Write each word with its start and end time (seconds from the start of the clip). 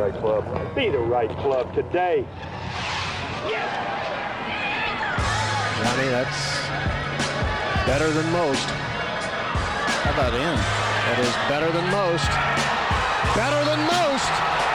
right 0.00 0.14
club. 0.14 0.74
Be 0.74 0.88
the 0.88 0.98
right 0.98 1.28
club 1.38 1.74
today. 1.74 2.24
Johnny, 5.82 6.08
that's 6.08 6.66
better 7.86 8.10
than 8.10 8.32
most. 8.32 8.64
How 8.64 10.12
about 10.12 10.32
in? 10.32 10.56
That 10.56 11.18
is 11.20 11.34
better 11.52 11.70
than 11.70 11.84
most. 11.92 12.30
Better 13.36 13.62
than 13.68 13.80
most. 13.84 14.69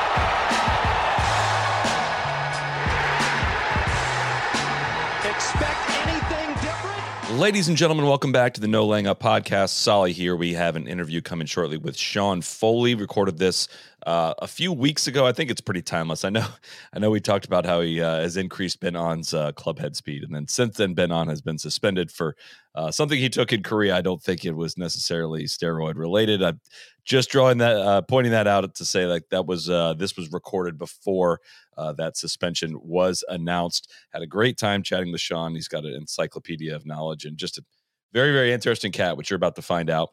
Ladies 7.36 7.68
and 7.68 7.76
gentlemen, 7.76 8.06
welcome 8.06 8.32
back 8.32 8.54
to 8.54 8.62
the 8.62 8.68
No 8.68 8.86
Laying 8.86 9.08
Up 9.08 9.20
podcast. 9.20 9.72
Soly 9.72 10.14
here. 10.14 10.38
We 10.38 10.54
have 10.54 10.78
an 10.78 10.88
interview 10.88 11.20
coming 11.20 11.46
shortly 11.46 11.78
with 11.78 11.98
Sean 11.98 12.42
Foley. 12.42 12.96
Recorded 12.96 13.38
this 13.38 13.68
uh, 14.08 14.34
a 14.40 14.48
few 14.48 14.72
weeks 14.72 15.06
ago. 15.06 15.28
I 15.28 15.34
think 15.34 15.52
it's 15.52 15.60
pretty 15.60 15.82
timeless. 15.82 16.24
I 16.24 16.30
know. 16.30 16.48
I 16.94 17.00
know 17.00 17.12
we 17.12 17.20
talked 17.20 17.46
about 17.46 17.66
how 17.66 17.82
he 17.82 18.02
uh, 18.02 18.22
has 18.22 18.38
increased 18.38 18.80
Ben 18.80 18.96
An's 18.96 19.34
uh, 19.34 19.52
club 19.52 19.80
head 19.80 19.98
speed, 19.98 20.24
and 20.24 20.34
then 20.34 20.48
since 20.48 20.78
then 20.78 20.94
Ben 20.94 21.12
An 21.12 21.28
has 21.28 21.42
been 21.42 21.58
suspended 21.58 22.10
for 22.10 22.38
uh, 22.74 22.90
something 22.90 23.20
he 23.20 23.28
took 23.28 23.52
in 23.52 23.64
Korea. 23.64 23.98
I 23.98 24.02
don't 24.02 24.24
think 24.24 24.46
it 24.46 24.56
was 24.56 24.78
necessarily 24.78 25.44
steroid 25.44 25.98
related. 25.98 26.42
I'm 26.42 26.62
just 27.06 27.30
drawing 27.30 27.60
that, 27.60 27.78
uh, 27.78 28.02
pointing 28.02 28.32
that 28.32 28.48
out 28.48 28.74
to 28.76 28.86
say 28.86 29.06
like 29.06 29.30
that 29.30 29.46
was 29.46 29.70
uh, 29.70 29.94
this 29.94 30.18
was 30.18 30.32
recorded 30.32 30.78
before 30.78 31.40
uh, 31.78 31.94
that 31.94 32.18
suspension 32.18 32.78
was 32.82 33.24
announced. 33.30 33.92
Had 34.12 34.24
a 34.24 34.28
great 34.28 34.58
time 34.58 34.84
chatting 34.84 35.12
with 35.12 35.22
Sean. 35.22 35.56
He's 35.56 35.68
got 35.68 35.86
an 35.86 35.94
encyclopedia 35.94 36.76
of 36.76 36.86
knowledge 36.86 37.26
and 37.26 37.38
just 37.38 37.58
a 37.58 37.64
very 38.12 38.34
very 38.34 38.52
interesting 38.52 38.92
cat, 38.92 39.18
which 39.18 39.30
you're 39.30 39.38
about 39.38 39.56
to 39.56 39.62
find 39.62 39.90
out. 39.90 40.10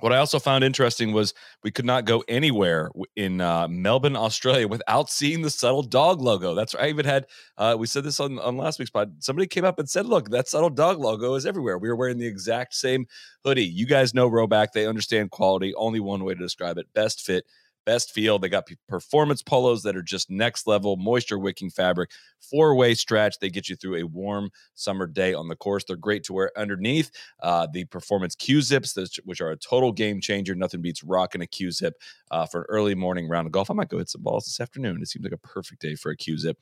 What 0.00 0.12
I 0.12 0.18
also 0.18 0.40
found 0.40 0.64
interesting 0.64 1.12
was 1.12 1.34
we 1.62 1.70
could 1.70 1.84
not 1.84 2.04
go 2.04 2.24
anywhere 2.26 2.90
in 3.14 3.40
uh, 3.40 3.68
Melbourne, 3.68 4.16
Australia, 4.16 4.66
without 4.66 5.08
seeing 5.08 5.42
the 5.42 5.50
subtle 5.50 5.82
dog 5.82 6.20
logo. 6.20 6.54
That's 6.54 6.74
right. 6.74 6.84
I 6.84 6.88
even 6.88 7.04
had 7.06 7.26
uh, 7.58 7.76
we 7.78 7.86
said 7.86 8.02
this 8.02 8.18
on, 8.18 8.40
on 8.40 8.56
last 8.56 8.80
week's 8.80 8.90
pod. 8.90 9.14
Somebody 9.22 9.46
came 9.46 9.64
up 9.64 9.78
and 9.78 9.88
said, 9.88 10.06
"Look, 10.06 10.30
that 10.30 10.48
subtle 10.48 10.70
dog 10.70 10.98
logo 10.98 11.34
is 11.34 11.46
everywhere." 11.46 11.78
We 11.78 11.88
were 11.88 11.96
wearing 11.96 12.18
the 12.18 12.26
exact 12.26 12.74
same 12.74 13.06
hoodie. 13.44 13.64
You 13.64 13.86
guys 13.86 14.14
know 14.14 14.28
Rhoback; 14.28 14.72
they 14.72 14.86
understand 14.86 15.30
quality. 15.30 15.72
Only 15.76 16.00
one 16.00 16.24
way 16.24 16.34
to 16.34 16.40
describe 16.40 16.76
it: 16.76 16.92
best 16.92 17.20
fit, 17.22 17.46
best 17.84 18.12
feel. 18.12 18.38
They 18.38 18.48
got 18.48 18.68
performance 18.88 19.42
polos 19.42 19.82
that 19.82 19.96
are 19.96 20.02
just 20.02 20.30
next 20.30 20.66
level, 20.66 20.96
moisture 20.96 21.38
wicking 21.38 21.70
fabric, 21.70 22.10
four 22.40 22.74
way 22.74 22.94
stretch. 22.94 23.38
They 23.38 23.50
get 23.50 23.68
you 23.68 23.76
through 23.76 23.96
a 23.96 24.04
warm 24.04 24.50
summer 24.74 25.06
day 25.06 25.34
on 25.34 25.48
the 25.48 25.56
course. 25.56 25.84
They're 25.84 25.96
great 25.96 26.24
to 26.24 26.32
wear 26.32 26.50
underneath. 26.56 27.10
Uh, 27.42 27.66
the 27.72 27.84
performance 27.84 28.34
Q 28.34 28.62
zips, 28.62 28.96
which 29.24 29.40
are 29.40 29.50
a 29.50 29.56
total 29.56 29.92
game 29.92 30.20
changer. 30.20 30.54
Nothing 30.54 30.82
beats 30.82 31.02
rocking 31.02 31.42
a 31.42 31.46
Q 31.46 31.70
zip 31.70 31.94
uh, 32.30 32.46
for 32.46 32.62
an 32.62 32.66
early 32.68 32.94
morning 32.94 33.28
round 33.28 33.46
of 33.46 33.52
golf. 33.52 33.70
I 33.70 33.74
might 33.74 33.88
go 33.88 33.98
hit 33.98 34.10
some 34.10 34.22
balls 34.22 34.44
this 34.44 34.60
afternoon. 34.60 35.00
It 35.00 35.08
seems 35.08 35.24
like 35.24 35.32
a 35.32 35.38
perfect 35.38 35.80
day 35.80 35.94
for 35.94 36.10
a 36.10 36.16
Q 36.16 36.38
zip. 36.38 36.58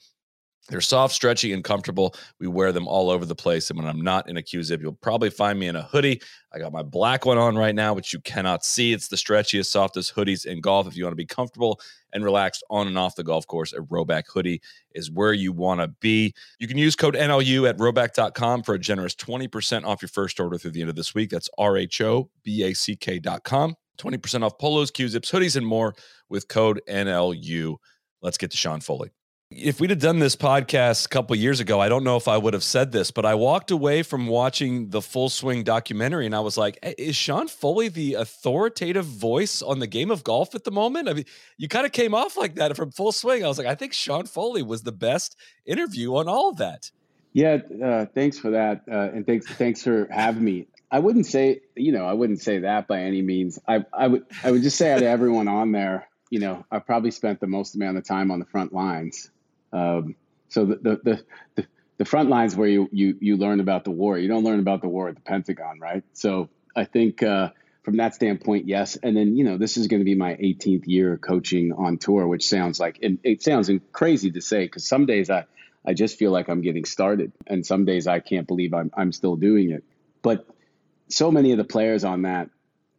They're 0.68 0.80
soft, 0.80 1.12
stretchy, 1.12 1.52
and 1.52 1.64
comfortable. 1.64 2.14
We 2.38 2.46
wear 2.46 2.70
them 2.70 2.86
all 2.86 3.10
over 3.10 3.24
the 3.24 3.34
place. 3.34 3.68
And 3.68 3.78
when 3.78 3.88
I'm 3.88 4.00
not 4.00 4.28
in 4.28 4.36
a 4.36 4.42
Q 4.42 4.62
zip, 4.62 4.80
you'll 4.80 4.92
probably 4.92 5.28
find 5.28 5.58
me 5.58 5.66
in 5.66 5.74
a 5.74 5.82
hoodie. 5.82 6.22
I 6.52 6.60
got 6.60 6.72
my 6.72 6.84
black 6.84 7.26
one 7.26 7.36
on 7.36 7.56
right 7.56 7.74
now, 7.74 7.94
which 7.94 8.12
you 8.12 8.20
cannot 8.20 8.64
see. 8.64 8.92
It's 8.92 9.08
the 9.08 9.16
stretchiest, 9.16 9.66
softest 9.66 10.14
hoodies 10.14 10.46
in 10.46 10.60
golf. 10.60 10.86
If 10.86 10.96
you 10.96 11.04
want 11.04 11.12
to 11.12 11.16
be 11.16 11.26
comfortable 11.26 11.80
and 12.12 12.22
relaxed 12.22 12.62
on 12.70 12.86
and 12.86 12.96
off 12.96 13.16
the 13.16 13.24
golf 13.24 13.44
course, 13.46 13.72
a 13.72 13.78
Rhoback 13.78 14.24
hoodie 14.32 14.62
is 14.92 15.10
where 15.10 15.32
you 15.32 15.52
want 15.52 15.80
to 15.80 15.88
be. 15.88 16.32
You 16.60 16.68
can 16.68 16.78
use 16.78 16.94
code 16.94 17.16
NLU 17.16 17.68
at 17.68 17.78
rhoback.com 17.78 18.62
for 18.62 18.74
a 18.74 18.78
generous 18.78 19.16
20% 19.16 19.84
off 19.84 20.00
your 20.00 20.10
first 20.10 20.38
order 20.38 20.58
through 20.58 20.72
the 20.72 20.80
end 20.80 20.90
of 20.90 20.96
this 20.96 21.12
week. 21.12 21.30
That's 21.30 21.50
R 21.58 21.76
H 21.76 22.00
O 22.02 22.30
B 22.44 22.62
A 22.62 22.72
C 22.72 22.94
K.com. 22.94 23.74
20% 23.98 24.42
off 24.42 24.58
polos, 24.58 24.90
Q 24.90 25.08
zips, 25.08 25.30
hoodies, 25.30 25.56
and 25.56 25.66
more 25.66 25.94
with 26.28 26.46
code 26.46 26.80
NLU. 26.88 27.76
Let's 28.20 28.38
get 28.38 28.52
to 28.52 28.56
Sean 28.56 28.80
Foley. 28.80 29.10
If 29.56 29.80
we'd 29.80 29.90
have 29.90 29.98
done 29.98 30.18
this 30.18 30.36
podcast 30.36 31.06
a 31.06 31.08
couple 31.08 31.36
years 31.36 31.60
ago, 31.60 31.80
I 31.80 31.88
don't 31.88 32.04
know 32.04 32.16
if 32.16 32.28
I 32.28 32.36
would 32.36 32.54
have 32.54 32.62
said 32.62 32.92
this, 32.92 33.10
but 33.10 33.24
I 33.24 33.34
walked 33.34 33.70
away 33.70 34.02
from 34.02 34.26
watching 34.26 34.90
the 34.90 35.02
Full 35.02 35.28
Swing 35.28 35.64
documentary 35.64 36.26
and 36.26 36.34
I 36.34 36.40
was 36.40 36.56
like, 36.56 36.78
"Eh, 36.82 36.94
is 36.98 37.16
Sean 37.16 37.48
Foley 37.48 37.88
the 37.88 38.14
authoritative 38.14 39.04
voice 39.04 39.62
on 39.62 39.78
the 39.78 39.86
game 39.86 40.10
of 40.10 40.24
golf 40.24 40.54
at 40.54 40.64
the 40.64 40.70
moment? 40.70 41.08
I 41.08 41.14
mean, 41.14 41.24
you 41.56 41.68
kind 41.68 41.86
of 41.86 41.92
came 41.92 42.14
off 42.14 42.36
like 42.36 42.54
that 42.56 42.76
from 42.76 42.90
Full 42.90 43.12
Swing. 43.12 43.44
I 43.44 43.48
was 43.48 43.58
like, 43.58 43.66
I 43.66 43.74
think 43.74 43.92
Sean 43.92 44.26
Foley 44.26 44.62
was 44.62 44.82
the 44.82 44.92
best 44.92 45.36
interview 45.66 46.16
on 46.16 46.28
all 46.28 46.50
of 46.50 46.56
that. 46.56 46.90
Yeah, 47.32 47.58
uh, 47.82 48.06
thanks 48.14 48.38
for 48.38 48.50
that, 48.50 48.82
uh, 48.90 49.10
and 49.14 49.26
thanks 49.26 49.46
thanks 49.46 49.82
for 49.82 50.06
having 50.10 50.44
me. 50.44 50.66
I 50.90 50.98
wouldn't 50.98 51.26
say, 51.26 51.62
you 51.74 51.92
know, 51.92 52.04
I 52.04 52.12
wouldn't 52.12 52.42
say 52.42 52.58
that 52.60 52.86
by 52.86 53.00
any 53.00 53.22
means. 53.22 53.58
I 53.66 53.84
I 53.92 54.08
would 54.08 54.26
I 54.44 54.50
would 54.50 54.62
just 54.62 54.76
say 54.76 54.98
to 54.98 55.06
everyone 55.06 55.48
on 55.48 55.72
there, 55.72 56.08
you 56.30 56.38
know, 56.38 56.64
I 56.70 56.78
probably 56.78 57.10
spent 57.10 57.40
the 57.40 57.46
most 57.46 57.74
amount 57.74 57.96
of 57.96 58.04
time 58.04 58.30
on 58.30 58.38
the 58.38 58.46
front 58.46 58.72
lines. 58.72 59.30
Um, 59.72 60.16
so 60.48 60.66
the 60.66 60.76
the, 60.76 61.24
the 61.54 61.66
the 61.98 62.04
front 62.04 62.28
lines 62.28 62.56
where 62.56 62.68
you 62.68 62.88
you 62.92 63.16
you 63.20 63.36
learn 63.36 63.60
about 63.60 63.84
the 63.84 63.90
war. 63.90 64.18
You 64.18 64.28
don't 64.28 64.44
learn 64.44 64.60
about 64.60 64.82
the 64.82 64.88
war 64.88 65.08
at 65.08 65.14
the 65.14 65.20
Pentagon, 65.20 65.78
right? 65.80 66.02
So 66.12 66.48
I 66.74 66.84
think 66.84 67.22
uh, 67.22 67.50
from 67.82 67.96
that 67.98 68.14
standpoint, 68.14 68.66
yes. 68.66 68.96
And 68.96 69.16
then 69.16 69.36
you 69.36 69.44
know, 69.44 69.58
this 69.58 69.76
is 69.76 69.86
going 69.88 70.00
to 70.00 70.04
be 70.04 70.14
my 70.14 70.34
18th 70.34 70.84
year 70.86 71.16
coaching 71.16 71.72
on 71.72 71.98
tour, 71.98 72.26
which 72.26 72.48
sounds 72.48 72.80
like 72.80 72.98
it, 73.02 73.18
it 73.22 73.42
sounds 73.42 73.70
crazy 73.92 74.30
to 74.32 74.40
say 74.40 74.64
because 74.64 74.86
some 74.86 75.06
days 75.06 75.30
I 75.30 75.44
I 75.84 75.94
just 75.94 76.18
feel 76.18 76.30
like 76.30 76.48
I'm 76.48 76.60
getting 76.60 76.84
started, 76.84 77.32
and 77.46 77.66
some 77.66 77.84
days 77.84 78.06
I 78.06 78.20
can't 78.20 78.46
believe 78.46 78.74
I'm 78.74 78.90
I'm 78.94 79.12
still 79.12 79.36
doing 79.36 79.70
it. 79.70 79.84
But 80.22 80.46
so 81.08 81.30
many 81.30 81.52
of 81.52 81.58
the 81.58 81.64
players 81.64 82.04
on 82.04 82.22
that 82.22 82.50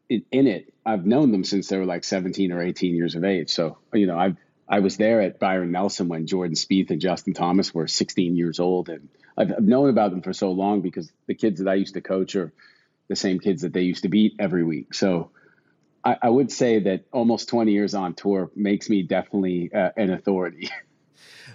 in, 0.09 0.23
in 0.31 0.47
it, 0.47 0.73
I've 0.85 1.05
known 1.05 1.31
them 1.31 1.43
since 1.43 1.67
they 1.67 1.77
were 1.77 1.85
like 1.85 2.03
17 2.03 2.51
or 2.51 2.61
18 2.61 2.95
years 2.95 3.15
of 3.15 3.23
age. 3.23 3.49
So 3.49 3.77
you 3.93 4.07
know, 4.07 4.17
I've 4.17 4.37
I 4.73 4.79
was 4.79 4.97
there 4.97 5.21
at 5.21 5.37
Byron 5.37 5.71
Nelson 5.71 6.07
when 6.07 6.25
Jordan 6.25 6.55
Spieth 6.55 6.89
and 6.89 6.99
Justin 6.99 7.35
Thomas 7.35 7.75
were 7.75 7.87
16 7.87 8.35
years 8.35 8.59
old, 8.59 8.89
and 8.89 9.07
I've, 9.37 9.59
known 9.59 9.87
about 9.87 10.09
them 10.09 10.23
for 10.23 10.33
so 10.33 10.51
long 10.51 10.81
because 10.81 11.11
the 11.27 11.35
kids 11.35 11.59
that 11.59 11.69
I 11.69 11.75
used 11.75 11.93
to 11.93 12.01
coach 12.01 12.35
are 12.35 12.51
the 13.07 13.15
same 13.15 13.39
kids 13.39 13.61
that 13.61 13.71
they 13.71 13.83
used 13.83 14.01
to 14.01 14.09
beat 14.09 14.33
every 14.39 14.63
week. 14.63 14.95
So 14.95 15.29
I, 16.03 16.17
I 16.23 16.29
would 16.29 16.51
say 16.51 16.79
that 16.79 17.03
almost 17.11 17.49
20 17.49 17.71
years 17.71 17.93
on 17.93 18.15
tour 18.15 18.49
makes 18.55 18.89
me 18.89 19.03
definitely 19.03 19.71
uh, 19.71 19.91
an 19.95 20.09
authority. 20.09 20.71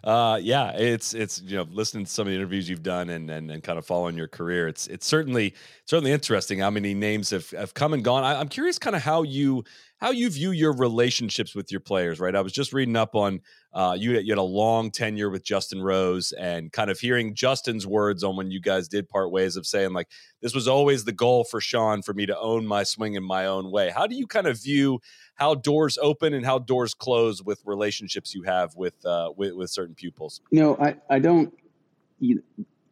Uh, 0.08 0.38
yeah, 0.42 0.70
it's 0.70 1.12
it's 1.12 1.42
you 1.42 1.54
know 1.54 1.66
listening 1.70 2.02
to 2.06 2.10
some 2.10 2.26
of 2.26 2.30
the 2.30 2.34
interviews 2.34 2.66
you've 2.66 2.82
done 2.82 3.10
and 3.10 3.30
and, 3.30 3.50
and 3.50 3.62
kind 3.62 3.78
of 3.78 3.84
following 3.84 4.16
your 4.16 4.26
career. 4.26 4.66
It's 4.66 4.86
it's 4.86 5.06
certainly 5.06 5.52
certainly 5.84 6.12
interesting 6.12 6.60
how 6.60 6.70
many 6.70 6.94
names 6.94 7.28
have, 7.28 7.50
have 7.50 7.74
come 7.74 7.92
and 7.92 8.02
gone. 8.02 8.24
I, 8.24 8.40
I'm 8.40 8.48
curious, 8.48 8.78
kind 8.78 8.96
of 8.96 9.02
how 9.02 9.22
you 9.22 9.64
how 9.98 10.10
you 10.10 10.30
view 10.30 10.52
your 10.52 10.72
relationships 10.72 11.54
with 11.54 11.70
your 11.70 11.82
players. 11.82 12.20
Right, 12.20 12.34
I 12.34 12.40
was 12.40 12.54
just 12.54 12.72
reading 12.72 12.96
up 12.96 13.14
on 13.14 13.42
uh, 13.74 13.98
you. 14.00 14.12
You 14.12 14.30
had 14.30 14.38
a 14.38 14.42
long 14.42 14.90
tenure 14.90 15.28
with 15.28 15.44
Justin 15.44 15.82
Rose, 15.82 16.32
and 16.32 16.72
kind 16.72 16.90
of 16.90 16.98
hearing 16.98 17.34
Justin's 17.34 17.86
words 17.86 18.24
on 18.24 18.34
when 18.34 18.50
you 18.50 18.62
guys 18.62 18.88
did 18.88 19.10
part 19.10 19.30
ways 19.30 19.56
of 19.56 19.66
saying 19.66 19.92
like 19.92 20.08
this 20.40 20.54
was 20.54 20.66
always 20.66 21.04
the 21.04 21.12
goal 21.12 21.44
for 21.44 21.60
Sean 21.60 22.00
for 22.00 22.14
me 22.14 22.24
to 22.24 22.38
own 22.38 22.66
my 22.66 22.82
swing 22.82 23.12
in 23.12 23.24
my 23.24 23.44
own 23.44 23.70
way. 23.70 23.90
How 23.90 24.06
do 24.06 24.14
you 24.14 24.26
kind 24.26 24.46
of 24.46 24.58
view 24.58 25.00
how 25.38 25.54
doors 25.54 25.98
open 26.02 26.34
and 26.34 26.44
how 26.44 26.58
doors 26.58 26.94
close 26.94 27.42
with 27.42 27.62
relationships 27.64 28.34
you 28.34 28.42
have 28.42 28.74
with 28.74 28.94
uh, 29.06 29.30
with, 29.36 29.54
with 29.54 29.70
certain 29.70 29.94
pupils? 29.94 30.40
You 30.50 30.60
know, 30.60 30.76
I, 30.76 30.96
I 31.08 31.20
don't. 31.20 31.54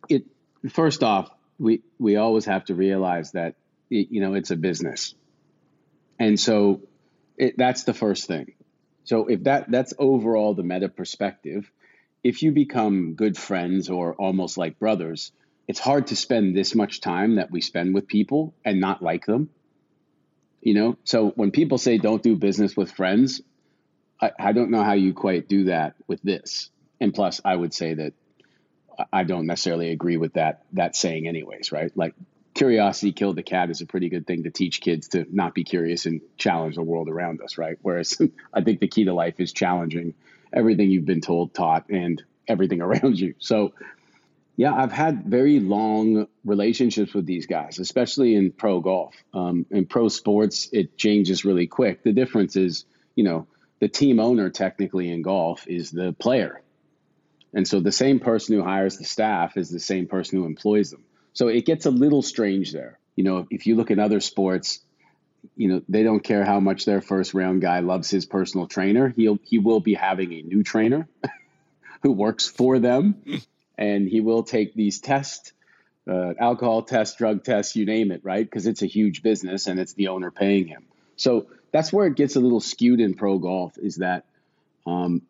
It 0.08 0.24
first 0.70 1.02
off, 1.02 1.28
we 1.58 1.82
we 1.98 2.16
always 2.16 2.44
have 2.44 2.64
to 2.66 2.74
realize 2.74 3.32
that 3.32 3.56
it, 3.90 4.08
you 4.10 4.20
know 4.20 4.34
it's 4.34 4.52
a 4.52 4.56
business, 4.56 5.14
and 6.20 6.38
so 6.38 6.82
it, 7.36 7.58
that's 7.58 7.82
the 7.82 7.94
first 7.94 8.28
thing. 8.28 8.52
So 9.02 9.26
if 9.26 9.42
that 9.42 9.68
that's 9.68 9.92
overall 9.98 10.54
the 10.54 10.62
meta 10.62 10.88
perspective, 10.88 11.70
if 12.22 12.42
you 12.42 12.52
become 12.52 13.14
good 13.14 13.36
friends 13.36 13.90
or 13.90 14.14
almost 14.14 14.56
like 14.56 14.78
brothers, 14.78 15.32
it's 15.66 15.80
hard 15.80 16.08
to 16.08 16.16
spend 16.16 16.56
this 16.56 16.76
much 16.76 17.00
time 17.00 17.36
that 17.36 17.50
we 17.50 17.60
spend 17.60 17.92
with 17.92 18.06
people 18.06 18.54
and 18.64 18.80
not 18.80 19.02
like 19.02 19.26
them. 19.26 19.50
You 20.66 20.74
know, 20.74 20.96
so 21.04 21.28
when 21.36 21.52
people 21.52 21.78
say 21.78 21.96
don't 21.96 22.24
do 22.24 22.34
business 22.34 22.76
with 22.76 22.90
friends, 22.90 23.40
I, 24.20 24.32
I 24.36 24.52
don't 24.52 24.72
know 24.72 24.82
how 24.82 24.94
you 24.94 25.14
quite 25.14 25.48
do 25.48 25.66
that 25.66 25.94
with 26.08 26.20
this. 26.22 26.70
And 27.00 27.14
plus, 27.14 27.40
I 27.44 27.54
would 27.54 27.72
say 27.72 27.94
that 27.94 28.14
I 29.12 29.22
don't 29.22 29.46
necessarily 29.46 29.92
agree 29.92 30.16
with 30.16 30.32
that 30.32 30.64
that 30.72 30.96
saying, 30.96 31.28
anyways. 31.28 31.70
Right? 31.70 31.92
Like 31.96 32.14
curiosity 32.52 33.12
killed 33.12 33.36
the 33.36 33.44
cat 33.44 33.70
is 33.70 33.80
a 33.80 33.86
pretty 33.86 34.08
good 34.08 34.26
thing 34.26 34.42
to 34.42 34.50
teach 34.50 34.80
kids 34.80 35.06
to 35.10 35.24
not 35.30 35.54
be 35.54 35.62
curious 35.62 36.04
and 36.04 36.20
challenge 36.36 36.74
the 36.74 36.82
world 36.82 37.08
around 37.08 37.42
us. 37.42 37.58
Right? 37.58 37.78
Whereas 37.80 38.20
I 38.52 38.62
think 38.62 38.80
the 38.80 38.88
key 38.88 39.04
to 39.04 39.14
life 39.14 39.38
is 39.38 39.52
challenging 39.52 40.14
everything 40.52 40.90
you've 40.90 41.06
been 41.06 41.20
told, 41.20 41.54
taught, 41.54 41.90
and 41.90 42.20
everything 42.48 42.80
around 42.86 43.20
you. 43.20 43.36
So 43.38 43.72
yeah, 44.56 44.74
I've 44.74 44.92
had 44.92 45.24
very 45.24 45.60
long 45.60 46.26
relationships 46.44 47.12
with 47.12 47.26
these 47.26 47.46
guys, 47.46 47.78
especially 47.78 48.34
in 48.34 48.52
pro 48.52 48.80
golf. 48.80 49.14
Um, 49.34 49.66
in 49.70 49.86
pro 49.86 50.08
sports, 50.08 50.68
it 50.72 50.96
changes 50.96 51.44
really 51.44 51.66
quick. 51.66 52.02
The 52.02 52.12
difference 52.12 52.56
is, 52.56 52.86
you 53.14 53.24
know, 53.24 53.46
the 53.80 53.88
team 53.88 54.18
owner 54.18 54.48
technically 54.48 55.10
in 55.10 55.20
golf 55.22 55.68
is 55.68 55.90
the 55.90 56.14
player. 56.14 56.62
And 57.52 57.68
so 57.68 57.80
the 57.80 57.92
same 57.92 58.18
person 58.18 58.56
who 58.56 58.62
hires 58.62 58.96
the 58.96 59.04
staff 59.04 59.56
is 59.56 59.70
the 59.70 59.80
same 59.80 60.06
person 60.06 60.38
who 60.38 60.46
employs 60.46 60.90
them. 60.90 61.04
So 61.34 61.48
it 61.48 61.66
gets 61.66 61.84
a 61.84 61.90
little 61.90 62.22
strange 62.22 62.72
there. 62.72 62.98
You 63.14 63.24
know, 63.24 63.46
if 63.50 63.66
you 63.66 63.76
look 63.76 63.90
at 63.90 63.98
other 63.98 64.20
sports, 64.20 64.80
you 65.54 65.68
know, 65.68 65.82
they 65.88 66.02
don't 66.02 66.20
care 66.24 66.44
how 66.44 66.60
much 66.60 66.86
their 66.86 67.00
first 67.02 67.34
round 67.34 67.60
guy 67.60 67.80
loves 67.80 68.10
his 68.10 68.24
personal 68.24 68.66
trainer. 68.66 69.10
He'll 69.10 69.38
he 69.42 69.58
will 69.58 69.80
be 69.80 69.94
having 69.94 70.32
a 70.32 70.42
new 70.42 70.62
trainer 70.62 71.08
who 72.02 72.12
works 72.12 72.48
for 72.48 72.78
them, 72.78 73.22
and 73.78 74.08
he 74.08 74.20
will 74.20 74.42
take 74.42 74.74
these 74.74 75.00
tests, 75.00 75.52
uh, 76.08 76.34
alcohol 76.38 76.82
tests, 76.82 77.16
drug 77.16 77.44
tests, 77.44 77.76
you 77.76 77.84
name 77.84 78.10
it, 78.12 78.20
right? 78.24 78.44
Because 78.44 78.66
it's 78.66 78.82
a 78.82 78.86
huge 78.86 79.22
business 79.22 79.66
and 79.66 79.78
it's 79.78 79.94
the 79.94 80.08
owner 80.08 80.30
paying 80.30 80.66
him. 80.66 80.84
So 81.16 81.46
that's 81.72 81.92
where 81.92 82.06
it 82.06 82.16
gets 82.16 82.36
a 82.36 82.40
little 82.40 82.60
skewed 82.60 83.00
in 83.00 83.14
pro 83.14 83.38
golf. 83.38 83.76
Is 83.78 83.96
that 83.96 84.24
um, 84.86 85.22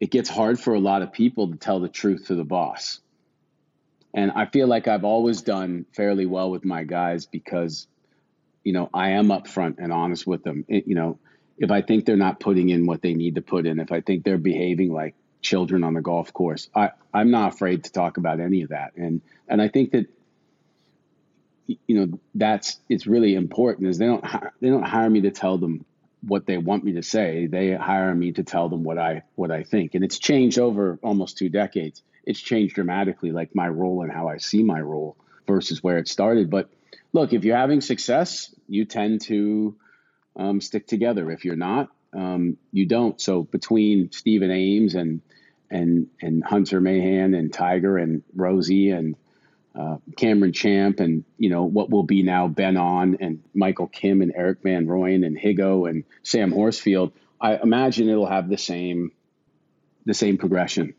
it 0.00 0.10
gets 0.10 0.28
hard 0.28 0.60
for 0.60 0.74
a 0.74 0.80
lot 0.80 1.02
of 1.02 1.12
people 1.12 1.50
to 1.50 1.56
tell 1.56 1.80
the 1.80 1.88
truth 1.88 2.26
to 2.28 2.34
the 2.34 2.44
boss. 2.44 3.00
And 4.14 4.32
I 4.32 4.46
feel 4.46 4.66
like 4.66 4.88
I've 4.88 5.04
always 5.04 5.42
done 5.42 5.84
fairly 5.92 6.26
well 6.26 6.50
with 6.50 6.64
my 6.64 6.84
guys 6.84 7.26
because, 7.26 7.86
you 8.64 8.72
know, 8.72 8.88
I 8.94 9.10
am 9.10 9.28
upfront 9.28 9.76
and 9.78 9.92
honest 9.92 10.26
with 10.26 10.42
them. 10.42 10.64
It, 10.68 10.86
you 10.86 10.94
know, 10.94 11.18
if 11.58 11.70
I 11.70 11.82
think 11.82 12.04
they're 12.04 12.16
not 12.16 12.40
putting 12.40 12.68
in 12.68 12.86
what 12.86 13.02
they 13.02 13.14
need 13.14 13.34
to 13.34 13.42
put 13.42 13.66
in, 13.66 13.80
if 13.80 13.92
I 13.92 14.00
think 14.00 14.24
they're 14.24 14.38
behaving 14.38 14.92
like 14.92 15.14
children 15.40 15.84
on 15.84 15.94
the 15.94 16.00
golf 16.00 16.32
course, 16.32 16.68
I, 16.74 16.90
I'm 17.12 17.30
not 17.30 17.54
afraid 17.54 17.84
to 17.84 17.92
talk 17.92 18.16
about 18.16 18.40
any 18.40 18.62
of 18.62 18.70
that. 18.70 18.92
And 18.96 19.22
and 19.48 19.62
I 19.62 19.68
think 19.68 19.92
that 19.92 20.06
you 21.66 21.78
know 21.88 22.18
that's 22.34 22.80
it's 22.88 23.06
really 23.06 23.34
important 23.34 23.88
is 23.88 23.98
they 23.98 24.06
don't 24.06 24.24
they 24.60 24.70
don't 24.70 24.82
hire 24.86 25.10
me 25.10 25.22
to 25.22 25.30
tell 25.30 25.58
them 25.58 25.84
what 26.26 26.46
they 26.46 26.58
want 26.58 26.84
me 26.84 26.92
to 26.92 27.02
say. 27.02 27.46
They 27.46 27.74
hire 27.74 28.14
me 28.14 28.32
to 28.32 28.42
tell 28.42 28.68
them 28.68 28.84
what 28.84 28.98
I 28.98 29.22
what 29.34 29.50
I 29.50 29.62
think. 29.62 29.94
And 29.94 30.04
it's 30.04 30.18
changed 30.18 30.58
over 30.58 30.98
almost 31.02 31.38
two 31.38 31.48
decades. 31.48 32.02
It's 32.24 32.40
changed 32.40 32.74
dramatically, 32.74 33.32
like 33.32 33.54
my 33.54 33.68
role 33.68 34.02
and 34.02 34.12
how 34.12 34.28
I 34.28 34.38
see 34.38 34.62
my 34.62 34.80
role 34.80 35.16
versus 35.46 35.82
where 35.82 35.98
it 35.98 36.08
started. 36.08 36.50
But 36.50 36.68
look, 37.12 37.32
if 37.32 37.44
you're 37.44 37.56
having 37.56 37.80
success, 37.80 38.54
you 38.68 38.84
tend 38.84 39.22
to 39.22 39.76
um, 40.36 40.60
stick 40.60 40.86
together. 40.86 41.30
If 41.30 41.44
you're 41.44 41.56
not, 41.56 41.88
um, 42.12 42.56
you 42.72 42.86
don't. 42.86 43.20
So 43.20 43.42
between 43.42 44.12
Stephen 44.12 44.50
Ames 44.50 44.94
and 44.94 45.20
and 45.70 46.08
and 46.22 46.42
Hunter 46.44 46.80
Mahan 46.80 47.34
and 47.34 47.52
Tiger 47.52 47.98
and 47.98 48.22
Rosie 48.34 48.90
and 48.90 49.16
uh, 49.78 49.98
Cameron 50.16 50.52
Champ 50.52 51.00
and 51.00 51.24
you 51.36 51.50
know 51.50 51.64
what 51.64 51.90
will 51.90 52.02
be 52.02 52.22
now 52.22 52.48
Ben 52.48 52.76
An 52.76 53.16
and 53.20 53.42
Michael 53.54 53.86
Kim 53.86 54.22
and 54.22 54.32
Erik 54.34 54.62
Van 54.62 54.86
Rooyen 54.86 55.24
and 55.26 55.38
Higgo 55.38 55.88
and 55.88 56.04
Sam 56.22 56.52
Horsfield. 56.52 57.12
I 57.40 57.56
imagine 57.56 58.08
it'll 58.08 58.26
have 58.26 58.48
the 58.48 58.58
same 58.58 59.12
the 60.06 60.14
same 60.14 60.38
progression. 60.38 60.94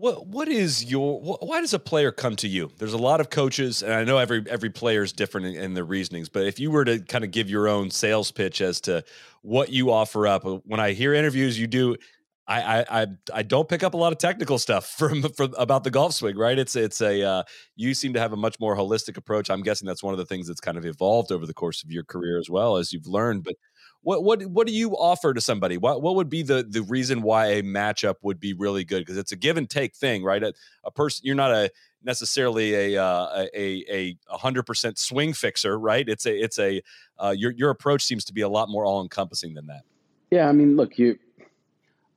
What 0.00 0.26
what 0.28 0.48
is 0.48 0.82
your 0.82 1.20
why 1.20 1.60
does 1.60 1.74
a 1.74 1.78
player 1.78 2.10
come 2.10 2.34
to 2.36 2.48
you? 2.48 2.72
There's 2.78 2.94
a 2.94 2.98
lot 2.98 3.20
of 3.20 3.28
coaches, 3.28 3.82
and 3.82 3.92
I 3.92 4.02
know 4.02 4.16
every 4.16 4.42
every 4.48 4.70
player 4.70 5.02
is 5.02 5.12
different 5.12 5.48
in, 5.48 5.56
in 5.56 5.74
their 5.74 5.84
reasonings. 5.84 6.30
But 6.30 6.46
if 6.46 6.58
you 6.58 6.70
were 6.70 6.86
to 6.86 7.00
kind 7.00 7.22
of 7.22 7.32
give 7.32 7.50
your 7.50 7.68
own 7.68 7.90
sales 7.90 8.30
pitch 8.32 8.62
as 8.62 8.80
to 8.82 9.04
what 9.42 9.68
you 9.68 9.90
offer 9.90 10.26
up, 10.26 10.42
when 10.64 10.80
I 10.80 10.92
hear 10.92 11.12
interviews 11.12 11.60
you 11.60 11.66
do, 11.66 11.96
I, 12.48 12.84
I 12.90 13.06
I 13.34 13.42
don't 13.42 13.68
pick 13.68 13.82
up 13.82 13.92
a 13.92 13.98
lot 13.98 14.10
of 14.12 14.18
technical 14.18 14.58
stuff 14.58 14.86
from, 14.98 15.22
from 15.34 15.52
about 15.58 15.84
the 15.84 15.90
golf 15.90 16.14
swing, 16.14 16.38
right? 16.38 16.58
It's 16.58 16.76
it's 16.76 17.02
a 17.02 17.22
uh, 17.22 17.42
you 17.76 17.92
seem 17.92 18.14
to 18.14 18.20
have 18.20 18.32
a 18.32 18.36
much 18.38 18.58
more 18.58 18.74
holistic 18.74 19.18
approach. 19.18 19.50
I'm 19.50 19.62
guessing 19.62 19.86
that's 19.86 20.02
one 20.02 20.14
of 20.14 20.18
the 20.18 20.24
things 20.24 20.46
that's 20.48 20.60
kind 20.60 20.78
of 20.78 20.86
evolved 20.86 21.30
over 21.30 21.44
the 21.44 21.52
course 21.54 21.84
of 21.84 21.90
your 21.90 22.04
career 22.04 22.38
as 22.38 22.48
well 22.48 22.78
as 22.78 22.90
you've 22.90 23.06
learned. 23.06 23.44
But 23.44 23.56
what 24.02 24.24
what 24.24 24.44
what 24.46 24.66
do 24.66 24.72
you 24.72 24.92
offer 24.92 25.34
to 25.34 25.40
somebody? 25.40 25.76
What 25.76 26.02
what 26.02 26.14
would 26.16 26.30
be 26.30 26.42
the 26.42 26.66
the 26.68 26.82
reason 26.82 27.22
why 27.22 27.46
a 27.46 27.62
matchup 27.62 28.16
would 28.22 28.40
be 28.40 28.54
really 28.54 28.84
good? 28.84 29.00
Because 29.00 29.18
it's 29.18 29.32
a 29.32 29.36
give 29.36 29.56
and 29.56 29.68
take 29.68 29.94
thing, 29.94 30.24
right? 30.24 30.42
A, 30.42 30.54
a 30.84 30.90
person 30.90 31.22
you're 31.26 31.34
not 31.34 31.50
a 31.50 31.70
necessarily 32.02 32.94
a 32.94 33.02
uh, 33.02 33.46
a 33.54 34.16
a 34.30 34.38
hundred 34.38 34.64
percent 34.64 34.98
swing 34.98 35.32
fixer, 35.32 35.78
right? 35.78 36.08
It's 36.08 36.26
a 36.26 36.34
it's 36.34 36.58
a 36.58 36.82
uh, 37.18 37.34
your 37.36 37.50
your 37.52 37.70
approach 37.70 38.02
seems 38.02 38.24
to 38.26 38.32
be 38.32 38.40
a 38.40 38.48
lot 38.48 38.68
more 38.68 38.84
all 38.84 39.02
encompassing 39.02 39.54
than 39.54 39.66
that. 39.66 39.82
Yeah, 40.30 40.48
I 40.48 40.52
mean, 40.52 40.76
look, 40.76 40.98
you 40.98 41.18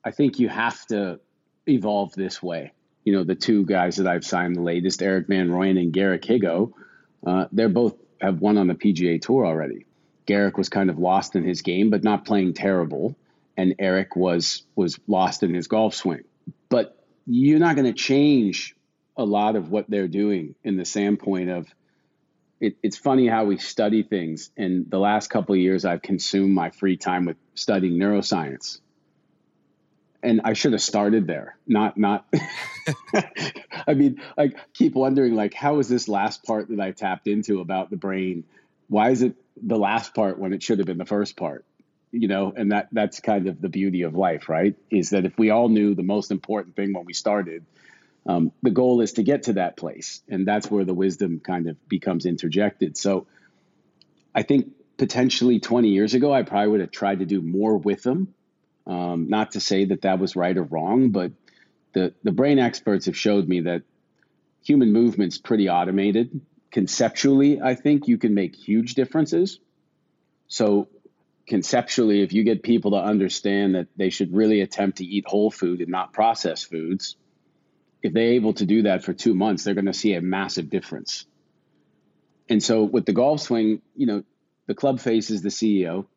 I 0.06 0.12
think 0.12 0.39
you 0.39 0.50
have 0.50 0.86
to 0.88 1.19
evolve 1.68 2.13
this 2.13 2.41
way. 2.41 2.71
You 3.03 3.13
know, 3.13 3.24
the 3.25 3.36
two 3.36 3.65
guys 3.65 3.97
that 3.97 4.07
I've 4.07 4.25
signed 4.25 4.56
the 4.56 4.62
latest, 4.62 5.01
Erik 5.01 5.27
Van 5.27 5.50
Rooyen 5.50 5.77
and 5.77 5.91
Garrick 5.91 6.21
Higgo, 6.21 6.71
uh, 7.27 7.47
they're 7.51 7.68
both 7.68 7.95
have 8.21 8.39
won 8.39 8.57
on 8.57 8.68
the 8.68 8.75
PGA 8.75 9.21
Tour 9.21 9.45
already. 9.45 9.86
Garrick 10.25 10.58
was 10.58 10.70
kind 10.70 10.90
of 10.90 10.98
lost 10.98 11.36
in 11.36 11.44
his 11.44 11.62
game, 11.62 11.90
but 11.90 12.04
not 12.04 12.25
playing 12.25 12.54
terrible, 12.54 13.16
and 13.58 13.75
Erik 13.80 14.16
was 14.16 14.64
was 14.75 15.00
lost 15.08 15.44
in 15.44 15.54
his 15.54 15.68
golf 15.68 15.94
swing. 15.94 16.24
But 16.70 16.98
you're 17.25 17.60
not 17.60 17.75
going 17.75 17.86
to 17.86 17.94
change 17.94 18.75
a 19.16 19.24
lot 19.24 19.56
of 19.56 19.70
what 19.70 19.90
they're 19.90 20.08
doing 20.08 20.56
in 20.64 20.78
the 20.78 20.86
standpoint 20.86 21.50
of 21.50 21.68
it, 22.60 22.78
it's 22.81 22.98
funny 22.98 23.28
how 23.28 23.46
we 23.46 23.58
study 23.58 24.04
things. 24.04 24.50
In 24.56 24.86
the 24.88 24.98
last 24.98 25.30
couple 25.30 25.54
of 25.54 25.60
years, 25.60 25.84
I've 25.86 26.02
consumed 26.02 26.54
my 26.54 26.70
free 26.70 26.98
time 26.98 27.25
with 27.25 27.38
studying 27.56 28.00
neuroscience 28.00 28.80
and 30.24 30.42
I 30.46 30.54
should 30.54 30.72
have 30.72 30.81
started 30.81 31.28
there. 31.28 31.58
Not 31.68 31.98
not. 31.98 32.25
I 33.86 33.94
mean, 33.94 34.22
I 34.38 34.52
keep 34.74 34.96
wondering 34.96 35.36
like, 35.36 35.54
how 35.54 35.80
is 35.80 35.90
this 35.90 36.08
last 36.08 36.44
part 36.44 36.70
that 36.70 36.80
I 36.80 36.92
tapped 36.92 37.28
into 37.28 37.60
about 37.60 37.90
the 37.90 37.98
brain? 37.98 38.46
Why 38.88 39.10
is 39.10 39.22
it 39.22 39.36
the 39.61 39.77
last 39.77 40.13
part 40.13 40.39
when 40.39 40.53
it 40.53 40.63
should 40.63 40.79
have 40.79 40.88
been 40.88 40.97
the 40.97 41.05
first 41.05 41.38
part? 41.38 41.65
You 42.11 42.27
know, 42.27 42.53
and 42.55 42.71
that 42.71 42.89
that's 42.91 43.19
kind 43.19 43.47
of 43.47 43.59
the 43.59 43.69
beauty 43.69 44.03
of 44.03 44.15
life, 44.15 44.47
right? 44.47 44.75
Is 44.91 45.11
that 45.11 45.25
if 45.25 45.38
we 45.38 45.50
all 45.50 45.67
knew 45.69 45.95
the 45.95 46.03
most 46.03 46.31
important 46.31 46.75
thing 46.75 46.94
when 46.94 47.05
we 47.05 47.13
started, 47.13 47.65
um, 48.27 48.51
the 48.61 48.69
goal 48.69 49.01
is 49.01 49.13
to 49.13 49.23
get 49.23 49.44
to 49.44 49.53
that 49.53 49.77
place, 49.77 50.21
and 50.29 50.47
that's 50.47 50.69
where 50.69 50.85
the 50.85 50.94
wisdom 50.94 51.39
kind 51.39 51.67
of 51.67 51.89
becomes 51.89 52.25
interjected. 52.25 52.97
So, 52.97 53.25
I 54.35 54.44
think 54.44 54.73
potentially 54.97 55.59
20 55.59 55.89
years 55.89 56.13
ago, 56.13 56.31
I 56.31 56.44
probably 56.44 56.67
would 56.69 56.81
have 56.81 56.91
tried 56.91 57.19
to 57.19 57.25
do 57.25 57.41
more 57.41 57.77
with 57.77 58.03
them 58.03 58.33
um, 58.85 59.27
not 59.29 59.51
to 59.51 59.59
say 59.59 59.85
that 59.85 60.01
that 60.01 60.19
was 60.19 60.35
right 60.35 60.57
or 60.57 60.63
wrong, 60.63 61.09
but 61.09 61.31
the, 61.94 62.13
the 62.23 62.31
brain 62.31 62.59
experts 62.59 63.05
have 63.05 63.17
showed 63.17 63.47
me 63.47 63.61
that 63.61 63.83
human 64.63 64.91
movement's 64.91 65.38
pretty 65.38 65.69
automated. 65.69 66.41
Conceptually, 66.74 67.62
I 67.62 67.75
think 67.75 68.08
you 68.08 68.18
can 68.18 68.34
make 68.34 68.56
huge 68.56 68.96
differences. 68.96 69.60
So, 70.48 70.90
conceptually, 71.48 72.24
if 72.24 72.34
you 72.34 72.44
get 72.44 72.64
people 72.64 72.92
to 72.92 72.98
understand 72.98 73.75
that 73.75 73.90
they 73.96 74.10
should 74.10 74.34
really 74.34 74.62
attempt 74.62 74.98
to 74.98 75.06
eat 75.06 75.25
whole 75.28 75.52
food 75.52 75.81
and 75.81 75.90
not 75.90 76.14
processed 76.14 76.72
foods, 76.72 77.16
if 78.02 78.12
they're 78.12 78.34
able 78.34 78.54
to 78.54 78.66
do 78.66 78.81
that 78.81 79.04
for 79.04 79.14
two 79.14 79.36
months, 79.36 79.64
they're 79.64 79.75
going 79.75 79.86
to 79.86 79.94
see 79.94 80.16
a 80.16 80.22
massive 80.22 80.72
difference. 80.72 81.28
And 82.50 82.62
so, 82.62 82.84
with 82.86 83.06
the 83.06 83.14
golf 83.14 83.42
swing, 83.42 83.84
you 83.96 84.08
know, 84.08 84.24
the 84.66 84.74
club 84.74 85.00
face 85.00 85.30
is 85.30 85.44
the 85.44 85.50
CEO. 85.50 86.08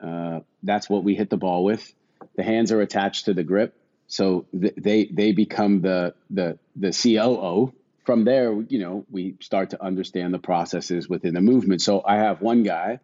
Uh, 0.00 0.40
that's 0.62 0.88
what 0.88 1.02
we 1.02 1.16
hit 1.16 1.30
the 1.30 1.36
ball 1.36 1.64
with. 1.64 1.92
The 2.36 2.44
hands 2.44 2.70
are 2.70 2.80
attached 2.80 3.24
to 3.24 3.34
the 3.34 3.42
grip, 3.42 3.74
so 4.06 4.46
th- 4.52 4.74
they 4.76 5.06
they 5.06 5.32
become 5.32 5.80
the 5.80 6.14
the 6.30 6.60
the 6.76 6.92
COO. 6.92 7.74
From 8.04 8.24
there, 8.24 8.52
you 8.68 8.78
know, 8.78 9.04
we 9.10 9.36
start 9.40 9.70
to 9.70 9.82
understand 9.82 10.32
the 10.34 10.38
processes 10.38 11.08
within 11.08 11.34
the 11.34 11.40
movement. 11.40 11.82
So 11.82 12.02
I 12.04 12.16
have 12.16 12.40
one 12.40 12.62
guy 12.62 13.00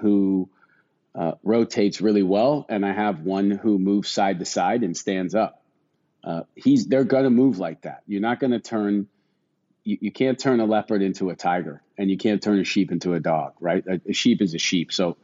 who 0.00 0.48
uh, 1.14 1.32
rotates 1.42 2.00
really 2.00 2.22
well, 2.22 2.66
and 2.68 2.84
I 2.84 2.92
have 2.92 3.20
one 3.20 3.50
who 3.50 3.78
moves 3.78 4.10
side 4.10 4.38
to 4.40 4.44
side 4.44 4.82
and 4.82 4.96
stands 4.96 5.34
up. 5.34 5.62
Uh, 6.22 6.42
he's 6.54 6.86
they're 6.86 7.04
going 7.04 7.24
to 7.24 7.30
move 7.30 7.58
like 7.58 7.82
that. 7.82 8.02
You're 8.06 8.20
not 8.20 8.40
going 8.40 8.50
to 8.50 8.60
turn. 8.60 9.08
You, 9.84 9.98
you 10.00 10.12
can't 10.12 10.38
turn 10.38 10.60
a 10.60 10.66
leopard 10.66 11.00
into 11.00 11.30
a 11.30 11.36
tiger, 11.36 11.82
and 11.96 12.10
you 12.10 12.18
can't 12.18 12.42
turn 12.42 12.60
a 12.60 12.64
sheep 12.64 12.92
into 12.92 13.14
a 13.14 13.20
dog, 13.20 13.54
right? 13.60 13.84
A, 13.86 14.00
a 14.10 14.12
sheep 14.12 14.42
is 14.42 14.54
a 14.54 14.58
sheep. 14.58 14.92
So 14.92 15.16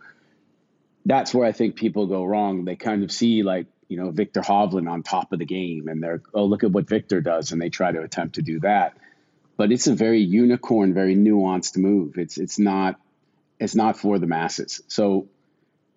that's 1.06 1.32
where 1.32 1.46
I 1.46 1.52
think 1.52 1.76
people 1.76 2.06
go 2.06 2.24
wrong. 2.24 2.64
They 2.64 2.74
kind 2.74 3.04
of 3.04 3.12
see 3.12 3.44
like, 3.44 3.66
you 3.88 3.96
know, 3.96 4.10
Viktor 4.10 4.40
Hovland 4.40 4.90
on 4.90 5.04
top 5.04 5.32
of 5.32 5.38
the 5.38 5.44
game 5.44 5.86
and 5.86 6.02
they're, 6.02 6.20
oh, 6.34 6.44
look 6.46 6.64
at 6.64 6.72
what 6.72 6.88
Viktor 6.88 7.20
does. 7.20 7.52
And 7.52 7.62
they 7.62 7.68
try 7.68 7.92
to 7.92 8.02
attempt 8.02 8.34
to 8.34 8.42
do 8.42 8.58
that. 8.60 8.96
But 9.56 9.72
it's 9.72 9.86
a 9.86 9.94
very 9.94 10.20
unicorn, 10.20 10.92
very 10.94 11.16
nuanced 11.16 11.76
move. 11.76 12.18
It's, 12.18 12.38
it's 12.38 12.58
not, 12.58 13.00
it's 13.58 13.74
not 13.74 13.98
for 13.98 14.18
the 14.18 14.26
masses. 14.26 14.82
So 14.88 15.28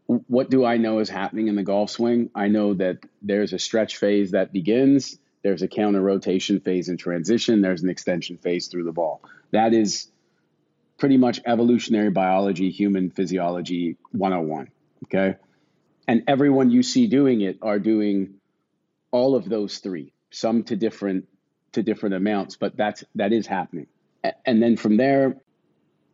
what 0.08 0.50
do 0.50 0.66
I 0.66 0.78
know 0.78 1.00
is 1.00 1.10
happening 1.10 1.50
in 1.50 1.56
the 1.56 1.64
golf 1.64 1.92
swing? 1.92 2.32
I 2.34 2.48
know 2.48 2.74
that 2.74 2.98
there's 3.22 3.54
a 3.54 3.60
stretch 3.60 3.98
phase 3.98 4.32
that 4.32 4.52
begins. 4.52 5.20
There's 5.44 5.62
a 5.62 5.68
counter 5.68 6.02
rotation 6.02 6.60
phase 6.62 6.90
in 6.90 6.98
transition. 6.98 7.62
There's 7.62 7.84
an 7.84 7.90
extension 7.90 8.38
phase 8.38 8.68
through 8.68 8.86
the 8.86 8.92
ball. 8.92 9.22
That 9.52 9.74
is 9.74 10.08
pretty 10.98 11.18
much 11.18 11.42
evolutionary 11.46 12.10
biology, 12.10 12.72
human 12.72 13.12
physiology 13.12 13.98
101. 14.12 14.70
Okay. 15.06 15.38
And 16.08 16.24
everyone 16.28 16.72
you 16.72 16.82
see 16.82 17.08
doing 17.08 17.42
it 17.42 17.60
are 17.62 17.80
doing 17.80 18.36
all 19.12 19.36
of 19.36 19.48
those 19.48 19.78
three, 19.78 20.12
some 20.32 20.64
to 20.64 20.76
different 20.76 21.28
to 21.74 21.84
different 21.84 22.16
amounts, 22.16 22.56
but 22.56 22.76
that's 22.76 23.04
that 23.16 23.34
is 23.34 23.48
happening. 23.48 23.88
And 24.46 24.62
then 24.62 24.78
from 24.78 24.98
there, 24.98 25.38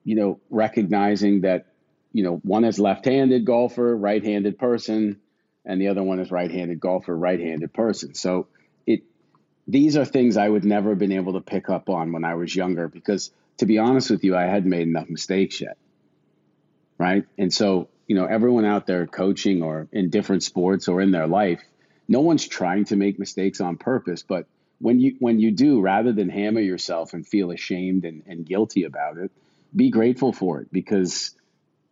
you 0.03 0.15
know, 0.15 0.39
recognizing 0.49 1.41
that, 1.41 1.67
you 2.13 2.23
know, 2.23 2.39
one 2.43 2.63
is 2.63 2.79
left-handed 2.79 3.45
golfer, 3.45 3.95
right-handed 3.95 4.59
person, 4.59 5.19
and 5.65 5.81
the 5.81 5.87
other 5.87 6.03
one 6.03 6.19
is 6.19 6.31
right-handed 6.31 6.79
golfer, 6.79 7.17
right-handed 7.17 7.73
person. 7.73 8.13
So 8.13 8.47
it 8.85 9.03
these 9.67 9.97
are 9.97 10.05
things 10.05 10.37
I 10.37 10.47
would 10.47 10.65
never 10.65 10.89
have 10.89 10.99
been 10.99 11.11
able 11.11 11.33
to 11.33 11.41
pick 11.41 11.69
up 11.69 11.89
on 11.89 12.11
when 12.11 12.23
I 12.23 12.35
was 12.35 12.55
younger 12.55 12.87
because 12.87 13.31
to 13.57 13.65
be 13.65 13.79
honest 13.79 14.11
with 14.11 14.23
you, 14.23 14.35
I 14.35 14.43
hadn't 14.43 14.69
made 14.69 14.87
enough 14.87 15.09
mistakes 15.09 15.61
yet 15.61 15.77
right? 16.97 17.25
And 17.37 17.53
so, 17.53 17.89
you 18.07 18.15
know, 18.15 18.25
everyone 18.25 18.65
out 18.65 18.87
there 18.87 19.05
coaching 19.07 19.61
or 19.61 19.87
in 19.91 20.09
different 20.09 20.43
sports 20.43 20.87
or 20.87 21.01
in 21.01 21.11
their 21.11 21.27
life, 21.27 21.61
no 22.07 22.21
one's 22.21 22.47
trying 22.47 22.85
to 22.85 22.95
make 22.95 23.19
mistakes 23.19 23.61
on 23.61 23.77
purpose, 23.77 24.23
but 24.23 24.47
when 24.79 24.99
you 24.99 25.15
when 25.19 25.39
you 25.39 25.51
do, 25.51 25.81
rather 25.81 26.11
than 26.11 26.29
hammer 26.29 26.59
yourself 26.59 27.13
and 27.13 27.25
feel 27.25 27.51
ashamed 27.51 28.05
and, 28.05 28.23
and 28.27 28.45
guilty 28.45 28.83
about 28.83 29.17
it, 29.17 29.31
be 29.75 29.89
grateful 29.89 30.33
for 30.33 30.61
it 30.61 30.71
because 30.71 31.31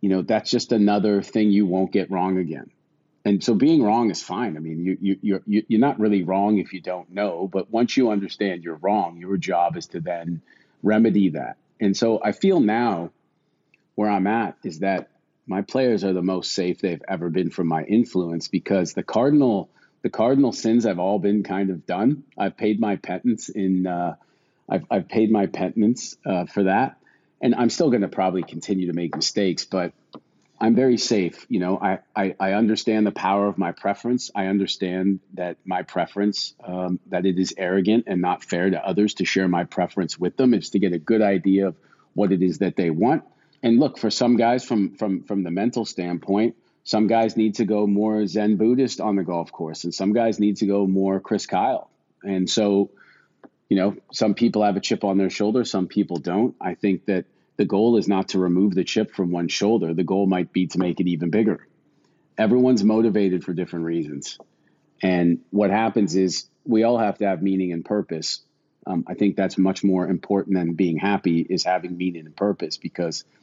you 0.01 0.09
know 0.09 0.21
that's 0.21 0.51
just 0.51 0.71
another 0.71 1.21
thing 1.21 1.51
you 1.51 1.65
won't 1.65 1.91
get 1.91 2.11
wrong 2.11 2.37
again. 2.37 2.69
And 3.25 3.41
so 3.41 3.55
being 3.55 3.81
wrong 3.81 4.11
is 4.11 4.21
fine. 4.21 4.57
I 4.57 4.59
mean, 4.59 4.83
you 4.83 4.97
you 5.01 5.17
you're 5.21 5.41
you're 5.45 5.79
not 5.79 5.99
really 5.99 6.23
wrong 6.23 6.57
if 6.57 6.73
you 6.73 6.81
don't 6.81 7.09
know, 7.11 7.49
but 7.51 7.71
once 7.71 7.95
you 7.95 8.11
understand 8.11 8.63
you're 8.63 8.75
wrong, 8.75 9.17
your 9.17 9.37
job 9.37 9.77
is 9.77 9.87
to 9.87 10.01
then 10.01 10.41
remedy 10.81 11.29
that. 11.29 11.57
And 11.79 11.95
so 11.95 12.19
I 12.21 12.33
feel 12.33 12.59
now 12.59 13.11
where 13.95 14.09
I'm 14.09 14.27
at 14.27 14.57
is 14.63 14.79
that 14.79 15.09
my 15.45 15.61
players 15.61 16.03
are 16.03 16.13
the 16.13 16.21
most 16.21 16.51
safe 16.51 16.79
they've 16.79 17.03
ever 17.07 17.29
been 17.29 17.49
from 17.49 17.67
my 17.67 17.83
influence 17.83 18.47
because 18.47 18.93
the 18.93 19.03
cardinal 19.03 19.69
the 20.03 20.09
cardinal 20.09 20.51
sins 20.51 20.83
have 20.83 20.99
all 20.99 21.17
been 21.17 21.43
kind 21.43 21.71
of 21.71 21.85
done. 21.85 22.23
I've 22.37 22.55
paid 22.55 22.79
my 22.79 22.97
penance 22.97 23.49
in 23.49 23.87
uh, 23.87 24.15
I've 24.69 24.85
I've 24.91 25.07
paid 25.07 25.31
my 25.31 25.47
penance 25.47 26.15
uh, 26.25 26.45
for 26.45 26.63
that, 26.63 26.97
and 27.41 27.55
I'm 27.55 27.69
still 27.69 27.89
going 27.89 28.01
to 28.03 28.07
probably 28.07 28.43
continue 28.43 28.87
to 28.87 28.93
make 28.93 29.15
mistakes, 29.15 29.65
but 29.65 29.93
I'm 30.63 30.75
very 30.75 30.97
safe. 30.97 31.45
You 31.49 31.59
know, 31.59 31.77
I, 31.77 31.99
I, 32.15 32.35
I 32.39 32.53
understand 32.53 33.05
the 33.05 33.11
power 33.11 33.47
of 33.47 33.57
my 33.57 33.73
preference. 33.73 34.31
I 34.33 34.45
understand 34.45 35.19
that 35.33 35.57
my 35.65 35.81
preference, 35.81 36.53
um, 36.63 37.01
that 37.07 37.25
it 37.25 37.37
is 37.37 37.53
arrogant 37.57 38.05
and 38.07 38.21
not 38.21 38.45
fair 38.45 38.69
to 38.69 38.85
others 38.85 39.15
to 39.15 39.25
share 39.25 39.49
my 39.49 39.65
preference 39.65 40.17
with 40.17 40.37
them. 40.37 40.53
It's 40.53 40.69
to 40.69 40.79
get 40.79 40.93
a 40.93 40.99
good 40.99 41.21
idea 41.21 41.67
of 41.67 41.75
what 42.13 42.31
it 42.31 42.41
is 42.41 42.59
that 42.59 42.77
they 42.77 42.91
want. 42.91 43.23
And 43.61 43.77
look, 43.79 43.97
for 43.97 44.09
some 44.09 44.37
guys 44.37 44.63
from 44.63 44.95
from 44.95 45.23
from 45.23 45.43
the 45.43 45.51
mental 45.51 45.85
standpoint, 45.85 46.55
some 46.83 47.07
guys 47.07 47.37
need 47.37 47.55
to 47.55 47.65
go 47.65 47.87
more 47.87 48.25
Zen 48.27 48.57
Buddhist 48.57 48.99
on 48.99 49.15
the 49.15 49.23
golf 49.23 49.51
course, 49.51 49.85
and 49.85 49.93
some 49.93 50.13
guys 50.13 50.39
need 50.39 50.57
to 50.57 50.65
go 50.65 50.85
more 50.85 51.19
Chris 51.19 51.45
Kyle. 51.45 51.89
And 52.23 52.49
so, 52.49 52.91
you 53.69 53.77
know, 53.77 53.95
some 54.11 54.33
people 54.33 54.63
have 54.63 54.75
a 54.75 54.81
chip 54.81 55.03
on 55.03 55.17
their 55.17 55.29
shoulder, 55.29 55.63
some 55.63 55.87
people 55.87 56.17
don't. 56.17 56.55
I 56.59 56.75
think 56.75 57.05
that 57.05 57.25
the 57.55 57.65
goal 57.65 57.97
is 57.97 58.07
not 58.07 58.29
to 58.29 58.39
remove 58.39 58.75
the 58.75 58.83
chip 58.83 59.13
from 59.13 59.31
one 59.31 59.47
shoulder. 59.47 59.93
The 59.93 60.03
goal 60.03 60.25
might 60.25 60.51
be 60.51 60.67
to 60.67 60.79
make 60.79 60.99
it 60.99 61.07
even 61.07 61.29
bigger. 61.29 61.67
Everyone's 62.37 62.83
motivated 62.83 63.43
for 63.43 63.53
different 63.53 63.85
reasons. 63.85 64.39
And 65.01 65.39
what 65.51 65.69
happens 65.69 66.15
is 66.15 66.47
we 66.65 66.83
all 66.83 66.97
have 66.97 67.19
to 67.19 67.27
have 67.27 67.41
meaning 67.41 67.71
and 67.71 67.85
purpose. 67.85 68.41
Um, 68.87 69.05
I 69.07 69.13
think 69.13 69.35
that's 69.35 69.57
much 69.57 69.83
more 69.83 70.07
important 70.07 70.55
than 70.55 70.73
being 70.73 70.97
happy 70.97 71.41
is 71.41 71.63
having 71.63 71.95
meaning 71.95 72.25
and 72.25 72.35
purpose 72.35 72.75
because– 72.77 73.23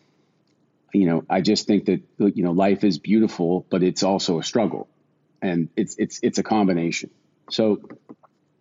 you 0.95 1.07
know, 1.07 1.25
I 1.31 1.41
just 1.41 1.67
think 1.67 1.87
that 1.87 2.03
you 2.19 2.45
know 2.45 2.53
life 2.53 2.85
is 2.85 2.99
beautiful, 2.99 3.67
but 3.71 3.83
it's 3.83 4.03
also 4.03 4.39
a 4.39 4.43
struggle, 4.43 4.89
and 5.43 5.69
it's 5.77 5.97
it's 5.99 6.21
it's 6.23 6.39
a 6.39 6.43
combination. 6.43 7.11
So, 7.51 7.83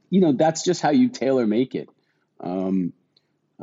you 0.10 0.22
know, 0.22 0.34
that's 0.34 0.64
just 0.64 0.82
how 0.82 0.92
you 0.92 1.10
tailor 1.10 1.48
make 1.48 1.76
it 1.76 1.90
um, 2.42 2.94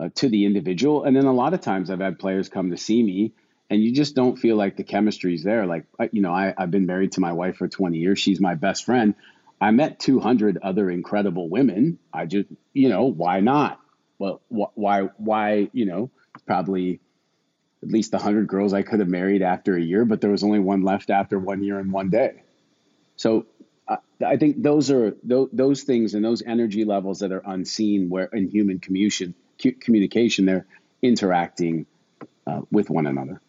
uh, 0.00 0.11
to 0.16 0.28
the 0.28 0.46
individual. 0.46 1.04
And 1.04 1.16
then 1.16 1.26
a 1.26 1.32
lot 1.32 1.54
of 1.54 1.61
times 1.61 1.90
I've 1.90 2.00
had 2.00 2.18
players 2.18 2.49
come 2.49 2.70
to 2.70 2.76
see 2.76 3.02
me, 3.02 3.35
and 3.70 3.82
you 3.82 3.92
just 3.92 4.14
don't 4.16 4.38
feel 4.38 4.56
like 4.56 4.76
the 4.76 4.85
chemistry 4.85 5.35
is 5.35 5.44
there. 5.44 5.66
Like 5.66 5.87
you 6.12 6.23
know, 6.23 6.32
I, 6.32 6.54
I've 6.56 6.70
been 6.70 6.87
married 6.87 7.12
to 7.12 7.20
my 7.20 7.32
wife 7.32 7.56
for 7.58 7.68
20 7.68 7.99
years; 7.99 8.18
she's 8.18 8.40
my 8.40 8.54
best 8.54 8.85
friend. 8.85 9.14
I 9.61 9.70
met 9.73 10.00
200 10.00 10.58
other 10.62 10.90
incredible 10.90 11.49
women. 11.49 11.99
I 12.12 12.26
just, 12.26 12.49
you 12.75 12.90
know, 12.90 13.04
why 13.04 13.40
not? 13.40 13.80
Well, 14.18 14.42
wh- 14.50 14.76
why, 14.76 15.02
why, 15.16 15.70
you 15.73 15.87
know, 15.87 16.11
probably 16.46 17.00
at 17.87 17.93
least 17.93 18.12
100 18.12 18.49
girls 18.49 18.73
I 18.73 18.83
could 18.83 19.00
have 19.00 19.09
married 19.09 19.43
after 19.43 19.76
a 19.76 19.81
year, 19.81 20.05
but 20.05 20.21
there 20.21 20.31
was 20.31 20.43
only 20.43 20.59
one 20.59 20.83
left 20.83 21.11
after 21.11 21.38
one 21.38 21.62
year 21.62 21.78
and 21.78 21.93
one 21.93 22.11
day. 22.11 22.43
So 23.16 23.47
I 24.25 24.37
think 24.37 24.62
those 24.62 24.90
are 24.90 25.16
those, 25.23 25.49
those 25.52 25.83
things 25.85 26.14
and 26.14 26.25
those 26.25 26.43
energy 26.43 26.85
levels 26.85 27.21
that 27.21 27.33
are 27.33 27.43
unseen 27.47 28.09
where 28.09 28.25
in 28.26 28.49
human 28.49 28.81
communication, 28.81 29.35
communication 29.81 30.45
they're 30.45 30.66
interacting 31.02 31.87
uh, 32.47 32.62
with 32.71 32.90
one 32.90 33.07
another 33.07 33.40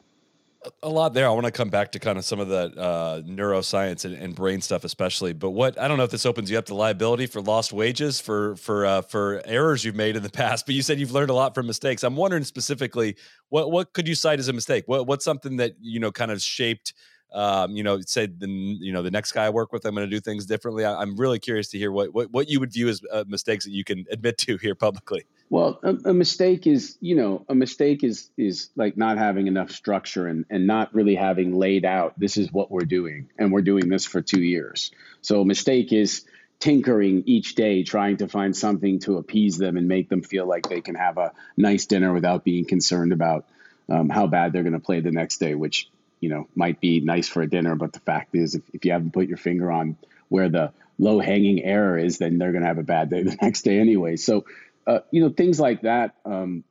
a 0.84 0.90
lot 0.90 1.14
there. 1.14 1.28
I 1.28 1.32
want 1.32 1.46
to 1.46 1.52
come 1.52 1.70
back 1.70 1.92
to 1.94 2.00
kind 2.00 2.18
of 2.18 2.26
some 2.26 2.40
of 2.40 2.48
the 2.48 2.74
uh, 2.78 3.22
neuroscience 3.22 4.06
and, 4.06 4.16
and, 4.16 4.36
brain 4.36 4.62
stuff, 4.62 4.84
especially. 4.84 5.34
But 5.34 5.52
what 5.52 5.80
I 5.80 5.88
don't 5.88 5.98
know 5.98 6.04
if 6.04 6.12
this 6.12 6.26
opens 6.26 6.52
you 6.52 6.58
up 6.58 6.66
to 6.66 6.76
liability 6.76 7.28
for 7.28 7.42
lost 7.42 7.74
wages 7.74 8.20
for 8.20 8.56
for 8.58 8.86
uh, 8.86 9.02
for 9.02 9.42
errors 9.46 9.84
you've 9.86 9.96
made 9.96 10.16
in 10.16 10.24
the 10.24 10.30
past. 10.44 10.66
But 10.66 10.76
you 10.76 10.82
said 10.82 11.00
you've 11.00 11.12
learned 11.12 11.30
a 11.30 11.34
lot 11.34 11.56
from 11.56 11.68
mistakes. 11.68 12.04
I'm 12.04 12.16
wondering 12.16 12.44
specifically 12.44 13.16
what 13.50 13.72
what 13.72 13.94
could 13.94 14.08
you 14.08 14.16
cite 14.16 14.40
as 14.40 14.48
a 14.48 14.54
mistake? 14.54 14.84
What 14.88 15.08
what's 15.08 15.26
something 15.26 15.58
that 15.58 15.74
you 15.80 16.00
know 16.00 16.12
kind 16.12 16.32
of 16.32 16.42
shaped 16.42 16.94
um, 17.34 17.76
you 17.76 17.84
know, 17.84 18.00
say 18.02 18.26
the 18.26 18.48
you 18.48 18.94
know 18.94 19.04
the 19.04 19.12
next 19.12 19.34
guy 19.34 19.46
I 19.46 19.50
work 19.50 19.74
with, 19.74 19.86
I'm 19.86 19.94
going 19.94 20.10
to 20.10 20.16
do 20.16 20.22
things 20.22 20.46
differently. 20.46 20.86
I, 20.86 21.02
am 21.02 21.18
really 21.18 21.40
curious 21.40 21.68
to 21.70 21.78
hear 21.78 21.92
what, 21.92 22.14
what 22.14 22.32
what 22.32 22.50
you 22.50 22.60
would 22.60 22.72
view 22.72 22.88
as 22.88 23.02
uh, 23.12 23.26
mistakes 23.28 23.66
that 23.66 23.72
you 23.72 23.84
can 23.84 24.06
admit 24.10 24.38
to 24.40 24.58
here 24.58 24.76
publicly. 24.76 25.26
Well, 25.50 25.80
a, 25.82 26.10
a, 26.10 26.14
mistake 26.14 26.68
is 26.68 26.98
you 27.00 27.16
know 27.16 27.46
a 27.48 27.56
mistake 27.56 28.04
is 28.04 28.30
is 28.38 28.70
like 28.76 28.98
not 28.98 29.18
having 29.18 29.48
enough 29.48 29.72
structure 29.72 30.28
and 30.28 30.46
and 30.50 30.68
not 30.68 30.94
really 30.94 31.16
having 31.16 31.56
laid 31.56 31.86
out 31.86 32.20
this 32.20 32.36
is 32.36 32.52
what 32.52 32.70
we're 32.70 32.82
doing 32.82 33.30
and 33.38 33.52
we're 33.52 33.62
doing 33.62 33.88
this 33.88 34.06
for 34.06 34.22
two 34.22 34.42
years. 34.42 34.92
So 35.22 35.42
a 35.42 35.46
mistake 35.46 35.94
is 35.94 36.26
tinkering 36.60 37.24
each 37.28 37.56
day 37.56 37.84
trying 37.84 38.18
to 38.18 38.28
find 38.28 38.56
something 38.56 39.00
to 39.00 39.18
appease 39.18 39.58
them 39.58 39.78
and 39.78 39.88
make 39.88 40.10
them 40.10 40.22
feel 40.22 40.46
like 40.46 40.68
they 40.68 40.82
can 40.82 40.96
have 40.96 41.18
a 41.18 41.32
nice 41.56 41.86
dinner 41.86 42.14
without 42.14 42.44
being 42.44 42.66
concerned 42.66 43.14
about 43.14 43.46
um, 43.90 44.10
how 44.10 44.28
bad 44.28 44.52
they're 44.52 44.64
going 44.64 44.74
to 44.74 44.80
play 44.80 45.00
the 45.00 45.12
next 45.12 45.38
day, 45.38 45.56
which 45.56 45.90
you 46.20 46.30
know 46.30 46.48
might 46.56 46.82
be 46.82 47.00
nice 47.00 47.28
for 47.28 47.42
a 47.42 47.50
dinner, 47.50 47.76
but 47.76 47.94
the 47.94 48.00
fact 48.00 48.36
is, 48.36 48.56
if, 48.56 48.64
if 48.74 48.86
you 48.86 48.92
haven't 48.92 49.14
put 49.14 49.28
your 49.28 49.38
finger 49.38 49.72
on 49.72 49.98
where 50.30 50.50
the 50.50 50.74
low 51.00 51.20
hanging 51.20 51.64
error 51.64 51.98
is, 51.98 52.18
then 52.18 52.38
they're 52.38 52.52
going 52.52 52.64
to 52.64 52.68
have 52.68 52.80
a 52.80 52.84
bad 52.84 53.10
day 53.10 53.24
the 53.24 53.36
next 53.42 53.62
day 53.62 53.80
anyway. 53.80 54.16
So, 54.16 54.46
uh, 54.88 55.00
you 55.12 55.22
know, 55.22 55.30
things 55.30 55.60
like 55.60 55.84
that. 55.84 56.16
Um, 56.26 56.64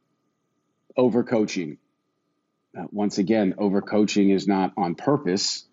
overcoaching. 0.99 1.79
Uh, 2.79 2.85
once 2.91 3.19
again, 3.19 3.55
overcoaching 3.59 4.35
is 4.35 4.47
not 4.49 4.73
on 4.77 4.95
purpose. 4.95 5.65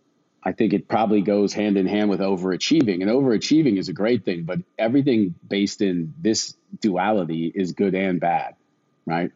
I 0.44 0.52
think 0.52 0.74
it 0.74 0.88
probably 0.88 1.22
goes 1.22 1.54
hand 1.54 1.78
in 1.78 1.88
hand 1.88 2.10
with 2.10 2.20
overachieving. 2.20 3.02
And 3.02 3.10
overachieving 3.10 3.78
is 3.78 3.90
a 3.90 3.94
great 3.94 4.26
thing, 4.26 4.44
but 4.44 4.60
everything 4.78 5.36
based 5.48 5.82
in 5.82 6.14
this 6.20 6.56
duality 6.82 7.52
is 7.54 7.74
good 7.74 7.96
and 7.96 8.20
bad, 8.20 8.56
right? 9.06 9.32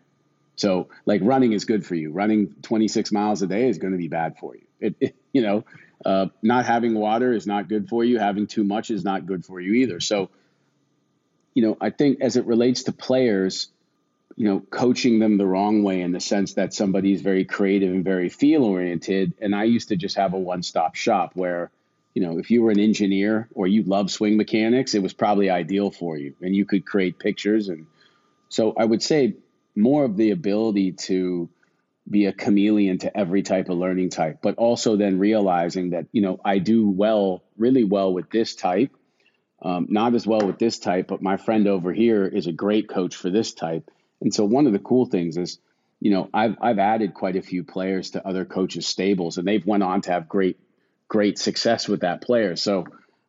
So, 0.57 0.89
like 1.05 1.21
running 1.23 1.53
is 1.53 1.65
good 1.65 1.85
for 1.85 1.95
you. 1.95 2.11
Running 2.11 2.55
26 2.63 3.11
miles 3.11 3.41
a 3.41 3.47
day 3.47 3.69
is 3.69 3.77
going 3.77 3.93
to 3.93 3.97
be 3.99 4.07
bad 4.09 4.37
for 4.37 4.55
you. 4.55 4.63
It, 4.79 4.95
it 4.99 5.15
you 5.33 5.41
know, 5.43 5.65
uh, 6.05 6.27
not 6.41 6.65
having 6.65 6.95
water 6.95 7.33
is 7.33 7.47
not 7.47 7.69
good 7.69 7.89
for 7.89 8.03
you. 8.03 8.19
Having 8.19 8.47
too 8.47 8.63
much 8.63 8.91
is 8.91 9.03
not 9.03 9.25
good 9.25 9.45
for 9.45 9.59
you 9.61 9.73
either. 9.73 9.99
So, 9.99 10.29
you 11.57 11.63
know, 11.63 11.75
I 11.81 11.89
think 11.89 12.21
as 12.21 12.37
it 12.37 12.45
relates 12.45 12.83
to 12.83 12.91
players, 12.91 13.69
you 14.35 14.47
know, 14.47 14.59
coaching 14.59 15.17
them 15.17 15.39
the 15.39 15.47
wrong 15.47 15.81
way 15.81 16.01
in 16.01 16.11
the 16.11 16.19
sense 16.19 16.53
that 16.53 16.71
somebody 16.71 17.13
is 17.13 17.21
very 17.23 17.45
creative 17.45 17.91
and 17.91 18.03
very 18.03 18.29
feel 18.29 18.63
oriented. 18.63 19.33
And 19.41 19.55
I 19.55 19.63
used 19.63 19.87
to 19.87 19.95
just 19.95 20.17
have 20.17 20.35
a 20.35 20.37
one 20.37 20.61
stop 20.61 20.93
shop 20.93 21.31
where, 21.33 21.71
you 22.13 22.21
know, 22.21 22.37
if 22.37 22.51
you 22.51 22.61
were 22.61 22.69
an 22.69 22.79
engineer 22.79 23.47
or 23.55 23.65
you 23.65 23.81
love 23.81 24.11
swing 24.11 24.37
mechanics, 24.37 24.93
it 24.93 25.01
was 25.01 25.13
probably 25.13 25.49
ideal 25.49 25.89
for 25.89 26.15
you 26.15 26.35
and 26.43 26.55
you 26.55 26.63
could 26.63 26.85
create 26.85 27.17
pictures. 27.17 27.69
And 27.69 27.87
so 28.49 28.75
I 28.77 28.85
would 28.85 29.01
say 29.01 29.33
more 29.75 30.05
of 30.05 30.15
the 30.15 30.29
ability 30.29 30.91
to 31.07 31.49
be 32.07 32.27
a 32.27 32.33
chameleon 32.33 32.99
to 32.99 33.17
every 33.17 33.41
type 33.41 33.69
of 33.69 33.79
learning 33.79 34.11
type, 34.11 34.37
but 34.43 34.57
also 34.57 34.95
then 34.95 35.17
realizing 35.17 35.89
that, 35.89 36.05
you 36.11 36.21
know, 36.21 36.39
I 36.45 36.59
do 36.59 36.87
well, 36.87 37.41
really 37.57 37.83
well 37.83 38.13
with 38.13 38.29
this 38.29 38.53
type, 38.53 38.91
um, 39.61 39.87
not 39.89 40.15
as 40.15 40.27
well 40.27 40.45
with 40.45 40.59
this 40.59 40.79
type, 40.79 41.07
but 41.07 41.21
my 41.21 41.37
friend 41.37 41.67
over 41.67 41.91
here 41.93 42.25
is 42.25 42.47
a 42.47 42.51
great 42.51 42.89
coach 42.89 43.15
for 43.15 43.29
this 43.29 43.53
type. 43.53 43.89
And 44.21 44.33
so 44.33 44.45
one 44.45 44.67
of 44.67 44.73
the 44.73 44.79
cool 44.79 45.05
things 45.05 45.37
is, 45.37 45.59
you 45.99 46.11
know, 46.11 46.29
I've, 46.33 46.55
I've 46.61 46.79
added 46.79 47.13
quite 47.13 47.35
a 47.35 47.41
few 47.41 47.63
players 47.63 48.11
to 48.11 48.27
other 48.27 48.45
coaches' 48.45 48.87
stables, 48.87 49.37
and 49.37 49.47
they've 49.47 49.65
went 49.65 49.83
on 49.83 50.01
to 50.01 50.11
have 50.11 50.29
great, 50.29 50.59
great 51.07 51.39
success 51.39 51.87
with 51.87 52.01
that 52.01 52.21
player. 52.21 52.55
So 52.55 52.85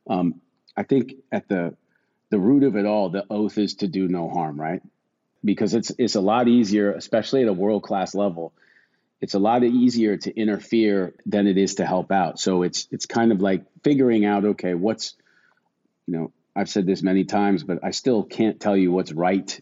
um, 0.08 0.40
I 0.76 0.82
think 0.82 1.14
at 1.32 1.48
the 1.48 1.74
the 2.30 2.38
root 2.38 2.62
of 2.62 2.76
it 2.76 2.84
all, 2.84 3.08
the 3.08 3.24
oath 3.30 3.56
is 3.56 3.76
to 3.76 3.88
do 3.88 4.06
no 4.06 4.28
harm, 4.28 4.60
right? 4.60 4.82
because 5.44 5.74
it's 5.74 5.92
it's 5.98 6.14
a 6.14 6.20
lot 6.20 6.48
easier, 6.48 6.92
especially 6.92 7.42
at 7.42 7.48
a 7.48 7.52
world 7.52 7.82
class 7.82 8.14
level. 8.14 8.52
It's 9.20 9.34
a 9.34 9.38
lot 9.38 9.64
easier 9.64 10.16
to 10.16 10.36
interfere 10.36 11.14
than 11.26 11.46
it 11.46 11.58
is 11.58 11.76
to 11.76 11.86
help 11.86 12.12
out. 12.12 12.38
So 12.38 12.62
it's 12.62 12.88
it's 12.90 13.06
kind 13.06 13.32
of 13.32 13.40
like 13.40 13.64
figuring 13.82 14.24
out 14.24 14.44
okay, 14.44 14.74
what's 14.74 15.14
you 16.08 16.16
know, 16.16 16.32
I've 16.56 16.70
said 16.70 16.86
this 16.86 17.02
many 17.02 17.24
times, 17.24 17.62
but 17.62 17.84
I 17.84 17.90
still 17.90 18.24
can't 18.24 18.58
tell 18.58 18.76
you 18.76 18.90
what's 18.90 19.12
right, 19.12 19.60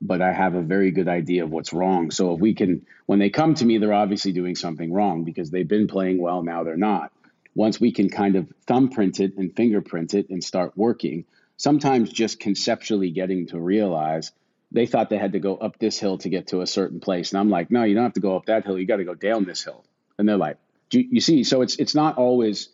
but 0.00 0.20
I 0.20 0.32
have 0.32 0.54
a 0.54 0.60
very 0.60 0.90
good 0.90 1.08
idea 1.08 1.44
of 1.44 1.50
what's 1.50 1.72
wrong. 1.72 2.10
So 2.10 2.34
if 2.34 2.40
we 2.40 2.54
can 2.54 2.84
when 3.06 3.20
they 3.20 3.30
come 3.30 3.54
to 3.54 3.64
me, 3.64 3.78
they're 3.78 3.92
obviously 3.92 4.32
doing 4.32 4.56
something 4.56 4.92
wrong 4.92 5.24
because 5.24 5.50
they've 5.50 5.66
been 5.66 5.86
playing 5.86 6.20
well, 6.20 6.42
now 6.42 6.64
they're 6.64 6.76
not. 6.76 7.12
Once 7.54 7.80
we 7.80 7.92
can 7.92 8.10
kind 8.10 8.34
of 8.34 8.52
thumbprint 8.66 9.20
it 9.20 9.36
and 9.38 9.54
fingerprint 9.54 10.14
it 10.14 10.28
and 10.28 10.42
start 10.42 10.72
working, 10.76 11.24
sometimes 11.56 12.10
just 12.10 12.40
conceptually 12.40 13.10
getting 13.10 13.46
to 13.46 13.60
realize 13.60 14.32
they 14.72 14.86
thought 14.86 15.08
they 15.08 15.18
had 15.18 15.32
to 15.32 15.38
go 15.38 15.56
up 15.56 15.78
this 15.78 16.00
hill 16.00 16.18
to 16.18 16.28
get 16.28 16.48
to 16.48 16.60
a 16.60 16.66
certain 16.66 16.98
place. 16.98 17.30
And 17.30 17.38
I'm 17.38 17.50
like, 17.50 17.70
no, 17.70 17.84
you 17.84 17.94
don't 17.94 18.02
have 18.02 18.14
to 18.14 18.20
go 18.20 18.36
up 18.36 18.46
that 18.46 18.64
hill. 18.64 18.76
You 18.76 18.86
got 18.86 18.96
to 18.96 19.04
go 19.04 19.14
down 19.14 19.44
this 19.44 19.62
hill. 19.62 19.84
And 20.18 20.28
they're 20.28 20.36
like, 20.36 20.58
you, 20.90 21.06
you 21.12 21.20
see, 21.20 21.44
so 21.44 21.62
it's 21.62 21.76
it's 21.76 21.94
not 21.94 22.18
always 22.18 22.70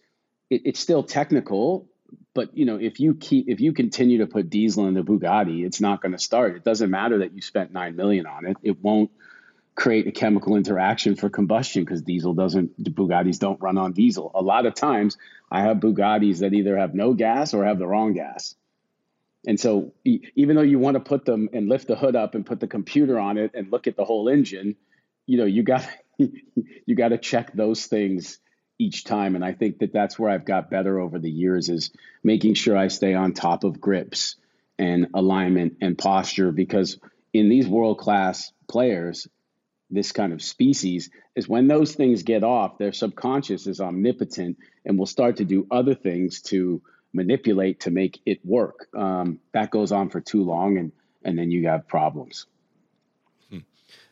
it, 0.48 0.62
it's 0.64 0.80
still 0.80 1.02
technical, 1.02 1.86
but 2.34 2.56
you 2.56 2.64
know, 2.64 2.76
if 2.76 3.00
you 3.00 3.14
keep 3.14 3.48
if 3.48 3.60
you 3.60 3.72
continue 3.72 4.18
to 4.18 4.26
put 4.26 4.50
diesel 4.50 4.86
in 4.86 4.94
the 4.94 5.02
Bugatti, 5.02 5.64
it's 5.64 5.80
not 5.80 6.00
going 6.00 6.12
to 6.12 6.18
start. 6.18 6.56
It 6.56 6.64
doesn't 6.64 6.90
matter 6.90 7.18
that 7.18 7.32
you 7.32 7.42
spent 7.42 7.72
nine 7.72 7.96
million 7.96 8.26
on 8.26 8.46
it; 8.46 8.56
it 8.62 8.82
won't 8.82 9.10
create 9.74 10.06
a 10.06 10.12
chemical 10.12 10.56
interaction 10.56 11.16
for 11.16 11.28
combustion 11.28 11.84
because 11.84 12.02
diesel 12.02 12.34
doesn't. 12.34 12.82
The 12.82 12.90
Bugattis 12.90 13.38
don't 13.38 13.60
run 13.60 13.78
on 13.78 13.92
diesel. 13.92 14.30
A 14.34 14.42
lot 14.42 14.66
of 14.66 14.74
times, 14.74 15.16
I 15.50 15.62
have 15.62 15.78
Bugattis 15.78 16.38
that 16.40 16.54
either 16.54 16.76
have 16.76 16.94
no 16.94 17.14
gas 17.14 17.52
or 17.52 17.64
have 17.64 17.78
the 17.78 17.86
wrong 17.86 18.12
gas. 18.12 18.54
And 19.46 19.58
so, 19.58 19.94
even 20.04 20.54
though 20.54 20.62
you 20.62 20.78
want 20.78 20.96
to 20.96 21.00
put 21.00 21.24
them 21.24 21.48
and 21.52 21.68
lift 21.68 21.88
the 21.88 21.96
hood 21.96 22.14
up 22.14 22.34
and 22.34 22.44
put 22.44 22.60
the 22.60 22.66
computer 22.66 23.18
on 23.18 23.38
it 23.38 23.52
and 23.54 23.72
look 23.72 23.86
at 23.86 23.96
the 23.96 24.04
whole 24.04 24.28
engine, 24.28 24.76
you 25.26 25.38
know, 25.38 25.46
you 25.46 25.62
got 25.62 25.88
you 26.18 26.94
got 26.94 27.08
to 27.08 27.18
check 27.18 27.52
those 27.54 27.86
things 27.86 28.38
each 28.80 29.04
time. 29.04 29.34
And 29.34 29.44
I 29.44 29.52
think 29.52 29.78
that 29.78 29.92
that's 29.92 30.18
where 30.18 30.30
I've 30.30 30.46
got 30.46 30.70
better 30.70 30.98
over 30.98 31.18
the 31.18 31.30
years 31.30 31.68
is 31.68 31.90
making 32.24 32.54
sure 32.54 32.76
I 32.76 32.88
stay 32.88 33.14
on 33.14 33.32
top 33.32 33.62
of 33.62 33.80
grips 33.80 34.36
and 34.78 35.08
alignment 35.14 35.76
and 35.82 35.98
posture 35.98 36.50
because 36.50 36.98
in 37.32 37.50
these 37.50 37.68
world 37.68 37.98
class 37.98 38.52
players, 38.68 39.28
this 39.90 40.12
kind 40.12 40.32
of 40.32 40.40
species 40.40 41.10
is 41.36 41.48
when 41.48 41.68
those 41.68 41.94
things 41.94 42.22
get 42.22 42.42
off, 42.42 42.78
their 42.78 42.92
subconscious 42.92 43.66
is 43.66 43.80
omnipotent 43.80 44.56
and 44.84 44.98
will 44.98 45.06
start 45.06 45.36
to 45.36 45.44
do 45.44 45.66
other 45.70 45.94
things 45.94 46.40
to 46.42 46.80
manipulate 47.12 47.80
to 47.80 47.90
make 47.90 48.20
it 48.24 48.44
work. 48.44 48.88
Um, 48.96 49.40
that 49.52 49.70
goes 49.70 49.92
on 49.92 50.10
for 50.10 50.20
too 50.20 50.44
long, 50.44 50.78
and 50.78 50.92
and 51.24 51.38
then 51.38 51.50
you 51.50 51.68
have 51.68 51.88
problems 51.88 52.46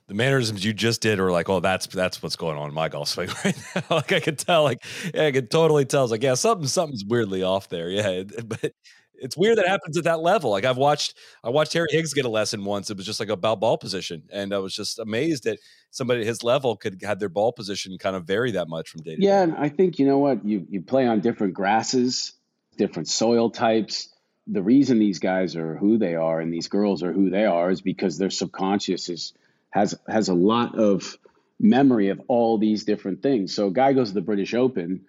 the 0.08 0.14
mannerisms 0.14 0.64
you 0.64 0.72
just 0.72 1.02
did 1.02 1.20
are 1.20 1.30
like, 1.30 1.48
oh, 1.48 1.60
that's 1.60 1.86
that's 1.86 2.22
what's 2.22 2.36
going 2.36 2.58
on 2.58 2.68
in 2.68 2.74
my 2.74 2.88
golf 2.88 3.08
swing 3.08 3.28
right 3.44 3.56
now. 3.74 3.82
like 3.90 4.12
I 4.12 4.20
could 4.20 4.38
tell, 4.38 4.64
like 4.64 4.82
yeah, 5.14 5.26
I 5.26 5.32
could 5.32 5.50
totally 5.50 5.84
tell. 5.84 6.02
It's 6.04 6.10
like, 6.10 6.22
yeah, 6.22 6.34
something 6.34 6.66
something's 6.66 7.04
weirdly 7.04 7.42
off 7.42 7.68
there. 7.68 7.90
Yeah, 7.90 8.22
but 8.44 8.72
it's 9.20 9.36
weird 9.36 9.58
that 9.58 9.68
happens 9.68 9.98
at 9.98 10.04
that 10.04 10.20
level. 10.20 10.50
Like 10.50 10.64
I've 10.64 10.78
watched, 10.78 11.14
I 11.44 11.50
watched 11.50 11.74
Harry 11.74 11.88
Higgs 11.90 12.14
get 12.14 12.24
a 12.24 12.28
lesson 12.30 12.64
once. 12.64 12.90
It 12.90 12.96
was 12.96 13.04
just 13.04 13.20
like 13.20 13.28
about 13.28 13.60
ball 13.60 13.76
position, 13.76 14.22
and 14.32 14.54
I 14.54 14.58
was 14.58 14.74
just 14.74 14.98
amazed 14.98 15.44
that 15.44 15.58
somebody 15.90 16.22
at 16.22 16.26
his 16.26 16.42
level 16.42 16.74
could 16.76 17.02
have 17.02 17.18
their 17.18 17.28
ball 17.28 17.52
position 17.52 17.96
kind 17.98 18.16
of 18.16 18.24
vary 18.24 18.52
that 18.52 18.68
much 18.68 18.88
from 18.88 19.02
day 19.02 19.16
to 19.16 19.22
yeah, 19.22 19.28
day. 19.28 19.34
Yeah, 19.34 19.42
and 19.42 19.56
I 19.56 19.68
think 19.68 19.98
you 19.98 20.06
know 20.06 20.18
what 20.18 20.42
you 20.42 20.66
you 20.70 20.80
play 20.80 21.06
on 21.06 21.20
different 21.20 21.52
grasses, 21.52 22.32
different 22.78 23.08
soil 23.08 23.50
types. 23.50 24.08
The 24.46 24.62
reason 24.62 24.98
these 24.98 25.18
guys 25.18 25.54
are 25.56 25.76
who 25.76 25.98
they 25.98 26.14
are 26.14 26.40
and 26.40 26.50
these 26.50 26.68
girls 26.68 27.02
are 27.02 27.12
who 27.12 27.28
they 27.28 27.44
are 27.44 27.70
is 27.70 27.82
because 27.82 28.16
their 28.16 28.30
subconscious 28.30 29.10
is 29.10 29.34
has 29.70 29.94
has 30.08 30.28
a 30.28 30.34
lot 30.34 30.78
of 30.78 31.16
memory 31.60 32.08
of 32.08 32.20
all 32.28 32.58
these 32.58 32.84
different 32.84 33.22
things. 33.22 33.54
So 33.54 33.68
a 33.68 33.72
guy 33.72 33.92
goes 33.92 34.08
to 34.08 34.14
the 34.14 34.20
British 34.20 34.54
Open, 34.54 35.06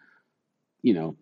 you 0.82 0.94
know, 0.94 1.16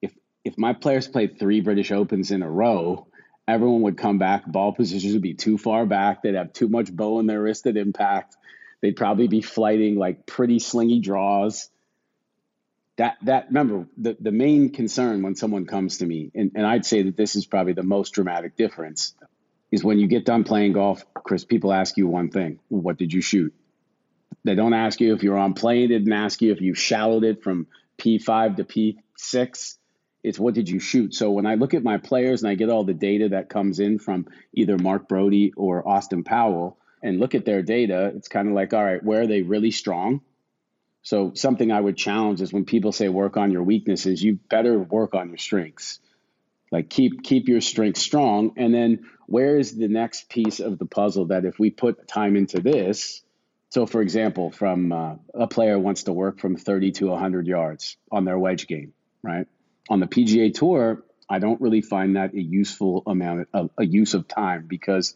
if 0.00 0.12
if 0.44 0.58
my 0.58 0.72
players 0.72 1.08
played 1.08 1.38
three 1.38 1.60
British 1.60 1.92
Opens 1.92 2.30
in 2.30 2.42
a 2.42 2.50
row, 2.50 3.06
everyone 3.46 3.82
would 3.82 3.98
come 3.98 4.18
back, 4.18 4.46
ball 4.46 4.72
positions 4.72 5.12
would 5.12 5.22
be 5.22 5.34
too 5.34 5.58
far 5.58 5.86
back, 5.86 6.22
they'd 6.22 6.34
have 6.34 6.52
too 6.52 6.68
much 6.68 6.94
bow 6.94 7.20
in 7.20 7.26
their 7.26 7.42
wrist 7.42 7.66
at 7.66 7.76
impact. 7.76 8.36
They'd 8.80 8.96
probably 8.96 9.28
be 9.28 9.40
flighting 9.40 9.96
like 9.96 10.26
pretty 10.26 10.58
slingy 10.58 11.00
draws. 11.00 11.70
That 12.96 13.16
that 13.22 13.46
remember 13.48 13.88
the, 13.96 14.16
the 14.20 14.30
main 14.30 14.70
concern 14.70 15.22
when 15.22 15.34
someone 15.34 15.66
comes 15.66 15.98
to 15.98 16.06
me, 16.06 16.30
and, 16.34 16.52
and 16.54 16.66
I'd 16.66 16.86
say 16.86 17.02
that 17.02 17.16
this 17.16 17.34
is 17.34 17.46
probably 17.46 17.72
the 17.72 17.82
most 17.82 18.10
dramatic 18.10 18.56
difference 18.56 19.14
is 19.74 19.82
when 19.82 19.98
you 19.98 20.06
get 20.06 20.24
done 20.24 20.44
playing 20.44 20.72
golf, 20.72 21.04
Chris, 21.14 21.44
people 21.44 21.72
ask 21.72 21.96
you 21.96 22.06
one 22.06 22.30
thing 22.30 22.60
what 22.68 22.96
did 22.96 23.12
you 23.12 23.20
shoot? 23.20 23.52
They 24.44 24.54
don't 24.54 24.72
ask 24.72 25.00
you 25.00 25.14
if 25.14 25.24
you're 25.24 25.36
on 25.36 25.54
plane, 25.54 25.88
they 25.88 25.98
didn't 25.98 26.12
ask 26.12 26.40
you 26.42 26.52
if 26.52 26.60
you 26.60 26.74
shallowed 26.74 27.24
it 27.24 27.42
from 27.42 27.66
P5 27.98 28.56
to 28.56 28.64
P6. 28.64 29.76
It's 30.22 30.38
what 30.38 30.54
did 30.54 30.68
you 30.68 30.78
shoot? 30.78 31.12
So 31.12 31.32
when 31.32 31.44
I 31.44 31.56
look 31.56 31.74
at 31.74 31.82
my 31.82 31.98
players 31.98 32.42
and 32.42 32.50
I 32.50 32.54
get 32.54 32.70
all 32.70 32.84
the 32.84 32.94
data 32.94 33.30
that 33.30 33.48
comes 33.48 33.80
in 33.80 33.98
from 33.98 34.28
either 34.52 34.78
Mark 34.78 35.08
Broadie 35.08 35.50
or 35.56 35.86
Austin 35.86 36.22
Powell 36.22 36.78
and 37.02 37.18
look 37.18 37.34
at 37.34 37.44
their 37.44 37.62
data, 37.62 38.12
it's 38.14 38.28
kind 38.28 38.46
of 38.46 38.54
like, 38.54 38.72
all 38.72 38.84
right, 38.84 39.02
where 39.02 39.22
are 39.22 39.26
they 39.26 39.42
really 39.42 39.72
strong? 39.72 40.20
So 41.02 41.32
something 41.34 41.72
I 41.72 41.80
would 41.80 41.96
challenge 41.96 42.40
is 42.40 42.52
when 42.52 42.64
people 42.64 42.92
say 42.92 43.08
work 43.08 43.36
on 43.36 43.50
your 43.50 43.64
weaknesses, 43.64 44.22
you 44.22 44.38
better 44.48 44.78
work 44.78 45.14
on 45.14 45.28
your 45.28 45.38
strengths. 45.38 45.98
Like 46.74 46.90
keep 46.90 47.22
keep 47.22 47.46
your 47.46 47.60
strength 47.60 47.98
strong, 47.98 48.54
and 48.56 48.74
then 48.74 49.04
where 49.28 49.58
is 49.58 49.76
the 49.76 49.86
next 49.86 50.28
piece 50.28 50.58
of 50.58 50.76
the 50.76 50.86
puzzle 50.86 51.26
that 51.26 51.44
if 51.44 51.56
we 51.56 51.70
put 51.70 52.08
time 52.08 52.34
into 52.34 52.60
this? 52.60 53.22
So, 53.70 53.86
for 53.86 54.02
example, 54.02 54.50
from 54.50 54.90
uh, 54.90 55.14
a 55.34 55.46
player 55.46 55.78
wants 55.78 56.02
to 56.04 56.12
work 56.12 56.40
from 56.40 56.56
30 56.56 56.90
to 56.98 57.06
100 57.10 57.46
yards 57.46 57.96
on 58.10 58.24
their 58.24 58.36
wedge 58.36 58.66
game, 58.66 58.92
right? 59.22 59.46
On 59.88 60.00
the 60.00 60.08
PGA 60.08 60.52
Tour, 60.52 61.04
I 61.30 61.38
don't 61.38 61.60
really 61.60 61.80
find 61.80 62.16
that 62.16 62.34
a 62.34 62.42
useful 62.42 63.04
amount 63.06 63.46
of 63.54 63.70
a 63.78 63.86
use 63.86 64.14
of 64.14 64.26
time 64.26 64.66
because 64.66 65.14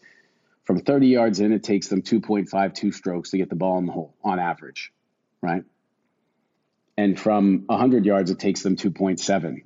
from 0.63 0.83
30 0.83 1.09
yards 1.09 1.41
in, 1.41 1.53
it 1.53 1.65
takes 1.65 1.89
them 1.89 2.03
2.52 2.03 2.95
strokes 2.95 3.31
to 3.31 3.37
get 3.37 3.51
the 3.51 3.57
ball 3.57 3.79
in 3.79 3.87
the 3.87 3.93
hole 3.93 4.15
on 4.23 4.39
average, 4.39 4.93
right? 5.43 5.65
And 6.97 7.19
from 7.19 7.65
100 7.67 8.07
yards, 8.07 8.31
it 8.31 8.39
takes 8.39 8.63
them 8.63 8.77
2.7. 8.77 9.63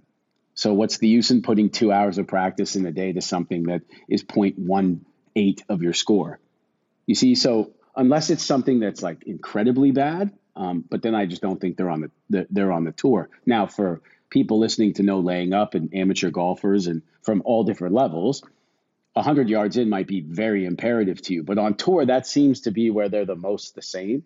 So 0.55 0.75
what's 0.75 0.99
the 0.99 1.09
use 1.09 1.31
in 1.31 1.43
putting 1.43 1.71
two 1.71 1.93
hours 1.93 2.19
of 2.19 2.27
practice 2.27 2.77
in 2.77 2.85
a 2.87 2.93
day 2.93 3.13
to 3.13 3.21
something 3.21 3.65
that 3.65 3.83
is 4.09 4.23
0.18 4.23 5.63
of 5.69 5.83
your 5.83 5.95
score? 5.95 6.39
You 7.07 7.15
see, 7.15 7.35
so 7.35 7.73
unless 7.97 8.31
it's 8.31 8.45
something 8.45 8.81
that's 8.81 9.03
like 9.03 9.25
incredibly 9.25 9.91
bad, 9.91 10.33
um, 10.55 10.85
but 10.89 11.03
then 11.03 11.15
I 11.15 11.27
just 11.27 11.43
don't 11.43 11.61
think 11.61 11.77
they're 11.77 11.91
on 11.91 12.03
the, 12.03 12.11
the 12.31 12.47
they're 12.51 12.73
on 12.73 12.85
the 12.85 12.93
tour. 12.93 13.31
Now, 13.47 13.67
for 13.67 14.03
people 14.29 14.59
listening 14.59 14.95
to 14.95 15.03
no 15.03 15.21
laying 15.21 15.53
up 15.53 15.75
and 15.75 15.95
amateur 15.95 16.31
golfers 16.31 16.87
and 16.87 17.03
from 17.23 17.43
all 17.45 17.65
different 17.65 17.95
levels, 17.95 18.43
100 19.15 19.49
yards 19.49 19.77
in 19.77 19.89
might 19.89 20.07
be 20.07 20.21
very 20.21 20.65
imperative 20.65 21.21
to 21.23 21.35
you. 21.35 21.43
But 21.43 21.59
on 21.59 21.75
tour, 21.75 22.07
that 22.07 22.27
seems 22.27 22.63
to 22.63 22.71
be 22.71 22.91
where 22.91 23.09
they're 23.09 23.27
the 23.27 23.37
most 23.37 23.75
the 23.75 23.83
same. 23.83 24.25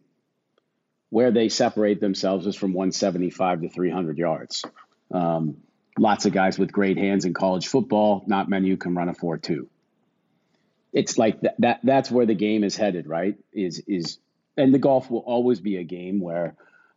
Where 1.11 1.31
they 1.31 1.49
separate 1.49 2.01
themselves 2.01 2.47
is 2.47 2.57
from 2.57 2.73
175 2.73 3.62
to 3.62 3.69
300 3.69 4.19
yards. 4.19 4.65
Um, 5.12 5.59
lots 5.99 6.27
of 6.27 6.33
guys 6.33 6.59
with 6.59 6.73
great 6.73 6.97
hands 6.97 7.25
in 7.25 7.35
college 7.35 7.67
football, 7.69 8.23
not 8.27 8.49
many 8.49 8.69
who 8.69 8.77
can 8.77 8.95
run 8.95 9.09
a 9.09 9.15
4 9.15 9.39
2. 9.39 9.69
It's 10.93 11.19
like 11.19 11.41
that, 11.43 11.57
that 11.59 11.81
that's 11.83 12.11
where 12.11 12.27
the 12.27 12.35
game 12.35 12.65
is 12.65 12.77
headed, 12.77 13.07
right? 13.07 13.37
Is 13.53 13.83
is 13.87 14.19
and 14.57 14.73
the 14.73 14.79
golf 14.79 15.11
will 15.11 15.21
always 15.21 15.61
be 15.61 15.77
a 15.77 15.85
game 15.85 16.21
where, 16.21 16.55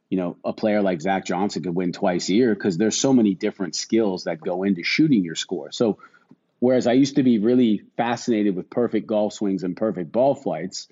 you 0.09 0.17
know, 0.17 0.37
a 0.45 0.53
player 0.53 0.81
like 0.81 1.01
Zach 1.01 1.25
Johnson 1.25 1.63
could 1.63 1.75
win 1.75 1.91
twice 1.91 2.29
a 2.29 2.33
year 2.33 2.53
because 2.53 2.77
there's 2.77 2.97
so 2.97 3.11
many 3.11 3.35
different 3.35 3.75
skills 3.75 4.23
that 4.23 4.39
go 4.39 4.63
into 4.63 4.83
shooting 4.83 5.23
your 5.23 5.35
score. 5.35 5.71
So 5.71 5.99
whereas 6.59 6.87
I 6.87 6.93
used 6.93 7.15
to 7.15 7.23
be 7.23 7.39
really 7.39 7.83
fascinated 7.97 8.55
with 8.55 8.69
perfect 8.69 9.07
golf 9.07 9.33
swings 9.33 9.63
and 9.63 9.75
perfect 9.75 10.11
ball 10.11 10.35
flights, 10.35 10.87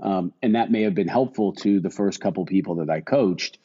um, 0.00 0.32
and 0.40 0.54
that 0.54 0.70
may 0.70 0.82
have 0.82 0.94
been 0.94 1.08
helpful 1.08 1.54
to 1.54 1.80
the 1.80 1.90
first 1.90 2.20
couple 2.20 2.44
people 2.46 2.76
that 2.76 2.90
I 2.90 3.00
coached. 3.00 3.58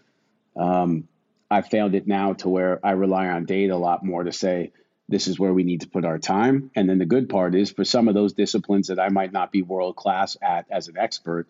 Um, 0.56 1.08
I 1.52 1.62
found 1.62 1.96
it 1.96 2.08
now 2.08 2.34
to 2.34 2.50
where 2.50 2.80
I 2.86 2.92
rely 2.92 3.28
on 3.28 3.46
data 3.46 3.74
a 3.74 3.76
lot 3.76 4.06
more 4.06 4.24
to 4.24 4.32
say 4.32 4.72
this 5.08 5.28
is 5.28 5.40
where 5.40 5.54
we 5.54 5.64
need 5.64 5.82
to 5.82 5.90
put 5.90 6.06
our 6.06 6.20
time. 6.20 6.70
And 6.76 6.88
then 6.88 7.00
the 7.00 7.06
good 7.06 7.30
part 7.30 7.56
is 7.56 7.72
for 7.72 7.84
some 7.84 8.08
of 8.08 8.14
those 8.14 8.34
disciplines 8.34 8.88
that 8.88 9.00
I 9.00 9.10
might 9.10 9.32
not 9.32 9.52
be 9.52 9.64
world 9.64 9.96
class 9.96 10.38
at 10.42 10.68
as 10.70 10.88
an 10.88 10.98
expert, 10.98 11.48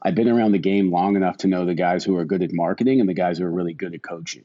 I've 0.00 0.14
been 0.14 0.28
around 0.28 0.52
the 0.52 0.58
game 0.58 0.92
long 0.92 1.16
enough 1.16 1.38
to 1.38 1.48
know 1.48 1.66
the 1.66 1.74
guys 1.74 2.04
who 2.04 2.16
are 2.16 2.24
good 2.24 2.42
at 2.42 2.52
marketing 2.52 3.00
and 3.00 3.08
the 3.08 3.14
guys 3.14 3.38
who 3.38 3.44
are 3.44 3.50
really 3.50 3.74
good 3.74 3.94
at 3.94 4.02
coaching. 4.02 4.44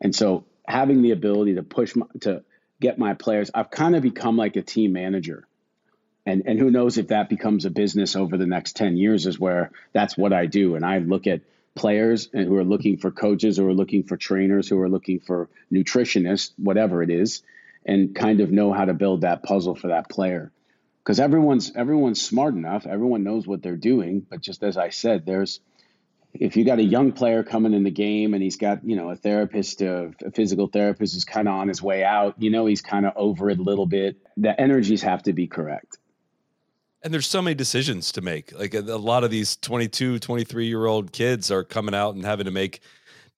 And 0.00 0.14
so 0.14 0.44
having 0.68 1.00
the 1.00 1.12
ability 1.12 1.54
to 1.54 1.62
push 1.62 1.96
my, 1.96 2.06
to 2.20 2.44
get 2.80 2.98
my 2.98 3.14
players, 3.14 3.50
I've 3.54 3.70
kind 3.70 3.96
of 3.96 4.02
become 4.02 4.36
like 4.36 4.56
a 4.56 4.62
team 4.62 4.92
manager. 4.92 5.46
And 6.26 6.42
and 6.46 6.58
who 6.58 6.70
knows 6.70 6.98
if 6.98 7.08
that 7.08 7.28
becomes 7.28 7.64
a 7.64 7.70
business 7.70 8.16
over 8.16 8.36
the 8.36 8.46
next 8.46 8.76
10 8.76 8.96
years 8.96 9.26
is 9.26 9.38
where 9.38 9.70
that's 9.92 10.16
what 10.16 10.32
I 10.32 10.46
do 10.46 10.74
and 10.74 10.84
I 10.84 10.98
look 10.98 11.26
at 11.26 11.42
players 11.74 12.28
and 12.32 12.46
who 12.46 12.56
are 12.56 12.64
looking 12.64 12.96
for 12.96 13.10
coaches 13.10 13.56
who 13.56 13.66
are 13.66 13.74
looking 13.74 14.04
for 14.04 14.16
trainers 14.16 14.68
who 14.68 14.80
are 14.80 14.88
looking 14.88 15.20
for 15.20 15.48
nutritionists 15.72 16.52
whatever 16.56 17.02
it 17.02 17.10
is 17.10 17.42
and 17.84 18.14
kind 18.14 18.40
of 18.40 18.50
know 18.50 18.72
how 18.72 18.84
to 18.84 18.94
build 18.94 19.22
that 19.22 19.42
puzzle 19.42 19.74
for 19.74 19.88
that 19.88 20.08
player. 20.08 20.50
Because 21.02 21.20
everyone's 21.20 21.72
everyone's 21.76 22.22
smart 22.22 22.54
enough. 22.54 22.86
Everyone 22.86 23.24
knows 23.24 23.46
what 23.46 23.62
they're 23.62 23.76
doing. 23.76 24.26
But 24.28 24.40
just 24.40 24.62
as 24.62 24.76
i 24.76 24.90
said 24.90 25.26
there's 25.26 25.60
if 26.32 26.56
you 26.56 26.64
got 26.64 26.80
a 26.80 26.84
young 26.84 27.12
player 27.12 27.44
coming 27.44 27.74
in 27.74 27.84
the 27.84 27.90
game 27.90 28.34
and 28.34 28.42
he's 28.42 28.56
got 28.56 28.84
you 28.84 28.96
know 28.96 29.10
a 29.10 29.16
therapist 29.16 29.82
a, 29.82 30.12
a 30.24 30.30
physical 30.30 30.68
therapist 30.68 31.14
is 31.14 31.24
kind 31.24 31.46
of 31.48 31.54
on 31.54 31.68
his 31.68 31.82
way 31.82 32.02
out 32.02 32.34
you 32.38 32.50
know 32.50 32.66
he's 32.66 32.82
kind 32.82 33.06
of 33.06 33.12
over 33.16 33.50
it 33.50 33.58
a 33.58 33.62
little 33.62 33.86
bit. 33.86 34.16
The 34.36 34.58
energies 34.58 35.02
have 35.02 35.24
to 35.24 35.32
be 35.32 35.46
correct 35.46 35.98
and 37.04 37.12
there's 37.12 37.26
so 37.26 37.42
many 37.42 37.54
decisions 37.54 38.10
to 38.12 38.22
make. 38.22 38.58
Like 38.58 38.74
a, 38.74 38.80
a, 38.80 38.96
lot 38.96 39.24
of 39.24 39.30
these 39.30 39.56
22 39.56 40.18
23 40.18 40.66
year 40.66 40.86
old 40.86 41.12
kids 41.12 41.50
are 41.50 41.62
coming 41.62 41.94
out 41.94 42.14
and 42.14 42.24
having 42.24 42.46
to 42.46 42.50
make 42.50 42.80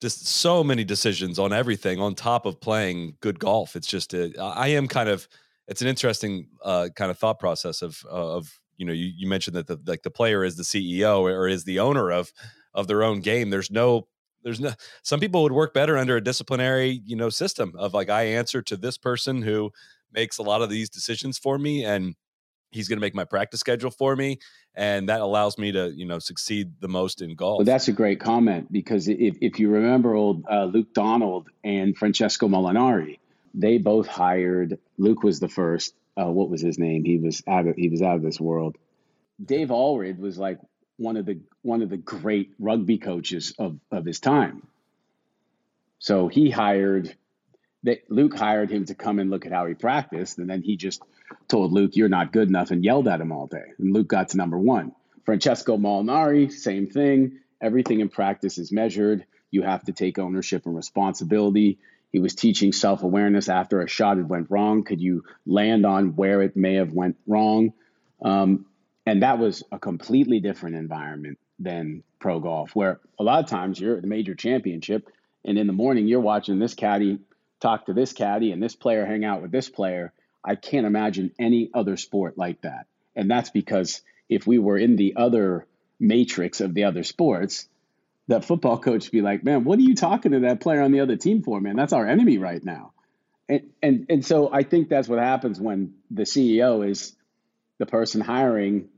just 0.01 0.27
so 0.27 0.63
many 0.63 0.85
decisions 0.85 1.39
on 1.39 1.53
everything 1.53 2.01
on 2.01 2.15
top 2.15 2.47
of 2.47 2.61
playing 2.61 3.17
good 3.21 3.41
golf. 3.41 3.75
It's 3.75 3.89
just 3.89 4.15
a, 4.15 4.33
I 4.41 4.69
am 4.69 4.87
kind 4.87 5.09
of 5.09 5.29
it's 5.67 5.83
an 5.83 5.89
interesting 5.89 6.47
uh, 6.63 6.89
kind 6.95 7.11
of 7.11 7.19
thought 7.19 7.41
process 7.41 7.83
of 7.83 8.03
of 8.09 8.61
you 8.77 8.87
know 8.87 8.93
you, 8.93 9.11
you 9.17 9.29
mentioned 9.29 9.57
that 9.57 9.67
the 9.67 9.81
like 9.85 10.03
the 10.03 10.11
player 10.11 10.45
is 10.45 10.57
the 10.57 10.63
ceo 10.63 11.23
or 11.23 11.49
is 11.49 11.65
the 11.65 11.81
owner 11.81 12.13
of 12.13 12.33
of 12.73 12.87
their 12.87 13.03
own 13.03 13.21
game. 13.21 13.51
There's 13.51 13.71
no 13.71 14.07
there's 14.45 14.61
no 14.61 14.73
some 15.03 15.19
people 15.19 15.43
would 15.43 15.53
work 15.53 15.75
better 15.75 15.99
under 15.99 16.17
a 16.17 16.23
disciplinary 16.23 17.03
you 17.05 17.17
know 17.17 17.31
system 17.31 17.73
of 17.77 17.95
like 17.95 18.09
i 18.09 18.23
answer 18.23 18.63
to 18.63 18.77
this 18.77 18.97
person 18.97 19.43
who 19.43 19.73
makes 20.13 20.39
a 20.39 20.43
lot 20.43 20.63
of 20.63 20.71
these 20.71 20.89
decisions 20.89 21.37
for 21.37 21.59
me 21.59 21.85
and 21.85 22.15
he's 22.77 22.89
going 22.89 22.99
to 22.99 23.01
make 23.01 23.15
my 23.15 23.25
practice 23.25 23.61
schedule 23.61 23.91
for 23.91 24.15
me 24.15 24.39
and 24.75 25.09
that 25.09 25.21
allows 25.21 25.59
me 25.59 25.73
to 25.73 25.93
you 25.97 26.07
know 26.07 26.19
succeed 26.19 26.73
the 26.81 26.89
most 26.89 27.23
in 27.23 27.35
golf. 27.35 27.59
well 27.59 27.65
that's 27.65 27.89
a 27.89 27.93
great 27.93 28.21
comment 28.21 28.71
because 28.71 29.09
if, 29.09 29.37
if 29.41 29.59
you 29.59 29.69
remember 29.71 30.15
old 30.15 30.45
uh, 30.51 30.65
luke 30.65 30.93
donald 30.95 31.49
and 31.65 31.97
francesco 31.97 32.47
molinari 32.47 33.19
they 33.55 33.79
both 33.79 34.07
hired 34.07 34.79
luke 34.99 35.23
was 35.23 35.41
the 35.41 35.49
first 35.49 35.95
uh, 36.17 36.31
what 36.31 36.49
was 36.49 36.61
his 36.61 36.79
name? 36.79 37.05
He 37.05 37.19
was 37.19 37.43
out 37.47 37.67
of 37.67 37.77
he 37.77 37.89
was 37.89 38.03
out 38.03 38.17
of 38.17 38.23
this 38.23 38.41
world. 38.41 38.77
Dave 39.45 39.71
Alred 39.71 40.19
was 40.19 40.39
like 40.39 40.59
one 40.97 41.17
of 41.17 41.27
the 41.27 41.41
one 41.63 41.83
of 41.83 41.91
the 41.91 41.99
great 41.99 42.53
rugby 42.59 42.99
coaches 42.99 43.55
of 43.59 43.79
of 43.91 44.05
his 44.05 44.21
time. 44.21 44.67
So 45.99 46.29
he 46.29 46.51
hired 46.51 47.15
that 47.87 48.03
Luke 48.11 48.37
hired 48.37 48.71
him 48.71 48.85
to 48.87 48.95
come 48.95 49.21
and 49.21 49.31
look 49.31 49.47
at 49.47 49.53
how 49.53 49.65
he 49.67 49.75
practiced, 49.75 50.39
and 50.39 50.51
then 50.51 50.61
he 50.61 50.77
just 50.77 51.03
told 51.49 51.73
Luke, 51.73 51.95
"You're 51.95 52.09
not 52.09 52.33
good 52.33 52.49
enough," 52.49 52.73
and 52.73 52.85
yelled 52.85 53.09
at 53.09 53.21
him 53.21 53.33
all 53.33 53.47
day. 53.47 53.73
And 53.79 53.95
Luke 53.95 54.09
got 54.09 54.31
to 54.31 54.37
number 54.37 54.59
one. 54.59 54.93
Francesco 55.25 55.77
Molinari, 55.77 56.51
same 56.51 56.87
thing. 56.87 57.39
Everything 57.61 58.01
in 58.01 58.09
practice 58.09 58.59
is 58.59 58.73
measured. 58.73 59.25
You 59.51 59.63
have 59.63 59.85
to 59.85 59.93
take 59.93 60.19
ownership 60.19 60.67
and 60.67 60.77
responsibility. 60.77 61.79
He 62.13 62.19
was 62.19 62.35
teaching 62.35 62.73
self 62.73 63.05
awareness 63.05 63.49
after 63.49 63.81
a 63.81 63.89
shot 63.89 64.17
had 64.17 64.29
went 64.29 64.51
wrong. 64.51 64.83
Could 64.83 65.01
you 65.01 65.25
land 65.47 65.87
on 65.87 66.17
where 66.17 66.43
it 66.43 66.57
may 66.57 66.75
have 66.75 66.93
went 66.93 67.17
wrong? 67.27 67.73
Um, 68.21 68.67
and 69.07 69.23
that 69.23 69.39
was 69.39 69.63
a 69.71 69.79
completely 69.79 70.41
different 70.41 70.75
environment 70.75 71.39
than 71.61 72.03
pro 72.19 72.41
golf, 72.41 72.75
where 72.75 73.01
a 73.19 73.23
lot 73.23 73.45
of 73.45 73.49
times 73.49 73.79
you're 73.79 73.97
at 73.97 74.03
the 74.03 74.09
major 74.09 74.35
championship, 74.35 75.09
and 75.45 75.57
in 75.57 75.69
the 75.69 75.73
morning 75.73 76.09
you're 76.09 76.21
watching 76.21 76.59
this 76.59 76.75
caddy 76.75 77.21
talk 77.61 77.87
to 77.87 77.93
this 77.93 78.13
caddy 78.13 78.53
and 78.53 78.63
this 78.63 78.77
player 78.77 79.05
hang 79.05 79.25
out 79.25 79.43
with 79.43 79.51
this 79.51 79.69
player. 79.69 80.13
I 80.45 80.55
can't 80.55 80.87
imagine 80.87 81.33
any 81.39 81.71
other 81.75 81.97
sport 81.97 82.39
like 82.39 82.61
that. 82.63 82.87
And 83.15 83.31
that's 83.31 83.51
because 83.51 84.03
if 84.29 84.47
we 84.47 84.59
were 84.59 84.77
in 84.77 84.97
the 84.97 85.15
other 85.17 85.67
matrix 85.99 86.61
of 86.61 86.75
the 86.75 86.85
other 86.85 87.03
sports, 87.03 87.69
that 88.29 88.45
football 88.45 88.79
coach 88.79 89.05
would 89.05 89.13
be 89.13 89.23
like, 89.23 89.45
man, 89.45 89.65
what 89.65 89.79
are 89.79 89.83
you 89.83 89.95
talking 89.95 90.33
to 90.33 90.41
that 90.41 90.61
player 90.61 90.83
on 90.83 90.93
the 90.93 91.01
other 91.01 91.17
team 91.17 91.43
for, 91.43 91.61
man? 91.61 91.77
That's 91.77 91.93
our 91.93 92.07
enemy 92.07 92.39
right 92.39 92.63
now. 92.63 92.93
And, 93.49 93.71
and, 93.83 94.07
and 94.11 94.27
so 94.27 94.53
I 94.53 94.65
think 94.65 94.89
that's 94.89 95.09
what 95.09 95.21
happens 95.21 95.61
when 95.61 95.95
the 96.11 96.25
CEO 96.25 96.89
is 96.89 97.15
the 97.79 97.87
person 97.87 98.21
hiring 98.21 98.89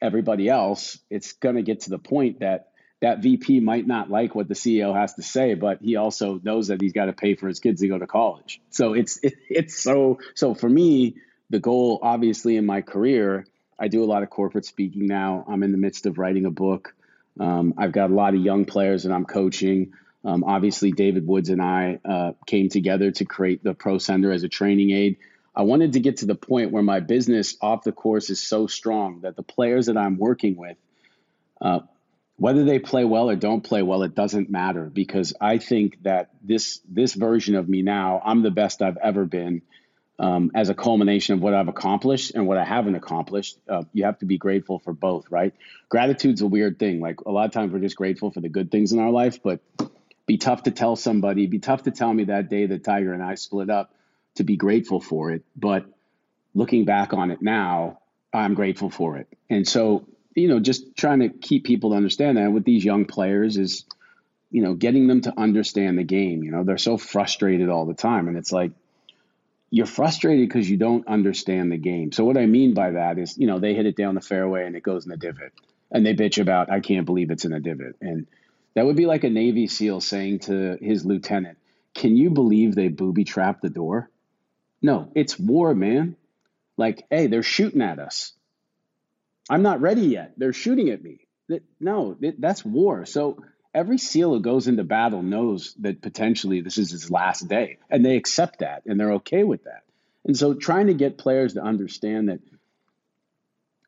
everybody 0.00 0.48
else, 0.48 0.98
it's 1.08 1.34
going 1.34 1.54
to 1.54 1.62
get 1.62 1.82
to 1.82 1.90
the 1.90 1.98
point 1.98 2.40
that 2.40 2.71
that 3.02 3.18
VP 3.18 3.58
might 3.60 3.84
not 3.84 4.10
like 4.10 4.34
what 4.34 4.46
the 4.46 4.54
CEO 4.54 4.94
has 4.94 5.14
to 5.14 5.22
say, 5.22 5.54
but 5.54 5.80
he 5.82 5.96
also 5.96 6.40
knows 6.42 6.68
that 6.68 6.80
he's 6.80 6.92
got 6.92 7.06
to 7.06 7.12
pay 7.12 7.34
for 7.34 7.48
his 7.48 7.58
kids 7.58 7.80
to 7.80 7.88
go 7.88 7.98
to 7.98 8.06
college. 8.06 8.60
So 8.70 8.94
it's 8.94 9.18
it, 9.22 9.34
it's 9.50 9.82
so 9.82 10.20
so 10.34 10.54
for 10.54 10.68
me, 10.68 11.16
the 11.50 11.58
goal 11.58 11.98
obviously 12.00 12.56
in 12.56 12.64
my 12.64 12.80
career, 12.80 13.44
I 13.78 13.88
do 13.88 14.04
a 14.04 14.06
lot 14.06 14.22
of 14.22 14.30
corporate 14.30 14.64
speaking 14.64 15.06
now. 15.08 15.44
I'm 15.48 15.64
in 15.64 15.72
the 15.72 15.78
midst 15.78 16.06
of 16.06 16.16
writing 16.16 16.46
a 16.46 16.50
book. 16.50 16.94
Um, 17.40 17.74
I've 17.76 17.92
got 17.92 18.10
a 18.10 18.14
lot 18.14 18.34
of 18.34 18.40
young 18.40 18.64
players 18.64 19.02
that 19.02 19.12
I'm 19.12 19.24
coaching. 19.24 19.94
Um, 20.24 20.44
obviously, 20.44 20.92
David 20.92 21.26
Woods 21.26 21.48
and 21.48 21.60
I 21.60 21.98
uh, 22.08 22.32
came 22.46 22.68
together 22.68 23.10
to 23.10 23.24
create 23.24 23.64
the 23.64 23.74
Pro 23.74 23.98
Sender 23.98 24.30
as 24.30 24.44
a 24.44 24.48
training 24.48 24.92
aid. 24.92 25.16
I 25.56 25.62
wanted 25.62 25.94
to 25.94 26.00
get 26.00 26.18
to 26.18 26.26
the 26.26 26.36
point 26.36 26.70
where 26.70 26.84
my 26.84 27.00
business 27.00 27.56
off 27.60 27.82
the 27.82 27.90
course 27.90 28.30
is 28.30 28.40
so 28.40 28.68
strong 28.68 29.22
that 29.22 29.34
the 29.34 29.42
players 29.42 29.86
that 29.86 29.96
I'm 29.96 30.18
working 30.18 30.56
with, 30.56 30.76
uh, 31.60 31.80
whether 32.42 32.64
they 32.64 32.80
play 32.80 33.04
well 33.04 33.30
or 33.30 33.36
don't 33.36 33.60
play 33.60 33.82
well, 33.82 34.02
it 34.02 34.16
doesn't 34.16 34.50
matter 34.50 34.90
because 34.92 35.32
I 35.40 35.58
think 35.58 36.02
that 36.02 36.30
this 36.42 36.80
this 36.88 37.14
version 37.14 37.54
of 37.54 37.68
me 37.68 37.82
now, 37.82 38.20
I'm 38.24 38.42
the 38.42 38.50
best 38.50 38.82
I've 38.82 38.96
ever 38.96 39.24
been. 39.24 39.62
Um, 40.18 40.50
as 40.52 40.68
a 40.68 40.74
culmination 40.74 41.34
of 41.36 41.40
what 41.40 41.54
I've 41.54 41.68
accomplished 41.68 42.32
and 42.34 42.48
what 42.48 42.58
I 42.58 42.64
haven't 42.64 42.96
accomplished, 42.96 43.58
uh, 43.68 43.84
you 43.92 44.04
have 44.06 44.18
to 44.18 44.26
be 44.26 44.38
grateful 44.38 44.80
for 44.80 44.92
both, 44.92 45.30
right? 45.30 45.54
Gratitude's 45.88 46.42
a 46.42 46.48
weird 46.48 46.80
thing. 46.80 47.00
Like 47.00 47.20
a 47.20 47.30
lot 47.30 47.46
of 47.46 47.52
times 47.52 47.72
we're 47.72 47.78
just 47.78 47.96
grateful 47.96 48.32
for 48.32 48.40
the 48.40 48.48
good 48.48 48.72
things 48.72 48.92
in 48.92 48.98
our 48.98 49.10
life, 49.10 49.40
but 49.40 49.60
be 50.26 50.36
tough 50.36 50.64
to 50.64 50.72
tell 50.72 50.96
somebody, 50.96 51.46
be 51.46 51.60
tough 51.60 51.84
to 51.84 51.92
tell 51.92 52.12
me 52.12 52.24
that 52.24 52.50
day 52.50 52.66
that 52.66 52.82
Tiger 52.82 53.12
and 53.12 53.22
I 53.22 53.36
split 53.36 53.70
up 53.70 53.94
to 54.36 54.42
be 54.42 54.56
grateful 54.56 55.00
for 55.00 55.30
it. 55.30 55.44
But 55.56 55.86
looking 56.54 56.86
back 56.86 57.12
on 57.12 57.30
it 57.30 57.40
now, 57.40 58.00
I'm 58.32 58.54
grateful 58.54 58.90
for 58.90 59.16
it. 59.18 59.28
And 59.48 59.66
so, 59.66 60.08
you 60.34 60.48
know, 60.48 60.60
just 60.60 60.96
trying 60.96 61.20
to 61.20 61.28
keep 61.28 61.64
people 61.64 61.90
to 61.90 61.96
understand 61.96 62.36
that 62.36 62.52
with 62.52 62.64
these 62.64 62.84
young 62.84 63.04
players 63.04 63.56
is, 63.56 63.84
you 64.50 64.62
know, 64.62 64.74
getting 64.74 65.06
them 65.06 65.22
to 65.22 65.38
understand 65.38 65.98
the 65.98 66.04
game. 66.04 66.42
You 66.42 66.50
know, 66.50 66.64
they're 66.64 66.78
so 66.78 66.96
frustrated 66.96 67.68
all 67.68 67.86
the 67.86 67.94
time. 67.94 68.28
And 68.28 68.36
it's 68.36 68.52
like, 68.52 68.72
you're 69.70 69.86
frustrated 69.86 70.46
because 70.46 70.68
you 70.68 70.76
don't 70.76 71.08
understand 71.08 71.72
the 71.72 71.78
game. 71.78 72.12
So 72.12 72.24
what 72.24 72.36
I 72.36 72.44
mean 72.44 72.74
by 72.74 72.90
that 72.90 73.18
is, 73.18 73.38
you 73.38 73.46
know, 73.46 73.58
they 73.58 73.74
hit 73.74 73.86
it 73.86 73.96
down 73.96 74.14
the 74.14 74.20
fairway 74.20 74.66
and 74.66 74.76
it 74.76 74.82
goes 74.82 75.06
in 75.06 75.10
the 75.10 75.16
divot. 75.16 75.52
And 75.90 76.04
they 76.04 76.14
bitch 76.14 76.40
about, 76.40 76.70
I 76.70 76.80
can't 76.80 77.06
believe 77.06 77.30
it's 77.30 77.46
in 77.46 77.54
a 77.54 77.60
divot. 77.60 77.96
And 78.00 78.26
that 78.74 78.84
would 78.84 78.96
be 78.96 79.06
like 79.06 79.24
a 79.24 79.30
Navy 79.30 79.66
SEAL 79.66 80.02
saying 80.02 80.40
to 80.40 80.76
his 80.80 81.06
lieutenant, 81.06 81.58
Can 81.94 82.16
you 82.16 82.30
believe 82.30 82.74
they 82.74 82.88
booby 82.88 83.24
trapped 83.24 83.62
the 83.62 83.70
door? 83.70 84.10
No, 84.82 85.10
it's 85.14 85.38
war, 85.38 85.74
man. 85.74 86.16
Like, 86.76 87.04
hey, 87.10 87.28
they're 87.28 87.42
shooting 87.42 87.82
at 87.82 87.98
us. 87.98 88.32
I'm 89.50 89.62
not 89.62 89.80
ready 89.80 90.02
yet. 90.02 90.34
They're 90.36 90.52
shooting 90.52 90.90
at 90.90 91.02
me. 91.02 91.26
No, 91.80 92.16
that's 92.38 92.64
war. 92.64 93.04
So 93.04 93.44
every 93.74 93.98
SEAL 93.98 94.34
who 94.34 94.40
goes 94.40 94.68
into 94.68 94.84
battle 94.84 95.22
knows 95.22 95.74
that 95.80 96.00
potentially 96.00 96.60
this 96.60 96.78
is 96.78 96.90
his 96.90 97.10
last 97.10 97.48
day, 97.48 97.78
and 97.90 98.04
they 98.04 98.16
accept 98.16 98.60
that 98.60 98.82
and 98.86 98.98
they're 98.98 99.14
okay 99.14 99.44
with 99.44 99.64
that. 99.64 99.82
And 100.24 100.36
so 100.36 100.54
trying 100.54 100.86
to 100.86 100.94
get 100.94 101.18
players 101.18 101.54
to 101.54 101.62
understand 101.62 102.28
that 102.28 102.40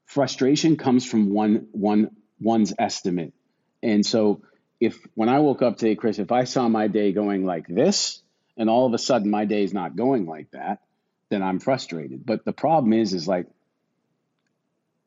frustration 0.07 0.77
comes 0.77 1.07
from 1.07 1.31
one 1.31 1.69
one 1.73 2.11
one's 2.41 2.75
estimate. 2.79 3.33
And 3.83 4.05
so 4.05 4.43
if 4.81 4.99
when 5.15 5.29
I 5.29 5.39
woke 5.39 5.63
up 5.63 5.77
today, 5.77 5.95
Chris, 5.95 6.19
if 6.19 6.33
I 6.33 6.45
saw 6.45 6.69
my 6.69 6.89
day 6.89 7.13
going 7.13 7.45
like 7.45 7.67
this, 7.69 8.21
and 8.57 8.69
all 8.69 8.87
of 8.87 8.95
a 8.95 8.99
sudden 8.99 9.31
my 9.31 9.45
day 9.45 9.63
is 9.63 9.73
not 9.73 9.97
going 9.97 10.27
like 10.27 10.51
that, 10.51 10.81
then 11.31 11.43
I'm 11.43 11.61
frustrated. 11.61 12.25
But 12.27 12.45
the 12.45 12.53
problem 12.53 12.93
is, 12.93 13.13
is 13.13 13.29
like 13.29 13.47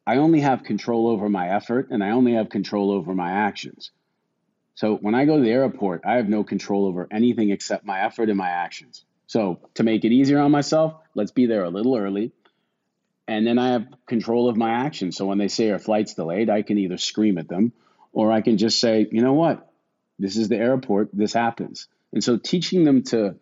I 0.08 0.18
only 0.18 0.40
have 0.40 0.64
control 0.64 1.10
over 1.10 1.28
my 1.28 1.50
effort 1.50 1.90
and 1.92 2.02
I 2.02 2.12
only 2.12 2.36
have 2.36 2.48
control 2.48 2.92
over 2.92 3.14
my 3.14 3.30
actions. 3.30 3.92
So 4.76 4.96
when 4.96 5.16
I 5.16 5.26
go 5.26 5.36
to 5.36 5.44
the 5.44 5.52
airport, 5.52 6.04
I 6.06 6.14
have 6.14 6.30
no 6.30 6.46
control 6.46 6.86
over 6.86 7.10
anything 7.12 7.50
except 7.50 7.86
my 7.86 8.00
effort 8.00 8.30
and 8.30 8.38
my 8.38 8.50
actions. 8.50 9.04
So 9.26 9.60
to 9.74 9.84
make 9.84 10.06
it 10.06 10.14
easier 10.14 10.40
on 10.40 10.50
myself, 10.50 10.94
let's 11.14 11.32
be 11.32 11.46
there 11.46 11.66
a 11.66 11.70
little 11.70 11.98
early. 11.98 12.32
And 13.28 13.46
then 13.46 13.60
I 13.60 13.74
have 13.74 13.86
control 14.06 14.48
of 14.48 14.56
my 14.56 14.86
actions. 14.86 15.18
So 15.18 15.26
when 15.26 15.40
they 15.40 15.50
say 15.50 15.72
our 15.72 15.80
flight's 15.80 16.14
delayed, 16.14 16.50
I 16.50 16.62
can 16.62 16.78
either 16.78 16.98
scream 16.98 17.38
at 17.38 17.50
them 17.50 17.74
or 18.14 18.32
I 18.32 18.40
can 18.40 18.58
just 18.58 18.80
say, 18.80 19.06
you 19.12 19.22
know 19.22 19.34
what? 19.34 19.70
This 20.18 20.38
is 20.38 20.48
the 20.48 20.56
airport. 20.56 21.10
This 21.12 21.34
happens. 21.34 21.90
And 22.14 22.24
so 22.24 22.38
teaching 22.38 22.86
them 22.86 23.04
to 23.06 23.36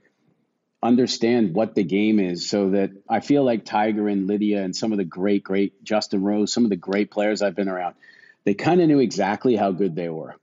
understand 0.86 1.54
what 1.54 1.76
the 1.76 1.84
game 1.84 2.20
is 2.20 2.50
so 2.50 2.72
that 2.72 2.92
I 3.10 3.20
feel 3.20 3.44
like 3.44 3.66
Tiger 3.66 4.08
and 4.08 4.28
Lydia 4.28 4.64
and 4.64 4.76
some 4.76 4.92
of 4.92 4.98
the 4.98 5.06
great, 5.06 5.44
great 5.44 5.84
Justin 5.84 6.24
Rose, 6.24 6.54
some 6.54 6.64
of 6.64 6.70
the 6.70 6.76
great 6.76 7.12
players 7.12 7.42
I've 7.42 7.56
been 7.56 7.70
around, 7.70 7.96
they 8.44 8.54
kind 8.54 8.82
of 8.82 8.88
knew 8.88 9.00
exactly 9.00 9.56
how 9.56 9.72
good 9.72 9.96
they 9.96 10.10
were. 10.10 10.36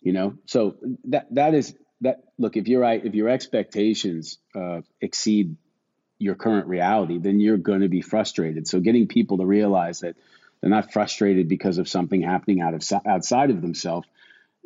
You 0.00 0.12
know, 0.12 0.38
so 0.46 0.76
that 1.04 1.26
that 1.34 1.54
is 1.54 1.74
that. 2.02 2.22
Look, 2.38 2.56
if 2.56 2.68
right, 2.68 3.04
if 3.04 3.14
your 3.14 3.28
expectations 3.28 4.38
uh, 4.54 4.82
exceed 5.00 5.56
your 6.18 6.36
current 6.36 6.68
reality, 6.68 7.18
then 7.18 7.40
you're 7.40 7.56
going 7.56 7.80
to 7.80 7.88
be 7.88 8.02
frustrated. 8.02 8.68
So 8.68 8.78
getting 8.78 9.08
people 9.08 9.38
to 9.38 9.46
realize 9.46 10.00
that 10.00 10.14
they're 10.60 10.70
not 10.70 10.92
frustrated 10.92 11.48
because 11.48 11.78
of 11.78 11.88
something 11.88 12.22
happening 12.22 12.60
out 12.60 12.74
of 12.74 12.82
outside 13.06 13.50
of 13.50 13.60
themselves 13.60 14.06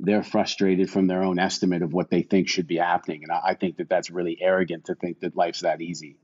they're 0.03 0.23
frustrated 0.23 0.91
from 0.91 1.07
their 1.07 1.23
own 1.23 1.39
estimate 1.39 1.83
of 1.83 1.93
what 1.93 2.11
they 2.11 2.23
think 2.23 2.49
should 2.49 2.67
be 2.67 2.77
happening. 2.77 3.23
And 3.23 3.33
I, 3.33 3.41
I 3.51 3.55
think 3.55 3.77
that 3.77 3.89
that's 3.89 4.11
really 4.11 4.39
arrogant 4.41 4.87
to 4.87 4.95
think 4.95 5.21
that 5.21 5.37
life's 5.37 5.61
that 5.61 5.81
easy. 5.81 6.17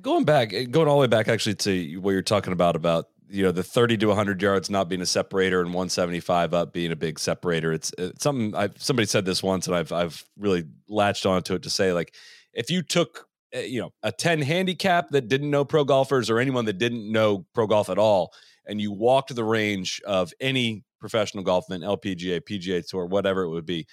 Going 0.00 0.24
back, 0.24 0.52
eh, 0.52 0.64
going 0.64 0.88
all 0.88 0.96
the 0.96 1.02
way 1.02 1.06
back 1.06 1.28
actually 1.28 1.56
to 1.56 1.96
what 1.98 2.12
you're 2.12 2.22
talking 2.22 2.52
about, 2.52 2.76
about 2.76 3.08
you 3.28 3.42
know 3.42 3.52
the 3.52 3.62
30 3.62 3.96
to 3.98 4.06
100 4.08 4.42
yards 4.42 4.68
not 4.68 4.88
being 4.88 5.00
a 5.00 5.06
separator 5.06 5.60
and 5.60 5.70
175 5.70 6.52
up 6.52 6.72
being 6.72 6.92
a 6.92 6.96
big 6.96 7.18
separator 7.18 7.72
it's, 7.72 7.90
it's 7.96 8.22
something 8.22 8.54
i 8.54 8.68
somebody 8.76 9.06
said 9.06 9.24
this 9.24 9.42
once 9.42 9.66
and 9.66 9.74
i've 9.74 9.90
i've 9.90 10.22
really 10.38 10.64
latched 10.86 11.24
onto 11.24 11.54
it 11.54 11.62
to 11.62 11.70
say 11.70 11.94
like 11.94 12.14
if 12.52 12.70
you 12.70 12.82
took 12.82 13.26
eh, 13.54 13.62
you 13.62 13.80
know 13.80 13.90
a 14.02 14.12
10 14.12 14.42
handicap 14.42 15.08
that 15.10 15.28
didn't 15.28 15.50
know 15.50 15.64
pro 15.64 15.82
golfers 15.82 16.28
or 16.28 16.38
anyone 16.38 16.66
that 16.66 16.76
didn't 16.76 17.10
know 17.10 17.46
pro 17.54 17.66
golf 17.66 17.88
at 17.88 17.98
all 17.98 18.34
and 18.66 18.80
you 18.80 18.92
walked 18.92 19.34
the 19.34 19.44
range 19.44 20.00
of 20.06 20.32
any 20.40 20.84
professional 21.00 21.42
golf 21.42 21.66
event, 21.68 21.84
LPGA, 21.84 22.40
PGA 22.40 22.86
Tour, 22.86 23.06
whatever 23.06 23.42
it 23.42 23.50
would 23.50 23.66
be, 23.66 23.86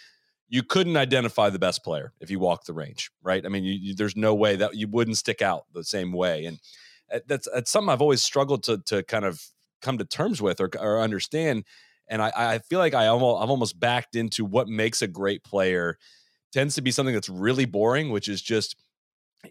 you 0.48 0.64
couldn't 0.64 0.98
identify 0.98 1.50
the 1.50 1.60
best 1.60 1.84
player 1.84 2.14
if 2.20 2.32
you 2.32 2.40
walked 2.40 2.68
the 2.68 2.74
range, 2.74 3.12
right? 3.22 3.46
I 3.46 3.50
mean, 3.50 3.64
you, 3.64 3.74
you, 3.74 3.96
there's 3.96 4.16
no 4.16 4.34
way 4.34 4.56
that 4.56 4.76
you 4.76 4.88
wouldn't 4.88 5.18
stick 5.18 5.42
out 5.42 5.66
the 5.74 5.84
same 5.84 6.12
way, 6.12 6.46
and 6.46 6.60
uh, 7.14 7.20
that's, 7.28 7.48
that's 7.54 7.72
something 7.72 7.90
I've 7.90 8.02
always 8.02 8.24
struggled 8.24 8.64
to 8.64 8.80
to 8.86 9.04
kind 9.04 9.26
of 9.26 9.42
come 9.82 9.98
to 9.98 10.06
terms 10.06 10.42
with 10.42 10.60
or, 10.60 10.70
or 10.80 11.02
understand. 11.02 11.66
and 12.08 12.22
I, 12.22 12.32
I 12.36 12.60
feel 12.60 12.80
like 12.80 12.94
I 12.94 13.08
almost 13.08 13.44
I've 13.44 13.50
almost 13.50 13.80
backed 13.80 14.16
into 14.16 14.44
what 14.44 14.68
makes 14.68 15.02
a 15.02 15.08
great 15.08 15.44
player 15.44 15.98
tends 16.52 16.76
to 16.76 16.82
be 16.82 16.92
something 16.92 17.14
that's 17.14 17.30
really 17.30 17.66
boring, 17.66 18.10
which 18.10 18.28
is 18.28 18.42
just 18.42 18.76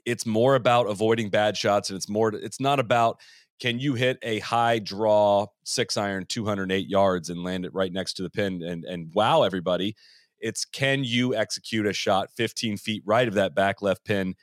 it's 0.05 0.27
more 0.27 0.55
about 0.55 0.89
avoiding 0.89 1.31
bad 1.31 1.57
shots 1.57 1.89
and 1.89 1.97
it's 1.97 2.09
more 2.09 2.35
it's 2.35 2.61
not 2.61 2.79
about 2.79 3.21
can 3.59 3.79
you 3.79 3.95
hit 3.95 4.19
a 4.23 4.39
high 4.41 4.79
draw 4.79 5.47
six 5.65 5.97
iron 5.97 6.25
208 6.27 6.89
yards 6.89 7.31
and 7.31 7.43
land 7.43 7.65
it 7.65 7.75
right 7.75 7.93
next 7.93 8.15
to 8.15 8.23
the 8.23 8.31
pin 8.31 8.63
and 8.63 8.85
and 8.85 9.13
wow 9.15 9.43
everybody 9.43 9.95
it's 10.41 10.65
can 10.65 11.05
you 11.05 11.35
execute 11.35 11.87
a 11.87 11.93
shot 11.93 12.31
15 12.37 12.77
feet 12.77 13.03
right 13.05 13.29
of 13.29 13.35
that 13.35 13.55
back 13.55 13.83
left 13.83 14.05
pin 14.05 14.35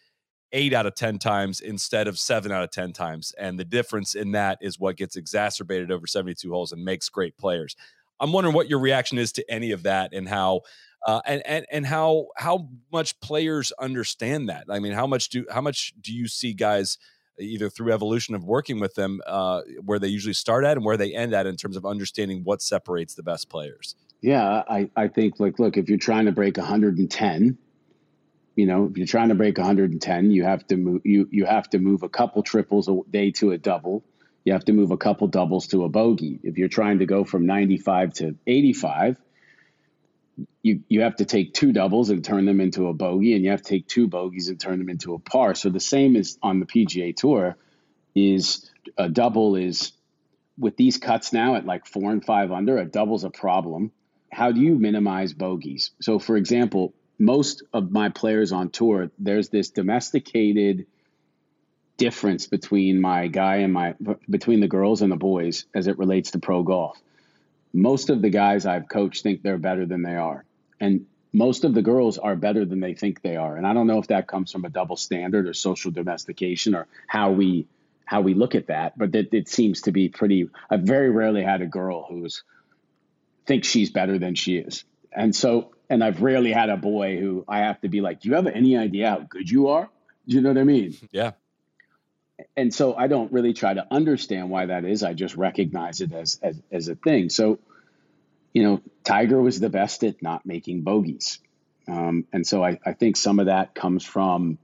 eight 0.55 0.73
out 0.73 0.85
of 0.85 0.95
10 0.95 1.19
times 1.19 1.59
instead 1.59 2.07
of 2.07 2.17
seven 2.17 2.51
out 2.51 2.63
of 2.63 2.71
10 2.71 2.93
times. 2.93 3.33
And 3.37 3.59
the 3.59 3.65
difference 3.65 4.15
in 4.15 4.31
that 4.31 4.57
is 4.61 4.79
what 4.79 4.95
gets 4.95 5.17
exacerbated 5.17 5.91
over 5.91 6.07
72 6.07 6.49
holes 6.49 6.71
and 6.71 6.83
makes 6.83 7.09
great 7.09 7.37
players. 7.37 7.75
I'm 8.19 8.31
wondering 8.31 8.55
what 8.55 8.69
your 8.69 8.79
reaction 8.79 9.17
is 9.17 9.33
to 9.33 9.51
any 9.51 9.71
of 9.71 9.83
that 9.83 10.13
and 10.13 10.27
how. 10.27 10.61
Uh, 11.05 11.21
and 11.27 11.45
and 11.45 11.67
and 11.71 11.85
how 11.85 12.29
how 12.35 12.67
much 12.91 13.19
players 13.19 13.71
understand 13.79 14.49
that? 14.49 14.63
I 14.71 14.79
mean, 14.79 14.93
how 14.93 15.05
much 15.05 15.29
do 15.29 15.45
how 15.51 15.61
much 15.61 15.93
do 16.01 16.11
you 16.11 16.27
see 16.27 16.51
guys 16.51 16.97
either 17.39 17.69
through 17.69 17.91
evolution 17.91 18.35
of 18.35 18.43
working 18.43 18.79
with 18.79 18.95
them, 18.95 19.21
uh, 19.27 19.61
where 19.83 19.99
they 19.99 20.07
usually 20.07 20.33
start 20.33 20.63
at 20.65 20.77
and 20.77 20.85
where 20.85 20.97
they 20.97 21.13
end 21.13 21.33
at 21.33 21.45
in 21.45 21.55
terms 21.55 21.77
of 21.77 21.85
understanding 21.85 22.41
what 22.43 22.61
separates 22.61 23.15
the 23.15 23.23
best 23.23 23.49
players? 23.49 23.95
Yeah, 24.21 24.63
I, 24.67 24.89
I 24.95 25.07
think 25.07 25.39
like 25.39 25.59
look, 25.59 25.77
if 25.77 25.89
you're 25.89 25.97
trying 25.97 26.25
to 26.25 26.31
break 26.31 26.57
110, 26.57 27.57
you 28.55 28.65
know, 28.65 28.85
if 28.85 28.97
you're 28.97 29.07
trying 29.07 29.29
to 29.29 29.35
break 29.35 29.57
110, 29.57 30.31
you 30.31 30.43
have 30.43 30.65
to 30.67 30.77
move 30.77 31.01
you 31.03 31.27
you 31.31 31.45
have 31.45 31.69
to 31.71 31.79
move 31.79 32.03
a 32.03 32.09
couple 32.09 32.41
triples 32.41 32.87
a 32.87 32.97
day 33.09 33.31
to 33.31 33.51
a 33.51 33.57
double. 33.57 34.03
You 34.43 34.53
have 34.53 34.65
to 34.65 34.73
move 34.73 34.91
a 34.91 34.97
couple 34.97 35.27
doubles 35.27 35.67
to 35.67 35.83
a 35.83 35.89
bogey. 35.89 36.39
If 36.43 36.57
you're 36.57 36.69
trying 36.69 36.99
to 36.99 37.05
go 37.05 37.23
from 37.23 37.45
95 37.47 38.13
to 38.13 38.35
85, 38.45 39.19
you 40.61 40.81
you 40.89 41.01
have 41.01 41.17
to 41.17 41.25
take 41.25 41.53
two 41.53 41.71
doubles 41.71 42.09
and 42.09 42.23
turn 42.23 42.45
them 42.45 42.59
into 42.59 42.87
a 42.87 42.93
bogey, 42.93 43.33
and 43.33 43.43
you 43.43 43.51
have 43.51 43.61
to 43.61 43.69
take 43.69 43.87
two 43.87 44.07
bogeys 44.07 44.49
and 44.49 44.59
turn 44.59 44.79
them 44.79 44.89
into 44.89 45.13
a 45.13 45.19
par. 45.19 45.55
So 45.55 45.69
the 45.69 45.79
same 45.79 46.15
is 46.15 46.37
on 46.41 46.59
the 46.59 46.65
PGA 46.65 47.15
Tour. 47.15 47.57
Is 48.15 48.71
a 48.97 49.09
double 49.09 49.55
is 49.55 49.91
with 50.57 50.77
these 50.77 50.97
cuts 50.97 51.33
now 51.33 51.55
at 51.55 51.65
like 51.65 51.85
four 51.85 52.11
and 52.11 52.23
five 52.23 52.51
under, 52.51 52.77
a 52.77 52.85
double's 52.85 53.23
a 53.23 53.29
problem. 53.29 53.91
How 54.31 54.51
do 54.51 54.59
you 54.61 54.75
minimize 54.75 55.33
bogeys? 55.33 55.91
So, 56.01 56.19
for 56.19 56.37
example, 56.37 56.93
most 57.19 57.63
of 57.73 57.91
my 57.91 58.09
players 58.09 58.51
on 58.51 58.69
tour, 58.69 59.11
there's 59.19 59.49
this 59.49 59.69
domesticated 59.69 60.87
difference 61.97 62.47
between 62.47 62.99
my 62.99 63.27
guy 63.27 63.57
and 63.57 63.71
my 63.71 63.95
between 64.29 64.59
the 64.59 64.67
girls 64.67 65.01
and 65.01 65.11
the 65.11 65.17
boys 65.17 65.65
as 65.73 65.87
it 65.87 65.97
relates 65.97 66.31
to 66.31 66.39
pro 66.39 66.63
golf. 66.63 67.01
Most 67.75 68.09
of 68.09 68.21
the 68.21 68.29
guys 68.29 68.65
I've 68.65 68.87
coached 68.87 69.23
think 69.23 69.43
they're 69.43 69.57
better 69.57 69.85
than 69.85 70.01
they 70.01 70.15
are. 70.15 70.45
And 70.79 71.07
most 71.33 71.65
of 71.65 71.73
the 71.73 71.81
girls 71.81 72.17
are 72.17 72.37
better 72.37 72.63
than 72.63 72.79
they 72.79 72.93
think 72.93 73.21
they 73.21 73.35
are. 73.35 73.57
And 73.57 73.67
I 73.67 73.73
don't 73.73 73.87
know 73.87 73.99
if 73.99 74.07
that 74.07 74.27
comes 74.27 74.49
from 74.51 74.63
a 74.63 74.69
double 74.69 74.95
standard 74.95 75.47
or 75.47 75.53
social 75.53 75.91
domestication 75.91 76.73
or 76.73 76.87
how 77.07 77.31
we 77.31 77.67
how 78.05 78.21
we 78.21 78.35
look 78.35 78.53
at 78.53 78.67
that, 78.67 78.95
but 78.97 79.15
it, 79.15 79.33
it 79.33 79.49
seems 79.49 79.81
to 79.81 79.91
be 79.91 80.07
pretty 80.07 80.49
I've 80.69 80.83
very 80.83 81.09
rarely 81.09 81.43
had 81.43 81.61
a 81.61 81.65
girl 81.65 82.05
who's 82.07 82.43
thinks 83.45 83.67
she's 83.67 83.89
better 83.89 84.17
than 84.19 84.35
she 84.35 84.57
is. 84.57 84.85
And 85.11 85.35
so 85.35 85.71
and 85.89 86.01
I've 86.01 86.21
rarely 86.21 86.53
had 86.53 86.69
a 86.69 86.77
boy 86.77 87.17
who 87.17 87.43
I 87.47 87.59
have 87.59 87.81
to 87.81 87.89
be 87.89 87.99
like, 87.99 88.21
"Do 88.21 88.29
you 88.29 88.35
have 88.35 88.47
any 88.47 88.77
idea 88.77 89.09
how 89.09 89.19
good 89.19 89.49
you 89.49 89.67
are?" 89.67 89.89
Do 90.27 90.35
you 90.35 90.41
know 90.41 90.49
what 90.49 90.57
I 90.57 90.63
mean? 90.63 90.95
Yeah. 91.11 91.31
And 92.57 92.73
so 92.73 92.95
I 92.95 93.07
don't 93.07 93.31
really 93.31 93.53
try 93.53 93.73
to 93.73 93.85
understand 93.89 94.49
why 94.49 94.67
that 94.67 94.85
is. 94.85 95.03
I 95.03 95.13
just 95.13 95.35
recognize 95.35 96.01
it 96.01 96.11
as 96.13 96.39
as, 96.41 96.61
as 96.71 96.87
a 96.87 96.95
thing. 96.95 97.29
So, 97.29 97.59
you 98.53 98.63
know, 98.63 98.81
Tiger 99.03 99.41
was 99.41 99.59
the 99.59 99.69
best 99.69 100.03
at 100.03 100.21
not 100.21 100.45
making 100.45 100.81
bogeys, 100.81 101.39
um, 101.87 102.25
and 102.33 102.45
so 102.45 102.63
I, 102.63 102.79
I 102.85 102.93
think 102.93 103.17
some 103.17 103.39
of 103.39 103.45
that 103.45 103.75
comes 103.75 104.03
from, 104.03 104.57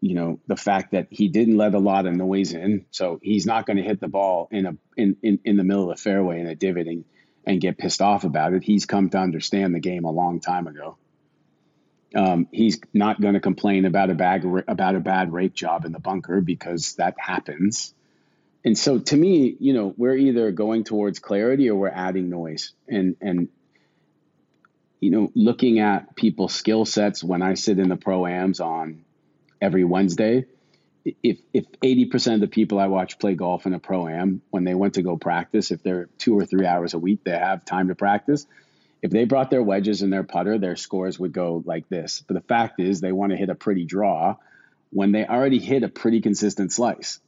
you 0.00 0.14
know, 0.14 0.40
the 0.46 0.56
fact 0.56 0.92
that 0.92 1.08
he 1.10 1.28
didn't 1.28 1.56
let 1.56 1.74
a 1.74 1.78
lot 1.78 2.06
of 2.06 2.14
noise 2.14 2.52
in. 2.52 2.86
So 2.90 3.18
he's 3.22 3.46
not 3.46 3.66
going 3.66 3.78
to 3.78 3.82
hit 3.82 4.00
the 4.00 4.08
ball 4.08 4.48
in 4.50 4.66
a 4.66 4.76
in, 4.96 5.16
in 5.22 5.40
in 5.44 5.56
the 5.56 5.64
middle 5.64 5.90
of 5.90 5.96
the 5.96 6.02
fairway 6.02 6.40
in 6.40 6.46
a 6.46 6.54
divot 6.54 6.86
and 6.86 7.04
and 7.44 7.60
get 7.60 7.78
pissed 7.78 8.02
off 8.02 8.24
about 8.24 8.52
it. 8.52 8.62
He's 8.62 8.86
come 8.86 9.10
to 9.10 9.18
understand 9.18 9.74
the 9.74 9.80
game 9.80 10.04
a 10.04 10.10
long 10.10 10.40
time 10.40 10.66
ago. 10.66 10.98
Um, 12.14 12.48
he's 12.52 12.80
not 12.94 13.20
going 13.20 13.34
to 13.34 13.40
complain 13.40 13.84
about 13.84 14.10
a 14.10 14.14
bag 14.14 14.44
about 14.66 14.94
a 14.94 15.00
bad 15.00 15.32
rake 15.32 15.54
job 15.54 15.84
in 15.84 15.92
the 15.92 15.98
bunker 15.98 16.40
because 16.40 16.94
that 16.94 17.14
happens. 17.18 17.94
And 18.64 18.76
so, 18.76 18.98
to 18.98 19.16
me, 19.16 19.56
you 19.60 19.72
know, 19.72 19.94
we're 19.96 20.16
either 20.16 20.50
going 20.50 20.84
towards 20.84 21.18
clarity 21.18 21.70
or 21.70 21.76
we're 21.76 21.88
adding 21.88 22.30
noise. 22.30 22.72
And 22.88 23.16
and 23.20 23.48
you 25.00 25.10
know, 25.10 25.30
looking 25.34 25.78
at 25.78 26.16
people's 26.16 26.54
skill 26.54 26.84
sets 26.84 27.22
when 27.22 27.42
I 27.42 27.54
sit 27.54 27.78
in 27.78 27.88
the 27.88 27.96
pro 27.96 28.26
ams 28.26 28.60
on 28.60 29.04
every 29.60 29.84
Wednesday, 29.84 30.46
if 31.22 31.38
if 31.52 31.66
eighty 31.82 32.06
percent 32.06 32.36
of 32.36 32.40
the 32.40 32.48
people 32.48 32.78
I 32.78 32.86
watch 32.86 33.18
play 33.18 33.34
golf 33.34 33.66
in 33.66 33.74
a 33.74 33.78
pro 33.78 34.08
am, 34.08 34.42
when 34.50 34.64
they 34.64 34.74
went 34.74 34.94
to 34.94 35.02
go 35.02 35.16
practice, 35.16 35.70
if 35.70 35.82
they're 35.82 36.08
two 36.18 36.38
or 36.38 36.44
three 36.44 36.66
hours 36.66 36.94
a 36.94 36.98
week, 36.98 37.22
they 37.24 37.32
have 37.32 37.64
time 37.64 37.88
to 37.88 37.94
practice. 37.94 38.46
If 39.00 39.10
they 39.10 39.24
brought 39.24 39.50
their 39.50 39.62
wedges 39.62 40.02
and 40.02 40.12
their 40.12 40.24
putter, 40.24 40.58
their 40.58 40.76
scores 40.76 41.18
would 41.18 41.32
go 41.32 41.62
like 41.64 41.88
this. 41.88 42.24
But 42.26 42.34
the 42.34 42.40
fact 42.40 42.80
is, 42.80 43.00
they 43.00 43.12
want 43.12 43.30
to 43.30 43.36
hit 43.36 43.48
a 43.48 43.54
pretty 43.54 43.84
draw 43.84 44.36
when 44.90 45.12
they 45.12 45.24
already 45.24 45.58
hit 45.58 45.82
a 45.82 45.88
pretty 45.88 46.20
consistent 46.20 46.72
slice. 46.72 47.20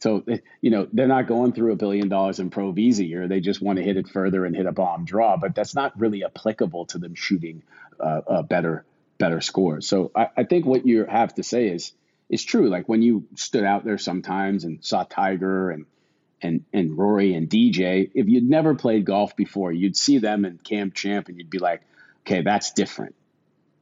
So 0.00 0.24
eh, 0.28 0.38
you 0.60 0.70
know 0.70 0.88
they're 0.92 1.06
not 1.06 1.28
going 1.28 1.52
through 1.52 1.72
a 1.72 1.76
billion 1.76 2.08
dollars 2.08 2.40
in 2.40 2.50
pro 2.50 2.70
a 2.70 2.74
year. 2.74 3.28
They 3.28 3.40
just 3.40 3.62
want 3.62 3.76
to 3.78 3.84
hit 3.84 3.96
it 3.96 4.08
further 4.08 4.44
and 4.44 4.56
hit 4.56 4.66
a 4.66 4.72
bomb 4.72 5.04
draw. 5.04 5.36
But 5.36 5.54
that's 5.54 5.74
not 5.74 5.98
really 5.98 6.24
applicable 6.24 6.86
to 6.86 6.98
them 6.98 7.14
shooting 7.14 7.62
uh, 8.00 8.22
a 8.26 8.42
better 8.42 8.84
better 9.18 9.40
scores. 9.40 9.86
So 9.86 10.10
I, 10.16 10.28
I 10.38 10.44
think 10.44 10.66
what 10.66 10.84
you 10.84 11.04
have 11.04 11.34
to 11.36 11.44
say 11.44 11.68
is 11.68 11.92
is 12.28 12.42
true. 12.42 12.68
Like 12.68 12.88
when 12.88 13.02
you 13.02 13.28
stood 13.36 13.64
out 13.64 13.84
there 13.84 13.98
sometimes 13.98 14.64
and 14.64 14.84
saw 14.84 15.04
Tiger 15.04 15.70
and 15.70 15.86
and 16.42 16.64
and 16.72 16.96
Rory 16.96 17.34
and 17.34 17.48
DJ, 17.48 18.10
if 18.14 18.28
you'd 18.28 18.48
never 18.48 18.74
played 18.74 19.04
golf 19.04 19.36
before, 19.36 19.72
you'd 19.72 19.96
see 19.96 20.18
them 20.18 20.44
in 20.44 20.58
Cam 20.58 20.92
Champ 20.92 21.28
and 21.28 21.38
you'd 21.38 21.50
be 21.50 21.58
like, 21.58 21.82
okay, 22.26 22.42
that's 22.42 22.72
different. 22.72 23.14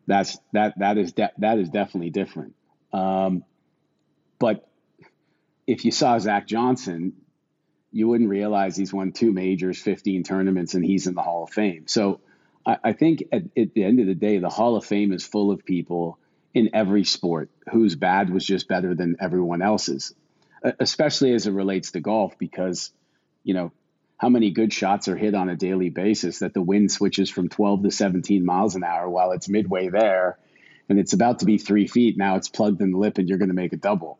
That's 0.07 0.39
that 0.53 0.79
that 0.79 0.99
is 0.99 1.13
de- 1.13 1.33
that 1.39 1.59
is 1.59 1.71
definitely 1.71 2.11
different. 2.11 2.55
Um, 2.93 3.45
but 4.39 4.69
if 5.67 5.85
you 5.85 5.93
saw 5.93 6.19
Zach 6.19 6.47
Johnson, 6.47 7.13
you 7.93 8.09
wouldn't 8.09 8.29
realize 8.29 8.77
he's 8.77 8.93
won 8.93 9.13
two 9.13 9.33
majors, 9.33 9.81
15 9.81 10.23
tournaments, 10.23 10.75
and 10.75 10.85
he's 10.85 11.07
in 11.07 11.15
the 11.15 11.23
Hall 11.23 11.45
of 11.45 11.51
Fame. 11.51 11.85
So 11.87 12.21
I, 12.67 12.79
I 12.85 12.93
think 12.93 13.25
at, 13.33 13.43
at 13.57 13.75
the 13.75 13.85
end 13.85 14.01
of 14.01 14.07
the 14.07 14.15
day, 14.15 14.39
the 14.39 14.49
Hall 14.49 14.77
of 14.77 14.85
Fame 14.85 15.13
is 15.13 15.25
full 15.25 15.51
of 15.51 15.65
people 15.65 16.19
in 16.55 16.71
every 16.75 17.05
sport 17.05 17.51
whose 17.71 17.95
bad 17.95 18.31
was 18.31 18.45
just 18.45 18.69
better 18.69 18.95
than 18.95 19.17
everyone 19.21 19.63
else's, 19.63 20.15
especially 20.63 21.33
as 21.33 21.47
it 21.47 21.53
relates 21.53 21.93
to 21.93 22.01
golf, 22.01 22.39
because, 22.39 22.93
you 23.45 23.55
know, 23.55 23.73
how 24.17 24.29
many 24.29 24.51
good 24.51 24.73
shots 24.73 25.09
are 25.09 25.17
hit 25.17 25.35
on 25.35 25.49
a 25.49 25.57
daily 25.57 25.89
basis 25.89 26.41
that 26.41 26.53
the 26.53 26.61
wind 26.61 26.93
switches 26.93 27.31
from 27.31 27.49
12 27.49 27.85
to 27.85 27.91
17 27.91 28.45
miles 28.45 28.75
an 28.75 28.85
hour 28.85 29.09
while 29.09 29.33
it's 29.33 29.49
midway 29.49 29.89
there 29.89 30.39
and 30.91 30.99
it's 30.99 31.15
about 31.15 31.39
to 31.39 31.47
be 31.47 31.57
three 31.57 31.87
feet. 31.87 32.19
Now 32.19 32.37
it's 32.37 32.49
plugged 32.49 32.83
in 32.83 32.91
the 32.91 32.99
lip 32.99 33.17
and 33.17 33.29
you're 33.29 33.39
going 33.39 33.49
to 33.49 33.55
make 33.55 33.73
a 33.73 33.77
double. 33.77 34.19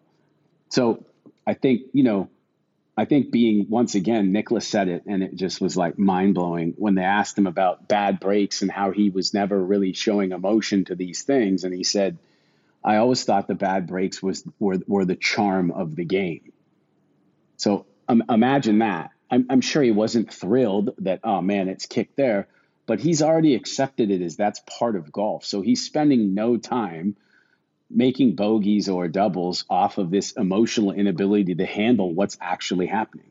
So 0.71 1.05
I 1.47 1.53
think, 1.53 1.83
you 1.93 2.05
know, 2.05 2.31
I 2.97 3.05
think 3.05 3.31
being 3.31 3.67
once 3.69 3.95
again, 3.95 4.33
Nicklaus 4.33 4.67
said 4.67 4.89
it, 4.89 5.05
and 5.07 5.23
it 5.23 5.35
just 5.35 5.61
was 5.61 5.77
like 5.77 5.99
mind 5.99 6.35
blowing 6.35 6.75
when 6.77 6.95
they 6.95 7.03
asked 7.03 7.37
him 7.37 7.47
about 7.47 7.89
bad 7.89 8.21
breaks 8.21 8.63
and 8.63 8.71
how 8.71 8.91
he 8.91 9.11
was 9.11 9.35
never 9.35 9.63
really 9.63 9.93
showing 9.93 10.33
emotion 10.33 10.85
to 10.87 10.95
these 10.95 11.23
things. 11.23 11.65
And 11.65 11.75
he 11.75 11.83
said, 11.83 12.19
I 12.83 12.97
always 12.97 13.25
thought 13.25 13.47
the 13.47 13.55
bad 13.55 13.87
breaks 13.87 14.23
was 14.23 14.45
were, 14.59 14.79
were 14.87 15.05
the 15.05 15.17
charm 15.17 15.71
of 15.71 15.97
the 15.97 16.05
game. 16.05 16.53
So 17.57 17.87
um, 18.09 18.23
imagine 18.29 18.79
that. 18.79 19.11
I'm, 19.31 19.47
I'm 19.51 19.61
sure 19.61 19.83
he 19.83 19.91
wasn't 19.91 20.33
thrilled 20.33 20.95
that, 20.99 21.21
oh 21.23 21.41
man, 21.41 21.69
it's 21.69 21.87
kicked 21.87 22.17
there, 22.17 22.49
but 22.87 23.01
he's 23.01 23.23
already 23.23 23.55
accepted 23.55 24.11
it 24.11 24.23
as 24.23 24.37
that's 24.37 24.61
part 24.61 24.97
of 24.97 25.13
golf. 25.13 25.45
So 25.45 25.61
he's 25.61 25.85
spending 25.85 26.35
no 26.35 26.57
time 26.57 27.17
making 27.91 28.37
bogeys 28.37 28.89
or 28.89 29.09
doubles 29.09 29.65
off 29.69 29.99
of 29.99 30.11
this 30.11 30.33
emotional 30.33 30.93
inability 30.93 31.57
to 31.57 31.67
handle 31.67 32.15
what's 32.15 32.39
actually 32.41 32.87
happening. 32.87 33.31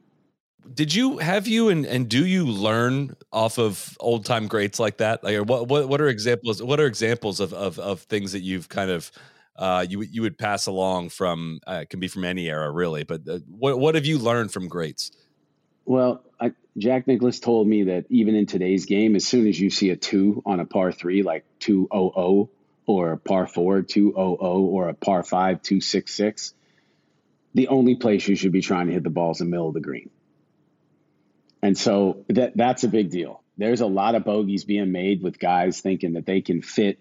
Did 0.71 0.93
you 0.93 1.17
have 1.17 1.47
you 1.47 1.69
and, 1.69 1.85
and 1.85 2.07
do 2.07 2.25
you 2.25 2.45
learn 2.45 3.15
off 3.31 3.57
of 3.57 3.97
old 3.99 4.25
time 4.25 4.47
greats 4.47 4.79
like 4.79 4.97
that? 4.97 5.23
Like 5.23 5.39
what, 5.39 5.67
what 5.67 5.89
what 5.89 5.99
are 5.99 6.07
examples 6.07 6.61
what 6.61 6.79
are 6.79 6.85
examples 6.85 7.39
of 7.39 7.53
of, 7.53 7.79
of 7.79 8.01
things 8.01 8.33
that 8.33 8.41
you've 8.41 8.69
kind 8.69 8.91
of 8.91 9.11
uh, 9.59 9.85
you 9.87 10.01
you 10.01 10.21
would 10.21 10.37
pass 10.37 10.67
along 10.67 11.09
from 11.09 11.59
uh, 11.67 11.83
can 11.89 11.99
be 11.99 12.07
from 12.07 12.23
any 12.23 12.47
era 12.47 12.71
really, 12.71 13.03
but 13.03 13.27
uh, 13.27 13.39
what 13.49 13.77
what 13.77 13.95
have 13.95 14.05
you 14.05 14.17
learned 14.17 14.51
from 14.51 14.69
greats? 14.69 15.11
Well, 15.85 16.23
I, 16.39 16.53
Jack 16.77 17.07
Nicklaus 17.07 17.39
told 17.39 17.67
me 17.67 17.83
that 17.83 18.05
even 18.09 18.35
in 18.35 18.45
today's 18.45 18.85
game, 18.85 19.15
as 19.15 19.27
soon 19.27 19.47
as 19.47 19.59
you 19.59 19.69
see 19.69 19.89
a 19.89 19.97
two 19.97 20.41
on 20.45 20.61
a 20.61 20.65
par 20.65 20.93
three, 20.93 21.23
like 21.23 21.43
two 21.59 21.89
oh 21.91 22.11
oh, 22.15 22.49
or 22.85 23.11
a 23.11 23.17
par 23.17 23.47
four, 23.47 23.81
200, 23.81 24.15
or 24.17 24.87
a 24.87 24.93
par 24.93 25.23
five, 25.23 25.61
266, 25.61 26.53
the 27.53 27.67
only 27.67 27.95
place 27.95 28.27
you 28.27 28.35
should 28.35 28.51
be 28.51 28.61
trying 28.61 28.87
to 28.87 28.93
hit 28.93 29.03
the 29.03 29.09
ball 29.09 29.31
is 29.31 29.39
the 29.39 29.45
middle 29.45 29.67
of 29.67 29.73
the 29.73 29.81
green. 29.81 30.09
And 31.61 31.77
so 31.77 32.23
that 32.29 32.55
that's 32.55 32.85
a 32.85 32.87
big 32.87 33.09
deal. 33.09 33.43
There's 33.57 33.81
a 33.81 33.85
lot 33.85 34.15
of 34.15 34.23
bogeys 34.23 34.63
being 34.63 34.91
made 34.91 35.21
with 35.21 35.37
guys 35.37 35.81
thinking 35.81 36.13
that 36.13 36.25
they 36.25 36.41
can 36.41 36.61
fit, 36.61 36.99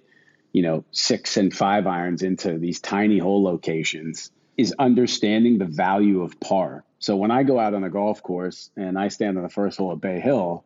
you 0.59 0.63
know, 0.63 0.85
six 0.91 1.37
and 1.37 1.55
five 1.55 1.87
irons 1.87 2.25
into 2.25 2.59
these 2.59 2.81
tiny 2.81 3.17
hole 3.19 3.45
locations 3.45 4.33
is 4.57 4.75
understanding 4.77 5.57
the 5.57 5.65
value 5.65 6.23
of 6.23 6.41
par. 6.41 6.83
So 6.99 7.15
when 7.15 7.31
I 7.31 7.45
go 7.45 7.61
out 7.61 7.75
on 7.75 7.85
a 7.85 7.91
golf 7.91 8.25
course 8.25 8.69
and 8.77 8.99
I 8.99 9.07
stand 9.07 9.37
on 9.37 9.45
the 9.45 9.51
first 9.51 9.79
hole 9.79 9.93
at 9.93 10.01
Bay 10.01 10.19
Hill, 10.19 10.65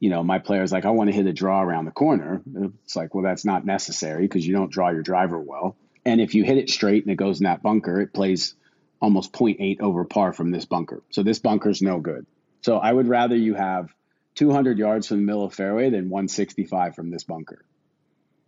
you 0.00 0.10
know, 0.10 0.24
my 0.24 0.40
player's 0.40 0.72
like, 0.72 0.84
I 0.84 0.90
want 0.90 1.10
to 1.10 1.14
hit 1.14 1.26
a 1.26 1.32
draw 1.32 1.62
around 1.62 1.84
the 1.84 1.92
corner. 1.92 2.42
It's 2.82 2.96
like, 2.96 3.14
well, 3.14 3.22
that's 3.22 3.44
not 3.44 3.64
necessary 3.64 4.22
because 4.22 4.44
you 4.44 4.52
don't 4.52 4.72
draw 4.72 4.90
your 4.90 5.02
driver 5.02 5.38
well. 5.38 5.76
And 6.04 6.20
if 6.20 6.34
you 6.34 6.42
hit 6.42 6.58
it 6.58 6.68
straight 6.68 7.04
and 7.04 7.12
it 7.12 7.18
goes 7.18 7.38
in 7.38 7.44
that 7.44 7.62
bunker, 7.62 8.00
it 8.00 8.12
plays 8.12 8.56
almost 9.00 9.32
0.8 9.32 9.80
over 9.80 10.06
par 10.06 10.32
from 10.32 10.50
this 10.50 10.64
bunker. 10.64 11.04
So 11.10 11.22
this 11.22 11.38
bunker's 11.38 11.82
no 11.82 12.00
good. 12.00 12.26
So 12.62 12.78
I 12.78 12.92
would 12.92 13.06
rather 13.06 13.36
you 13.36 13.54
have 13.54 13.94
200 14.34 14.76
yards 14.76 15.06
from 15.06 15.18
the 15.18 15.22
middle 15.22 15.44
of 15.44 15.54
fairway 15.54 15.88
than 15.88 16.10
165 16.10 16.96
from 16.96 17.10
this 17.10 17.22
bunker. 17.22 17.64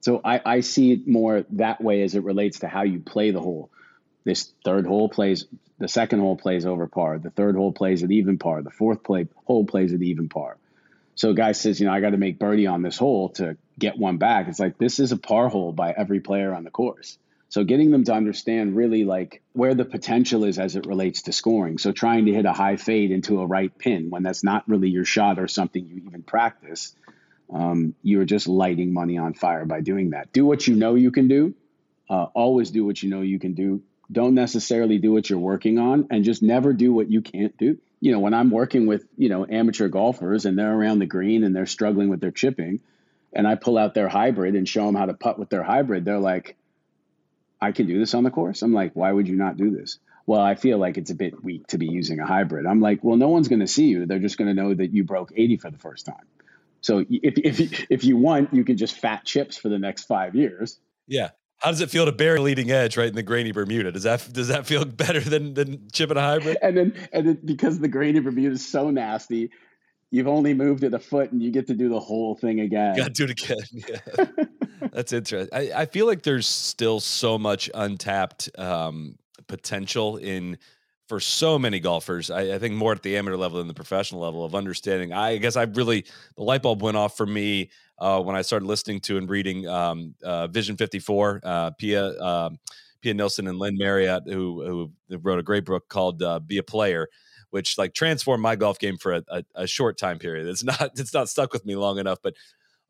So 0.00 0.20
I, 0.24 0.40
I 0.44 0.60
see 0.60 0.92
it 0.92 1.06
more 1.06 1.44
that 1.50 1.82
way 1.82 2.02
as 2.02 2.14
it 2.14 2.24
relates 2.24 2.60
to 2.60 2.68
how 2.68 2.82
you 2.82 3.00
play 3.00 3.30
the 3.30 3.40
hole. 3.40 3.70
This 4.24 4.52
third 4.64 4.86
hole 4.86 5.08
plays, 5.08 5.46
the 5.78 5.88
second 5.88 6.20
hole 6.20 6.36
plays 6.36 6.66
over 6.66 6.86
par. 6.86 7.18
The 7.18 7.30
third 7.30 7.56
hole 7.56 7.72
plays 7.72 8.02
at 8.02 8.10
even 8.10 8.38
par. 8.38 8.62
The 8.62 8.70
fourth 8.70 9.02
play, 9.02 9.28
hole 9.44 9.64
plays 9.64 9.92
at 9.92 10.02
even 10.02 10.28
par. 10.28 10.56
So 11.14 11.30
a 11.30 11.34
guy 11.34 11.52
says, 11.52 11.80
you 11.80 11.86
know, 11.86 11.92
I 11.92 12.00
got 12.00 12.10
to 12.10 12.16
make 12.16 12.38
birdie 12.38 12.66
on 12.66 12.82
this 12.82 12.96
hole 12.96 13.30
to 13.30 13.56
get 13.78 13.98
one 13.98 14.16
back. 14.16 14.48
It's 14.48 14.60
like 14.60 14.78
this 14.78 15.00
is 15.00 15.12
a 15.12 15.18
par 15.18 15.48
hole 15.48 15.72
by 15.72 15.92
every 15.92 16.20
player 16.20 16.54
on 16.54 16.64
the 16.64 16.70
course. 16.70 17.18
So 17.50 17.64
getting 17.64 17.90
them 17.90 18.04
to 18.04 18.14
understand 18.14 18.76
really 18.76 19.04
like 19.04 19.42
where 19.52 19.74
the 19.74 19.84
potential 19.84 20.44
is 20.44 20.58
as 20.58 20.76
it 20.76 20.86
relates 20.86 21.22
to 21.22 21.32
scoring. 21.32 21.78
So 21.78 21.90
trying 21.90 22.26
to 22.26 22.32
hit 22.32 22.46
a 22.46 22.52
high 22.52 22.76
fade 22.76 23.10
into 23.10 23.40
a 23.40 23.46
right 23.46 23.76
pin 23.76 24.08
when 24.08 24.22
that's 24.22 24.44
not 24.44 24.68
really 24.68 24.88
your 24.88 25.04
shot 25.04 25.38
or 25.38 25.48
something 25.48 25.84
you 25.84 26.02
even 26.06 26.22
practice, 26.22 26.94
um, 27.52 27.94
you're 28.02 28.24
just 28.24 28.48
lighting 28.48 28.92
money 28.92 29.18
on 29.18 29.34
fire 29.34 29.64
by 29.64 29.80
doing 29.80 30.10
that. 30.10 30.32
Do 30.32 30.44
what 30.46 30.66
you 30.66 30.76
know 30.76 30.94
you 30.94 31.10
can 31.10 31.28
do. 31.28 31.54
Uh, 32.08 32.26
always 32.34 32.70
do 32.70 32.84
what 32.84 33.02
you 33.02 33.10
know 33.10 33.20
you 33.22 33.38
can 33.38 33.54
do. 33.54 33.82
Don't 34.10 34.34
necessarily 34.34 34.98
do 34.98 35.12
what 35.12 35.30
you're 35.30 35.38
working 35.38 35.78
on, 35.78 36.08
and 36.10 36.24
just 36.24 36.42
never 36.42 36.72
do 36.72 36.92
what 36.92 37.10
you 37.10 37.22
can't 37.22 37.56
do. 37.56 37.78
You 38.00 38.12
know, 38.12 38.20
when 38.20 38.34
I'm 38.34 38.50
working 38.50 38.86
with 38.86 39.06
you 39.16 39.28
know 39.28 39.46
amateur 39.48 39.88
golfers 39.88 40.44
and 40.44 40.58
they're 40.58 40.74
around 40.74 40.98
the 40.98 41.06
green 41.06 41.44
and 41.44 41.54
they're 41.54 41.66
struggling 41.66 42.08
with 42.08 42.20
their 42.20 42.32
chipping, 42.32 42.80
and 43.32 43.46
I 43.46 43.54
pull 43.54 43.78
out 43.78 43.94
their 43.94 44.08
hybrid 44.08 44.54
and 44.56 44.68
show 44.68 44.86
them 44.86 44.94
how 44.94 45.06
to 45.06 45.14
putt 45.14 45.38
with 45.38 45.50
their 45.50 45.62
hybrid, 45.62 46.04
they're 46.04 46.18
like, 46.18 46.56
I 47.60 47.72
can 47.72 47.86
do 47.86 47.98
this 47.98 48.14
on 48.14 48.24
the 48.24 48.30
course. 48.30 48.62
I'm 48.62 48.72
like, 48.72 48.92
why 48.94 49.12
would 49.12 49.28
you 49.28 49.36
not 49.36 49.56
do 49.56 49.70
this? 49.70 49.98
Well, 50.26 50.40
I 50.40 50.54
feel 50.54 50.78
like 50.78 50.96
it's 50.96 51.10
a 51.10 51.14
bit 51.14 51.42
weak 51.42 51.66
to 51.68 51.78
be 51.78 51.86
using 51.86 52.20
a 52.20 52.26
hybrid. 52.26 52.66
I'm 52.66 52.80
like, 52.80 53.02
well, 53.02 53.16
no 53.16 53.28
one's 53.28 53.48
going 53.48 53.60
to 53.60 53.66
see 53.66 53.86
you. 53.86 54.06
They're 54.06 54.18
just 54.18 54.38
going 54.38 54.54
to 54.54 54.62
know 54.62 54.74
that 54.74 54.92
you 54.92 55.04
broke 55.04 55.32
80 55.34 55.56
for 55.58 55.70
the 55.70 55.78
first 55.78 56.06
time. 56.06 56.26
So 56.80 57.04
if, 57.08 57.60
if, 57.60 57.86
if 57.90 58.04
you 58.04 58.16
want, 58.16 58.52
you 58.54 58.64
can 58.64 58.76
just 58.76 58.98
fat 58.98 59.24
chips 59.24 59.56
for 59.56 59.68
the 59.68 59.78
next 59.78 60.04
five 60.04 60.34
years. 60.34 60.78
Yeah. 61.06 61.30
How 61.58 61.70
does 61.70 61.82
it 61.82 61.90
feel 61.90 62.06
to 62.06 62.12
bury 62.12 62.38
leading 62.38 62.70
edge 62.70 62.96
right 62.96 63.08
in 63.08 63.14
the 63.14 63.22
grainy 63.22 63.52
Bermuda? 63.52 63.92
Does 63.92 64.04
that 64.04 64.26
does 64.32 64.48
that 64.48 64.66
feel 64.66 64.84
better 64.86 65.20
than 65.20 65.52
than 65.54 65.88
chipping 65.92 66.16
a 66.16 66.20
hybrid? 66.20 66.56
And 66.62 66.76
then 66.76 67.08
and 67.12 67.28
then 67.28 67.38
because 67.44 67.78
the 67.80 67.88
grainy 67.88 68.20
Bermuda 68.20 68.54
is 68.54 68.66
so 68.66 68.90
nasty, 68.90 69.50
you've 70.10 70.28
only 70.28 70.54
moved 70.54 70.84
it 70.84 70.94
a 70.94 70.98
foot 70.98 71.32
and 71.32 71.42
you 71.42 71.50
get 71.50 71.66
to 71.66 71.74
do 71.74 71.90
the 71.90 72.00
whole 72.00 72.34
thing 72.34 72.60
again. 72.60 72.96
Got 72.96 73.04
to 73.04 73.10
do 73.10 73.24
it 73.24 73.30
again. 73.30 73.58
Yeah. 74.80 74.88
That's 74.92 75.12
interesting. 75.12 75.50
I, 75.52 75.82
I, 75.82 75.86
feel 75.86 76.06
like 76.06 76.22
there's 76.22 76.46
still 76.46 77.00
so 77.00 77.38
much 77.38 77.70
untapped 77.74 78.48
um, 78.58 79.18
potential 79.46 80.16
in 80.16 80.56
for 81.10 81.18
so 81.18 81.58
many 81.58 81.80
golfers. 81.80 82.30
I, 82.30 82.54
I, 82.54 82.58
think 82.60 82.76
more 82.76 82.92
at 82.92 83.02
the 83.02 83.16
amateur 83.16 83.36
level 83.36 83.58
than 83.58 83.66
the 83.66 83.74
professional 83.74 84.20
level 84.20 84.44
of 84.44 84.54
understanding. 84.54 85.12
I 85.12 85.38
guess 85.38 85.56
I 85.56 85.64
really 85.64 86.04
the 86.36 86.44
light 86.44 86.62
bulb 86.62 86.82
went 86.82 86.96
off 86.96 87.16
for 87.16 87.26
me 87.26 87.70
uh, 87.98 88.22
when 88.22 88.36
I 88.36 88.42
started 88.42 88.66
listening 88.66 89.00
to 89.00 89.18
and 89.18 89.28
reading 89.28 89.66
um, 89.66 90.14
uh, 90.22 90.46
Vision 90.46 90.76
54. 90.76 91.40
Uh, 91.42 91.70
Pia 91.72 92.16
um, 92.20 92.60
Pia 93.00 93.12
Nilsson 93.12 93.48
and 93.48 93.58
Lynn 93.58 93.76
Marriott, 93.76 94.22
who 94.24 94.92
who 95.08 95.18
wrote 95.18 95.40
a 95.40 95.42
great 95.42 95.64
book 95.64 95.88
called 95.88 96.22
uh, 96.22 96.38
"Be 96.38 96.58
a 96.58 96.62
Player." 96.62 97.08
Which 97.50 97.76
like 97.76 97.92
transformed 97.92 98.44
my 98.44 98.54
golf 98.54 98.78
game 98.78 98.96
for 98.96 99.14
a, 99.14 99.24
a, 99.26 99.44
a 99.56 99.66
short 99.66 99.98
time 99.98 100.20
period. 100.20 100.46
It's 100.46 100.62
not 100.62 100.92
it's 100.96 101.12
not 101.12 101.28
stuck 101.28 101.52
with 101.52 101.66
me 101.66 101.74
long 101.74 101.98
enough, 101.98 102.18
but 102.22 102.34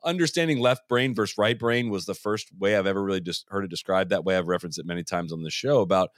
understanding 0.04 0.58
left 0.58 0.90
brain 0.90 1.14
versus 1.14 1.38
right 1.38 1.58
brain 1.58 1.88
was 1.88 2.04
the 2.04 2.14
first 2.14 2.50
way 2.58 2.76
I've 2.76 2.86
ever 2.86 3.02
really 3.02 3.22
just 3.22 3.46
heard 3.48 3.64
it 3.64 3.70
described 3.70 4.10
that 4.10 4.26
way. 4.26 4.36
I've 4.36 4.46
referenced 4.46 4.78
it 4.78 4.84
many 4.84 5.04
times 5.04 5.32
on 5.32 5.42
the 5.42 5.50
show 5.50 5.80
about 5.80 6.10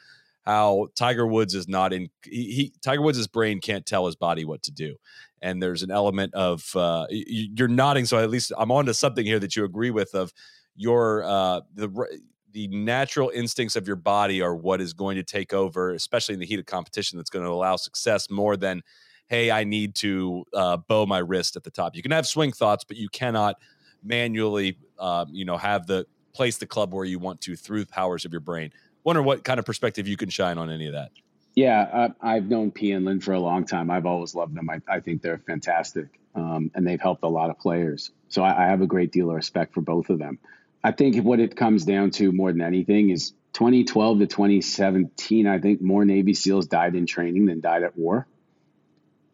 how 0.42 0.88
Tiger 0.96 1.26
Woods 1.26 1.54
is 1.54 1.68
not 1.68 1.92
in 1.92 2.08
he, 2.24 2.44
he 2.52 2.72
Tiger 2.82 3.02
Woods' 3.02 3.26
brain 3.26 3.60
can't 3.60 3.86
tell 3.86 4.06
his 4.06 4.16
body 4.16 4.44
what 4.44 4.62
to 4.64 4.72
do. 4.72 4.96
And 5.40 5.62
there's 5.62 5.82
an 5.82 5.90
element 5.90 6.34
of 6.34 6.74
uh, 6.76 7.06
you're 7.10 7.68
nodding, 7.68 8.04
so 8.06 8.18
at 8.18 8.30
least 8.30 8.52
I'm 8.56 8.70
on 8.70 8.86
to 8.86 8.94
something 8.94 9.26
here 9.26 9.40
that 9.40 9.56
you 9.56 9.64
agree 9.64 9.90
with 9.90 10.14
of 10.14 10.32
your 10.76 11.24
uh, 11.24 11.60
the 11.74 12.20
the 12.52 12.68
natural 12.68 13.30
instincts 13.30 13.76
of 13.76 13.86
your 13.86 13.96
body 13.96 14.42
are 14.42 14.54
what 14.54 14.80
is 14.80 14.92
going 14.92 15.16
to 15.16 15.22
take 15.22 15.54
over, 15.54 15.92
especially 15.92 16.34
in 16.34 16.40
the 16.40 16.46
heat 16.46 16.58
of 16.58 16.66
competition. 16.66 17.18
That's 17.18 17.30
going 17.30 17.44
to 17.44 17.50
allow 17.50 17.76
success 17.76 18.30
more 18.30 18.56
than 18.56 18.82
hey, 19.28 19.50
I 19.50 19.64
need 19.64 19.94
to 19.96 20.44
uh, 20.52 20.76
bow 20.76 21.06
my 21.06 21.18
wrist 21.18 21.56
at 21.56 21.64
the 21.64 21.70
top. 21.70 21.96
You 21.96 22.02
can 22.02 22.10
have 22.10 22.26
swing 22.26 22.52
thoughts, 22.52 22.84
but 22.84 22.98
you 22.98 23.08
cannot 23.08 23.56
manually, 24.02 24.76
um, 24.98 25.28
you 25.32 25.46
know, 25.46 25.56
have 25.56 25.86
the 25.86 26.04
place 26.34 26.58
the 26.58 26.66
club 26.66 26.92
where 26.92 27.06
you 27.06 27.18
want 27.18 27.40
to 27.42 27.56
through 27.56 27.84
the 27.84 27.90
powers 27.90 28.26
of 28.26 28.32
your 28.32 28.40
brain. 28.40 28.70
Wonder 29.04 29.22
what 29.22 29.44
kind 29.44 29.58
of 29.58 29.64
perspective 29.64 30.06
you 30.06 30.16
can 30.16 30.28
shine 30.28 30.58
on 30.58 30.70
any 30.70 30.86
of 30.86 30.92
that. 30.92 31.10
Yeah, 31.54 32.08
I, 32.22 32.34
have 32.34 32.46
known 32.46 32.70
P 32.70 32.92
and 32.92 33.04
Lynn 33.04 33.20
for 33.20 33.32
a 33.32 33.40
long 33.40 33.66
time. 33.66 33.90
I've 33.90 34.06
always 34.06 34.34
loved 34.34 34.54
them. 34.54 34.70
I, 34.70 34.80
I 34.88 35.00
think 35.00 35.20
they're 35.20 35.38
fantastic, 35.38 36.08
um, 36.34 36.70
and 36.74 36.86
they've 36.86 37.00
helped 37.00 37.24
a 37.24 37.28
lot 37.28 37.50
of 37.50 37.58
players. 37.58 38.10
So 38.28 38.42
I, 38.42 38.64
I 38.64 38.68
have 38.68 38.80
a 38.80 38.86
great 38.86 39.12
deal 39.12 39.28
of 39.28 39.36
respect 39.36 39.74
for 39.74 39.82
both 39.82 40.08
of 40.08 40.18
them. 40.18 40.38
I 40.82 40.92
think 40.92 41.22
what 41.22 41.40
it 41.40 41.54
comes 41.54 41.84
down 41.84 42.10
to 42.12 42.32
more 42.32 42.50
than 42.52 42.62
anything 42.62 43.10
is 43.10 43.32
2012 43.52 44.20
to 44.20 44.26
2017. 44.26 45.46
I 45.46 45.58
think 45.58 45.82
more 45.82 46.04
Navy 46.04 46.34
SEALs 46.34 46.66
died 46.66 46.94
in 46.94 47.06
training 47.06 47.46
than 47.46 47.60
died 47.60 47.82
at 47.82 47.96
war. 47.96 48.26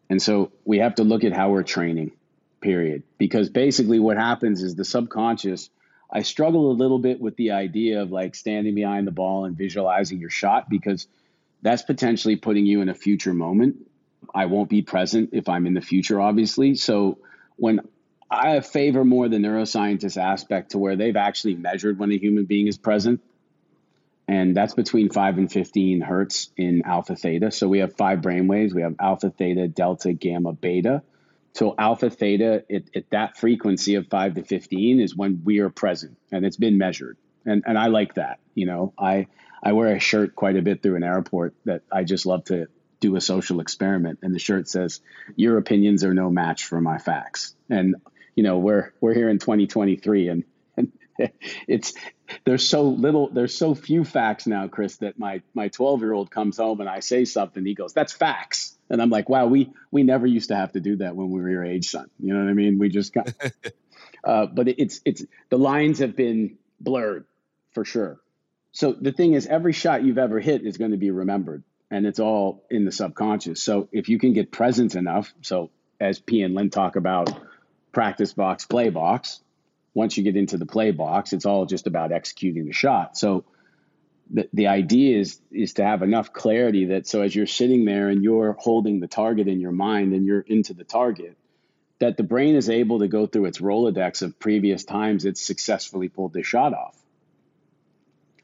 And 0.09 0.21
so 0.21 0.51
we 0.65 0.79
have 0.79 0.95
to 0.95 1.03
look 1.03 1.23
at 1.23 1.33
how 1.33 1.51
we're 1.51 1.63
training, 1.63 2.11
period. 2.61 3.03
Because 3.17 3.49
basically 3.49 3.99
what 3.99 4.17
happens 4.17 4.61
is 4.61 4.75
the 4.75 4.85
subconscious, 4.85 5.69
I 6.11 6.23
struggle 6.23 6.71
a 6.71 6.73
little 6.73 6.99
bit 6.99 7.21
with 7.21 7.35
the 7.35 7.51
idea 7.51 8.01
of 8.01 8.11
like 8.11 8.35
standing 8.35 8.75
behind 8.75 9.05
the 9.05 9.11
ball 9.11 9.45
and 9.45 9.55
visualizing 9.55 10.19
your 10.19 10.29
shot 10.29 10.69
because 10.69 11.07
that's 11.61 11.83
potentially 11.83 12.35
putting 12.35 12.65
you 12.65 12.81
in 12.81 12.89
a 12.89 12.93
future 12.93 13.33
moment. 13.33 13.77
I 14.33 14.45
won't 14.45 14.69
be 14.69 14.81
present 14.81 15.29
if 15.33 15.49
I'm 15.49 15.67
in 15.67 15.73
the 15.73 15.81
future, 15.81 16.19
obviously. 16.19 16.75
So 16.75 17.19
when 17.57 17.81
I 18.29 18.59
favor 18.61 19.05
more 19.05 19.27
the 19.27 19.37
neuroscientist 19.37 20.17
aspect 20.17 20.71
to 20.71 20.77
where 20.77 20.95
they've 20.95 21.15
actually 21.15 21.55
measured 21.55 21.99
when 21.99 22.11
a 22.11 22.17
human 22.17 22.45
being 22.45 22.67
is 22.67 22.77
present 22.77 23.21
and 24.29 24.55
that's 24.55 24.75
between 24.75 25.09
5 25.09 25.39
and 25.39 25.51
15 25.51 26.01
hertz 26.01 26.51
in 26.55 26.83
alpha 26.85 27.15
theta. 27.15 27.49
So 27.49 27.67
we 27.67 27.79
have 27.79 27.95
five 27.95 28.21
brain 28.21 28.47
waves. 28.47 28.75
We 28.75 28.83
have 28.83 28.93
alpha, 28.99 29.31
theta, 29.31 29.67
delta, 29.67 30.13
gamma, 30.13 30.53
beta. 30.53 31.01
So 31.53 31.75
alpha 31.77 32.09
theta 32.09 32.63
at, 32.71 32.83
at 32.95 33.09
that 33.11 33.37
frequency 33.37 33.95
of 33.95 34.07
5 34.07 34.35
to 34.35 34.43
15 34.43 34.99
is 34.99 35.15
when 35.15 35.41
we 35.43 35.59
are 35.59 35.69
present 35.69 36.17
and 36.31 36.45
it's 36.45 36.57
been 36.57 36.77
measured. 36.77 37.17
And 37.45 37.63
and 37.65 37.77
I 37.77 37.87
like 37.87 38.15
that. 38.15 38.39
You 38.53 38.65
know, 38.65 38.93
I 38.97 39.27
I 39.63 39.73
wear 39.73 39.95
a 39.95 39.99
shirt 39.99 40.35
quite 40.35 40.57
a 40.57 40.61
bit 40.61 40.83
through 40.83 40.95
an 40.95 41.03
airport 41.03 41.55
that 41.65 41.81
I 41.91 42.03
just 42.03 42.25
love 42.25 42.45
to 42.45 42.67
do 42.99 43.15
a 43.15 43.21
social 43.21 43.61
experiment 43.61 44.19
and 44.21 44.35
the 44.35 44.39
shirt 44.39 44.67
says 44.67 44.99
your 45.35 45.57
opinions 45.57 46.03
are 46.03 46.13
no 46.13 46.29
match 46.29 46.65
for 46.65 46.81
my 46.81 46.97
facts. 46.97 47.55
And 47.69 47.95
you 48.35 48.43
know, 48.43 48.57
we're 48.59 48.93
we're 49.01 49.13
here 49.13 49.29
in 49.29 49.39
2023 49.39 50.29
and 50.29 50.43
it's 51.67 51.93
there's 52.45 52.67
so 52.67 52.83
little 52.83 53.29
there's 53.29 53.55
so 53.55 53.75
few 53.75 54.03
facts 54.05 54.47
now 54.47 54.67
chris 54.67 54.97
that 54.97 55.19
my 55.19 55.41
my 55.53 55.67
12 55.67 56.01
year 56.01 56.13
old 56.13 56.31
comes 56.31 56.57
home 56.57 56.79
and 56.79 56.89
i 56.89 56.99
say 56.99 57.25
something 57.25 57.65
he 57.65 57.73
goes 57.73 57.93
that's 57.93 58.13
facts 58.13 58.77
and 58.89 59.01
i'm 59.01 59.09
like 59.09 59.29
wow 59.29 59.45
we 59.45 59.71
we 59.91 60.03
never 60.03 60.27
used 60.27 60.49
to 60.49 60.55
have 60.55 60.71
to 60.71 60.79
do 60.79 60.97
that 60.97 61.15
when 61.15 61.29
we 61.29 61.41
were 61.41 61.49
your 61.49 61.65
age 61.65 61.89
son. 61.89 62.09
You 62.19 62.33
know 62.33 62.43
what 62.43 62.49
i 62.49 62.53
mean? 62.53 62.79
We 62.79 62.89
just 62.89 63.13
got 63.13 63.33
uh, 64.23 64.45
but 64.47 64.67
it's 64.67 65.01
it's 65.05 65.23
the 65.49 65.57
lines 65.57 65.99
have 65.99 66.15
been 66.15 66.57
blurred 66.79 67.25
for 67.73 67.85
sure. 67.85 68.19
So 68.71 68.93
the 68.93 69.11
thing 69.11 69.33
is 69.33 69.47
every 69.47 69.73
shot 69.73 70.03
you've 70.03 70.17
ever 70.17 70.39
hit 70.39 70.65
is 70.65 70.77
going 70.77 70.91
to 70.91 70.97
be 70.97 71.11
remembered 71.11 71.63
and 71.89 72.05
it's 72.05 72.19
all 72.19 72.65
in 72.69 72.85
the 72.85 72.91
subconscious. 72.91 73.63
So 73.63 73.89
if 73.91 74.09
you 74.09 74.19
can 74.19 74.33
get 74.33 74.51
presence 74.51 74.95
enough 74.95 75.33
so 75.41 75.71
as 75.99 76.19
p 76.19 76.41
and 76.41 76.53
lynn 76.53 76.69
talk 76.69 76.95
about 76.95 77.29
practice 77.91 78.33
box 78.33 78.65
play 78.65 78.89
box 78.89 79.41
once 79.93 80.15
you 80.17 80.23
get 80.23 80.35
into 80.35 80.57
the 80.57 80.65
play 80.65 80.91
box, 80.91 81.33
it's 81.33 81.45
all 81.45 81.65
just 81.65 81.87
about 81.87 82.11
executing 82.11 82.65
the 82.65 82.73
shot. 82.73 83.17
So 83.17 83.43
the, 84.29 84.67
idea 84.67 85.17
is 85.19 85.39
is 85.51 85.73
to 85.73 85.83
have 85.83 86.03
enough 86.03 86.33
clarity 86.33 86.85
that 86.85 87.07
so 87.07 87.21
as 87.21 87.35
you're 87.35 87.47
sitting 87.47 87.85
there 87.85 88.09
and 88.09 88.23
you're 88.23 88.53
holding 88.59 88.99
the 88.99 89.07
target 89.07 89.47
in 89.47 89.59
your 89.59 89.71
mind 89.71 90.13
and 90.13 90.25
you're 90.25 90.41
into 90.41 90.73
the 90.73 90.83
target, 90.83 91.35
that 91.99 92.17
the 92.17 92.23
brain 92.23 92.55
is 92.55 92.69
able 92.69 92.99
to 92.99 93.07
go 93.07 93.25
through 93.25 93.45
its 93.45 93.59
Rolodex 93.59 94.21
of 94.21 94.39
previous 94.39 94.83
times 94.83 95.25
it's 95.25 95.45
successfully 95.45 96.09
pulled 96.09 96.33
the 96.33 96.43
shot 96.43 96.73
off. 96.73 96.95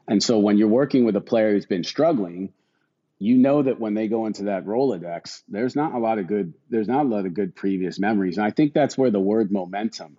And 0.08 0.22
so 0.22 0.38
when 0.38 0.58
you're 0.58 0.68
working 0.68 1.04
with 1.04 1.16
a 1.16 1.20
player 1.20 1.52
who's 1.52 1.66
been 1.66 1.84
struggling, 1.84 2.52
you 3.18 3.38
know 3.38 3.62
that 3.62 3.80
when 3.80 3.94
they 3.94 4.08
go 4.08 4.26
into 4.26 4.44
that 4.44 4.66
Rolodex, 4.66 5.42
there's 5.48 5.74
not 5.74 5.94
a 5.94 5.98
lot 5.98 6.18
of 6.18 6.26
good 6.26 6.54
there's 6.68 6.88
not 6.88 7.06
a 7.06 7.08
lot 7.08 7.26
of 7.26 7.34
good 7.34 7.54
previous 7.54 7.98
memories. 7.98 8.38
And 8.38 8.46
I 8.46 8.50
think 8.50 8.72
that's 8.72 8.98
where 8.98 9.10
the 9.10 9.20
word 9.20 9.50
momentum, 9.50 10.18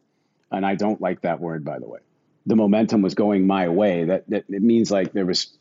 and 0.51 0.65
I 0.65 0.76
don't 0.76 1.01
like 1.01 1.22
that 1.22 1.39
word 1.39 1.63
by 1.63 1.80
the 1.80 1.88
way. 1.88 1.99
The 2.48 2.56
momentum 2.56 3.04
was 3.04 3.14
going 3.14 3.45
my 3.45 3.70
way. 3.70 4.06
That 4.06 4.28
that 4.30 4.45
it 4.50 4.64
means 4.64 4.89
like 4.89 5.14
there 5.14 5.26
was 5.26 5.56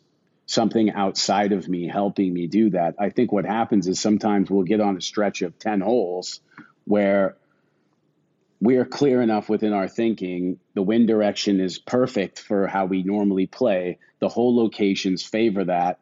something 0.47 0.91
outside 0.93 1.53
of 1.53 1.69
me 1.69 1.87
helping 1.87 2.33
me 2.33 2.47
do 2.47 2.71
that. 2.71 2.95
I 2.99 3.11
think 3.11 3.33
what 3.33 3.45
happens 3.45 3.87
is 3.87 4.01
sometimes 4.01 4.49
we'll 4.49 4.63
get 4.63 4.81
on 4.81 4.97
a 4.97 5.01
stretch 5.01 5.43
of 5.43 5.59
10 5.59 5.81
holes 5.81 6.41
where 6.85 7.37
we 8.61 8.77
are 8.77 8.85
clear 8.85 9.21
enough 9.21 9.49
within 9.49 9.73
our 9.73 9.89
thinking. 9.89 10.59
The 10.75 10.83
wind 10.83 11.09
direction 11.09 11.61
is 11.61 11.79
perfect 11.79 12.39
for 12.39 12.67
how 12.69 12.87
we 12.87 13.03
normally 13.03 13.47
play. 13.47 13.99
The 14.21 14.29
hole 14.29 14.57
locations 14.57 15.25
favor 15.25 15.65
that 15.65 15.99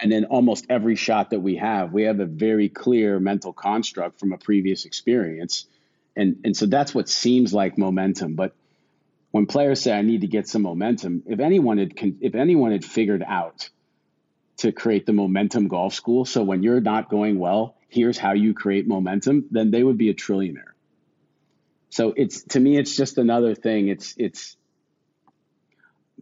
and 0.00 0.10
then 0.10 0.24
almost 0.24 0.66
every 0.68 0.96
shot 0.96 1.30
that 1.30 1.40
we 1.40 1.56
have, 1.56 1.92
we 1.92 2.02
have 2.04 2.20
a 2.20 2.26
very 2.26 2.68
clear 2.68 3.20
mental 3.20 3.52
construct 3.52 4.18
from 4.18 4.32
a 4.32 4.38
previous 4.38 4.84
experience. 4.84 5.66
And, 6.16 6.40
and 6.44 6.56
so 6.56 6.66
that's 6.66 6.94
what 6.94 7.08
seems 7.08 7.54
like 7.54 7.78
momentum. 7.78 8.34
But 8.34 8.54
when 9.34 9.46
players 9.46 9.80
say, 9.80 9.90
I 9.90 10.02
need 10.02 10.20
to 10.20 10.28
get 10.28 10.46
some 10.46 10.62
momentum, 10.62 11.24
if 11.26 11.40
anyone 11.40 11.78
had, 11.78 11.92
if 12.20 12.36
anyone 12.36 12.70
had 12.70 12.84
figured 12.84 13.24
out 13.26 13.68
to 14.58 14.70
create 14.70 15.06
the 15.06 15.12
momentum 15.12 15.66
golf 15.66 15.92
school, 15.92 16.24
so 16.24 16.44
when 16.44 16.62
you're 16.62 16.80
not 16.80 17.10
going 17.10 17.40
well, 17.40 17.74
here's 17.88 18.16
how 18.16 18.34
you 18.34 18.54
create 18.54 18.86
momentum, 18.86 19.46
then 19.50 19.72
they 19.72 19.82
would 19.82 19.98
be 19.98 20.08
a 20.08 20.14
trillionaire. 20.14 20.74
So 21.88 22.14
it's 22.16 22.44
to 22.50 22.60
me, 22.60 22.78
it's 22.78 22.96
just 22.96 23.18
another 23.18 23.56
thing. 23.56 23.88
It's 23.88 24.14
it's 24.18 24.56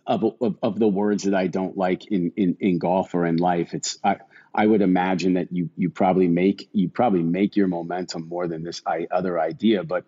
of, 0.07 0.25
of, 0.41 0.57
of 0.63 0.79
the 0.79 0.89
words 0.89 1.25
that 1.25 1.35
I 1.35 1.49
don't 1.49 1.77
like 1.77 2.07
in, 2.07 2.33
in, 2.37 2.57
in 2.61 2.79
golf 2.79 3.15
or 3.15 3.27
in 3.27 3.37
life. 3.37 3.75
It's 3.75 3.99
I, 4.03 4.21
I 4.55 4.67
would 4.67 4.81
imagine 4.81 5.35
that 5.35 5.53
you 5.53 5.69
you 5.77 5.91
probably 5.91 6.29
make 6.29 6.67
you 6.73 6.89
probably 6.89 7.23
make 7.23 7.57
your 7.57 7.69
momentum 7.69 8.27
more 8.27 8.49
than 8.49 8.63
this 8.63 8.81
I, 8.87 9.07
other 9.11 9.39
idea. 9.39 9.85
But 9.85 10.05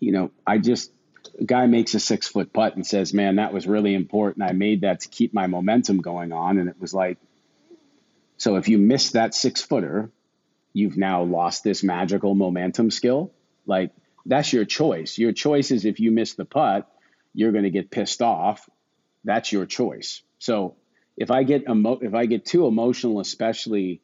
you 0.00 0.10
know, 0.10 0.32
I 0.44 0.58
just 0.58 0.90
a 1.38 1.44
guy 1.44 1.66
makes 1.66 1.94
a 1.94 2.00
six 2.00 2.28
foot 2.28 2.52
putt 2.52 2.76
and 2.76 2.86
says, 2.86 3.12
"Man, 3.14 3.36
that 3.36 3.52
was 3.52 3.66
really 3.66 3.94
important. 3.94 4.48
I 4.48 4.52
made 4.52 4.82
that 4.82 5.00
to 5.00 5.08
keep 5.08 5.34
my 5.34 5.46
momentum 5.46 5.98
going 5.98 6.32
on." 6.32 6.58
And 6.58 6.68
it 6.68 6.80
was 6.80 6.94
like, 6.94 7.18
so 8.38 8.56
if 8.56 8.68
you 8.68 8.78
miss 8.78 9.12
that 9.12 9.34
six 9.34 9.62
footer, 9.62 10.10
you've 10.72 10.96
now 10.96 11.22
lost 11.22 11.64
this 11.64 11.82
magical 11.82 12.34
momentum 12.34 12.90
skill. 12.90 13.32
Like 13.66 13.92
that's 14.24 14.52
your 14.52 14.64
choice. 14.64 15.18
Your 15.18 15.32
choice 15.32 15.70
is 15.70 15.84
if 15.84 16.00
you 16.00 16.10
miss 16.10 16.34
the 16.34 16.44
putt, 16.44 16.90
you're 17.34 17.52
going 17.52 17.64
to 17.64 17.70
get 17.70 17.90
pissed 17.90 18.22
off 18.22 18.68
that's 19.26 19.52
your 19.52 19.66
choice. 19.66 20.22
So 20.38 20.76
if 21.16 21.30
I 21.30 21.42
get 21.42 21.68
emo- 21.68 21.98
if 22.00 22.14
I 22.14 22.24
get 22.26 22.46
too 22.46 22.66
emotional, 22.66 23.20
especially 23.20 24.00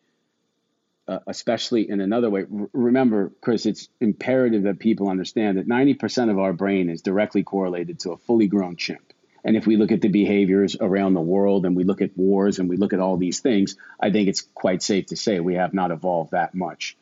uh, 1.13 1.21
especially 1.27 1.89
in 1.89 2.01
another 2.01 2.31
way, 2.31 2.43
r- 2.43 2.69
remember, 2.73 3.33
Chris, 3.41 3.67
it's 3.67 3.89
imperative 4.01 4.65
that 4.65 4.79
people 4.79 5.09
understand 5.09 5.59
that 5.59 5.69
90% 5.69 6.31
of 6.31 6.39
our 6.39 6.53
brain 6.53 6.89
is 6.89 7.03
directly 7.03 7.43
correlated 7.43 8.01
to 8.01 8.13
a 8.13 8.17
fully 8.17 8.47
grown 8.47 8.77
chimp. 8.77 9.13
And 9.45 9.57
if 9.57 9.67
we 9.67 9.77
look 9.77 9.91
at 9.91 10.01
the 10.01 10.09
behaviors 10.09 10.77
around 10.81 11.15
the 11.15 11.21
world 11.21 11.67
and 11.67 11.75
we 11.75 11.85
look 11.85 12.01
at 12.01 12.17
wars 12.17 12.59
and 12.59 12.69
we 12.69 12.77
look 12.77 12.93
at 12.93 13.01
all 13.01 13.17
these 13.17 13.41
things, 13.41 13.77
I 14.01 14.11
think 14.11 14.29
it's 14.29 14.43
quite 14.55 14.83
safe 14.83 15.07
to 15.07 15.17
say 15.17 15.41
we 15.41 15.55
have 15.55 15.75
not 15.75 15.91
evolved 15.91 16.31
that 16.31 16.55
much. 16.55 16.97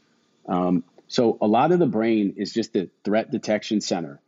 Um, 0.48 0.84
so 1.06 1.36
a 1.40 1.46
lot 1.46 1.72
of 1.72 1.78
the 1.78 1.86
brain 1.86 2.34
is 2.38 2.52
just 2.52 2.72
the 2.72 2.88
threat 3.04 3.30
detection 3.30 3.80
center 3.80 4.20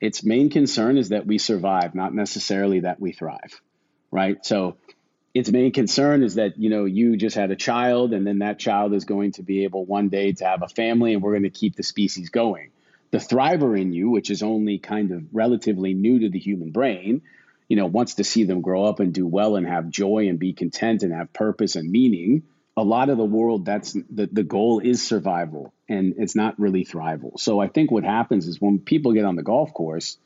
its 0.00 0.24
main 0.24 0.48
concern 0.48 0.96
is 0.96 1.10
that 1.10 1.26
we 1.26 1.38
survive, 1.38 1.94
not 1.94 2.14
necessarily 2.14 2.80
that 2.80 3.00
we 3.00 3.12
thrive, 3.12 3.60
right? 4.10 4.44
So 4.44 4.76
its 5.32 5.50
main 5.50 5.72
concern 5.72 6.22
is 6.22 6.34
that 6.34 6.58
you 6.58 6.70
know 6.70 6.84
you 6.84 7.16
just 7.16 7.36
had 7.36 7.50
a 7.50 7.56
child 7.56 8.12
and 8.12 8.26
then 8.26 8.40
that 8.40 8.58
child 8.58 8.94
is 8.94 9.04
going 9.04 9.32
to 9.32 9.42
be 9.42 9.64
able 9.64 9.84
one 9.84 10.08
day 10.08 10.32
to 10.32 10.44
have 10.44 10.62
a 10.62 10.68
family 10.68 11.12
and 11.12 11.22
we're 11.22 11.32
going 11.32 11.44
to 11.44 11.50
keep 11.50 11.76
the 11.76 11.82
species 11.82 12.30
going. 12.30 12.70
The 13.12 13.18
thriver 13.18 13.80
in 13.80 13.92
you 13.92 14.10
which 14.10 14.30
is 14.30 14.42
only 14.42 14.78
kind 14.78 15.10
of 15.12 15.24
relatively 15.32 15.94
new 15.94 16.20
to 16.20 16.28
the 16.28 16.38
human 16.38 16.70
brain 16.70 17.22
you 17.68 17.76
know 17.76 17.86
wants 17.86 18.14
to 18.16 18.24
see 18.24 18.44
them 18.44 18.60
grow 18.60 18.84
up 18.84 19.00
and 19.00 19.14
do 19.14 19.26
well 19.26 19.56
and 19.56 19.66
have 19.66 19.88
joy 19.88 20.28
and 20.28 20.38
be 20.38 20.52
content 20.52 21.02
and 21.02 21.12
have 21.12 21.32
purpose 21.32 21.76
and 21.76 21.90
meaning 21.90 22.42
a 22.76 22.82
lot 22.82 23.08
of 23.08 23.16
the 23.16 23.24
world 23.24 23.64
that's 23.64 23.92
the, 23.92 24.28
the 24.30 24.42
goal 24.42 24.80
is 24.80 25.06
survival 25.06 25.72
and 25.88 26.14
it's 26.18 26.36
not 26.36 26.58
really 26.58 26.84
thrival. 26.84 27.38
So 27.38 27.60
i 27.60 27.68
think 27.68 27.90
what 27.90 28.04
happens 28.04 28.46
is 28.46 28.60
when 28.60 28.80
people 28.80 29.12
get 29.12 29.24
on 29.24 29.36
the 29.36 29.42
golf 29.42 29.72
course 29.72 30.18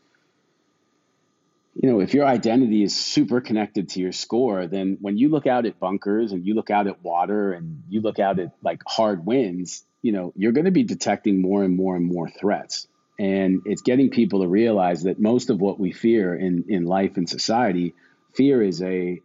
you 1.75 1.91
know 1.91 2.01
if 2.01 2.15
your 2.15 2.27
identity 2.27 2.83
is 2.83 2.97
super 2.97 3.41
connected 3.41 3.89
to 3.91 4.01
your 4.01 4.13
score 4.13 4.67
then 4.67 4.99
when 5.01 5.17
you 5.17 5.29
look 5.29 5.47
out 5.47 5.67
at 5.67 5.79
bunkers 5.79 6.33
and 6.33 6.47
you 6.47 6.55
look 6.55 6.71
out 6.71 6.87
at 6.87 7.03
water 7.03 7.53
and 7.53 7.83
you 7.89 8.01
look 8.01 8.19
out 8.19 8.39
at 8.39 8.53
like 8.63 8.83
hard 8.87 9.25
winds 9.27 9.85
you 10.03 10.13
know 10.13 10.33
you're 10.37 10.53
going 10.53 10.67
to 10.67 10.71
be 10.71 10.85
detecting 10.85 11.41
more 11.41 11.65
and 11.65 11.77
more 11.77 11.97
and 11.97 12.05
more 12.05 12.29
threats 12.29 12.87
and 13.19 13.63
it's 13.65 13.83
getting 13.83 14.11
people 14.11 14.41
to 14.41 14.49
realize 14.49 15.05
that 15.05 15.21
most 15.21 15.51
of 15.51 15.61
what 15.61 15.79
we 15.79 15.93
fear 15.93 16.35
in 16.35 16.65
in 16.69 16.85
life 16.85 17.17
and 17.17 17.29
society 17.29 17.95
fear 18.35 18.63
is 18.63 18.83
a 18.83 19.21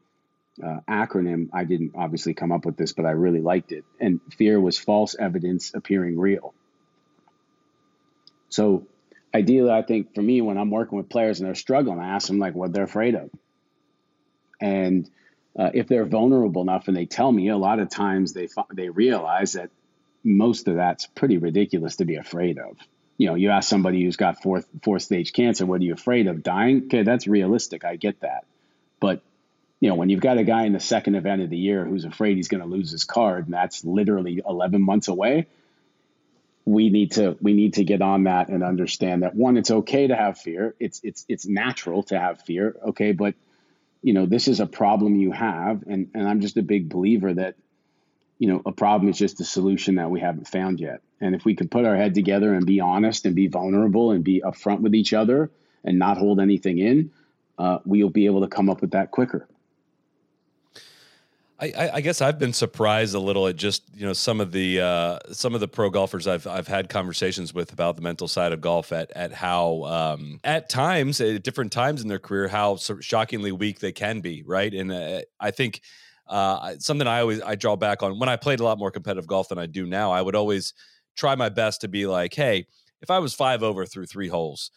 uh, 0.63 0.79
acronym. 0.89 1.49
I 1.53 1.63
didn't 1.63 1.93
obviously 1.95 2.33
come 2.33 2.51
up 2.51 2.65
with 2.65 2.77
this, 2.77 2.93
but 2.93 3.05
I 3.05 3.11
really 3.11 3.41
liked 3.41 3.71
it. 3.71 3.85
And 3.99 4.19
fear 4.37 4.59
was 4.59 4.77
false 4.77 5.15
evidence 5.17 5.73
appearing 5.73 6.19
real. 6.19 6.53
So, 8.49 8.87
ideally, 9.33 9.71
I 9.71 9.81
think 9.81 10.15
for 10.15 10.21
me, 10.21 10.41
when 10.41 10.57
I'm 10.57 10.71
working 10.71 10.97
with 10.97 11.09
players 11.09 11.39
and 11.39 11.47
they're 11.47 11.55
struggling, 11.55 11.99
I 11.99 12.15
ask 12.15 12.27
them 12.27 12.39
like 12.39 12.55
what 12.55 12.73
they're 12.73 12.83
afraid 12.83 13.15
of. 13.15 13.29
And 14.59 15.09
uh, 15.57 15.71
if 15.73 15.87
they're 15.87 16.05
vulnerable 16.05 16.61
enough 16.61 16.87
and 16.87 16.95
they 16.95 17.05
tell 17.05 17.31
me, 17.31 17.49
a 17.49 17.57
lot 17.57 17.79
of 17.79 17.89
times 17.89 18.33
they 18.33 18.47
they 18.73 18.89
realize 18.89 19.53
that 19.53 19.69
most 20.23 20.67
of 20.67 20.75
that's 20.75 21.07
pretty 21.07 21.37
ridiculous 21.37 21.97
to 21.97 22.05
be 22.05 22.15
afraid 22.15 22.57
of. 22.57 22.77
You 23.17 23.27
know, 23.27 23.35
you 23.35 23.49
ask 23.49 23.69
somebody 23.69 24.03
who's 24.03 24.15
got 24.15 24.41
fourth 24.41 24.67
fourth 24.83 25.01
stage 25.03 25.33
cancer, 25.33 25.65
what 25.65 25.81
are 25.81 25.83
you 25.83 25.93
afraid 25.93 26.27
of? 26.27 26.43
Dying? 26.43 26.83
Okay, 26.85 27.03
that's 27.03 27.27
realistic. 27.27 27.85
I 27.85 27.95
get 27.95 28.21
that. 28.21 28.45
But 28.99 29.21
you 29.79 29.89
know, 29.89 29.95
when 29.95 30.09
you've 30.09 30.21
got 30.21 30.37
a 30.37 30.43
guy 30.43 30.65
in 30.65 30.73
the 30.73 30.79
second 30.79 31.15
event 31.15 31.41
of 31.41 31.49
the 31.49 31.57
year 31.57 31.85
who's 31.85 32.03
afraid 32.03 32.35
he's 32.35 32.49
going 32.49 32.61
to 32.61 32.67
lose 32.67 32.91
his 32.91 33.05
card, 33.05 33.45
and 33.45 33.53
that's 33.53 33.85
literally 33.85 34.41
11 34.45 34.81
months 34.81 35.07
away, 35.07 35.47
we 36.69 36.89
need 36.89 37.13
to 37.13 37.35
we 37.41 37.53
need 37.53 37.73
to 37.75 37.83
get 37.83 38.01
on 38.01 38.25
that 38.25 38.49
and 38.49 38.63
understand 38.63 39.23
that 39.23 39.35
one, 39.35 39.57
it's 39.57 39.71
okay 39.71 40.07
to 40.07 40.15
have 40.15 40.37
fear. 40.37 40.75
It's 40.79 41.01
it's 41.03 41.25
it's 41.27 41.47
natural 41.47 42.03
to 42.03 42.19
have 42.19 42.41
fear. 42.41 42.75
Okay, 42.89 43.11
but 43.11 43.33
you 44.03 44.13
know, 44.13 44.27
this 44.27 44.47
is 44.47 44.59
a 44.59 44.67
problem 44.67 45.15
you 45.15 45.31
have, 45.31 45.83
and 45.87 46.11
and 46.13 46.27
I'm 46.27 46.41
just 46.41 46.57
a 46.57 46.61
big 46.61 46.87
believer 46.87 47.33
that 47.33 47.55
you 48.37 48.47
know 48.49 48.61
a 48.67 48.71
problem 48.71 49.09
is 49.09 49.17
just 49.17 49.41
a 49.41 49.45
solution 49.45 49.95
that 49.95 50.11
we 50.11 50.19
haven't 50.19 50.47
found 50.47 50.79
yet. 50.79 51.01
And 51.19 51.33
if 51.33 51.43
we 51.43 51.55
can 51.55 51.69
put 51.69 51.85
our 51.85 51.95
head 51.95 52.13
together 52.13 52.53
and 52.53 52.65
be 52.65 52.81
honest 52.81 53.25
and 53.25 53.35
be 53.35 53.47
vulnerable 53.47 54.11
and 54.11 54.23
be 54.23 54.41
upfront 54.41 54.81
with 54.81 54.93
each 54.93 55.11
other 55.11 55.49
and 55.83 55.97
not 55.97 56.17
hold 56.17 56.39
anything 56.39 56.77
in, 56.77 57.11
uh, 57.57 57.79
we'll 57.83 58.09
be 58.09 58.27
able 58.27 58.41
to 58.41 58.47
come 58.47 58.69
up 58.69 58.81
with 58.81 58.91
that 58.91 59.09
quicker. 59.09 59.47
I, 61.61 61.89
I, 61.95 62.01
guess 62.01 62.21
I've 62.21 62.39
been 62.39 62.53
surprised 62.53 63.13
a 63.13 63.19
little 63.19 63.45
at 63.47 63.57
just 63.57 63.83
you 63.93 64.05
know 64.05 64.13
some 64.13 64.39
of 64.39 64.51
the 64.53 64.79
uh, 64.79 65.19
some 65.31 65.53
of 65.53 65.59
the 65.59 65.67
pro 65.67 65.89
golfers 65.89 66.25
I've 66.25 66.47
I've 66.47 66.67
had 66.67 66.87
conversations 66.87 67.53
with 67.53 67.73
about 67.73 67.97
the 67.97 68.01
mental 68.01 68.29
side 68.29 68.53
of 68.53 68.61
golf 68.61 68.93
at 68.93 69.11
at 69.11 69.33
how 69.33 69.83
um, 69.83 70.39
at 70.43 70.69
times 70.69 71.19
at 71.19 71.43
different 71.43 71.71
times 71.73 72.01
in 72.01 72.07
their 72.07 72.19
career 72.19 72.47
how 72.47 72.77
shockingly 72.77 73.51
weak 73.51 73.79
they 73.79 73.91
can 73.91 74.21
be 74.21 74.43
right? 74.45 74.73
And 74.73 74.91
uh, 74.91 75.21
I 75.39 75.51
think 75.51 75.81
uh, 76.27 76.75
something 76.79 77.07
I 77.07 77.19
always 77.19 77.41
I 77.41 77.55
draw 77.55 77.75
back 77.75 78.03
on 78.03 78.19
when 78.19 78.29
I 78.29 78.37
played 78.37 78.61
a 78.61 78.63
lot 78.63 78.77
more 78.77 78.91
competitive 78.91 79.27
golf 79.27 79.49
than 79.49 79.57
I 79.57 79.65
do 79.65 79.85
now 79.85 80.11
I 80.11 80.21
would 80.21 80.35
always 80.35 80.73
try 81.17 81.35
my 81.35 81.49
best 81.49 81.81
to 81.81 81.89
be 81.89 82.07
like 82.07 82.33
hey 82.33 82.67
if 83.01 83.09
I 83.09 83.19
was 83.19 83.33
five 83.33 83.63
over 83.63 83.85
through 83.85 84.05
three 84.05 84.29
holes 84.29 84.71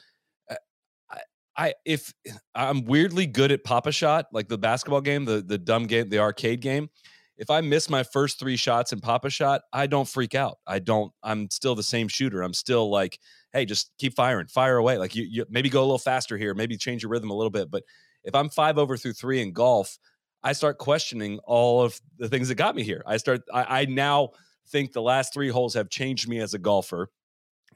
I 1.56 1.74
if 1.84 2.12
I'm 2.54 2.84
weirdly 2.84 3.26
good 3.26 3.52
at 3.52 3.64
Pop-A-Shot, 3.64 4.26
like 4.32 4.48
the 4.48 4.58
basketball 4.58 5.00
game, 5.00 5.24
the 5.24 5.42
the 5.42 5.58
dumb 5.58 5.86
game, 5.86 6.08
the 6.08 6.18
arcade 6.18 6.60
game. 6.60 6.88
If 7.36 7.50
I 7.50 7.60
miss 7.60 7.90
my 7.90 8.02
first 8.02 8.38
three 8.38 8.56
shots 8.56 8.92
in 8.92 9.00
Pop-A-Shot, 9.00 9.62
I 9.72 9.86
don't 9.86 10.06
freak 10.08 10.34
out. 10.34 10.58
I 10.66 10.78
don't. 10.78 11.12
I'm 11.22 11.50
still 11.50 11.74
the 11.74 11.82
same 11.82 12.08
shooter. 12.08 12.42
I'm 12.42 12.54
still 12.54 12.90
like, 12.90 13.18
hey, 13.52 13.64
just 13.64 13.90
keep 13.98 14.14
firing, 14.14 14.46
fire 14.46 14.76
away. 14.76 14.98
Like 14.98 15.14
you, 15.14 15.26
you 15.28 15.44
maybe 15.50 15.68
go 15.68 15.80
a 15.80 15.82
little 15.82 15.98
faster 15.98 16.38
here, 16.38 16.54
maybe 16.54 16.76
change 16.76 17.02
your 17.02 17.10
rhythm 17.10 17.30
a 17.30 17.34
little 17.34 17.50
bit. 17.50 17.70
But 17.70 17.82
if 18.24 18.34
I'm 18.34 18.48
five 18.48 18.78
over 18.78 18.96
through 18.96 19.14
three 19.14 19.40
in 19.40 19.52
golf, 19.52 19.98
I 20.42 20.52
start 20.52 20.78
questioning 20.78 21.38
all 21.44 21.82
of 21.82 22.00
the 22.18 22.28
things 22.28 22.48
that 22.48 22.56
got 22.56 22.74
me 22.74 22.82
here. 22.82 23.02
I 23.06 23.16
start. 23.16 23.42
I, 23.52 23.80
I 23.80 23.84
now 23.86 24.30
think 24.68 24.92
the 24.92 25.02
last 25.02 25.34
three 25.34 25.48
holes 25.48 25.74
have 25.74 25.90
changed 25.90 26.28
me 26.28 26.38
as 26.38 26.54
a 26.54 26.58
golfer 26.58 27.08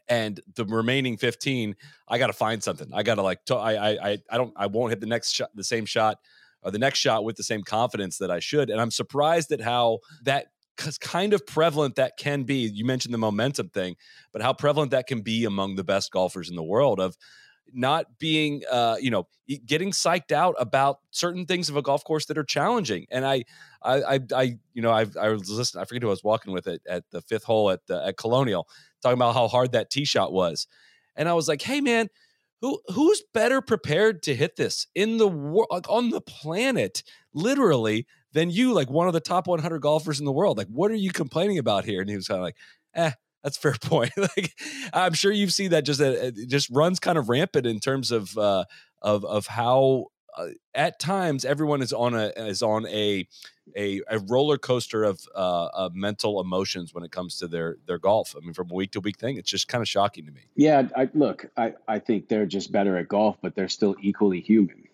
and 0.09 0.41
the 0.55 0.65
remaining 0.65 1.17
15 1.17 1.75
i 2.09 2.19
gotta 2.19 2.33
find 2.33 2.63
something 2.63 2.89
i 2.93 3.03
gotta 3.03 3.23
like 3.23 3.41
I, 3.51 3.77
I 3.77 4.19
i 4.31 4.37
don't 4.37 4.53
i 4.57 4.67
won't 4.67 4.91
hit 4.91 5.01
the 5.01 5.07
next 5.07 5.33
shot 5.33 5.51
the 5.55 5.65
same 5.65 5.87
shot 5.87 6.19
or 6.63 6.71
the 6.71 6.79
next 6.79 6.99
shot 6.99 7.25
with 7.25 7.37
the 7.37 7.43
same 7.43 7.63
confidence 7.63 8.19
that 8.19 8.31
i 8.31 8.41
should 8.41 8.71
and 8.71 8.81
i'm 8.81 8.91
surprised 8.91 9.53
at 9.53 9.61
how 9.61 9.99
that 10.23 10.49
kind 11.01 11.33
of 11.33 11.47
prevalent 11.47 11.97
that 11.97 12.19
can 12.19 12.43
be 12.43 12.71
you 12.73 12.85
mentioned 12.85 13.15
the 13.15 13.19
momentum 13.19 13.69
thing 13.71 13.97
but 14.33 14.43
how 14.43 14.53
prevalent 14.53 14.91
that 14.91 15.07
can 15.07 15.23
be 15.23 15.45
among 15.45 15.75
the 15.77 15.85
best 15.85 16.13
golfers 16.13 16.51
in 16.51 16.57
the 16.57 16.63
world 16.63 17.01
of 17.01 17.17
not 17.73 18.19
being, 18.19 18.63
uh, 18.71 18.97
you 19.01 19.11
know, 19.11 19.27
getting 19.65 19.91
psyched 19.91 20.33
out 20.33 20.55
about 20.59 20.99
certain 21.11 21.47
things 21.47 21.69
of 21.69 21.77
a 21.77 21.83
golf 21.83 22.05
course 22.05 22.27
that 22.27 22.39
are 22.39 22.45
challenging. 22.45 23.07
And 23.11 23.25
I, 23.25 23.45
I, 23.83 24.03
I, 24.03 24.21
I 24.35 24.43
you 24.75 24.83
know, 24.83 24.91
I, 24.91 25.07
I 25.21 25.29
was 25.31 25.51
listening. 25.51 25.83
I 25.83 25.85
forget 25.85 26.03
who 26.03 26.09
I 26.09 26.11
was 26.11 26.25
walking 26.25 26.53
with 26.53 26.67
it 26.67 26.83
at 26.89 27.05
the 27.11 27.21
fifth 27.23 27.45
hole 27.45 27.71
at 27.71 27.87
the, 27.87 28.05
at 28.05 28.17
Colonial, 28.17 28.69
talking 29.07 29.19
about 29.19 29.35
how 29.35 29.49
hard 29.49 29.73
that 29.73 29.91
tee 29.91 30.05
shot 30.05 30.33
was, 30.33 30.67
and 31.15 31.29
I 31.29 31.35
was 31.35 31.49
like, 31.49 31.63
hey 31.63 31.81
man, 31.81 32.09
who 32.61 32.81
who's 32.89 33.23
better 33.35 33.61
prepared 33.61 34.23
to 34.25 34.35
hit 34.35 34.57
this 34.57 34.87
in 34.95 35.19
the 35.19 35.29
world 35.29 35.69
like 35.71 35.89
on 35.89 36.11
the 36.11 36.21
planet, 36.21 37.03
literally, 37.35 38.07
than 38.33 38.51
you, 38.51 38.73
like 38.73 38.91
one 38.91 39.07
of 39.07 39.13
the 39.13 39.21
top 39.21 39.47
100 39.47 39.79
golfers 39.81 40.19
in 40.19 40.25
the 40.25 40.33
world? 40.33 40.59
Like, 40.59 40.69
what 40.69 40.91
are 40.91 40.97
you 40.97 41.11
complaining 41.11 41.59
about 41.59 41.85
here? 41.85 42.01
And 42.01 42.11
he 42.11 42.17
was 42.17 42.29
kind 42.29 42.39
of 42.39 42.45
like, 42.45 42.57
eh, 42.95 43.13
that's 43.43 43.57
fair 43.57 43.75
point. 43.81 44.13
like, 44.17 44.53
I'm 44.93 45.15
sure 45.15 45.33
you've 45.33 45.53
seen 45.53 45.71
that 45.71 45.85
just 45.85 46.01
uh, 46.01 46.05
it 46.05 46.49
just 46.49 46.69
runs 46.71 46.99
kind 46.99 47.19
of 47.19 47.29
rampant 47.29 47.67
in 47.67 47.81
terms 47.81 48.11
of 48.11 48.37
uh, 48.37 48.65
of 49.03 49.25
of 49.25 49.47
how 49.47 50.07
uh, 50.37 50.49
at 50.75 50.99
times 50.99 51.45
everyone 51.45 51.83
is 51.83 51.93
on 51.93 52.15
a 52.15 52.33
is 52.37 52.63
on 52.63 52.87
a 52.87 53.27
a, 53.77 54.01
a 54.09 54.19
roller 54.21 54.59
coaster 54.59 55.03
of, 55.03 55.21
uh, 55.35 55.69
of 55.75 55.95
mental 55.95 56.41
emotions 56.41 56.95
when 56.95 57.05
it 57.05 57.11
comes 57.11 57.39
to 57.39 57.49
their 57.49 57.77
their 57.87 57.99
golf. 57.99 58.35
I 58.37 58.41
mean, 58.41 58.55
from 58.55 58.69
week 58.69 58.93
to 58.93 59.01
week 59.01 59.19
thing, 59.19 59.39
it's 59.39 59.51
just 59.51 59.69
kind 59.69 59.83
of 59.83 59.89
shocking 59.89 60.27
to 60.27 60.33
me. 60.33 60.43
Yeah, 60.55 60.89
I, 60.97 61.09
look, 61.15 61.47
I 61.57 61.75
I 61.89 61.99
think 61.99 62.29
they're 62.29 62.47
just 62.47 62.71
better 62.71 62.97
at 62.97 63.09
golf, 63.09 63.37
but 63.43 63.55
they're 63.55 63.69
still 63.69 63.97
equally 64.01 64.41
human. 64.41 64.85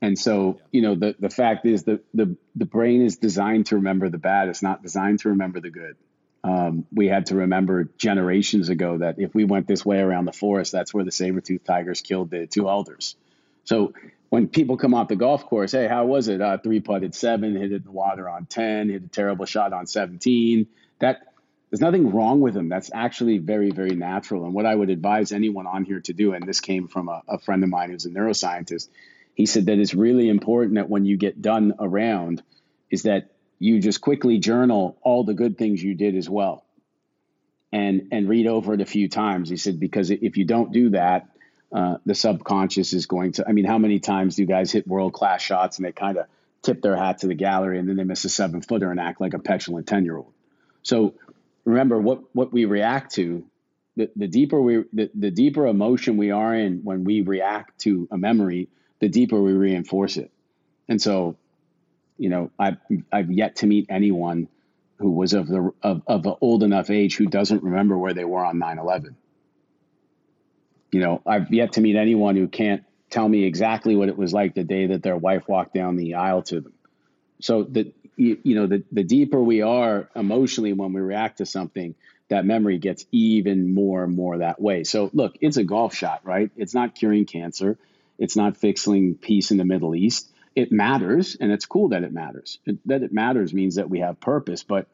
And 0.00 0.16
so, 0.16 0.58
yeah. 0.58 0.66
you 0.72 0.82
know, 0.82 0.94
the 0.94 1.16
the 1.18 1.30
fact 1.30 1.66
is 1.66 1.82
the 1.82 2.00
the 2.14 2.36
the 2.54 2.66
brain 2.66 3.02
is 3.02 3.16
designed 3.16 3.66
to 3.66 3.76
remember 3.76 4.08
the 4.08 4.18
bad. 4.18 4.48
It's 4.48 4.62
not 4.62 4.82
designed 4.82 5.20
to 5.20 5.30
remember 5.30 5.60
the 5.60 5.70
good. 5.70 5.96
Um, 6.44 6.86
we 6.92 7.08
had 7.08 7.26
to 7.26 7.34
remember 7.34 7.90
generations 7.98 8.68
ago 8.68 8.98
that 8.98 9.16
if 9.18 9.34
we 9.34 9.44
went 9.44 9.66
this 9.66 9.84
way 9.84 9.98
around 9.98 10.24
the 10.24 10.32
forest, 10.32 10.70
that's 10.70 10.94
where 10.94 11.04
the 11.04 11.10
saber-toothed 11.10 11.66
tigers 11.66 12.00
killed 12.00 12.30
the 12.30 12.46
two 12.46 12.68
elders. 12.68 13.16
So 13.64 13.92
when 14.30 14.48
people 14.48 14.76
come 14.76 14.94
off 14.94 15.08
the 15.08 15.16
golf 15.16 15.46
course, 15.46 15.72
hey, 15.72 15.88
how 15.88 16.04
was 16.04 16.28
it? 16.28 16.40
Uh, 16.40 16.58
three 16.58 16.80
putted 16.80 17.14
seven, 17.14 17.56
hit 17.56 17.72
it 17.72 17.76
in 17.76 17.82
the 17.84 17.90
water 17.90 18.28
on 18.28 18.46
10, 18.46 18.90
hit 18.90 19.02
a 19.02 19.08
terrible 19.08 19.46
shot 19.46 19.72
on 19.72 19.86
17. 19.86 20.66
That 21.00 21.22
there's 21.70 21.80
nothing 21.80 22.12
wrong 22.12 22.40
with 22.40 22.54
them. 22.54 22.68
That's 22.68 22.90
actually 22.92 23.38
very, 23.38 23.70
very 23.70 23.94
natural. 23.94 24.44
And 24.44 24.54
what 24.54 24.66
I 24.66 24.74
would 24.74 24.90
advise 24.90 25.32
anyone 25.32 25.66
on 25.66 25.84
here 25.84 26.00
to 26.00 26.12
do, 26.12 26.32
and 26.34 26.46
this 26.46 26.60
came 26.60 26.88
from 26.88 27.08
a, 27.08 27.22
a 27.28 27.38
friend 27.38 27.62
of 27.62 27.70
mine 27.70 27.90
who's 27.90 28.06
a 28.06 28.10
neuroscientist, 28.10 28.88
he 29.34 29.46
said 29.46 29.66
that 29.66 29.78
it's 29.78 29.94
really 29.94 30.28
important 30.28 30.76
that 30.76 30.90
when 30.90 31.04
you 31.04 31.16
get 31.16 31.40
done 31.40 31.74
around, 31.78 32.42
is 32.90 33.02
that 33.04 33.30
you 33.58 33.80
just 33.80 34.00
quickly 34.00 34.38
journal 34.38 34.98
all 35.02 35.24
the 35.24 35.34
good 35.34 35.56
things 35.56 35.82
you 35.82 35.94
did 35.94 36.16
as 36.16 36.28
well. 36.28 36.64
And 37.70 38.08
and 38.12 38.28
read 38.28 38.46
over 38.46 38.72
it 38.72 38.80
a 38.80 38.86
few 38.86 39.08
times. 39.08 39.50
He 39.50 39.58
said, 39.58 39.78
because 39.78 40.10
if 40.10 40.38
you 40.38 40.46
don't 40.46 40.72
do 40.72 40.90
that, 40.90 41.28
uh, 41.70 41.98
the 42.06 42.14
subconscious 42.14 42.92
is 42.92 43.06
going 43.06 43.32
to. 43.32 43.46
I 43.46 43.52
mean, 43.52 43.64
how 43.64 43.78
many 43.78 43.98
times 44.00 44.36
do 44.36 44.42
you 44.42 44.48
guys 44.48 44.72
hit 44.72 44.86
world 44.86 45.12
class 45.12 45.42
shots 45.42 45.76
and 45.78 45.86
they 45.86 45.92
kind 45.92 46.16
of 46.16 46.26
tip 46.62 46.80
their 46.80 46.96
hat 46.96 47.18
to 47.18 47.26
the 47.26 47.34
gallery 47.34 47.78
and 47.78 47.88
then 47.88 47.96
they 47.96 48.04
miss 48.04 48.24
a 48.24 48.28
seven 48.28 48.62
footer 48.62 48.90
and 48.90 48.98
act 48.98 49.20
like 49.20 49.34
a 49.34 49.38
petulant 49.38 49.86
ten 49.86 50.04
year 50.04 50.16
old? 50.16 50.32
So 50.82 51.14
remember 51.64 52.00
what 52.00 52.34
what 52.34 52.52
we 52.52 52.64
react 52.64 53.14
to. 53.14 53.44
The, 53.96 54.10
the 54.14 54.28
deeper 54.28 54.60
we 54.60 54.84
the, 54.92 55.10
the 55.12 55.30
deeper 55.30 55.66
emotion 55.66 56.16
we 56.16 56.30
are 56.30 56.54
in 56.54 56.80
when 56.84 57.04
we 57.04 57.20
react 57.20 57.80
to 57.80 58.08
a 58.10 58.16
memory, 58.16 58.68
the 59.00 59.08
deeper 59.08 59.40
we 59.40 59.52
reinforce 59.52 60.16
it. 60.16 60.30
And 60.88 61.02
so, 61.02 61.36
you 62.16 62.30
know, 62.30 62.50
I've 62.58 62.78
I've 63.12 63.30
yet 63.30 63.56
to 63.56 63.66
meet 63.66 63.86
anyone 63.90 64.48
who 64.98 65.10
was 65.10 65.34
of 65.34 65.48
the 65.48 65.72
of, 65.82 66.02
of 66.06 66.26
an 66.26 66.34
old 66.40 66.62
enough 66.62 66.90
age 66.90 67.16
who 67.16 67.26
doesn't 67.26 67.62
remember 67.62 67.98
where 67.98 68.14
they 68.14 68.24
were 68.24 68.44
on 68.44 68.58
9-11 68.58 69.16
you 70.90 71.00
know, 71.00 71.22
I've 71.26 71.52
yet 71.52 71.72
to 71.72 71.80
meet 71.80 71.96
anyone 71.96 72.36
who 72.36 72.48
can't 72.48 72.84
tell 73.10 73.28
me 73.28 73.44
exactly 73.44 73.96
what 73.96 74.08
it 74.08 74.16
was 74.16 74.32
like 74.32 74.54
the 74.54 74.64
day 74.64 74.86
that 74.86 75.02
their 75.02 75.16
wife 75.16 75.48
walked 75.48 75.74
down 75.74 75.96
the 75.96 76.14
aisle 76.14 76.42
to 76.42 76.60
them. 76.60 76.72
So 77.40 77.62
the 77.62 77.92
you, 78.16 78.38
you 78.42 78.54
know 78.56 78.66
the 78.66 78.84
the 78.90 79.04
deeper 79.04 79.40
we 79.40 79.62
are 79.62 80.08
emotionally 80.14 80.72
when 80.72 80.92
we 80.92 81.00
react 81.00 81.38
to 81.38 81.46
something, 81.46 81.94
that 82.28 82.44
memory 82.44 82.78
gets 82.78 83.06
even 83.12 83.74
more 83.74 84.04
and 84.04 84.14
more 84.14 84.38
that 84.38 84.60
way. 84.60 84.84
So 84.84 85.10
look, 85.12 85.36
it's 85.40 85.56
a 85.56 85.64
golf 85.64 85.94
shot, 85.94 86.20
right? 86.24 86.50
It's 86.56 86.74
not 86.74 86.94
curing 86.94 87.26
cancer. 87.26 87.78
It's 88.18 88.36
not 88.36 88.56
fixing 88.56 89.14
peace 89.14 89.50
in 89.50 89.58
the 89.58 89.64
Middle 89.64 89.94
East. 89.94 90.28
It 90.56 90.72
matters, 90.72 91.36
and 91.40 91.52
it's 91.52 91.66
cool 91.66 91.90
that 91.90 92.02
it 92.02 92.12
matters. 92.12 92.58
It, 92.66 92.78
that 92.88 93.04
it 93.04 93.12
matters 93.12 93.54
means 93.54 93.76
that 93.76 93.88
we 93.88 94.00
have 94.00 94.18
purpose, 94.18 94.64
but 94.64 94.88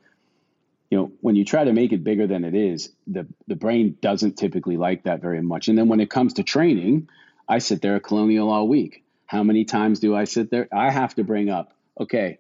you 0.95 1.01
know, 1.01 1.13
when 1.23 1.35
you 1.35 1.45
try 1.45 1.65
to 1.65 1.73
make 1.73 1.93
it 1.93 2.05
bigger 2.05 2.29
than 2.29 2.45
it 2.45 2.55
is, 2.55 2.93
the 3.09 3.27
the 3.49 3.57
brain 3.57 3.99
doesn't 4.01 4.37
typically 4.37 4.77
like 4.77 5.03
that 5.03 5.21
very 5.21 5.43
much. 5.43 5.67
And 5.67 5.77
then 5.77 5.89
when 5.89 5.99
it 5.99 6.09
comes 6.09 6.35
to 6.35 6.45
training, 6.45 7.09
I 7.49 7.59
sit 7.59 7.83
there 7.83 7.97
at 7.97 8.05
Colonial 8.05 8.49
all 8.49 8.69
week. 8.69 9.03
How 9.27 9.43
many 9.43 9.65
times 9.65 9.99
do 9.99 10.15
I 10.15 10.23
sit 10.23 10.53
there? 10.53 10.69
I 10.73 10.93
have 10.93 11.17
to 11.17 11.25
bring 11.25 11.51
up, 11.51 11.73
okay, 11.99 12.39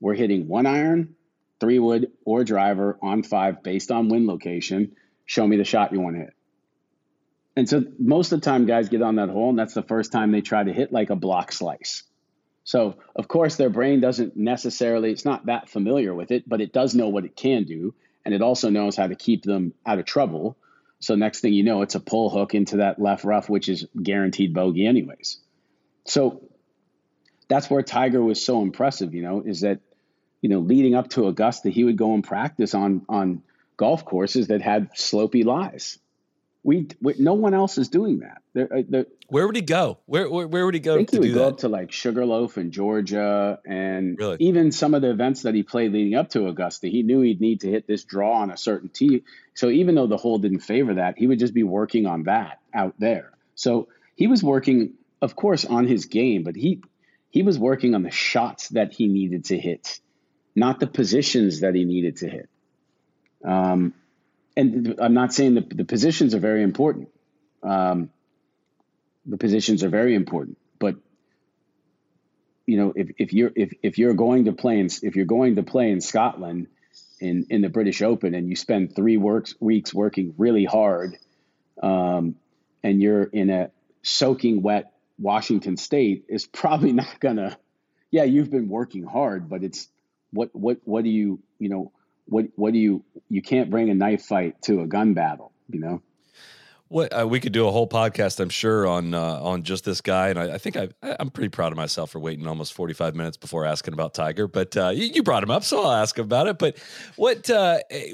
we're 0.00 0.12
hitting 0.12 0.48
one 0.48 0.66
iron, 0.66 1.14
three 1.60 1.78
wood, 1.78 2.12
or 2.26 2.44
driver 2.44 2.98
on 3.00 3.22
five 3.22 3.62
based 3.62 3.90
on 3.90 4.10
wind 4.10 4.26
location. 4.26 4.96
Show 5.24 5.46
me 5.46 5.56
the 5.56 5.64
shot 5.64 5.94
you 5.94 6.00
want 6.00 6.16
to 6.16 6.20
hit. 6.24 6.34
And 7.56 7.66
so 7.66 7.84
most 7.98 8.32
of 8.32 8.42
the 8.42 8.44
time, 8.44 8.66
guys 8.66 8.90
get 8.90 9.00
on 9.00 9.16
that 9.16 9.30
hole, 9.30 9.48
and 9.48 9.58
that's 9.58 9.72
the 9.72 9.82
first 9.82 10.12
time 10.12 10.30
they 10.30 10.42
try 10.42 10.62
to 10.62 10.74
hit 10.74 10.92
like 10.92 11.08
a 11.08 11.16
block 11.16 11.52
slice. 11.52 12.02
So, 12.64 12.96
of 13.14 13.28
course, 13.28 13.56
their 13.56 13.68
brain 13.68 14.00
doesn't 14.00 14.36
necessarily, 14.36 15.10
it's 15.12 15.26
not 15.26 15.46
that 15.46 15.68
familiar 15.68 16.14
with 16.14 16.30
it, 16.30 16.48
but 16.48 16.62
it 16.62 16.72
does 16.72 16.94
know 16.94 17.08
what 17.10 17.26
it 17.26 17.36
can 17.36 17.64
do. 17.64 17.94
And 18.24 18.34
it 18.34 18.40
also 18.40 18.70
knows 18.70 18.96
how 18.96 19.06
to 19.06 19.14
keep 19.14 19.42
them 19.42 19.74
out 19.84 19.98
of 19.98 20.06
trouble. 20.06 20.56
So, 20.98 21.14
next 21.14 21.40
thing 21.40 21.52
you 21.52 21.62
know, 21.62 21.82
it's 21.82 21.94
a 21.94 22.00
pull 22.00 22.30
hook 22.30 22.54
into 22.54 22.78
that 22.78 22.98
left 22.98 23.24
rough, 23.24 23.50
which 23.50 23.68
is 23.68 23.86
guaranteed 24.02 24.54
bogey, 24.54 24.86
anyways. 24.86 25.38
So, 26.06 26.42
that's 27.48 27.68
where 27.68 27.82
Tiger 27.82 28.22
was 28.22 28.42
so 28.42 28.62
impressive, 28.62 29.12
you 29.12 29.22
know, 29.22 29.42
is 29.44 29.60
that, 29.60 29.80
you 30.40 30.48
know, 30.48 30.60
leading 30.60 30.94
up 30.94 31.10
to 31.10 31.28
Augusta, 31.28 31.68
he 31.68 31.84
would 31.84 31.98
go 31.98 32.14
and 32.14 32.24
practice 32.24 32.74
on, 32.74 33.04
on 33.10 33.42
golf 33.76 34.06
courses 34.06 34.48
that 34.48 34.62
had 34.62 34.94
slopey 34.94 35.44
lies. 35.44 35.98
We, 36.64 36.88
we, 37.02 37.14
no 37.18 37.34
one 37.34 37.52
else 37.52 37.76
is 37.76 37.90
doing 37.90 38.20
that. 38.20 38.40
They're, 38.54 38.72
uh, 38.72 38.82
they're, 38.88 39.06
where 39.28 39.46
would 39.46 39.54
he 39.54 39.60
go? 39.60 39.98
Where 40.06 40.30
where, 40.30 40.48
where 40.48 40.64
would 40.64 40.72
he 40.72 40.80
go? 40.80 40.94
I 40.94 40.96
think 40.96 41.10
he 41.10 41.18
would 41.18 41.34
go 41.34 41.40
that? 41.40 41.48
up 41.48 41.58
to 41.58 41.68
like 41.68 41.92
Sugarloaf 41.92 42.56
in 42.56 42.70
Georgia, 42.70 43.60
and 43.66 44.18
really? 44.18 44.38
even 44.40 44.72
some 44.72 44.94
of 44.94 45.02
the 45.02 45.10
events 45.10 45.42
that 45.42 45.54
he 45.54 45.62
played 45.62 45.92
leading 45.92 46.14
up 46.14 46.30
to 46.30 46.48
Augusta. 46.48 46.88
He 46.88 47.02
knew 47.02 47.20
he'd 47.20 47.42
need 47.42 47.60
to 47.60 47.70
hit 47.70 47.86
this 47.86 48.04
draw 48.04 48.40
on 48.40 48.50
a 48.50 48.56
certain 48.56 48.88
tee. 48.88 49.24
So 49.52 49.68
even 49.68 49.94
though 49.94 50.06
the 50.06 50.16
hole 50.16 50.38
didn't 50.38 50.60
favor 50.60 50.94
that, 50.94 51.18
he 51.18 51.26
would 51.26 51.38
just 51.38 51.52
be 51.52 51.64
working 51.64 52.06
on 52.06 52.22
that 52.24 52.60
out 52.72 52.94
there. 52.98 53.32
So 53.54 53.88
he 54.16 54.26
was 54.26 54.42
working, 54.42 54.94
of 55.20 55.36
course, 55.36 55.66
on 55.66 55.86
his 55.86 56.06
game, 56.06 56.44
but 56.44 56.56
he 56.56 56.80
he 57.28 57.42
was 57.42 57.58
working 57.58 57.94
on 57.94 58.02
the 58.02 58.10
shots 58.10 58.70
that 58.70 58.94
he 58.94 59.06
needed 59.06 59.46
to 59.46 59.58
hit, 59.58 60.00
not 60.54 60.80
the 60.80 60.86
positions 60.86 61.60
that 61.60 61.74
he 61.74 61.84
needed 61.84 62.16
to 62.18 62.28
hit. 62.28 62.48
Um, 63.44 63.92
and 64.56 64.94
I'm 64.98 65.14
not 65.14 65.32
saying 65.32 65.54
the, 65.54 65.62
the 65.62 65.84
positions 65.84 66.34
are 66.34 66.40
very 66.40 66.62
important. 66.62 67.08
Um, 67.62 68.10
the 69.26 69.36
positions 69.36 69.82
are 69.82 69.88
very 69.88 70.14
important, 70.14 70.58
but 70.78 70.96
you 72.66 72.78
know, 72.78 72.92
if, 72.94 73.10
if 73.18 73.32
you're 73.32 73.50
if, 73.54 73.72
if 73.82 73.98
you're 73.98 74.14
going 74.14 74.46
to 74.46 74.52
play 74.52 74.78
in 74.78 74.88
if 75.02 75.16
you're 75.16 75.24
going 75.24 75.56
to 75.56 75.62
play 75.62 75.90
in 75.90 76.00
Scotland 76.00 76.68
in 77.20 77.46
in 77.50 77.62
the 77.62 77.68
British 77.68 78.02
Open 78.02 78.34
and 78.34 78.48
you 78.48 78.56
spend 78.56 78.94
three 78.94 79.16
works 79.16 79.54
weeks 79.60 79.92
working 79.92 80.34
really 80.38 80.64
hard, 80.64 81.16
um, 81.82 82.36
and 82.82 83.02
you're 83.02 83.24
in 83.24 83.50
a 83.50 83.70
soaking 84.02 84.62
wet 84.62 84.92
Washington 85.18 85.76
State, 85.76 86.26
is 86.28 86.46
probably 86.46 86.92
not 87.02 87.20
gonna. 87.20 87.58
Yeah, 88.10 88.24
you've 88.24 88.50
been 88.50 88.68
working 88.68 89.02
hard, 89.04 89.48
but 89.48 89.64
it's 89.64 89.88
what 90.30 90.54
what 90.54 90.78
what 90.84 91.02
do 91.04 91.10
you 91.10 91.40
you 91.58 91.68
know 91.68 91.92
what 92.26 92.46
what 92.56 92.72
do 92.72 92.78
you 92.78 93.04
you 93.28 93.42
can't 93.42 93.70
bring 93.70 93.90
a 93.90 93.94
knife 93.94 94.22
fight 94.22 94.60
to 94.62 94.80
a 94.80 94.86
gun 94.86 95.14
battle 95.14 95.52
you 95.68 95.80
know? 95.80 96.02
What 96.88 97.18
uh, 97.18 97.26
we 97.26 97.40
could 97.40 97.52
do 97.52 97.66
a 97.66 97.72
whole 97.72 97.88
podcast 97.88 98.38
i'm 98.40 98.50
sure 98.50 98.86
on 98.86 99.14
uh, 99.14 99.40
on 99.40 99.62
just 99.62 99.84
this 99.84 100.00
guy 100.00 100.28
and 100.28 100.38
i, 100.38 100.54
I 100.54 100.58
think 100.58 100.76
I, 100.76 100.88
i'm 101.18 101.30
pretty 101.30 101.48
proud 101.48 101.72
of 101.72 101.76
myself 101.76 102.10
for 102.10 102.20
waiting 102.20 102.46
almost 102.46 102.74
45 102.74 103.16
minutes 103.16 103.36
before 103.36 103.64
asking 103.64 103.94
about 103.94 104.14
tiger 104.14 104.46
but 104.46 104.76
uh, 104.76 104.90
you, 104.90 105.06
you, 105.06 105.22
brought 105.22 105.42
him 105.42 105.50
up 105.50 105.64
so 105.64 105.82
i'll 105.82 105.90
ask 105.90 106.18
about 106.18 106.46
it 106.46 106.58
but 106.58 106.76
what 107.16 107.48
uh, 107.50 107.78
eh, 107.90 108.12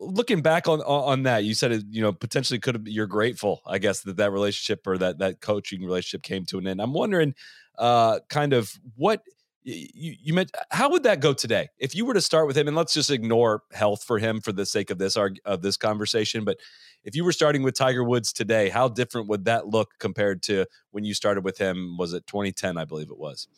looking 0.00 0.42
back 0.42 0.68
on 0.68 0.80
on 0.80 1.22
that 1.22 1.44
you 1.44 1.54
said 1.54 1.72
it 1.72 1.84
you 1.88 2.02
know 2.02 2.12
potentially 2.12 2.58
could 2.58 2.74
have 2.74 2.86
you're 2.86 3.06
grateful 3.06 3.62
i 3.66 3.78
guess 3.78 4.00
that 4.00 4.16
that 4.16 4.32
relationship 4.32 4.86
or 4.86 4.98
that 4.98 5.18
that 5.18 5.40
coaching 5.40 5.82
relationship 5.82 6.22
came 6.22 6.44
to 6.44 6.58
an 6.58 6.66
end. 6.66 6.82
I'm 6.82 6.92
wondering 6.92 7.34
uh 7.78 8.18
kind 8.28 8.52
of 8.52 8.72
what 8.96 9.22
you, 9.62 10.14
you 10.22 10.34
meant 10.34 10.50
uh, 10.56 10.62
how 10.70 10.90
would 10.90 11.02
that 11.02 11.20
go 11.20 11.32
today? 11.32 11.68
If 11.78 11.94
you 11.94 12.04
were 12.04 12.14
to 12.14 12.20
start 12.20 12.46
with 12.46 12.56
him 12.56 12.66
and 12.68 12.76
let's 12.76 12.94
just 12.94 13.10
ignore 13.10 13.62
health 13.72 14.04
for 14.04 14.18
him 14.18 14.40
for 14.40 14.52
the 14.52 14.66
sake 14.66 14.90
of 14.90 14.98
this 14.98 15.16
of 15.16 15.62
this 15.62 15.76
conversation 15.76 16.44
but 16.44 16.58
if 17.02 17.16
you 17.16 17.24
were 17.24 17.32
starting 17.32 17.62
with 17.62 17.74
tiger 17.74 18.04
woods 18.04 18.32
today 18.32 18.68
how 18.68 18.88
different 18.88 19.28
would 19.28 19.44
that 19.46 19.66
look 19.66 19.90
compared 19.98 20.42
to 20.42 20.66
when 20.90 21.04
you 21.04 21.14
started 21.14 21.44
with 21.44 21.58
him 21.58 21.96
was 21.98 22.12
it 22.12 22.26
2010 22.26 22.76
i 22.76 22.84
believe 22.84 23.10
it 23.10 23.18
was? 23.18 23.48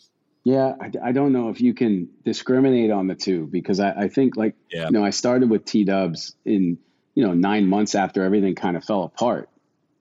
Yeah 0.45 0.75
i, 0.81 0.91
I 1.03 1.13
don't 1.13 1.33
know 1.33 1.51
if 1.51 1.61
you 1.61 1.75
can 1.75 2.09
discriminate 2.25 2.91
on 2.91 3.07
the 3.07 3.15
two 3.15 3.47
because 3.47 3.81
i, 3.81 3.91
I 3.91 4.09
think 4.09 4.37
like 4.37 4.55
yeah. 4.71 4.87
you 4.87 4.93
know 4.93 5.05
i 5.05 5.11
started 5.11 5.51
with 5.51 5.65
t-dubs 5.65 6.35
in 6.45 6.79
you 7.15 7.27
know 7.27 7.35
nine 7.35 7.67
months 7.67 7.95
after 7.95 8.23
everything 8.25 8.55
kind 8.55 8.77
of 8.77 8.85
fell 8.85 9.05
apart. 9.05 9.49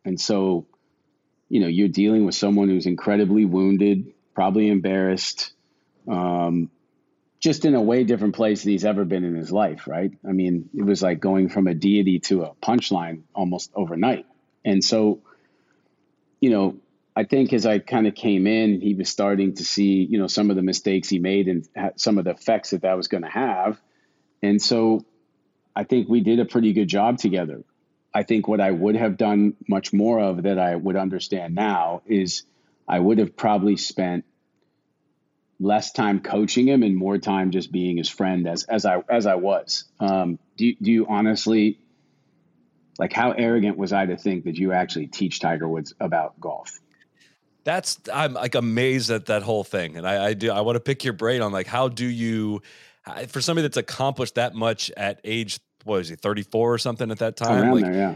And 0.05 0.19
so 0.19 0.65
you 1.49 1.59
know, 1.59 1.67
you're 1.67 1.89
dealing 1.89 2.25
with 2.25 2.33
someone 2.33 2.69
who's 2.69 2.85
incredibly 2.85 3.43
wounded, 3.43 4.13
probably 4.33 4.69
embarrassed, 4.69 5.51
um, 6.11 6.69
just 7.39 7.65
in 7.65 7.73
a 7.73 7.81
way 7.81 8.03
different 8.03 8.35
place 8.35 8.63
than 8.63 8.71
he's 8.71 8.85
ever 8.85 9.05
been 9.05 9.23
in 9.23 9.35
his 9.35 9.51
life, 9.51 9.87
right? 9.87 10.11
I 10.27 10.31
mean, 10.31 10.69
it 10.75 10.83
was 10.83 11.01
like 11.01 11.19
going 11.19 11.49
from 11.49 11.65
a 11.65 11.73
deity 11.73 12.19
to 12.19 12.43
a 12.43 12.53
punchline 12.55 13.21
almost 13.33 13.71
overnight. 13.73 14.27
And 14.63 14.83
so, 14.83 15.21
you 16.39 16.51
know, 16.51 16.75
I 17.15 17.23
think 17.23 17.51
as 17.51 17.65
I 17.65 17.79
kind 17.79 18.05
of 18.07 18.13
came 18.13 18.45
in, 18.45 18.79
he 18.79 18.93
was 18.93 19.09
starting 19.09 19.55
to 19.55 19.65
see, 19.65 20.03
you 20.03 20.19
know, 20.19 20.27
some 20.27 20.49
of 20.49 20.55
the 20.55 20.61
mistakes 20.61 21.09
he 21.09 21.17
made 21.17 21.47
and 21.47 21.67
some 21.95 22.17
of 22.17 22.25
the 22.25 22.31
effects 22.31 22.69
that 22.71 22.83
that 22.83 22.95
was 22.95 23.07
going 23.07 23.23
to 23.23 23.29
have. 23.29 23.79
And 24.43 24.61
so 24.61 25.05
I 25.75 25.83
think 25.83 26.09
we 26.09 26.21
did 26.21 26.39
a 26.39 26.45
pretty 26.45 26.73
good 26.73 26.87
job 26.87 27.17
together. 27.17 27.63
I 28.13 28.23
think 28.23 28.47
what 28.47 28.59
I 28.59 28.71
would 28.71 28.95
have 28.95 29.17
done 29.17 29.55
much 29.67 29.93
more 29.93 30.19
of 30.19 30.43
that 30.43 30.59
I 30.59 30.75
would 30.75 30.97
understand 30.97 31.55
now 31.55 32.01
is 32.05 32.43
I 32.87 32.99
would 32.99 33.17
have 33.19 33.35
probably 33.35 33.77
spent 33.77 34.25
less 35.61 35.91
time 35.91 36.19
coaching 36.19 36.67
him 36.67 36.81
and 36.81 36.97
more 36.97 37.19
time 37.19 37.51
just 37.51 37.71
being 37.71 37.97
his 37.97 38.09
friend 38.09 38.47
as 38.47 38.63
as 38.63 38.85
I 38.85 39.03
as 39.07 39.25
I 39.27 39.35
was. 39.35 39.85
Um, 39.99 40.39
do 40.57 40.73
do 40.81 40.91
you 40.91 41.05
honestly 41.07 41.79
like 42.97 43.13
how 43.13 43.31
arrogant 43.31 43.77
was 43.77 43.93
I 43.93 44.07
to 44.07 44.17
think 44.17 44.45
that 44.45 44.57
you 44.57 44.73
actually 44.73 45.07
teach 45.07 45.39
Tiger 45.39 45.67
Woods 45.69 45.93
about 45.99 46.39
golf? 46.39 46.79
That's 47.63 47.99
I'm 48.11 48.33
like 48.33 48.55
amazed 48.55 49.11
at 49.11 49.27
that 49.27 49.43
whole 49.43 49.63
thing, 49.63 49.97
and 49.97 50.07
I, 50.07 50.27
I 50.27 50.33
do 50.33 50.51
I 50.51 50.61
want 50.61 50.77
to 50.77 50.81
pick 50.81 51.03
your 51.03 51.13
brain 51.13 51.41
on 51.41 51.51
like 51.51 51.67
how 51.67 51.87
do 51.87 52.05
you 52.05 52.61
for 53.27 53.39
somebody 53.39 53.63
that's 53.63 53.77
accomplished 53.77 54.35
that 54.35 54.55
much 54.55 54.91
at 54.97 55.21
age 55.23 55.59
what 55.83 55.97
was 55.97 56.09
he 56.09 56.15
34 56.15 56.73
or 56.73 56.77
something 56.77 57.09
at 57.09 57.19
that 57.19 57.35
time 57.35 57.63
Around 57.63 57.73
like 57.73 57.83
there, 57.85 57.93
yeah. 57.93 58.15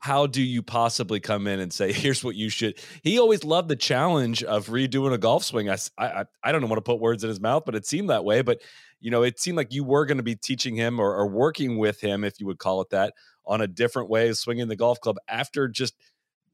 How 0.00 0.26
do 0.26 0.42
you 0.42 0.62
possibly 0.62 1.20
come 1.20 1.46
in 1.46 1.60
and 1.60 1.72
say 1.72 1.92
here's 1.92 2.24
what 2.24 2.34
you 2.34 2.48
should 2.48 2.78
he 3.02 3.18
always 3.18 3.44
loved 3.44 3.68
the 3.68 3.76
challenge 3.76 4.42
of 4.42 4.66
redoing 4.66 5.12
a 5.12 5.18
golf 5.18 5.44
swing 5.44 5.70
i 5.70 5.76
i, 5.98 6.24
I 6.42 6.52
don't 6.52 6.62
want 6.68 6.78
to 6.78 6.82
put 6.82 7.00
words 7.00 7.22
in 7.22 7.28
his 7.28 7.40
mouth 7.40 7.64
but 7.64 7.74
it 7.74 7.86
seemed 7.86 8.10
that 8.10 8.24
way 8.24 8.42
but 8.42 8.60
you 9.00 9.10
know 9.10 9.22
it 9.22 9.38
seemed 9.38 9.56
like 9.56 9.72
you 9.72 9.84
were 9.84 10.06
going 10.06 10.18
to 10.18 10.24
be 10.24 10.34
teaching 10.34 10.74
him 10.74 10.98
or, 10.98 11.14
or 11.14 11.28
working 11.28 11.78
with 11.78 12.00
him 12.00 12.24
if 12.24 12.40
you 12.40 12.46
would 12.46 12.58
call 12.58 12.80
it 12.80 12.90
that 12.90 13.14
on 13.46 13.60
a 13.60 13.66
different 13.66 14.08
way 14.08 14.28
of 14.28 14.36
swinging 14.36 14.68
the 14.68 14.76
golf 14.76 15.00
club 15.00 15.16
after 15.28 15.68
just 15.68 15.94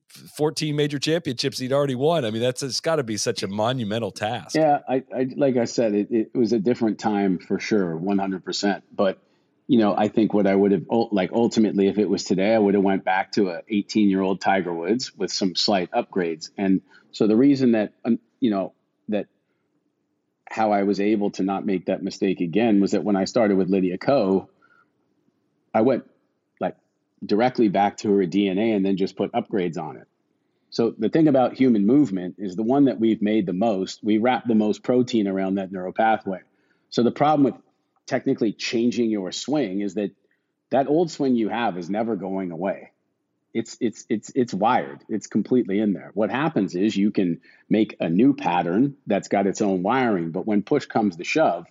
14 0.08 0.74
major 0.74 0.98
championships 0.98 1.58
he'd 1.58 1.72
already 1.72 1.94
won. 1.94 2.24
I 2.24 2.30
mean, 2.30 2.40
that's 2.40 2.62
it's 2.62 2.80
got 2.80 2.96
to 2.96 3.02
be 3.02 3.16
such 3.16 3.42
a 3.42 3.48
monumental 3.48 4.10
task. 4.10 4.54
Yeah, 4.54 4.78
I, 4.88 5.02
I 5.14 5.28
like 5.36 5.56
I 5.56 5.64
said, 5.64 5.94
it, 5.94 6.08
it 6.10 6.34
was 6.34 6.52
a 6.52 6.58
different 6.58 6.98
time 6.98 7.38
for 7.38 7.58
sure, 7.58 7.98
100%. 7.98 8.82
But 8.94 9.18
you 9.68 9.78
know, 9.78 9.94
I 9.96 10.08
think 10.08 10.32
what 10.32 10.46
I 10.46 10.54
would 10.54 10.72
have 10.72 10.84
like 11.10 11.32
ultimately, 11.32 11.88
if 11.88 11.98
it 11.98 12.08
was 12.08 12.24
today, 12.24 12.54
I 12.54 12.58
would 12.58 12.74
have 12.74 12.84
went 12.84 13.04
back 13.04 13.32
to 13.32 13.50
a 13.50 13.62
18 13.68 14.08
year 14.08 14.22
old 14.22 14.40
Tiger 14.40 14.72
Woods 14.72 15.16
with 15.16 15.32
some 15.32 15.56
slight 15.56 15.90
upgrades. 15.90 16.50
And 16.56 16.82
so 17.10 17.26
the 17.26 17.36
reason 17.36 17.72
that 17.72 17.92
um, 18.04 18.20
you 18.38 18.50
know 18.50 18.74
that 19.08 19.26
how 20.48 20.72
I 20.72 20.84
was 20.84 21.00
able 21.00 21.32
to 21.32 21.42
not 21.42 21.66
make 21.66 21.86
that 21.86 22.02
mistake 22.02 22.40
again 22.40 22.80
was 22.80 22.92
that 22.92 23.02
when 23.02 23.16
I 23.16 23.24
started 23.24 23.56
with 23.56 23.68
Lydia 23.68 23.98
Ko, 23.98 24.48
I 25.74 25.80
went 25.80 26.08
like 26.60 26.76
directly 27.24 27.68
back 27.68 27.96
to 27.98 28.12
her 28.12 28.24
DNA 28.24 28.76
and 28.76 28.86
then 28.86 28.96
just 28.96 29.16
put 29.16 29.32
upgrades 29.32 29.78
on 29.78 29.96
it. 29.96 30.06
So 30.70 30.94
the 30.96 31.08
thing 31.08 31.26
about 31.26 31.54
human 31.54 31.86
movement 31.86 32.36
is 32.38 32.54
the 32.54 32.62
one 32.62 32.84
that 32.84 33.00
we've 33.00 33.22
made 33.22 33.46
the 33.46 33.52
most, 33.52 34.04
we 34.04 34.18
wrap 34.18 34.46
the 34.46 34.54
most 34.54 34.82
protein 34.82 35.26
around 35.26 35.56
that 35.56 35.72
neural 35.72 35.92
pathway. 35.92 36.40
So 36.90 37.02
the 37.02 37.10
problem 37.10 37.44
with 37.44 37.54
technically 38.06 38.52
changing 38.52 39.10
your 39.10 39.32
swing 39.32 39.80
is 39.80 39.94
that 39.94 40.12
that 40.70 40.88
old 40.88 41.10
swing 41.10 41.36
you 41.36 41.48
have 41.48 41.76
is 41.78 41.90
never 41.90 42.16
going 42.16 42.50
away. 42.50 42.90
It's 43.54 43.76
it's 43.80 44.04
it's 44.08 44.30
it's 44.34 44.52
wired. 44.52 45.02
It's 45.08 45.28
completely 45.28 45.78
in 45.80 45.92
there. 45.92 46.10
What 46.14 46.30
happens 46.30 46.74
is 46.74 46.96
you 46.96 47.10
can 47.10 47.40
make 47.68 47.96
a 48.00 48.08
new 48.08 48.34
pattern 48.34 48.96
that's 49.06 49.28
got 49.28 49.46
its 49.46 49.62
own 49.62 49.82
wiring, 49.82 50.30
but 50.30 50.46
when 50.46 50.62
push 50.62 50.86
comes 50.86 51.16
to 51.16 51.24
shove, 51.24 51.66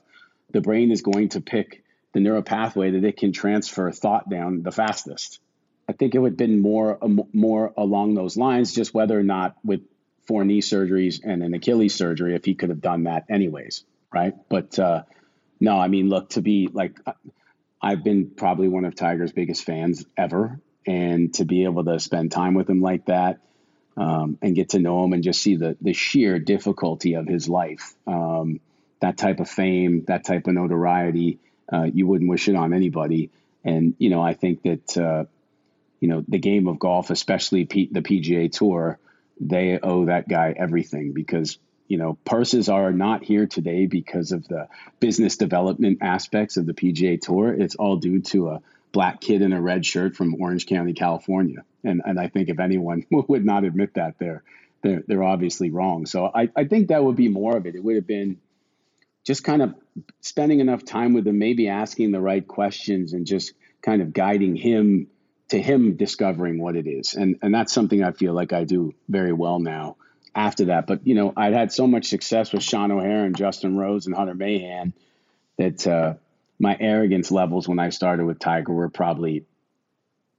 the 0.51 0.61
brain 0.61 0.91
is 0.91 1.01
going 1.01 1.29
to 1.29 1.41
pick 1.41 1.83
the 2.13 2.21
neural 2.21 2.41
pathway 2.41 2.91
that 2.91 3.03
it 3.03 3.17
can 3.17 3.33
transfer 3.33 3.91
thought 3.91 4.29
down 4.29 4.63
the 4.63 4.71
fastest. 4.71 5.39
I 5.87 5.93
think 5.93 6.15
it 6.15 6.19
would 6.19 6.31
have 6.31 6.37
been 6.37 6.59
more 6.59 6.97
more 7.33 7.73
along 7.77 8.15
those 8.15 8.35
lines, 8.35 8.73
just 8.73 8.93
whether 8.93 9.19
or 9.19 9.23
not 9.23 9.55
with 9.63 9.81
four 10.25 10.43
knee 10.43 10.61
surgeries 10.61 11.19
and 11.23 11.43
an 11.43 11.53
Achilles 11.53 11.93
surgery, 11.93 12.33
if 12.35 12.45
he 12.45 12.55
could 12.55 12.69
have 12.69 12.81
done 12.81 13.03
that 13.03 13.25
anyways, 13.29 13.83
right? 14.11 14.33
But 14.49 14.79
uh, 14.79 15.03
no, 15.59 15.77
I 15.77 15.87
mean, 15.87 16.09
look, 16.09 16.29
to 16.31 16.41
be 16.41 16.69
like, 16.71 16.99
I've 17.81 18.03
been 18.03 18.31
probably 18.31 18.67
one 18.67 18.85
of 18.85 18.95
Tiger's 18.95 19.31
biggest 19.31 19.63
fans 19.63 20.05
ever, 20.17 20.59
and 20.85 21.33
to 21.35 21.45
be 21.45 21.63
able 21.63 21.85
to 21.85 21.99
spend 21.99 22.31
time 22.31 22.53
with 22.53 22.69
him 22.69 22.81
like 22.81 23.05
that. 23.05 23.39
Um, 23.97 24.37
and 24.41 24.53
get 24.53 24.71
to 24.71 24.79
know 24.79 25.05
him 25.05 25.13
and 25.13 25.23
just 25.23 25.41
see 25.41 25.55
the 25.55 25.77
the 25.79 25.93
sheer 25.93 26.37
difficulty 26.37 27.13
of 27.13 27.27
his 27.27 27.47
life. 27.47 27.93
Um, 28.05 28.59
that 28.99 29.17
type 29.17 29.39
of 29.39 29.49
fame, 29.49 30.03
that 30.07 30.25
type 30.25 30.47
of 30.47 30.53
notoriety, 30.53 31.39
uh, 31.71 31.83
you 31.83 32.05
wouldn't 32.05 32.29
wish 32.29 32.49
it 32.49 32.55
on 32.55 32.73
anybody. 32.73 33.29
And 33.63 33.95
you 33.97 34.09
know, 34.09 34.21
I 34.21 34.33
think 34.33 34.63
that 34.63 34.97
uh, 34.97 35.25
you 36.01 36.09
know 36.09 36.25
the 36.27 36.39
game 36.39 36.67
of 36.67 36.77
golf, 36.77 37.09
especially 37.09 37.65
P- 37.65 37.89
the 37.91 38.01
PGA 38.01 38.51
Tour, 38.51 38.99
they 39.39 39.79
owe 39.81 40.05
that 40.05 40.27
guy 40.27 40.53
everything 40.57 41.13
because 41.13 41.57
you 41.87 41.97
know 41.97 42.17
purses 42.25 42.69
are 42.69 42.91
not 42.91 43.23
here 43.23 43.45
today 43.45 43.85
because 43.85 44.31
of 44.31 44.47
the 44.47 44.67
business 44.99 45.37
development 45.37 45.99
aspects 46.01 46.57
of 46.57 46.65
the 46.65 46.73
PGA 46.73 47.19
Tour. 47.19 47.53
It's 47.53 47.75
all 47.75 47.97
due 47.97 48.21
to 48.21 48.49
a 48.49 48.61
black 48.91 49.19
kid 49.19 49.41
in 49.41 49.51
a 49.51 49.61
red 49.61 49.85
shirt 49.85 50.15
from 50.15 50.41
Orange 50.41 50.65
County, 50.65 50.93
California. 50.93 51.63
And 51.83 52.01
and 52.05 52.19
I 52.19 52.27
think 52.27 52.49
if 52.49 52.59
anyone 52.59 53.05
would 53.11 53.45
not 53.45 53.63
admit 53.63 53.95
that, 53.95 54.15
they're 54.19 54.43
they're 54.81 55.03
they're 55.07 55.23
obviously 55.23 55.69
wrong. 55.69 56.05
So 56.05 56.31
I, 56.33 56.49
I 56.55 56.65
think 56.65 56.87
that 56.87 57.03
would 57.03 57.15
be 57.15 57.27
more 57.27 57.57
of 57.57 57.65
it. 57.65 57.75
It 57.75 57.83
would 57.83 57.95
have 57.95 58.07
been 58.07 58.39
just 59.23 59.43
kind 59.43 59.61
of 59.61 59.75
spending 60.21 60.59
enough 60.59 60.85
time 60.85 61.13
with 61.13 61.27
him, 61.27 61.39
maybe 61.39 61.67
asking 61.67 62.11
the 62.11 62.21
right 62.21 62.47
questions 62.47 63.13
and 63.13 63.25
just 63.25 63.53
kind 63.81 64.01
of 64.01 64.13
guiding 64.13 64.55
him 64.55 65.07
to 65.49 65.61
him 65.61 65.95
discovering 65.95 66.59
what 66.61 66.75
it 66.75 66.87
is. 66.87 67.15
And 67.15 67.37
and 67.41 67.53
that's 67.53 67.73
something 67.73 68.03
I 68.03 68.11
feel 68.11 68.33
like 68.33 68.53
I 68.53 68.63
do 68.63 68.93
very 69.09 69.33
well 69.33 69.59
now 69.59 69.97
after 70.35 70.65
that. 70.65 70.85
But 70.85 71.07
you 71.07 71.15
know, 71.15 71.33
I'd 71.35 71.53
had 71.53 71.71
so 71.71 71.87
much 71.87 72.07
success 72.07 72.51
with 72.51 72.61
Sean 72.61 72.91
O'Hair 72.91 73.25
and 73.25 73.35
Justin 73.35 73.77
Rose 73.77 74.05
and 74.05 74.15
Hunter 74.15 74.35
Mahan 74.35 74.93
that 75.57 75.87
uh, 75.87 76.15
my 76.59 76.75
arrogance 76.79 77.31
levels 77.31 77.67
when 77.67 77.79
I 77.79 77.89
started 77.89 78.25
with 78.25 78.39
Tiger 78.39 78.73
were 78.73 78.89
probably 78.89 79.45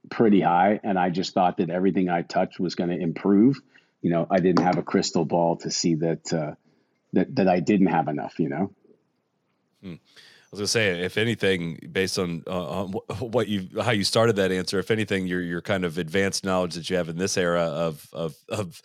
pretty 0.09 0.39
high, 0.39 0.79
and 0.83 0.97
I 0.97 1.09
just 1.09 1.33
thought 1.33 1.57
that 1.57 1.69
everything 1.69 2.09
I 2.09 2.21
touched 2.21 2.59
was 2.59 2.75
going 2.75 2.91
to 2.91 2.97
improve. 2.97 3.59
You 4.01 4.11
know, 4.11 4.27
I 4.29 4.39
didn't 4.39 4.63
have 4.63 4.77
a 4.77 4.83
crystal 4.83 5.25
ball 5.25 5.57
to 5.57 5.71
see 5.71 5.95
that 5.95 6.31
uh, 6.31 6.53
that 7.13 7.35
that 7.35 7.47
I 7.47 7.59
didn't 7.59 7.87
have 7.87 8.07
enough. 8.07 8.39
You 8.39 8.49
know. 8.49 8.71
Hmm. 9.81 9.95
I 10.47 10.49
was 10.51 10.59
gonna 10.61 10.67
say, 10.67 11.03
if 11.03 11.17
anything, 11.17 11.89
based 11.91 12.17
on, 12.17 12.41
uh, 12.47 12.83
on 12.83 12.91
what 13.19 13.49
you 13.49 13.67
how 13.81 13.91
you 13.91 14.05
started 14.05 14.37
that 14.37 14.49
answer, 14.49 14.79
if 14.79 14.91
anything, 14.91 15.27
your 15.27 15.41
your 15.41 15.61
kind 15.61 15.83
of 15.83 15.97
advanced 15.97 16.45
knowledge 16.45 16.75
that 16.75 16.89
you 16.89 16.95
have 16.95 17.09
in 17.09 17.17
this 17.17 17.37
era 17.37 17.63
of 17.63 18.07
of 18.13 18.33
of 18.47 18.81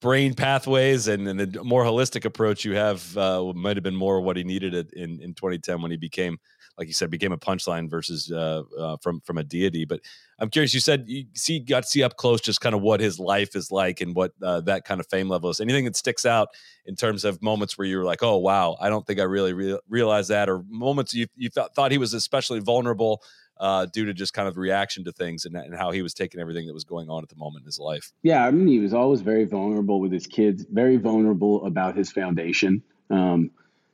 brain 0.00 0.34
pathways 0.34 1.08
and, 1.08 1.26
and 1.28 1.40
the 1.40 1.64
more 1.64 1.84
holistic 1.84 2.24
approach 2.24 2.64
you 2.64 2.74
have 2.74 3.16
uh, 3.16 3.52
might 3.54 3.76
have 3.76 3.84
been 3.84 3.96
more 3.96 4.20
what 4.20 4.36
he 4.36 4.44
needed 4.44 4.74
in 4.92 5.20
in 5.20 5.34
2010 5.34 5.80
when 5.80 5.90
he 5.90 5.96
became 5.96 6.38
like 6.78 6.88
you 6.88 6.94
said, 6.94 7.10
became 7.10 7.32
a 7.32 7.38
punchline 7.38 7.88
versus 7.88 8.30
uh, 8.32 8.62
uh, 8.78 8.96
from 9.00 9.20
from 9.20 9.38
a 9.38 9.44
deity. 9.44 9.84
But 9.84 10.00
I'm 10.38 10.50
curious. 10.50 10.74
You 10.74 10.80
said 10.80 11.04
you 11.06 11.26
see 11.34 11.60
got 11.60 11.84
to 11.84 11.88
see 11.88 12.02
up 12.02 12.16
close 12.16 12.40
just 12.40 12.60
kind 12.60 12.74
of 12.74 12.82
what 12.82 13.00
his 13.00 13.18
life 13.18 13.54
is 13.54 13.70
like 13.70 14.00
and 14.00 14.14
what 14.14 14.32
uh, 14.42 14.60
that 14.62 14.84
kind 14.84 15.00
of 15.00 15.06
fame 15.08 15.28
level 15.28 15.50
is. 15.50 15.60
Anything 15.60 15.84
that 15.84 15.96
sticks 15.96 16.26
out 16.26 16.48
in 16.86 16.96
terms 16.96 17.24
of 17.24 17.40
moments 17.42 17.78
where 17.78 17.86
you 17.86 17.98
were 17.98 18.04
like, 18.04 18.22
"Oh 18.22 18.38
wow, 18.38 18.76
I 18.80 18.88
don't 18.88 19.06
think 19.06 19.20
I 19.20 19.24
really 19.24 19.52
re- 19.52 19.78
realized 19.88 20.30
that," 20.30 20.48
or 20.48 20.64
moments 20.68 21.14
you 21.14 21.26
you 21.36 21.48
th- 21.48 21.68
thought 21.74 21.92
he 21.92 21.98
was 21.98 22.14
especially 22.14 22.60
vulnerable 22.60 23.22
uh, 23.58 23.86
due 23.86 24.06
to 24.06 24.14
just 24.14 24.34
kind 24.34 24.48
of 24.48 24.56
reaction 24.56 25.04
to 25.04 25.12
things 25.12 25.44
and, 25.44 25.56
and 25.56 25.74
how 25.74 25.90
he 25.90 26.02
was 26.02 26.14
taking 26.14 26.40
everything 26.40 26.66
that 26.66 26.74
was 26.74 26.84
going 26.84 27.08
on 27.08 27.22
at 27.22 27.28
the 27.28 27.36
moment 27.36 27.62
in 27.62 27.66
his 27.66 27.78
life. 27.78 28.12
Yeah, 28.22 28.44
I 28.44 28.50
mean, 28.50 28.66
he 28.66 28.78
was 28.78 28.94
always 28.94 29.20
very 29.20 29.44
vulnerable 29.44 30.00
with 30.00 30.12
his 30.12 30.26
kids, 30.26 30.64
very 30.68 30.96
vulnerable 30.96 31.64
about 31.66 31.96
his 31.96 32.10
foundation. 32.10 32.82
Um, 33.10 33.50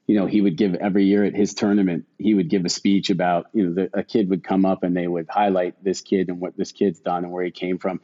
you 0.07 0.19
know, 0.19 0.27
he 0.27 0.41
would 0.41 0.57
give 0.57 0.75
every 0.75 1.05
year 1.05 1.25
at 1.25 1.37
his 1.37 1.55
tournament, 1.55 2.05
he 2.19 2.35
would 2.35 2.51
give 2.51 2.65
a 2.65 2.69
speech 2.69 3.11
about, 3.11 3.47
you 3.53 3.69
know, 3.69 3.75
the, 3.75 3.99
a 3.99 4.03
kid 4.03 4.29
would 4.31 4.43
come 4.43 4.65
up 4.65 4.83
and 4.83 4.97
they 4.97 5.07
would 5.07 5.29
highlight 5.31 5.85
this 5.85 6.01
kid 6.01 6.29
and 6.29 6.41
what 6.41 6.57
this 6.57 6.73
kid's 6.73 6.99
done 6.99 7.23
and 7.23 7.33
where 7.33 7.45
he 7.45 7.53
came 7.53 7.79
from. 7.79 8.01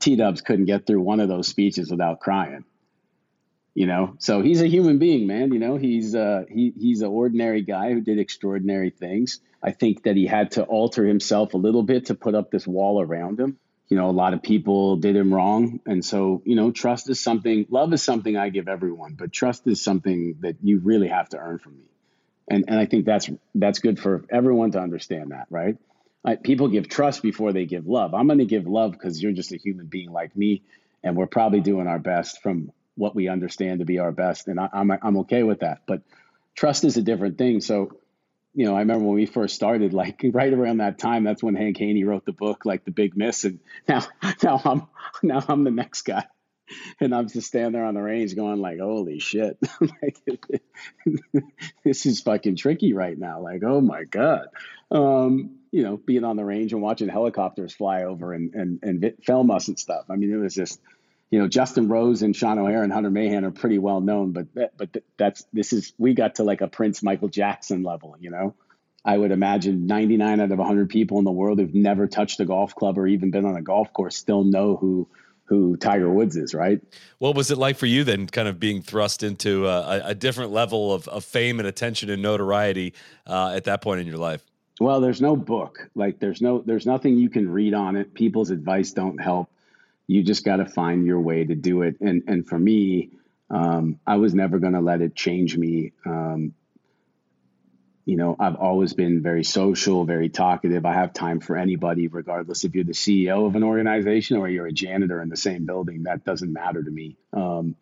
T 0.00 0.16
Dubs 0.16 0.40
couldn't 0.40 0.64
get 0.64 0.86
through 0.86 1.02
one 1.02 1.20
of 1.20 1.28
those 1.28 1.46
speeches 1.46 1.88
without 1.90 2.18
crying. 2.18 2.64
You 3.76 3.86
know, 3.86 4.16
so 4.18 4.40
he's 4.40 4.62
a 4.62 4.66
human 4.66 4.98
being, 4.98 5.26
man. 5.26 5.52
You 5.52 5.58
know, 5.58 5.76
he's 5.76 6.14
uh, 6.14 6.44
he 6.48 6.72
he's 6.76 7.02
an 7.02 7.08
ordinary 7.08 7.60
guy 7.60 7.92
who 7.92 8.00
did 8.00 8.18
extraordinary 8.18 8.88
things. 8.88 9.40
I 9.62 9.72
think 9.72 10.04
that 10.04 10.16
he 10.16 10.26
had 10.26 10.52
to 10.52 10.64
alter 10.64 11.04
himself 11.04 11.52
a 11.52 11.58
little 11.58 11.82
bit 11.82 12.06
to 12.06 12.14
put 12.14 12.34
up 12.34 12.50
this 12.50 12.66
wall 12.66 13.02
around 13.02 13.38
him 13.38 13.58
you 13.88 13.96
know, 13.96 14.10
a 14.10 14.12
lot 14.12 14.34
of 14.34 14.42
people 14.42 14.96
did 14.96 15.14
him 15.14 15.32
wrong. 15.32 15.80
And 15.86 16.04
so, 16.04 16.42
you 16.44 16.56
know, 16.56 16.72
trust 16.72 17.08
is 17.08 17.20
something, 17.20 17.66
love 17.70 17.92
is 17.92 18.02
something 18.02 18.36
I 18.36 18.48
give 18.48 18.68
everyone, 18.68 19.14
but 19.14 19.32
trust 19.32 19.66
is 19.66 19.82
something 19.82 20.36
that 20.40 20.56
you 20.62 20.80
really 20.80 21.08
have 21.08 21.28
to 21.30 21.38
earn 21.38 21.58
from 21.58 21.78
me. 21.78 21.84
And, 22.48 22.64
and 22.68 22.78
I 22.78 22.86
think 22.86 23.06
that's, 23.06 23.30
that's 23.54 23.78
good 23.78 23.98
for 23.98 24.24
everyone 24.30 24.72
to 24.72 24.80
understand 24.80 25.30
that, 25.30 25.46
right? 25.50 25.76
I, 26.24 26.34
people 26.36 26.68
give 26.68 26.88
trust 26.88 27.22
before 27.22 27.52
they 27.52 27.66
give 27.66 27.86
love. 27.86 28.12
I'm 28.12 28.26
going 28.26 28.40
to 28.40 28.44
give 28.44 28.66
love 28.66 28.92
because 28.92 29.22
you're 29.22 29.32
just 29.32 29.52
a 29.52 29.56
human 29.56 29.86
being 29.86 30.10
like 30.10 30.36
me. 30.36 30.62
and 31.04 31.16
we're 31.16 31.26
probably 31.26 31.60
doing 31.60 31.86
our 31.86 32.00
best 32.00 32.42
from 32.42 32.72
what 32.96 33.14
we 33.14 33.28
understand 33.28 33.80
to 33.80 33.84
be 33.84 33.98
our 33.98 34.12
best, 34.12 34.48
and 34.48 34.58
I, 34.58 34.68
I'm 34.72 34.90
I'm 34.90 35.16
okay 35.18 35.42
with 35.42 35.60
that. 35.60 35.82
But 35.86 36.02
trust 36.54 36.84
is 36.84 36.96
a 36.96 37.02
different 37.02 37.38
thing. 37.38 37.60
So, 37.60 37.98
you 38.54 38.64
know, 38.64 38.74
I 38.74 38.80
remember 38.80 39.06
when 39.06 39.16
we 39.16 39.26
first 39.26 39.54
started, 39.54 39.92
like 39.92 40.20
right 40.32 40.52
around 40.52 40.78
that 40.78 40.98
time, 40.98 41.24
that's 41.24 41.42
when 41.42 41.54
Hank 41.54 41.78
Haney 41.78 42.04
wrote 42.04 42.24
the 42.24 42.32
book, 42.32 42.64
like 42.64 42.84
The 42.84 42.90
Big 42.90 43.16
Miss, 43.16 43.44
and 43.44 43.60
now 43.88 44.04
now 44.42 44.60
I'm 44.64 44.86
now 45.22 45.44
I'm 45.48 45.64
the 45.64 45.70
next 45.70 46.02
guy 46.02 46.24
and 47.00 47.14
I'm 47.14 47.28
just 47.28 47.48
standing 47.48 47.72
there 47.72 47.84
on 47.84 47.94
the 47.94 48.02
range 48.02 48.34
going 48.34 48.60
like, 48.60 48.78
holy 48.80 49.18
shit, 49.18 49.58
like, 49.80 50.18
this 51.84 52.06
is 52.06 52.20
fucking 52.20 52.56
tricky 52.56 52.92
right 52.92 53.16
now. 53.16 53.40
Like, 53.40 53.62
oh 53.64 53.80
my 53.80 54.04
god, 54.04 54.48
um, 54.90 55.58
you 55.70 55.82
know, 55.82 55.96
being 55.96 56.24
on 56.24 56.36
the 56.36 56.44
range 56.44 56.72
and 56.72 56.82
watching 56.82 57.08
helicopters 57.08 57.74
fly 57.74 58.04
over 58.04 58.32
and 58.32 58.54
and 58.54 58.78
and 58.82 59.14
film 59.24 59.50
us 59.50 59.68
and 59.68 59.78
stuff. 59.78 60.06
I 60.10 60.16
mean, 60.16 60.32
it 60.32 60.36
was 60.36 60.54
just, 60.54 60.80
you 61.30 61.38
know, 61.38 61.48
Justin 61.48 61.88
Rose 61.88 62.22
and 62.22 62.34
Sean 62.34 62.58
O'Hair 62.58 62.82
and 62.82 62.92
Hunter 62.92 63.10
Mahan 63.10 63.44
are 63.44 63.50
pretty 63.50 63.78
well 63.78 64.00
known, 64.00 64.32
but 64.32 64.54
that, 64.54 64.76
but 64.76 64.96
that's 65.16 65.44
this 65.52 65.72
is 65.72 65.92
we 65.98 66.14
got 66.14 66.36
to 66.36 66.44
like 66.44 66.60
a 66.60 66.68
Prince 66.68 67.02
Michael 67.02 67.28
Jackson 67.28 67.82
level, 67.82 68.16
you 68.20 68.30
know. 68.30 68.54
I 69.04 69.16
would 69.16 69.30
imagine 69.30 69.86
99 69.86 70.40
out 70.40 70.50
of 70.50 70.58
100 70.58 70.88
people 70.88 71.18
in 71.18 71.24
the 71.24 71.30
world 71.30 71.60
who've 71.60 71.74
never 71.74 72.08
touched 72.08 72.40
a 72.40 72.44
golf 72.44 72.74
club 72.74 72.98
or 72.98 73.06
even 73.06 73.30
been 73.30 73.44
on 73.44 73.56
a 73.56 73.62
golf 73.62 73.92
course 73.92 74.16
still 74.16 74.42
know 74.42 74.76
who 74.76 75.08
who 75.44 75.76
Tiger 75.76 76.10
Woods 76.10 76.36
is, 76.36 76.54
right? 76.54 76.80
What 77.18 77.36
was 77.36 77.52
it 77.52 77.58
like 77.58 77.76
for 77.76 77.86
you 77.86 78.02
then, 78.02 78.26
kind 78.26 78.48
of 78.48 78.58
being 78.58 78.82
thrust 78.82 79.22
into 79.22 79.68
a, 79.68 80.02
a 80.06 80.14
different 80.14 80.50
level 80.50 80.92
of, 80.92 81.06
of, 81.06 81.24
fame 81.24 81.60
and 81.60 81.68
attention 81.68 82.10
and 82.10 82.20
notoriety 82.20 82.94
uh, 83.28 83.52
at 83.54 83.62
that 83.64 83.80
point 83.80 84.00
in 84.00 84.08
your 84.08 84.18
life? 84.18 84.44
Well, 84.80 85.00
there's 85.00 85.20
no 85.20 85.36
book. 85.36 85.88
Like 85.94 86.18
there's 86.18 86.42
no 86.42 86.62
there's 86.66 86.84
nothing 86.84 87.16
you 87.16 87.30
can 87.30 87.48
read 87.48 87.74
on 87.74 87.96
it. 87.96 88.12
People's 88.12 88.50
advice 88.50 88.90
don't 88.90 89.18
help. 89.18 89.48
You 90.06 90.22
just 90.22 90.44
got 90.44 90.56
to 90.56 90.66
find 90.66 91.06
your 91.06 91.20
way 91.20 91.44
to 91.44 91.54
do 91.54 91.82
it. 91.82 92.00
And 92.00 92.24
and 92.26 92.46
for 92.46 92.58
me, 92.58 93.10
um, 93.50 93.98
I 94.06 94.16
was 94.16 94.34
never 94.34 94.58
going 94.58 94.74
to 94.74 94.80
let 94.80 95.00
it 95.00 95.14
change 95.14 95.56
me. 95.56 95.92
Um, 96.04 96.54
you 98.04 98.16
know, 98.16 98.36
I've 98.38 98.54
always 98.54 98.92
been 98.92 99.20
very 99.20 99.42
social, 99.42 100.04
very 100.04 100.28
talkative. 100.28 100.86
I 100.86 100.94
have 100.94 101.12
time 101.12 101.40
for 101.40 101.56
anybody, 101.56 102.06
regardless 102.06 102.62
if 102.62 102.74
you're 102.74 102.84
the 102.84 102.92
CEO 102.92 103.46
of 103.46 103.56
an 103.56 103.64
organization 103.64 104.36
or 104.36 104.48
you're 104.48 104.68
a 104.68 104.72
janitor 104.72 105.20
in 105.20 105.28
the 105.28 105.36
same 105.36 105.66
building. 105.66 106.04
That 106.04 106.24
doesn't 106.24 106.52
matter 106.52 106.82
to 106.82 106.90
me. 106.90 107.16
Um, 107.32 107.74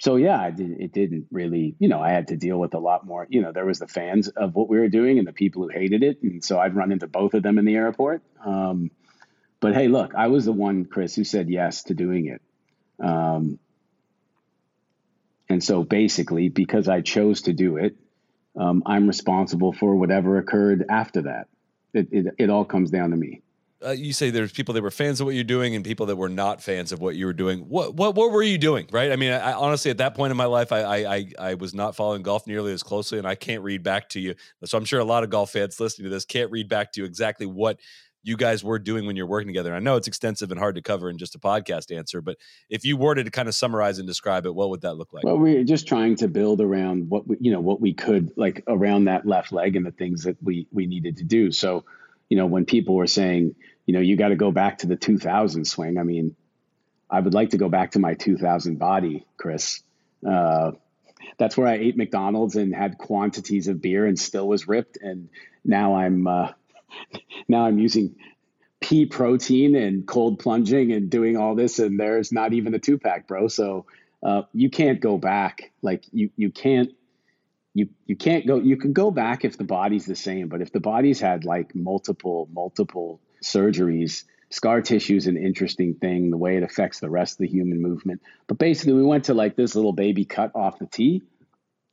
so 0.00 0.16
yeah, 0.16 0.40
I 0.40 0.50
did, 0.50 0.80
it 0.80 0.92
didn't 0.92 1.26
really, 1.30 1.76
you 1.78 1.88
know, 1.88 2.00
I 2.00 2.10
had 2.10 2.28
to 2.28 2.36
deal 2.36 2.58
with 2.58 2.74
a 2.74 2.78
lot 2.78 3.06
more. 3.06 3.26
You 3.28 3.42
know, 3.42 3.52
there 3.52 3.66
was 3.66 3.78
the 3.78 3.86
fans 3.86 4.28
of 4.28 4.56
what 4.56 4.68
we 4.68 4.78
were 4.78 4.88
doing 4.88 5.18
and 5.18 5.28
the 5.28 5.32
people 5.32 5.62
who 5.62 5.68
hated 5.68 6.02
it, 6.02 6.22
and 6.22 6.42
so 6.42 6.58
I'd 6.58 6.74
run 6.74 6.90
into 6.90 7.06
both 7.06 7.34
of 7.34 7.42
them 7.42 7.58
in 7.58 7.66
the 7.66 7.76
airport. 7.76 8.22
Um, 8.44 8.90
but 9.60 9.74
hey, 9.74 9.88
look, 9.88 10.14
I 10.14 10.28
was 10.28 10.46
the 10.46 10.52
one, 10.52 10.86
Chris, 10.86 11.14
who 11.14 11.24
said 11.24 11.48
yes 11.48 11.84
to 11.84 11.94
doing 11.94 12.26
it. 12.26 12.42
Um, 12.98 13.58
and 15.48 15.62
so 15.62 15.82
basically, 15.82 16.48
because 16.48 16.88
I 16.88 17.02
chose 17.02 17.42
to 17.42 17.52
do 17.52 17.76
it, 17.76 17.96
um, 18.56 18.82
I'm 18.86 19.06
responsible 19.06 19.72
for 19.72 19.94
whatever 19.94 20.38
occurred 20.38 20.86
after 20.88 21.22
that. 21.22 21.48
It, 21.92 22.08
it, 22.10 22.34
it 22.38 22.50
all 22.50 22.64
comes 22.64 22.90
down 22.90 23.10
to 23.10 23.16
me. 23.16 23.42
Uh, 23.84 23.92
you 23.92 24.12
say 24.12 24.28
there's 24.28 24.52
people 24.52 24.74
that 24.74 24.82
were 24.82 24.90
fans 24.90 25.20
of 25.20 25.24
what 25.24 25.34
you're 25.34 25.42
doing 25.42 25.74
and 25.74 25.82
people 25.84 26.04
that 26.04 26.16
were 26.16 26.28
not 26.28 26.62
fans 26.62 26.92
of 26.92 27.00
what 27.00 27.16
you 27.16 27.24
were 27.24 27.32
doing. 27.32 27.60
What 27.60 27.94
what 27.94 28.14
what 28.14 28.30
were 28.30 28.42
you 28.42 28.58
doing? 28.58 28.86
Right? 28.92 29.10
I 29.10 29.16
mean, 29.16 29.32
I, 29.32 29.54
honestly, 29.54 29.90
at 29.90 29.96
that 29.98 30.14
point 30.14 30.30
in 30.30 30.36
my 30.36 30.44
life, 30.44 30.70
I, 30.70 30.82
I 30.82 31.32
I 31.38 31.54
was 31.54 31.72
not 31.72 31.96
following 31.96 32.20
golf 32.20 32.46
nearly 32.46 32.74
as 32.74 32.82
closely, 32.82 33.16
and 33.16 33.26
I 33.26 33.36
can't 33.36 33.62
read 33.62 33.82
back 33.82 34.10
to 34.10 34.20
you. 34.20 34.34
So 34.64 34.76
I'm 34.76 34.84
sure 34.84 35.00
a 35.00 35.04
lot 35.04 35.24
of 35.24 35.30
golf 35.30 35.52
fans 35.52 35.80
listening 35.80 36.04
to 36.04 36.10
this 36.10 36.26
can't 36.26 36.50
read 36.50 36.68
back 36.68 36.92
to 36.92 37.00
you 37.00 37.06
exactly 37.06 37.46
what 37.46 37.80
you 38.22 38.36
guys 38.36 38.62
were 38.62 38.78
doing 38.78 39.06
when 39.06 39.16
you're 39.16 39.26
working 39.26 39.48
together. 39.48 39.74
I 39.74 39.78
know 39.78 39.96
it's 39.96 40.08
extensive 40.08 40.50
and 40.50 40.58
hard 40.58 40.74
to 40.74 40.82
cover 40.82 41.08
in 41.08 41.18
just 41.18 41.34
a 41.34 41.38
podcast 41.38 41.96
answer, 41.96 42.20
but 42.20 42.36
if 42.68 42.84
you 42.84 42.96
were 42.96 43.14
to 43.14 43.30
kind 43.30 43.48
of 43.48 43.54
summarize 43.54 43.98
and 43.98 44.06
describe 44.06 44.46
it, 44.46 44.54
what 44.54 44.70
would 44.70 44.82
that 44.82 44.94
look 44.94 45.12
like? 45.12 45.24
Well, 45.24 45.38
we're 45.38 45.64
just 45.64 45.88
trying 45.88 46.16
to 46.16 46.28
build 46.28 46.60
around 46.60 47.08
what 47.08 47.26
we, 47.26 47.36
you 47.40 47.52
know, 47.52 47.60
what 47.60 47.80
we 47.80 47.94
could 47.94 48.32
like 48.36 48.62
around 48.66 49.04
that 49.04 49.26
left 49.26 49.52
leg 49.52 49.76
and 49.76 49.86
the 49.86 49.90
things 49.90 50.24
that 50.24 50.36
we 50.42 50.66
we 50.70 50.86
needed 50.86 51.18
to 51.18 51.24
do. 51.24 51.50
So, 51.52 51.84
you 52.28 52.36
know, 52.36 52.46
when 52.46 52.66
people 52.66 52.94
were 52.94 53.06
saying, 53.06 53.54
you 53.86 53.94
know, 53.94 54.00
you 54.00 54.16
got 54.16 54.28
to 54.28 54.36
go 54.36 54.52
back 54.52 54.78
to 54.78 54.86
the 54.86 54.96
2000 54.96 55.64
swing. 55.64 55.98
I 55.98 56.02
mean, 56.02 56.36
I 57.10 57.20
would 57.20 57.34
like 57.34 57.50
to 57.50 57.58
go 57.58 57.68
back 57.68 57.92
to 57.92 57.98
my 57.98 58.14
2000 58.14 58.78
body, 58.78 59.26
Chris. 59.36 59.82
Uh, 60.26 60.72
that's 61.38 61.56
where 61.56 61.66
I 61.66 61.74
ate 61.74 61.96
McDonald's 61.96 62.56
and 62.56 62.74
had 62.74 62.98
quantities 62.98 63.66
of 63.68 63.80
beer 63.80 64.06
and 64.06 64.18
still 64.18 64.46
was 64.46 64.68
ripped. 64.68 64.98
And 65.00 65.28
now 65.64 65.96
I'm 65.96 66.26
uh, 66.26 66.52
now 67.48 67.66
I'm 67.66 67.78
using 67.78 68.16
pea 68.80 69.06
protein 69.06 69.76
and 69.76 70.06
cold 70.06 70.38
plunging 70.38 70.92
and 70.92 71.10
doing 71.10 71.36
all 71.36 71.54
this, 71.54 71.78
and 71.78 72.00
there's 72.00 72.32
not 72.32 72.52
even 72.52 72.74
a 72.74 72.78
two 72.78 72.98
pack, 72.98 73.26
bro. 73.26 73.48
So 73.48 73.86
uh, 74.22 74.42
you 74.52 74.70
can't 74.70 75.00
go 75.00 75.18
back. 75.18 75.72
Like 75.82 76.04
you, 76.12 76.30
you 76.36 76.50
can't, 76.50 76.90
you, 77.74 77.88
you 78.06 78.16
can't 78.16 78.46
go. 78.46 78.56
You 78.56 78.76
can 78.76 78.92
go 78.92 79.10
back 79.10 79.44
if 79.44 79.56
the 79.56 79.64
body's 79.64 80.06
the 80.06 80.16
same, 80.16 80.48
but 80.48 80.60
if 80.60 80.72
the 80.72 80.80
body's 80.80 81.20
had 81.20 81.44
like 81.44 81.74
multiple, 81.74 82.48
multiple 82.52 83.20
surgeries, 83.42 84.24
scar 84.50 84.80
tissue 84.80 85.16
is 85.16 85.26
an 85.26 85.36
interesting 85.36 85.94
thing. 85.94 86.30
The 86.30 86.36
way 86.36 86.56
it 86.56 86.62
affects 86.62 87.00
the 87.00 87.10
rest 87.10 87.34
of 87.34 87.38
the 87.38 87.48
human 87.48 87.80
movement. 87.80 88.22
But 88.46 88.58
basically, 88.58 88.94
we 88.94 89.04
went 89.04 89.24
to 89.24 89.34
like 89.34 89.56
this 89.56 89.74
little 89.74 89.92
baby 89.92 90.24
cut 90.24 90.52
off 90.54 90.78
the 90.78 90.86
tee 90.86 91.22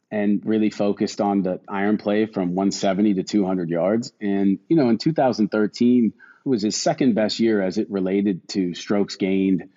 and 0.10 0.42
really 0.46 0.70
focused 0.70 1.20
on 1.20 1.42
the 1.42 1.60
iron 1.68 1.98
play 1.98 2.26
from 2.26 2.56
170 2.56 3.16
to 3.16 3.24
200 3.24 3.70
yards. 3.70 4.14
And, 4.22 4.60
you 4.70 4.76
know, 4.76 4.90
in 4.90 4.98
2013 4.98 6.14
it 6.46 6.50
was 6.50 6.62
his 6.62 6.78
second 6.82 7.14
best 7.14 7.40
year 7.40 7.62
as 7.62 7.78
it 7.78 7.92
related 7.92 8.48
to 8.50 8.74
strokes 8.74 9.18
gained 9.18 9.70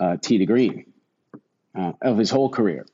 uh, 0.00 0.16
tee 0.16 0.38
to 0.38 0.46
green 0.46 0.92
uh, 1.78 1.92
of 2.00 2.16
his 2.16 2.30
whole 2.30 2.48
career. 2.48 2.86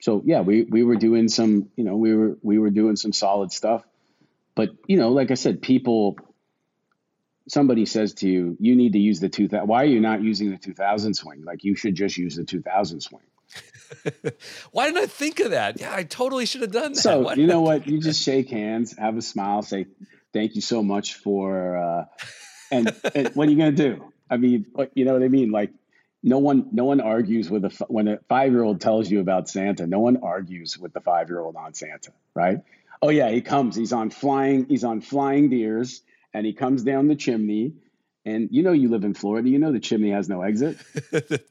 So 0.00 0.22
yeah, 0.24 0.40
we, 0.40 0.62
we 0.62 0.82
were 0.82 0.96
doing 0.96 1.28
some, 1.28 1.68
you 1.76 1.84
know, 1.84 1.96
we 1.96 2.14
were, 2.14 2.38
we 2.42 2.58
were 2.58 2.70
doing 2.70 2.96
some 2.96 3.12
solid 3.12 3.52
stuff, 3.52 3.82
but 4.54 4.70
you 4.86 4.96
know, 4.96 5.10
like 5.10 5.30
I 5.30 5.34
said, 5.34 5.60
people, 5.60 6.16
somebody 7.46 7.84
says 7.86 8.14
to 8.14 8.28
you, 8.28 8.56
you 8.58 8.74
need 8.74 8.94
to 8.94 8.98
use 8.98 9.20
the 9.20 9.28
2000, 9.28 9.68
why 9.68 9.82
are 9.82 9.86
you 9.86 10.00
not 10.00 10.22
using 10.22 10.50
the 10.50 10.56
2000 10.56 11.14
swing? 11.14 11.44
Like 11.44 11.64
you 11.64 11.76
should 11.76 11.94
just 11.94 12.16
use 12.16 12.36
the 12.36 12.44
2000 12.44 13.00
swing. 13.00 13.22
Why 14.72 14.86
didn't 14.86 15.02
I 15.02 15.06
think 15.06 15.40
of 15.40 15.50
that? 15.50 15.80
Yeah, 15.80 15.94
I 15.94 16.02
totally 16.04 16.46
should 16.46 16.62
have 16.62 16.72
done 16.72 16.92
that. 16.92 17.00
So 17.00 17.20
Why 17.20 17.34
you 17.34 17.46
know 17.46 17.60
what? 17.60 17.86
You 17.86 17.98
just 18.00 18.22
shake 18.22 18.50
hands, 18.50 18.96
have 18.96 19.16
a 19.16 19.22
smile, 19.22 19.62
say 19.62 19.86
thank 20.32 20.54
you 20.54 20.60
so 20.60 20.82
much 20.82 21.14
for, 21.14 21.76
uh, 21.76 22.04
and, 22.70 22.94
and 23.14 23.28
what 23.34 23.48
are 23.48 23.50
you 23.50 23.58
gonna 23.58 23.72
do? 23.72 24.12
I 24.30 24.38
mean, 24.38 24.66
you 24.94 25.04
know 25.04 25.12
what 25.12 25.22
I 25.22 25.28
mean? 25.28 25.50
Like 25.50 25.72
no 26.22 26.38
one, 26.38 26.68
no 26.72 26.84
one 26.84 27.00
argues 27.00 27.50
with 27.50 27.64
a 27.64 27.84
when 27.88 28.08
a 28.08 28.18
five 28.28 28.52
year 28.52 28.62
old 28.62 28.80
tells 28.80 29.10
you 29.10 29.20
about 29.20 29.48
Santa. 29.48 29.86
No 29.86 30.00
one 30.00 30.18
argues 30.22 30.78
with 30.78 30.92
the 30.92 31.00
five 31.00 31.28
year 31.28 31.40
old 31.40 31.56
on 31.56 31.74
Santa, 31.74 32.12
right? 32.34 32.60
Oh 33.02 33.10
yeah, 33.10 33.30
he 33.30 33.40
comes. 33.40 33.76
He's 33.76 33.92
on 33.92 34.10
flying. 34.10 34.66
He's 34.66 34.84
on 34.84 35.00
flying 35.00 35.50
deers, 35.50 36.02
and 36.32 36.46
he 36.46 36.52
comes 36.52 36.82
down 36.82 37.08
the 37.08 37.16
chimney. 37.16 37.74
And 38.24 38.48
you 38.52 38.62
know, 38.62 38.72
you 38.72 38.88
live 38.88 39.04
in 39.04 39.14
Florida. 39.14 39.48
You 39.48 39.58
know 39.58 39.72
the 39.72 39.80
chimney 39.80 40.10
has 40.10 40.28
no 40.28 40.42
exit. 40.42 40.78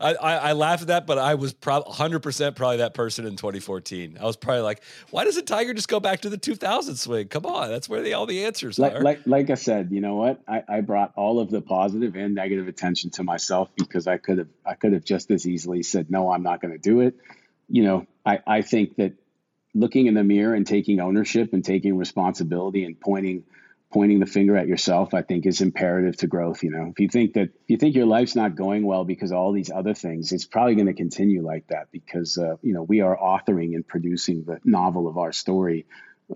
I, 0.00 0.14
I, 0.14 0.34
I 0.36 0.52
laugh 0.52 0.82
at 0.82 0.88
that, 0.88 1.06
but 1.06 1.18
I 1.18 1.34
was 1.34 1.52
probably 1.52 1.92
100% 1.92 2.56
probably 2.56 2.76
that 2.78 2.94
person 2.94 3.26
in 3.26 3.36
2014. 3.36 4.18
I 4.20 4.24
was 4.24 4.36
probably 4.36 4.62
like, 4.62 4.82
why 5.10 5.24
doesn't 5.24 5.46
Tiger 5.46 5.74
just 5.74 5.88
go 5.88 6.00
back 6.00 6.20
to 6.20 6.30
the 6.30 6.38
2000 6.38 6.96
swing? 6.96 7.28
Come 7.28 7.46
on, 7.46 7.68
that's 7.68 7.88
where 7.88 8.02
the, 8.02 8.14
all 8.14 8.26
the 8.26 8.44
answers 8.44 8.78
like, 8.78 8.94
are. 8.94 9.00
Like, 9.00 9.20
like 9.26 9.50
I 9.50 9.54
said, 9.54 9.90
you 9.90 10.00
know 10.00 10.16
what? 10.16 10.40
I, 10.46 10.62
I 10.68 10.80
brought 10.80 11.12
all 11.16 11.40
of 11.40 11.50
the 11.50 11.60
positive 11.60 12.16
and 12.16 12.34
negative 12.34 12.68
attention 12.68 13.10
to 13.10 13.24
myself 13.24 13.68
because 13.76 14.06
I 14.06 14.16
could 14.16 14.38
have 14.38 14.48
I 14.64 14.74
could 14.74 14.92
have 14.92 15.04
just 15.04 15.30
as 15.30 15.46
easily 15.46 15.82
said, 15.82 16.10
no, 16.10 16.30
I'm 16.30 16.42
not 16.42 16.60
going 16.60 16.72
to 16.72 16.78
do 16.78 17.00
it. 17.00 17.16
You 17.68 17.84
know, 17.84 18.06
I, 18.24 18.40
I 18.46 18.62
think 18.62 18.96
that 18.96 19.14
looking 19.74 20.06
in 20.06 20.14
the 20.14 20.24
mirror 20.24 20.54
and 20.54 20.66
taking 20.66 21.00
ownership 21.00 21.52
and 21.52 21.64
taking 21.64 21.96
responsibility 21.96 22.84
and 22.84 22.98
pointing– 22.98 23.44
pointing 23.92 24.20
the 24.20 24.26
finger 24.26 24.56
at 24.56 24.66
yourself, 24.66 25.14
I 25.14 25.22
think, 25.22 25.46
is 25.46 25.60
imperative 25.60 26.16
to 26.18 26.26
growth. 26.26 26.62
You 26.62 26.70
know, 26.70 26.88
if 26.90 27.00
you 27.00 27.08
think 27.08 27.34
that 27.34 27.50
if 27.50 27.68
you 27.68 27.76
think 27.76 27.94
your 27.94 28.06
life's 28.06 28.34
not 28.34 28.56
going 28.56 28.84
well 28.84 29.04
because 29.04 29.30
of 29.30 29.38
all 29.38 29.52
these 29.52 29.70
other 29.70 29.94
things, 29.94 30.32
it's 30.32 30.46
probably 30.46 30.74
going 30.74 30.86
to 30.86 30.94
continue 30.94 31.42
like 31.42 31.66
that 31.68 31.88
because 31.92 32.38
uh, 32.38 32.56
you 32.62 32.72
know 32.74 32.82
we 32.82 33.00
are 33.00 33.16
authoring 33.16 33.74
and 33.74 33.86
producing 33.86 34.44
the 34.44 34.58
novel 34.64 35.06
of 35.08 35.18
our 35.18 35.32
story 35.32 35.86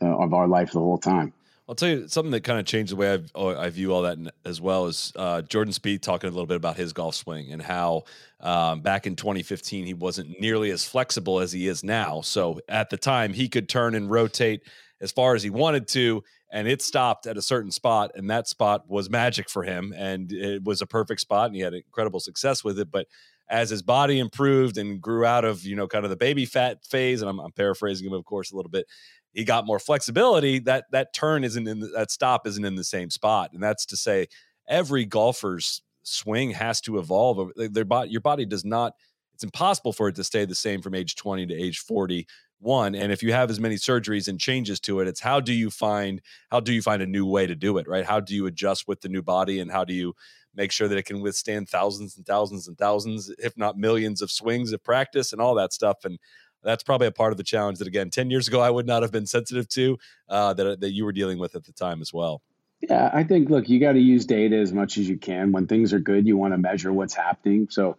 uh, 0.01 0.07
of 0.07 0.35
our 0.35 0.47
life 0.47 0.73
the 0.73 0.79
whole 0.79 0.99
time. 0.99 1.33
I'll 1.69 1.75
tell 1.75 1.89
you 1.89 2.07
something 2.07 2.31
that 2.31 2.45
kind 2.45 2.61
of 2.61 2.65
changed 2.65 2.93
the 2.93 2.97
way 2.97 3.13
I've, 3.13 3.31
oh, 3.35 3.57
I 3.57 3.71
view 3.71 3.93
all 3.93 4.03
that 4.03 4.19
as 4.45 4.61
well 4.61 4.87
is 4.87 5.13
uh, 5.17 5.43
Jordan 5.43 5.75
Spieth 5.75 6.01
talking 6.01 6.29
a 6.29 6.31
little 6.31 6.47
bit 6.47 6.57
about 6.57 6.77
his 6.77 6.93
golf 6.93 7.17
swing 7.17 7.51
and 7.51 7.61
how 7.61 8.05
um, 8.39 8.83
back 8.83 9.05
in 9.05 9.17
2015 9.17 9.85
he 9.85 9.93
wasn't 9.93 10.41
nearly 10.41 10.71
as 10.71 10.85
flexible 10.85 11.41
as 11.41 11.51
he 11.51 11.67
is 11.67 11.83
now. 11.83 12.21
So 12.21 12.61
at 12.69 12.91
the 12.91 12.97
time 12.97 13.33
he 13.33 13.49
could 13.49 13.69
turn 13.69 13.97
and 13.97 14.09
rotate 14.09 14.63
as 15.01 15.13
far 15.13 15.35
as 15.35 15.43
he 15.43 15.51
wanted 15.51 15.89
to, 15.89 16.23
and 16.51 16.67
it 16.69 16.83
stopped 16.83 17.27
at 17.27 17.37
a 17.37 17.43
certain 17.43 17.71
spot, 17.71 18.13
and 18.15 18.31
that 18.31 18.49
spot 18.49 18.89
was 18.89 19.11
magic 19.11 19.51
for 19.51 19.63
him, 19.63 19.93
and 19.97 20.33
it 20.33 20.65
was 20.65 20.81
a 20.81 20.87
perfect 20.87 21.21
spot, 21.21 21.47
and 21.47 21.57
he 21.57 21.63
had 21.63 21.75
incredible 21.75 22.21
success 22.21 22.65
with 22.65 22.79
it. 22.79 22.91
But 22.91 23.07
as 23.49 23.71
his 23.71 23.83
body 23.83 24.19
improved 24.19 24.79
and 24.79 25.01
grew 25.01 25.25
out 25.25 25.45
of 25.45 25.65
you 25.65 25.77
know 25.77 25.87
kind 25.87 26.05
of 26.05 26.11
the 26.11 26.17
baby 26.17 26.47
fat 26.47 26.85
phase, 26.85 27.21
and 27.21 27.29
I'm, 27.29 27.41
I'm 27.41 27.53
paraphrasing 27.53 28.07
him 28.07 28.13
of 28.13 28.25
course 28.25 28.53
a 28.53 28.57
little 28.57 28.71
bit, 28.71 28.87
he 29.33 29.45
got 29.45 29.67
more 29.67 29.79
flexibility. 29.79 30.59
That 30.61 30.87
that 30.93 31.13
turn 31.13 31.45
isn't 31.45 31.67
in 31.67 31.81
the, 31.81 31.89
that 31.89 32.11
stop 32.11 32.47
isn't 32.47 32.65
in 32.65 32.75
the 32.75 32.85
same 32.85 33.11
spot, 33.11 33.51
and 33.53 33.63
that's 33.63 33.87
to 33.87 33.97
say 33.97 34.27
every 34.69 35.05
golfer's 35.05 35.83
swing 36.03 36.51
has 36.53 36.81
to 36.83 36.99
evolve. 36.99 37.51
Their 37.57 37.85
body, 37.85 38.11
your 38.11 38.21
body 38.21 38.47
does 38.47 38.65
not. 38.65 38.95
It's 39.35 39.45
impossible 39.45 39.93
for 39.93 40.09
it 40.09 40.15
to 40.15 40.25
stay 40.25 40.47
the 40.47 40.55
same 40.55 40.81
from 40.81 40.95
age 40.95 41.15
20 41.17 41.47
to 41.47 41.55
age 41.55 41.81
40 41.81 42.27
one 42.59 42.95
and 42.95 43.13
if 43.13 43.23
you 43.23 43.33
have 43.33 43.51
as 43.51 43.61
many 43.61 43.75
surgeries 43.75 44.29
and 44.29 44.41
changes 44.41 44.81
to 44.81 45.01
it 45.01 45.09
it's 45.09 45.21
how 45.21 45.41
do 45.41 45.53
you 45.53 45.71
find 45.71 46.23
how 46.51 46.59
do 46.59 46.73
you 46.73 46.81
find 46.81 47.03
a 47.03 47.07
new 47.07 47.27
way 47.27 47.47
to 47.47 47.55
do 47.55 47.77
it 47.79 47.87
right? 47.87 48.07
How 48.07 48.21
do 48.21 48.35
you 48.35 48.47
adjust 48.47 48.89
with 48.89 49.01
the 49.03 49.09
new 49.09 49.23
body 49.23 49.61
and 49.61 49.71
how 49.71 49.85
do 49.85 49.93
you 49.93 50.15
make 50.55 50.73
sure 50.73 50.89
that 50.89 50.97
it 50.97 51.05
can 51.05 51.21
withstand 51.21 51.69
thousands 51.69 52.17
and 52.17 52.27
thousands 52.27 52.67
and 52.67 52.79
thousands 52.79 53.31
if 53.39 53.57
not 53.57 53.77
millions 53.77 54.23
of 54.23 54.31
swings 54.31 54.73
of 54.73 54.83
practice 54.83 55.33
and 55.33 55.41
all 55.41 55.55
that 55.55 55.73
stuff 55.73 56.05
and 56.05 56.19
that's 56.63 56.83
probably 56.83 57.07
a 57.07 57.13
part 57.13 57.33
of 57.33 57.37
the 57.37 57.45
challenge 57.45 57.79
that 57.79 57.87
again 57.87 58.09
10 58.11 58.31
years 58.31 58.49
ago 58.49 58.61
i 58.61 58.71
would 58.71 58.87
not 58.87 59.03
have 59.03 59.13
been 59.13 59.27
sensitive 59.27 59.69
to 59.69 59.99
uh, 60.29 60.55
that, 60.55 60.81
that 60.81 60.93
you 60.93 61.05
were 61.05 61.13
dealing 61.13 61.39
with 61.39 61.55
at 61.55 61.65
the 61.65 61.73
time 61.73 62.01
as 62.01 62.13
well. 62.13 62.43
Yeah 62.81 63.11
i 63.13 63.23
think 63.23 63.51
look 63.51 63.69
you 63.69 63.79
got 63.79 63.93
to 63.93 64.01
use 64.01 64.25
data 64.25 64.57
as 64.57 64.73
much 64.73 64.97
as 64.97 65.09
you 65.09 65.19
can. 65.19 65.53
When 65.53 65.67
things 65.67 65.93
are 65.93 65.99
good 65.99 66.27
you 66.27 66.37
want 66.37 66.55
to 66.55 66.59
measure 66.59 66.93
what's 66.93 67.15
happening. 67.15 67.69
So 67.71 67.99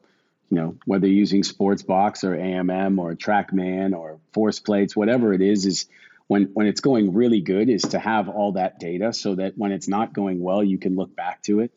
you 0.49 0.57
know, 0.57 0.75
whether 0.85 1.07
using 1.07 1.41
Sportsbox 1.41 2.23
or 2.23 2.35
AMM 2.35 2.99
or 2.99 3.15
TrackMan 3.15 3.95
or 3.95 4.19
Force 4.33 4.59
Plates, 4.59 4.95
whatever 4.95 5.33
it 5.33 5.41
is, 5.41 5.65
is 5.65 5.87
when 6.27 6.51
when 6.53 6.67
it's 6.67 6.81
going 6.81 7.13
really 7.13 7.41
good, 7.41 7.69
is 7.69 7.83
to 7.83 7.99
have 7.99 8.29
all 8.29 8.53
that 8.53 8.79
data 8.79 9.13
so 9.13 9.35
that 9.35 9.57
when 9.57 9.71
it's 9.71 9.87
not 9.87 10.13
going 10.13 10.41
well, 10.41 10.63
you 10.63 10.77
can 10.77 10.95
look 10.95 11.15
back 11.15 11.41
to 11.43 11.61
it. 11.61 11.71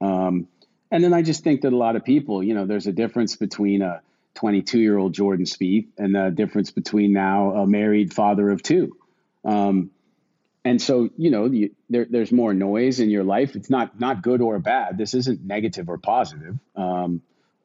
Um, 0.00 0.48
and 0.90 1.04
then 1.04 1.14
I 1.14 1.22
just 1.22 1.44
think 1.44 1.62
that 1.62 1.72
a 1.72 1.76
lot 1.76 1.96
of 1.96 2.04
people, 2.04 2.42
you 2.42 2.54
know, 2.54 2.66
there's 2.66 2.86
a 2.86 2.92
difference 2.92 3.36
between 3.36 3.82
a 3.82 4.02
22 4.34 4.78
year 4.78 4.98
old 4.98 5.12
Jordan 5.12 5.46
Spieth 5.46 5.88
and 5.98 6.14
the 6.14 6.30
difference 6.30 6.70
between 6.70 7.12
now 7.12 7.50
a 7.50 7.66
married 7.66 8.12
father 8.12 8.50
of 8.50 8.62
two. 8.62 8.96
Um, 9.44 9.90
and 10.64 10.80
so 10.80 11.08
you 11.16 11.30
know 11.30 11.46
you, 11.46 11.70
there, 11.88 12.06
there's 12.08 12.32
more 12.32 12.52
noise 12.52 13.00
in 13.00 13.10
your 13.10 13.24
life. 13.24 13.56
It's 13.56 13.70
not 13.70 13.98
not 13.98 14.22
good 14.22 14.40
or 14.40 14.58
bad. 14.58 14.98
This 14.98 15.14
isn't 15.14 15.42
negative 15.42 15.88
or 15.88 15.98
positive. 15.98 16.58
Um, 16.76 17.22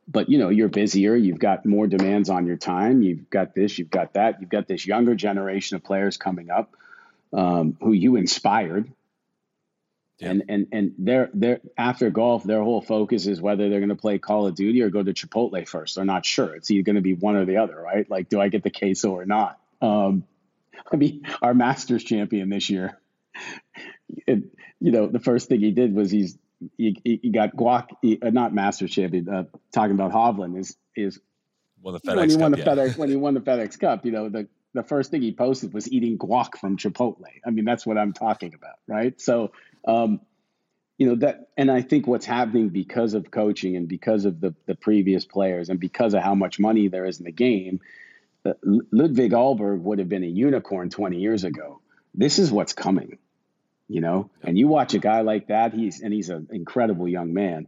but 0.08 0.30
you 0.30 0.38
know 0.38 0.50
you're 0.50 0.70
busier 0.70 1.16
you've 1.16 1.40
got 1.40 1.66
more 1.66 1.88
demands 1.88 2.30
on 2.30 2.46
your 2.46 2.58
time 2.58 3.02
you've 3.02 3.30
got 3.30 3.56
this 3.56 3.80
you've 3.80 3.90
got 3.90 4.14
that 4.14 4.40
you've 4.40 4.50
got 4.50 4.68
this 4.68 4.86
younger 4.86 5.16
generation 5.16 5.76
of 5.76 5.84
players 5.84 6.18
coming 6.18 6.50
up 6.50 6.76
um, 7.36 7.78
who 7.82 7.92
you 7.92 8.16
inspired. 8.16 8.92
Yeah. 10.18 10.30
and 10.30 10.44
and 10.48 10.68
and 10.72 10.96
they're 10.98 11.30
they're 11.34 11.60
after 11.78 12.10
golf 12.10 12.46
their 12.46 12.64
whole 12.64 12.82
focus 12.82 13.28
is 13.28 13.42
whether 13.42 13.68
they're 13.68 13.82
going 13.82 13.90
to 13.90 13.98
play 13.98 14.18
call 14.18 14.48
of 14.48 14.56
duty 14.56 14.82
or 14.82 14.90
go 14.90 15.04
to 15.04 15.14
chipotle 15.14 15.68
first. 15.68 15.96
They're 15.96 16.06
not 16.06 16.26
sure. 16.26 16.56
It's 16.56 16.72
either 16.72 16.84
going 16.84 16.96
to 16.96 17.02
be 17.02 17.16
one 17.16 17.36
or 17.36 17.44
the 17.44 17.58
other 17.58 17.76
right? 17.78 18.10
Like 18.10 18.30
do 18.30 18.40
i 18.40 18.48
get 18.48 18.64
the 18.64 18.70
queso 18.70 19.12
or 19.12 19.26
not? 19.26 19.60
Um, 19.82 20.24
i 20.92 20.96
mean 20.96 21.24
our 21.42 21.54
masters 21.54 22.04
champion 22.04 22.50
this 22.50 22.70
year 22.70 22.98
it, 24.28 24.44
you 24.80 24.92
know 24.92 25.08
the 25.08 25.20
first 25.20 25.50
thing 25.50 25.60
he 25.60 25.72
did 25.72 25.94
was 25.94 26.12
he's 26.12 26.38
you, 26.78 26.96
you 27.04 27.32
got 27.32 27.56
guac, 27.56 27.88
uh, 28.22 28.30
not 28.30 28.54
Master 28.54 28.88
Champion. 28.88 29.28
Uh, 29.30 29.44
talking 29.74 29.94
about 29.94 30.12
Hovland 30.12 30.58
is 30.58 30.76
is 30.96 31.20
well, 31.82 32.00
when 32.04 32.30
he 32.30 32.36
Cup, 32.36 32.42
won 32.42 32.52
the 32.52 32.58
yeah. 32.60 32.66
FedEx 32.66 32.98
when 32.98 33.10
he 33.10 33.16
won 33.16 33.34
the 33.34 33.42
FedEx 33.42 33.80
Cup. 33.80 34.06
You 34.06 34.12
know 34.12 34.30
the 34.30 34.48
the 34.74 34.84
first 34.84 35.12
thing 35.12 35.22
he 35.22 35.32
posted 35.32 35.74
was 35.74 35.92
eating 35.92 36.18
guac 36.18 36.58
from 36.60 36.78
Chipotle. 36.78 37.26
I 37.46 37.50
mean 37.50 37.66
that's 37.66 37.86
what 37.86 37.98
I'm 37.98 38.14
talking 38.14 38.54
about, 38.54 38.76
right? 38.88 39.20
So, 39.20 39.52
um, 39.88 40.22
you 40.98 41.08
know 41.08 41.16
that, 41.16 41.50
and 41.58 41.70
I 41.70 41.82
think 41.82 42.08
what's 42.08 42.26
happening 42.26 42.70
because 42.70 43.14
of 43.14 43.30
coaching 43.32 43.76
and 43.76 43.88
because 43.88 44.26
of 44.26 44.40
the 44.40 44.56
the 44.66 44.76
previous 44.76 45.26
players 45.26 45.70
and 45.70 45.80
because 45.80 46.14
of 46.14 46.24
how 46.24 46.36
much 46.36 46.60
money 46.60 46.88
there 46.88 47.06
is 47.06 47.20
in 47.20 47.26
the 47.26 47.32
game, 47.32 47.82
uh, 48.46 48.54
Ludvig 48.64 49.32
Åberg 49.32 49.82
would 49.82 50.00
have 50.00 50.10
been 50.10 50.24
a 50.24 50.28
unicorn 50.28 50.90
20 50.90 51.18
years 51.18 51.44
ago. 51.44 51.82
This 52.14 52.40
is 52.40 52.52
what's 52.52 52.74
coming 52.74 53.18
you 53.88 54.02
know. 54.02 54.30
And 54.44 54.58
you 54.58 54.68
watch 54.68 54.94
a 54.94 55.00
guy 55.00 55.22
like 55.22 55.48
that, 55.48 55.74
he's 55.74 56.02
and 56.02 56.14
he's 56.14 56.30
an 56.30 56.48
incredible 56.52 57.08
young 57.08 57.34
man. 57.34 57.68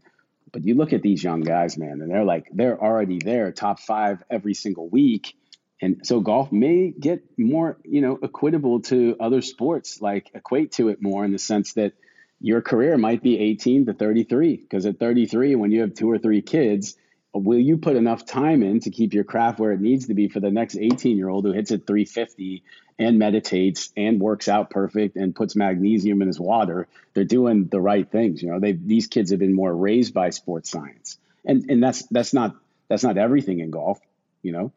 But 0.51 0.65
you 0.65 0.75
look 0.75 0.93
at 0.93 1.01
these 1.01 1.23
young 1.23 1.41
guys, 1.41 1.77
man, 1.77 2.01
and 2.01 2.09
they're 2.09 2.23
like 2.23 2.49
they're 2.53 2.81
already 2.81 3.19
there, 3.19 3.51
top 3.51 3.79
five 3.79 4.23
every 4.29 4.53
single 4.53 4.89
week. 4.89 5.35
And 5.81 6.01
so 6.03 6.21
golf 6.21 6.51
may 6.51 6.91
get 6.91 7.23
more, 7.37 7.77
you 7.83 8.01
know, 8.01 8.17
equitable 8.21 8.81
to 8.83 9.15
other 9.19 9.41
sports, 9.41 10.01
like 10.01 10.31
equate 10.33 10.71
to 10.73 10.89
it 10.89 11.01
more 11.01 11.23
in 11.23 11.31
the 11.31 11.37
sense 11.37 11.73
that 11.73 11.93
your 12.39 12.61
career 12.61 12.97
might 12.97 13.21
be 13.21 13.37
18 13.37 13.85
to 13.85 13.93
33. 13.93 14.55
Because 14.57 14.85
at 14.87 14.99
33, 14.99 15.55
when 15.55 15.71
you 15.71 15.81
have 15.81 15.93
two 15.93 16.09
or 16.09 16.17
three 16.17 16.41
kids, 16.41 16.95
will 17.33 17.59
you 17.59 17.77
put 17.77 17.95
enough 17.95 18.25
time 18.25 18.63
in 18.63 18.79
to 18.81 18.89
keep 18.89 19.13
your 19.13 19.23
craft 19.23 19.59
where 19.59 19.71
it 19.71 19.81
needs 19.81 20.07
to 20.07 20.15
be 20.15 20.27
for 20.27 20.39
the 20.39 20.49
next 20.49 20.77
18 20.77 21.17
year 21.17 21.29
old 21.29 21.45
who 21.45 21.51
hits 21.51 21.71
at 21.71 21.85
350 21.85 22.63
and 22.99 23.19
meditates 23.19 23.91
and 23.95 24.19
works 24.19 24.47
out 24.47 24.69
perfect 24.69 25.15
and 25.15 25.35
puts 25.35 25.55
magnesium 25.55 26.21
in 26.21 26.27
his 26.27 26.39
water 26.39 26.87
they're 27.13 27.23
doing 27.23 27.67
the 27.67 27.79
right 27.79 28.09
things 28.11 28.41
you 28.41 28.51
know? 28.51 28.59
They 28.59 28.73
these 28.73 29.07
kids 29.07 29.31
have 29.31 29.39
been 29.39 29.53
more 29.53 29.75
raised 29.75 30.13
by 30.13 30.29
sports 30.31 30.69
science. 30.69 31.17
And 31.45 31.69
and 31.69 31.81
that's 31.81 32.03
that's 32.07 32.33
not 32.33 32.55
that's 32.87 33.03
not 33.03 33.17
everything 33.17 33.59
in 33.59 33.71
golf 33.71 33.99
you 34.41 34.51
know? 34.51 34.71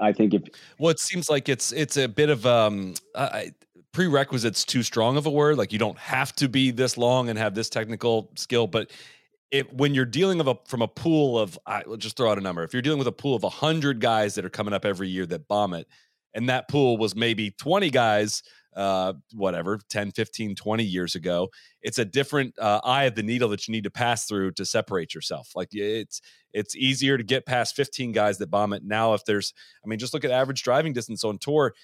I 0.00 0.12
think 0.12 0.34
if 0.34 0.42
well 0.78 0.90
it 0.90 1.00
seems 1.00 1.28
like 1.28 1.48
it's 1.48 1.72
it's 1.72 1.96
a 1.96 2.08
bit 2.08 2.30
of 2.30 2.46
um 2.46 2.94
I, 3.14 3.52
prerequisites 3.92 4.64
too 4.64 4.82
strong 4.82 5.16
of 5.16 5.26
a 5.26 5.30
word 5.30 5.58
like 5.58 5.72
you 5.72 5.78
don't 5.78 5.98
have 5.98 6.34
to 6.36 6.48
be 6.48 6.70
this 6.70 6.96
long 6.96 7.28
and 7.28 7.38
have 7.38 7.54
this 7.54 7.68
technical 7.68 8.30
skill 8.36 8.66
but 8.66 8.90
when 9.72 9.94
you're 9.94 10.04
dealing 10.04 10.40
of 10.40 10.46
a, 10.46 10.56
from 10.66 10.82
a 10.82 10.88
pool 10.88 11.38
of, 11.38 11.58
I, 11.66 11.82
will 11.86 11.96
just 11.96 12.16
throw 12.16 12.30
out 12.30 12.38
a 12.38 12.40
number. 12.40 12.62
If 12.62 12.72
you're 12.72 12.82
dealing 12.82 12.98
with 12.98 13.08
a 13.08 13.12
pool 13.12 13.34
of 13.34 13.42
100 13.42 14.00
guys 14.00 14.36
that 14.36 14.44
are 14.44 14.50
coming 14.50 14.72
up 14.72 14.84
every 14.84 15.08
year 15.08 15.26
that 15.26 15.48
bomb 15.48 15.74
it, 15.74 15.88
and 16.34 16.48
that 16.48 16.68
pool 16.68 16.96
was 16.96 17.14
maybe 17.14 17.50
20 17.50 17.90
guys, 17.90 18.42
uh, 18.76 19.14
whatever, 19.34 19.80
10, 19.88 20.12
15, 20.12 20.54
20 20.54 20.84
years 20.84 21.14
ago, 21.14 21.48
it's 21.82 21.98
a 21.98 22.04
different 22.04 22.58
uh, 22.58 22.80
eye 22.84 23.04
of 23.04 23.14
the 23.14 23.22
needle 23.22 23.48
that 23.48 23.66
you 23.66 23.72
need 23.72 23.84
to 23.84 23.90
pass 23.90 24.26
through 24.26 24.52
to 24.52 24.64
separate 24.64 25.14
yourself. 25.14 25.50
Like 25.54 25.68
it's 25.72 26.20
it's 26.52 26.74
easier 26.74 27.16
to 27.16 27.22
get 27.22 27.46
past 27.46 27.76
15 27.76 28.12
guys 28.12 28.38
that 28.38 28.50
bomb 28.50 28.72
it. 28.72 28.82
Now, 28.84 29.14
if 29.14 29.24
there's, 29.24 29.54
I 29.84 29.88
mean, 29.88 30.00
just 30.00 30.12
look 30.12 30.24
at 30.24 30.32
average 30.32 30.64
driving 30.64 30.92
distance 30.92 31.22
on 31.22 31.38
tour 31.38 31.74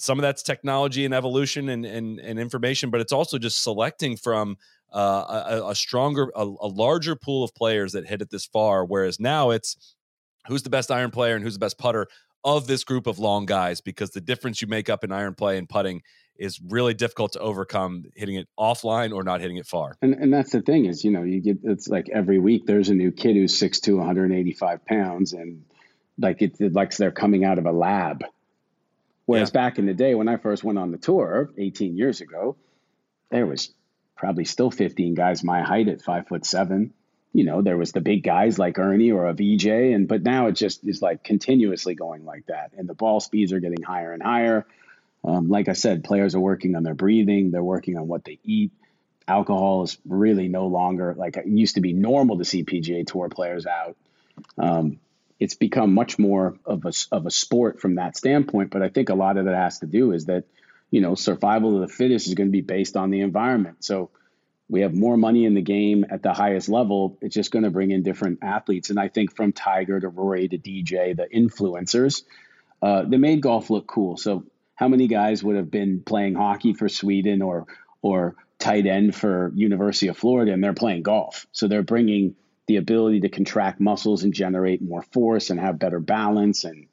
some 0.00 0.18
of 0.18 0.22
that's 0.22 0.42
technology 0.42 1.04
and 1.04 1.12
evolution 1.12 1.68
and, 1.68 1.84
and, 1.84 2.18
and 2.20 2.40
information, 2.40 2.88
but 2.88 3.02
it's 3.02 3.12
also 3.12 3.38
just 3.38 3.62
selecting 3.62 4.16
from 4.16 4.56
uh, 4.94 5.44
a, 5.50 5.68
a, 5.68 5.74
stronger, 5.74 6.32
a, 6.34 6.42
a, 6.42 6.66
larger 6.66 7.14
pool 7.14 7.44
of 7.44 7.54
players 7.54 7.92
that 7.92 8.06
hit 8.06 8.22
it 8.22 8.30
this 8.30 8.46
far. 8.46 8.84
Whereas 8.84 9.20
now 9.20 9.50
it's 9.50 9.94
who's 10.48 10.62
the 10.62 10.70
best 10.70 10.90
iron 10.90 11.10
player 11.10 11.34
and 11.34 11.44
who's 11.44 11.52
the 11.52 11.60
best 11.60 11.78
putter 11.78 12.08
of 12.44 12.66
this 12.66 12.84
group 12.84 13.06
of 13.06 13.18
long 13.18 13.46
guys, 13.46 13.80
because 13.80 14.10
the 14.10 14.20
difference 14.20 14.62
you 14.62 14.68
make 14.68 14.88
up 14.88 15.04
in 15.04 15.12
iron 15.12 15.34
play 15.34 15.58
and 15.58 15.68
putting 15.68 16.02
is 16.36 16.58
really 16.68 16.94
difficult 16.94 17.32
to 17.32 17.38
overcome 17.38 18.04
hitting 18.16 18.36
it 18.36 18.48
offline 18.58 19.14
or 19.14 19.22
not 19.22 19.40
hitting 19.42 19.58
it 19.58 19.66
far. 19.66 19.96
And, 20.00 20.14
and 20.14 20.32
that's 20.32 20.52
the 20.52 20.62
thing 20.62 20.86
is, 20.86 21.04
you 21.04 21.10
know, 21.10 21.22
you 21.22 21.40
get, 21.40 21.58
it's 21.64 21.86
like 21.86 22.08
every 22.08 22.38
week 22.38 22.64
there's 22.66 22.88
a 22.88 22.94
new 22.94 23.12
kid 23.12 23.36
who's 23.36 23.60
6'2", 23.60 23.96
185 23.96 24.86
pounds 24.86 25.34
and 25.34 25.64
like 26.18 26.42
it's 26.42 26.60
like 26.60 26.96
they're 26.96 27.10
coming 27.10 27.44
out 27.44 27.58
of 27.58 27.66
a 27.66 27.72
lab. 27.72 28.24
Whereas 29.26 29.50
yeah. 29.54 29.60
back 29.60 29.78
in 29.78 29.86
the 29.86 29.94
day 29.94 30.14
when 30.14 30.28
I 30.28 30.38
first 30.38 30.64
went 30.64 30.78
on 30.78 30.90
the 30.90 30.98
tour 30.98 31.50
18 31.56 31.96
years 31.96 32.20
ago, 32.20 32.56
there 33.30 33.46
was 33.46 33.72
probably 34.16 34.44
still 34.44 34.70
15 34.70 35.14
guys 35.14 35.44
my 35.44 35.62
height 35.62 35.88
at 35.88 36.02
five 36.02 36.26
foot 36.26 36.44
seven. 36.44 36.92
You 37.32 37.44
know, 37.44 37.62
there 37.62 37.76
was 37.76 37.92
the 37.92 38.00
big 38.00 38.24
guys 38.24 38.58
like 38.58 38.78
Ernie 38.78 39.12
or 39.12 39.28
a 39.28 39.34
Vijay, 39.34 39.94
and 39.94 40.08
but 40.08 40.22
now 40.22 40.46
it 40.46 40.52
just 40.52 40.84
is 40.84 41.00
like 41.00 41.22
continuously 41.22 41.94
going 41.94 42.24
like 42.24 42.46
that, 42.46 42.72
and 42.76 42.88
the 42.88 42.94
ball 42.94 43.20
speeds 43.20 43.52
are 43.52 43.60
getting 43.60 43.82
higher 43.82 44.12
and 44.12 44.22
higher. 44.22 44.66
Um, 45.22 45.48
like 45.48 45.68
I 45.68 45.74
said, 45.74 46.02
players 46.02 46.34
are 46.34 46.40
working 46.40 46.74
on 46.74 46.82
their 46.82 46.94
breathing, 46.94 47.50
they're 47.50 47.62
working 47.62 47.96
on 47.96 48.08
what 48.08 48.24
they 48.24 48.38
eat. 48.44 48.72
Alcohol 49.28 49.84
is 49.84 49.96
really 50.04 50.48
no 50.48 50.66
longer 50.66 51.14
like 51.16 51.36
it 51.36 51.46
used 51.46 51.76
to 51.76 51.80
be 51.80 51.92
normal 51.92 52.38
to 52.38 52.44
see 52.44 52.64
PGA 52.64 53.06
Tour 53.06 53.28
players 53.28 53.66
out. 53.66 53.96
Um, 54.58 54.98
it's 55.38 55.54
become 55.54 55.94
much 55.94 56.18
more 56.18 56.56
of 56.66 56.84
a, 56.84 56.92
of 57.12 57.26
a 57.26 57.30
sport 57.30 57.80
from 57.80 57.94
that 57.94 58.16
standpoint. 58.16 58.70
But 58.70 58.82
I 58.82 58.88
think 58.88 59.08
a 59.08 59.14
lot 59.14 59.36
of 59.36 59.44
that 59.44 59.54
has 59.54 59.78
to 59.80 59.86
do 59.86 60.12
is 60.12 60.26
that 60.26 60.44
you 60.90 61.00
know, 61.00 61.14
survival 61.14 61.76
of 61.76 61.88
the 61.88 61.94
fittest 61.94 62.26
is 62.26 62.34
going 62.34 62.48
to 62.48 62.52
be 62.52 62.60
based 62.60 62.96
on 62.96 63.10
the 63.10 63.20
environment. 63.20 63.84
So 63.84 64.10
we 64.70 64.82
have 64.82 64.94
more 64.94 65.16
money 65.16 65.44
in 65.44 65.54
the 65.54 65.62
game 65.62 66.06
at 66.08 66.22
the 66.22 66.32
highest 66.32 66.68
level. 66.68 67.18
It's 67.20 67.34
just 67.34 67.50
going 67.50 67.64
to 67.64 67.70
bring 67.70 67.90
in 67.90 68.04
different 68.04 68.38
athletes. 68.40 68.90
And 68.90 69.00
I 69.00 69.08
think 69.08 69.34
from 69.34 69.52
Tiger 69.52 69.98
to 69.98 70.08
Rory 70.08 70.46
to 70.46 70.56
DJ, 70.56 71.16
the 71.16 71.26
influencers, 71.26 72.22
uh, 72.80 73.02
they 73.02 73.16
made 73.16 73.42
golf 73.42 73.68
look 73.68 73.88
cool. 73.88 74.16
So 74.16 74.44
how 74.76 74.86
many 74.86 75.08
guys 75.08 75.42
would 75.42 75.56
have 75.56 75.70
been 75.70 76.02
playing 76.02 76.36
hockey 76.36 76.72
for 76.72 76.88
Sweden 76.88 77.42
or 77.42 77.66
or 78.00 78.36
tight 78.58 78.86
end 78.86 79.14
for 79.14 79.52
University 79.54 80.08
of 80.08 80.16
Florida 80.16 80.52
and 80.52 80.62
they're 80.62 80.72
playing 80.72 81.02
golf. 81.02 81.46
So 81.52 81.66
they're 81.66 81.82
bringing 81.82 82.36
the 82.68 82.76
ability 82.76 83.20
to 83.20 83.28
contract 83.28 83.80
muscles 83.80 84.22
and 84.22 84.32
generate 84.32 84.80
more 84.80 85.02
force 85.02 85.50
and 85.50 85.58
have 85.58 85.78
better 85.78 85.98
balance 85.98 86.64
and 86.64 86.86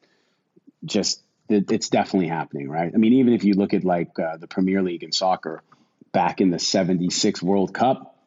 just 0.84 1.21
it's 1.49 1.89
definitely 1.89 2.28
happening, 2.28 2.69
right? 2.69 2.91
I 2.93 2.97
mean, 2.97 3.13
even 3.13 3.34
if 3.34 3.43
you 3.43 3.53
look 3.53 3.73
at 3.73 3.86
like 3.86 4.17
uh, 4.19 4.38
the 4.38 4.47
Premier 4.47 4.82
League 4.82 5.03
in 5.03 5.11
soccer, 5.11 5.63
back 6.18 6.41
in 6.41 6.49
the 6.49 6.57
'76 6.57 7.43
World 7.43 7.76
Cup, 7.76 8.18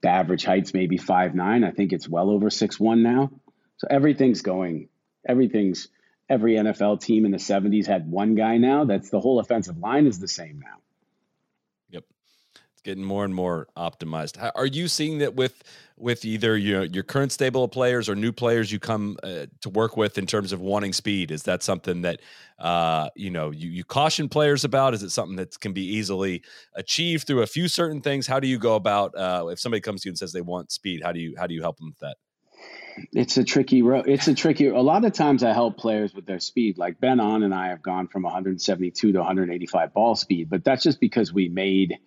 the 0.00 0.08
average 0.08 0.44
height's 0.44 0.74
maybe 0.74 0.96
five 0.96 1.32
nine. 1.32 1.62
I 1.62 1.70
think 1.70 1.92
it's 1.92 2.08
well 2.08 2.28
over 2.28 2.50
six 2.50 2.80
one 2.80 3.04
now. 3.04 3.30
So 3.76 3.86
everything's 3.88 4.42
going. 4.42 4.88
Everything's 5.24 5.86
every 6.28 6.54
NFL 6.54 7.00
team 7.00 7.24
in 7.24 7.30
the 7.30 7.38
'70s 7.38 7.86
had 7.86 8.10
one 8.10 8.34
guy 8.34 8.56
now. 8.56 8.84
That's 8.84 9.10
the 9.10 9.20
whole 9.20 9.38
offensive 9.38 9.78
line 9.78 10.08
is 10.08 10.18
the 10.18 10.26
same 10.26 10.58
now 10.58 10.78
getting 12.86 13.04
more 13.04 13.24
and 13.24 13.34
more 13.34 13.68
optimized. 13.76 14.36
How, 14.36 14.52
are 14.54 14.64
you 14.64 14.88
seeing 14.88 15.18
that 15.18 15.34
with 15.34 15.62
with 15.98 16.24
either 16.24 16.56
your 16.56 16.84
your 16.84 17.02
current 17.02 17.32
stable 17.32 17.64
of 17.64 17.72
players 17.72 18.08
or 18.08 18.14
new 18.14 18.32
players 18.32 18.70
you 18.70 18.78
come 18.78 19.18
uh, 19.22 19.46
to 19.60 19.68
work 19.68 19.96
with 19.96 20.16
in 20.16 20.26
terms 20.26 20.52
of 20.52 20.60
wanting 20.60 20.94
speed? 20.94 21.30
Is 21.30 21.42
that 21.42 21.62
something 21.62 22.02
that 22.02 22.20
uh, 22.58 23.10
you 23.14 23.30
know 23.30 23.50
you 23.50 23.68
you 23.68 23.84
caution 23.84 24.28
players 24.28 24.64
about? 24.64 24.94
Is 24.94 25.02
it 25.02 25.10
something 25.10 25.36
that 25.36 25.58
can 25.60 25.72
be 25.72 25.84
easily 25.84 26.42
achieved 26.74 27.26
through 27.26 27.42
a 27.42 27.46
few 27.46 27.68
certain 27.68 28.00
things? 28.00 28.26
How 28.26 28.40
do 28.40 28.46
you 28.46 28.58
go 28.58 28.76
about 28.76 29.14
uh, 29.14 29.48
if 29.50 29.60
somebody 29.60 29.80
comes 29.80 30.02
to 30.02 30.08
you 30.08 30.12
and 30.12 30.18
says 30.18 30.32
they 30.32 30.40
want 30.40 30.70
speed? 30.70 31.02
How 31.02 31.12
do 31.12 31.20
you 31.20 31.34
how 31.36 31.46
do 31.46 31.54
you 31.54 31.62
help 31.62 31.78
them 31.78 31.88
with 31.88 31.98
that? 31.98 32.16
It's 33.12 33.36
a 33.36 33.44
tricky 33.44 33.82
road. 33.82 34.06
It's 34.08 34.28
a 34.28 34.34
tricky. 34.34 34.68
A 34.68 34.80
lot 34.80 35.04
of 35.04 35.12
times, 35.12 35.42
I 35.42 35.52
help 35.52 35.76
players 35.76 36.14
with 36.14 36.26
their 36.26 36.40
speed. 36.40 36.78
Like 36.78 36.98
Ben 37.00 37.20
An 37.20 37.42
and 37.42 37.54
I 37.54 37.68
have 37.68 37.82
gone 37.82 38.08
from 38.08 38.22
172 38.22 39.12
to 39.12 39.18
185 39.18 39.92
ball 39.92 40.14
speed, 40.14 40.48
but 40.48 40.64
that's 40.64 40.82
just 40.82 41.00
because 41.00 41.32
we 41.32 41.48
made, 41.48 41.98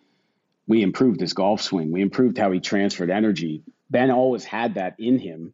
we 0.69 0.83
improved 0.83 1.19
his 1.19 1.33
golf 1.33 1.61
swing. 1.61 1.91
We 1.91 2.01
improved 2.01 2.37
how 2.37 2.51
he 2.51 2.59
transferred 2.59 3.09
energy. 3.09 3.63
Ben 3.89 4.11
always 4.11 4.45
had 4.45 4.75
that 4.75 4.95
in 4.99 5.17
him. 5.17 5.53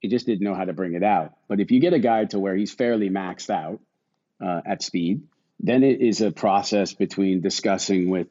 He 0.00 0.08
just 0.08 0.26
didn't 0.26 0.42
know 0.42 0.54
how 0.54 0.64
to 0.64 0.72
bring 0.72 0.94
it 0.94 1.04
out. 1.04 1.32
But 1.48 1.60
if 1.60 1.70
you 1.70 1.80
get 1.80 1.92
a 1.92 1.98
guy 2.00 2.24
to 2.26 2.40
where 2.40 2.56
he's 2.56 2.74
fairly 2.74 3.08
maxed 3.08 3.50
out 3.50 3.80
uh, 4.44 4.60
at 4.66 4.82
speed, 4.82 5.22
then 5.60 5.84
it 5.84 6.00
is 6.00 6.20
a 6.20 6.32
process 6.32 6.92
between 6.92 7.40
discussing 7.40 8.10
with, 8.10 8.28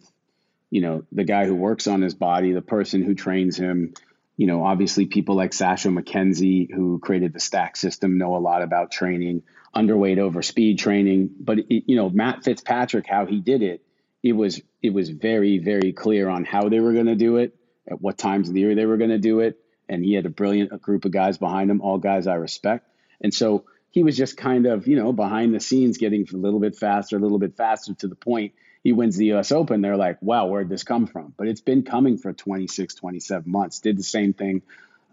you 0.69 0.81
know, 0.81 1.05
the 1.13 1.23
guy 1.23 1.45
who 1.45 1.55
works 1.55 1.87
on 1.87 2.01
his 2.01 2.13
body, 2.13 2.51
the 2.51 2.61
person 2.61 3.03
who 3.03 3.15
trains 3.15 3.57
him 3.57 3.93
you 4.37 4.45
know, 4.45 4.63
obviously 4.63 5.07
people 5.07 5.35
like 5.35 5.49
Sasho 5.49 5.91
MacKenzie, 5.91 6.71
who 6.71 6.99
created 6.99 7.33
the 7.33 7.39
stack 7.39 7.75
system, 7.75 8.19
know 8.19 8.35
a 8.35 8.37
lot 8.37 8.61
about 8.61 8.91
training, 8.91 9.41
underweight 9.75 10.19
over 10.19 10.43
speed 10.43 10.77
training. 10.77 11.31
But 11.39 11.57
it, 11.57 11.85
you 11.87 11.95
know, 11.95 12.07
Matt 12.09 12.43
Fitzpatrick, 12.43 13.07
how 13.07 13.25
he 13.25 13.39
did 13.39 13.63
it, 13.63 13.83
it 14.23 14.33
was 14.33 14.61
it 14.81 14.93
was 14.93 15.09
very 15.09 15.57
very 15.59 15.93
clear 15.93 16.29
on 16.29 16.45
how 16.45 16.69
they 16.69 16.79
were 16.79 16.93
going 16.93 17.07
to 17.07 17.15
do 17.15 17.37
it, 17.37 17.55
at 17.89 18.01
what 18.01 18.17
times 18.17 18.47
of 18.47 18.53
the 18.53 18.61
year 18.61 18.75
they 18.75 18.85
were 18.85 18.97
going 18.97 19.09
to 19.09 19.17
do 19.17 19.39
it, 19.39 19.59
and 19.87 20.03
he 20.03 20.13
had 20.13 20.25
a 20.25 20.29
brilliant 20.29 20.81
group 20.81 21.05
of 21.05 21.11
guys 21.11 21.37
behind 21.37 21.69
him, 21.69 21.81
all 21.81 21.97
guys 21.97 22.27
I 22.27 22.35
respect. 22.35 22.89
And 23.21 23.33
so 23.33 23.65
he 23.91 24.03
was 24.03 24.17
just 24.17 24.37
kind 24.37 24.65
of 24.65 24.87
you 24.87 24.95
know 24.95 25.13
behind 25.13 25.53
the 25.53 25.59
scenes, 25.59 25.97
getting 25.97 26.27
a 26.31 26.37
little 26.37 26.59
bit 26.59 26.75
faster, 26.75 27.17
a 27.17 27.19
little 27.19 27.39
bit 27.39 27.55
faster 27.55 27.93
to 27.95 28.07
the 28.07 28.15
point 28.15 28.53
he 28.87 28.93
wins 28.93 29.17
the 29.17 29.33
US 29.33 29.51
Open, 29.51 29.81
they're 29.81 29.97
like, 29.97 30.21
wow, 30.21 30.45
where'd 30.45 30.69
this 30.69 30.85
come 30.85 31.07
from? 31.07 31.33
But 31.35 31.49
it's 31.49 31.59
been 31.59 31.83
coming 31.83 32.17
for 32.17 32.31
26, 32.31 32.95
27 32.95 33.51
months. 33.51 33.81
Did 33.81 33.97
the 33.97 34.03
same 34.03 34.31
thing 34.31 34.61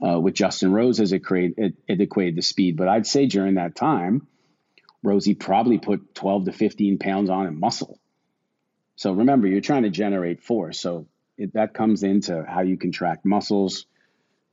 uh, 0.01 0.21
with 0.21 0.35
Justin 0.35 0.73
Rose 0.73 1.01
as 1.01 1.13
it, 1.13 1.25
created, 1.25 1.59
it, 1.59 1.75
it 1.89 2.01
equated 2.01 2.37
the 2.37 2.43
speed. 2.43 2.77
But 2.77 2.87
I'd 2.87 3.05
say 3.05 3.27
during 3.27 3.55
that 3.55 3.75
time, 3.75 4.29
Rosie 5.03 5.35
probably 5.35 5.79
put 5.79 6.15
12 6.15 6.45
to 6.45 6.53
15 6.53 6.99
pounds 6.99 7.31
on 7.31 7.49
in 7.49 7.59
muscle. 7.59 7.99
So 8.97 9.13
remember, 9.13 9.47
you're 9.47 9.61
trying 9.61 9.83
to 9.83 9.91
generate 9.91 10.43
force. 10.43 10.79
So 10.81 11.07
it, 11.37 11.55
that 11.55 11.75
comes 11.75 12.03
into 12.03 12.45
how 12.47 12.63
you 12.63 12.77
contract 12.77 13.25
muscles, 13.25 13.87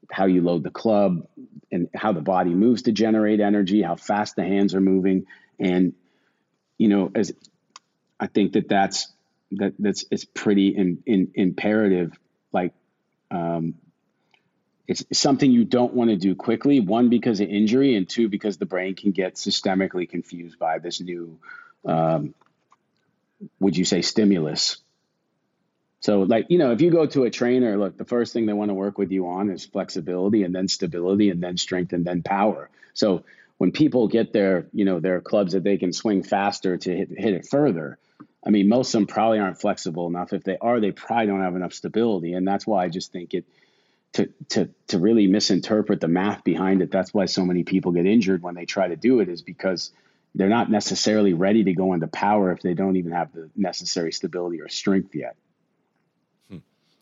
how 0.10 0.26
you 0.26 0.42
load 0.42 0.64
the 0.64 0.72
club, 0.72 1.28
and 1.72 1.90
how 1.96 2.12
the 2.12 2.22
body 2.22 2.54
moves 2.54 2.84
to 2.84 2.92
generate 2.92 3.40
energy, 3.40 3.82
how 3.82 3.96
fast 3.96 4.36
the 4.36 4.44
hands 4.44 4.76
are 4.76 4.82
moving. 4.82 5.26
And, 5.60 5.94
you 6.78 6.88
know, 6.88 7.12
as 7.14 7.34
I 8.20 8.28
think 8.28 8.54
that 8.54 8.68
that's 8.68 9.12
that 9.54 9.74
that's 9.80 10.06
it's 10.12 10.26
pretty 10.26 10.70
in, 10.70 11.04
in, 11.06 11.32
imperative. 11.36 12.18
Like, 12.52 12.74
um, 13.30 13.76
it's 14.88 15.04
something 15.14 15.50
you 15.50 15.64
don't 15.64 15.94
want 15.94 16.10
to 16.10 16.18
do 16.18 16.36
quickly. 16.36 16.80
One 16.80 17.10
because 17.10 17.40
of 17.40 17.50
injury, 17.50 17.96
and 17.96 18.08
two 18.08 18.30
because 18.30 18.58
the 18.58 18.66
brain 18.66 18.96
can 18.96 19.12
get 19.12 19.36
systemically 19.36 20.10
confused 20.10 20.60
by 20.60 20.80
this 20.80 21.00
new, 21.00 21.40
um, 21.86 22.34
would 23.60 23.78
you 23.78 23.86
say, 23.86 24.02
stimulus. 24.02 24.78
So, 26.00 26.22
like, 26.22 26.48
you 26.50 26.58
know, 26.58 26.72
if 26.72 26.82
you 26.82 26.90
go 26.90 27.06
to 27.06 27.26
a 27.26 27.30
trainer, 27.30 27.78
look, 27.78 27.98
the 27.98 28.06
first 28.06 28.34
thing 28.34 28.46
they 28.46 28.54
want 28.54 28.70
to 28.70 28.76
work 28.76 28.98
with 28.98 29.12
you 29.12 29.28
on 29.28 29.50
is 29.52 29.66
flexibility 29.66 30.44
and 30.44 30.54
then 30.54 30.68
stability 30.68 31.30
and 31.30 31.42
then 31.42 31.58
strength 31.58 31.94
and 31.94 32.04
then 32.04 32.24
power. 32.24 32.70
So, 32.94 33.24
when 33.58 33.72
people 33.72 34.08
get 34.08 34.34
their, 34.34 34.66
you 34.74 34.86
know, 34.86 35.00
their 35.00 35.22
clubs 35.22 35.54
that 35.54 35.64
they 35.64 35.78
can 35.78 35.94
swing 35.94 36.24
faster 36.24 36.78
to 36.78 36.98
hit, 36.98 37.10
hit 37.16 37.34
it 37.34 37.48
further, 37.48 38.00
I 38.44 38.50
mean, 38.50 38.68
most 38.68 38.88
of 38.88 39.02
them 39.02 39.08
probably 39.08 39.38
aren't 39.38 39.62
flexible 39.62 40.08
enough. 40.08 40.34
If 40.34 40.44
they 40.44 40.58
are, 40.60 40.80
they 40.80 40.92
probably 40.92 41.28
don't 41.28 41.42
have 41.42 41.56
enough 41.56 41.74
stability, 41.74 42.34
and 42.34 42.48
that's 42.48 42.66
why 42.66 42.84
I 42.84 42.90
just 42.90 43.12
think 43.12 43.36
it 43.36 43.46
to 44.14 44.30
to 44.50 44.70
to 44.88 45.00
really 45.00 45.28
misinterpret 45.28 46.02
the 46.02 46.08
math 46.08 46.44
behind 46.44 46.82
it. 46.82 46.92
That's 46.92 47.14
why 47.14 47.26
so 47.26 47.46
many 47.46 47.64
people 47.64 47.92
get 47.92 48.06
injured 48.06 48.42
when 48.42 48.56
they 48.56 48.66
try 48.66 48.88
to 48.88 48.96
do 48.96 49.20
it 49.20 49.30
is 49.30 49.42
because 49.42 49.92
they're 50.36 50.50
not 50.50 50.70
necessarily 50.70 51.34
ready 51.34 51.64
to 51.66 51.74
go 51.74 51.94
into 51.94 52.08
power 52.08 52.52
if 52.52 52.62
they 52.62 52.74
don't 52.74 52.96
even 52.96 53.12
have 53.12 53.34
the 53.34 53.50
necessary 53.56 54.12
stability 54.12 54.62
or 54.62 54.70
strength 54.70 55.14
yet. 55.14 55.36
Hmm. 56.50 56.58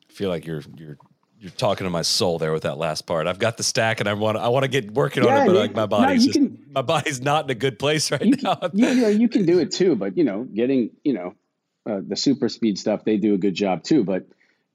I 0.10 0.14
feel 0.14 0.30
like 0.30 0.46
you're 0.46 0.64
you're 0.76 0.98
you're 1.40 1.52
talking 1.52 1.86
to 1.86 1.90
my 1.90 2.02
soul 2.02 2.38
there 2.38 2.52
with 2.52 2.64
that 2.64 2.78
last 2.78 3.06
part. 3.06 3.28
I've 3.28 3.40
got 3.40 3.58
the 3.58 3.64
stack 3.64 4.00
and 4.00 4.10
I 4.10 4.14
want 4.14 4.38
I 4.38 4.50
want 4.50 4.64
to 4.64 4.68
get 4.70 4.92
working 4.92 5.24
yeah, 5.24 5.42
on 5.42 5.44
it, 5.44 5.46
but 5.48 5.56
like 5.56 5.76
my 5.76 5.86
body's 5.86 6.26
no, 6.26 6.34
just, 6.34 6.40
can, 6.40 6.66
my 6.72 6.82
body's 6.82 7.22
not 7.22 7.46
in 7.46 7.52
a 7.52 7.56
good 7.56 7.80
place 7.80 8.12
right 8.12 8.42
now. 8.42 8.56
Can, 8.56 8.72
you, 8.74 8.96
know, 8.96 9.08
you 9.08 9.30
can 9.30 9.46
do 9.46 9.60
it 9.60 9.72
too, 9.72 9.96
but 9.96 10.18
you 10.18 10.24
know, 10.24 10.44
getting 10.44 10.92
you 11.04 11.14
know 11.14 11.36
uh, 11.90 12.02
the 12.06 12.16
super 12.16 12.50
speed 12.50 12.78
stuff, 12.78 13.06
they 13.06 13.18
do 13.18 13.34
a 13.36 13.38
good 13.38 13.56
job 13.56 13.84
too. 13.84 14.04
But 14.04 14.26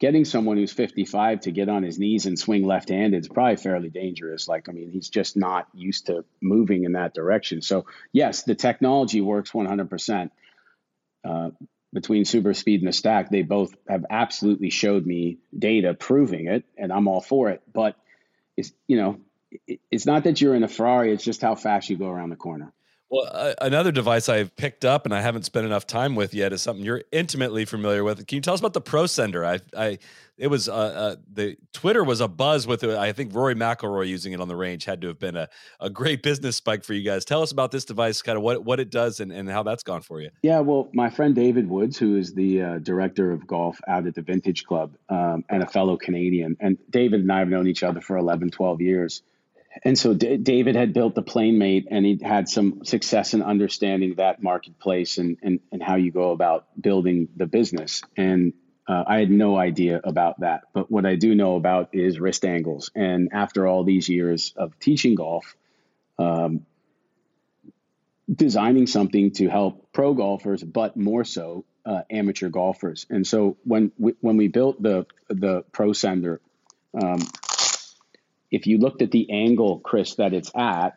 getting 0.01 0.25
someone 0.25 0.57
who's 0.57 0.73
55 0.73 1.41
to 1.43 1.51
get 1.51 1.69
on 1.69 1.83
his 1.83 1.99
knees 1.99 2.27
and 2.27 2.39
swing 2.39 2.65
left-handed 2.65 3.21
is 3.21 3.29
probably 3.29 3.57
fairly 3.57 3.91
dangerous. 3.91 4.49
Like 4.49 4.69
I 4.69 4.73
mean, 4.73 4.91
he's 4.91 5.09
just 5.09 5.37
not 5.37 5.69
used 5.75 6.07
to 6.07 6.25
moving 6.41 6.85
in 6.85 6.93
that 6.93 7.15
direction. 7.15 7.63
So 7.63 7.87
yes, 8.13 8.43
the 8.43 8.55
technology 8.55 9.21
works 9.21 9.55
100 9.55 9.83
uh, 9.83 9.87
percent 9.87 10.33
between 11.95 12.25
super 12.25 12.53
speed 12.53 12.81
and 12.81 12.89
the 12.89 12.93
stack, 12.93 13.31
they 13.31 13.43
both 13.43 13.73
have 13.89 14.05
absolutely 14.11 14.69
showed 14.69 15.07
me 15.07 15.39
data 15.57 15.95
proving 15.95 16.49
it, 16.49 16.65
and 16.77 16.93
I'm 16.93 17.07
all 17.07 17.21
for 17.21 17.51
it. 17.51 17.63
But 17.73 17.97
it's 18.57 18.73
you 18.89 18.97
know, 18.97 19.21
it's 19.91 20.05
not 20.05 20.25
that 20.25 20.41
you're 20.41 20.57
in 20.57 20.65
a 20.65 20.69
Ferrari; 20.69 21.13
it's 21.13 21.25
just 21.25 21.41
how 21.41 21.55
fast 21.55 21.89
you 21.89 21.97
go 21.97 22.09
around 22.09 22.31
the 22.31 22.37
corner. 22.37 22.73
Well, 23.11 23.29
uh, 23.31 23.55
another 23.61 23.93
device 23.93 24.29
I've 24.29 24.57
picked 24.57 24.85
up 24.85 25.05
and 25.05 25.15
I 25.15 25.21
haven't 25.21 25.45
spent 25.45 25.67
enough 25.67 25.87
time 25.87 26.15
with 26.15 26.35
yet 26.35 26.53
is 26.53 26.63
something 26.63 26.85
you're 26.85 27.03
intimately 27.13 27.65
familiar 27.65 28.03
with. 28.03 28.27
Can 28.27 28.37
you 28.37 28.43
tell 28.43 28.55
us 28.55 28.61
about 28.61 28.73
the 28.73 28.81
Pro 28.81 29.05
Sendr? 29.05 29.47
I, 29.47 29.61
I, 29.81 29.99
it 30.37 30.49
was 30.49 30.69
uh, 30.69 30.73
uh, 30.73 31.17
the 31.33 31.57
Twitter 31.73 32.03
was 32.03 32.21
a 32.21 32.27
buzz 32.27 32.67
with 32.67 32.83
it. 32.83 32.97
I 32.97 33.13
think 33.13 33.35
Rory 33.35 33.55
McIlroy 33.55 34.09
using 34.09 34.33
it 34.33 34.41
on 34.41 34.49
the 34.49 34.57
range 34.57 34.85
had 34.85 35.01
to 35.03 35.09
have 35.09 35.19
been 35.19 35.37
a, 35.37 35.49
a 35.81 35.91
great 35.91 36.23
business 36.23 36.57
spike 36.57 36.83
for 36.83 36.95
you 36.95 37.03
guys. 37.03 37.25
Tell 37.25 37.43
us 37.43 37.53
about 37.53 37.71
this 37.71 37.85
device, 37.85 38.21
kind 38.21 38.37
of 38.37 38.43
what 38.43 38.65
what 38.65 38.81
it 38.81 38.91
does 38.91 39.21
and, 39.21 39.31
and 39.31 39.49
how 39.49 39.63
that's 39.63 39.85
gone 39.85 40.03
for 40.03 40.21
you. 40.21 40.31
Yeah, 40.43 40.61
well, 40.61 40.89
my 40.93 41.11
friend 41.11 41.35
David 41.35 41.69
Woods, 41.69 41.97
who 41.97 42.17
is 42.17 42.35
the 42.35 42.63
uh, 42.63 42.79
director 42.79 43.31
of 43.31 43.47
golf 43.47 43.79
out 43.87 44.07
at 44.07 44.15
the 44.15 44.23
Vintage 44.23 44.65
Club 44.65 44.97
um, 45.09 45.45
and 45.51 45.63
a 45.63 45.67
fellow 45.67 45.97
Canadian, 45.97 46.57
and 46.59 46.79
David 46.91 47.21
and 47.21 47.31
I 47.31 47.39
have 47.39 47.49
known 47.49 47.69
each 47.69 47.85
other 47.85 48.01
for 48.01 48.17
11, 48.17 48.51
12 48.51 48.81
years 48.81 49.23
and 49.83 49.99
so 49.99 50.15
D- 50.15 50.37
David 50.37 50.77
had 50.77 50.93
built 50.93 51.15
the 51.15 51.23
PlaneMate, 51.23 51.87
and 51.91 52.07
he 52.07 52.21
had 52.23 52.49
some 52.49 52.85
success 52.85 53.35
in 53.35 53.43
understanding 53.43 54.15
that 54.17 54.43
marketplace 54.43 55.19
and, 55.19 55.39
and, 55.43 55.61
and 55.73 55.83
how 55.83 55.97
you 55.97 56.13
go 56.13 56.31
about 56.31 56.67
building 56.81 57.29
the 57.37 57.47
business. 57.47 58.03
And 58.17 58.53
uh, 58.87 59.05
I 59.07 59.19
had 59.19 59.31
no 59.31 59.57
idea 59.57 60.01
about 60.05 60.41
that. 60.41 60.65
But 60.73 60.91
what 60.91 61.07
I 61.07 61.17
do 61.17 61.35
know 61.35 61.57
about 61.57 61.91
is 61.95 62.21
wrist 62.21 62.45
angles. 62.45 62.91
And 62.95 63.31
after 63.33 63.67
all 63.67 63.85
these 63.85 64.09
years 64.09 64.53
of 64.57 64.79
teaching 64.79 65.15
golf, 65.15 65.57
um, 66.19 66.67
designing 68.33 68.87
something 68.87 69.33
to 69.33 69.49
help 69.49 69.93
pro 69.93 70.15
golfers, 70.15 70.63
but 70.63 70.97
more 70.97 71.25
so 71.25 71.65
uh, 71.85 72.03
amateur 72.11 72.49
golfers. 72.49 73.07
And 73.11 73.27
so 73.27 73.57
when 73.65 73.93
we, 73.99 74.15
when 74.21 74.37
we 74.37 74.49
built 74.49 74.83
the 74.83 75.07
the 75.29 75.65
Pro 75.73 75.91
Sendr, 75.91 76.39
um, 77.01 77.21
if 78.55 78.69
you 78.69 78.79
looked 78.79 79.03
at 79.03 79.11
the 79.11 79.31
angle, 79.33 79.81
Chris, 79.81 80.15
that 80.15 80.33
it's 80.33 80.53
at, 80.55 80.95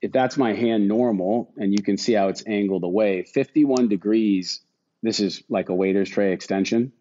if 0.00 0.10
that's 0.10 0.38
my 0.38 0.54
hand 0.54 0.88
normal, 0.88 1.52
and 1.58 1.70
you 1.70 1.82
can 1.82 1.98
see 1.98 2.14
how 2.14 2.28
it's 2.28 2.42
angled 2.46 2.82
away, 2.82 3.24
51 3.24 3.88
degrees, 3.88 4.62
this 5.02 5.20
is 5.20 5.42
like 5.50 5.68
a 5.68 5.74
waiter's 5.74 6.08
tray 6.08 6.32
extension. 6.32 6.92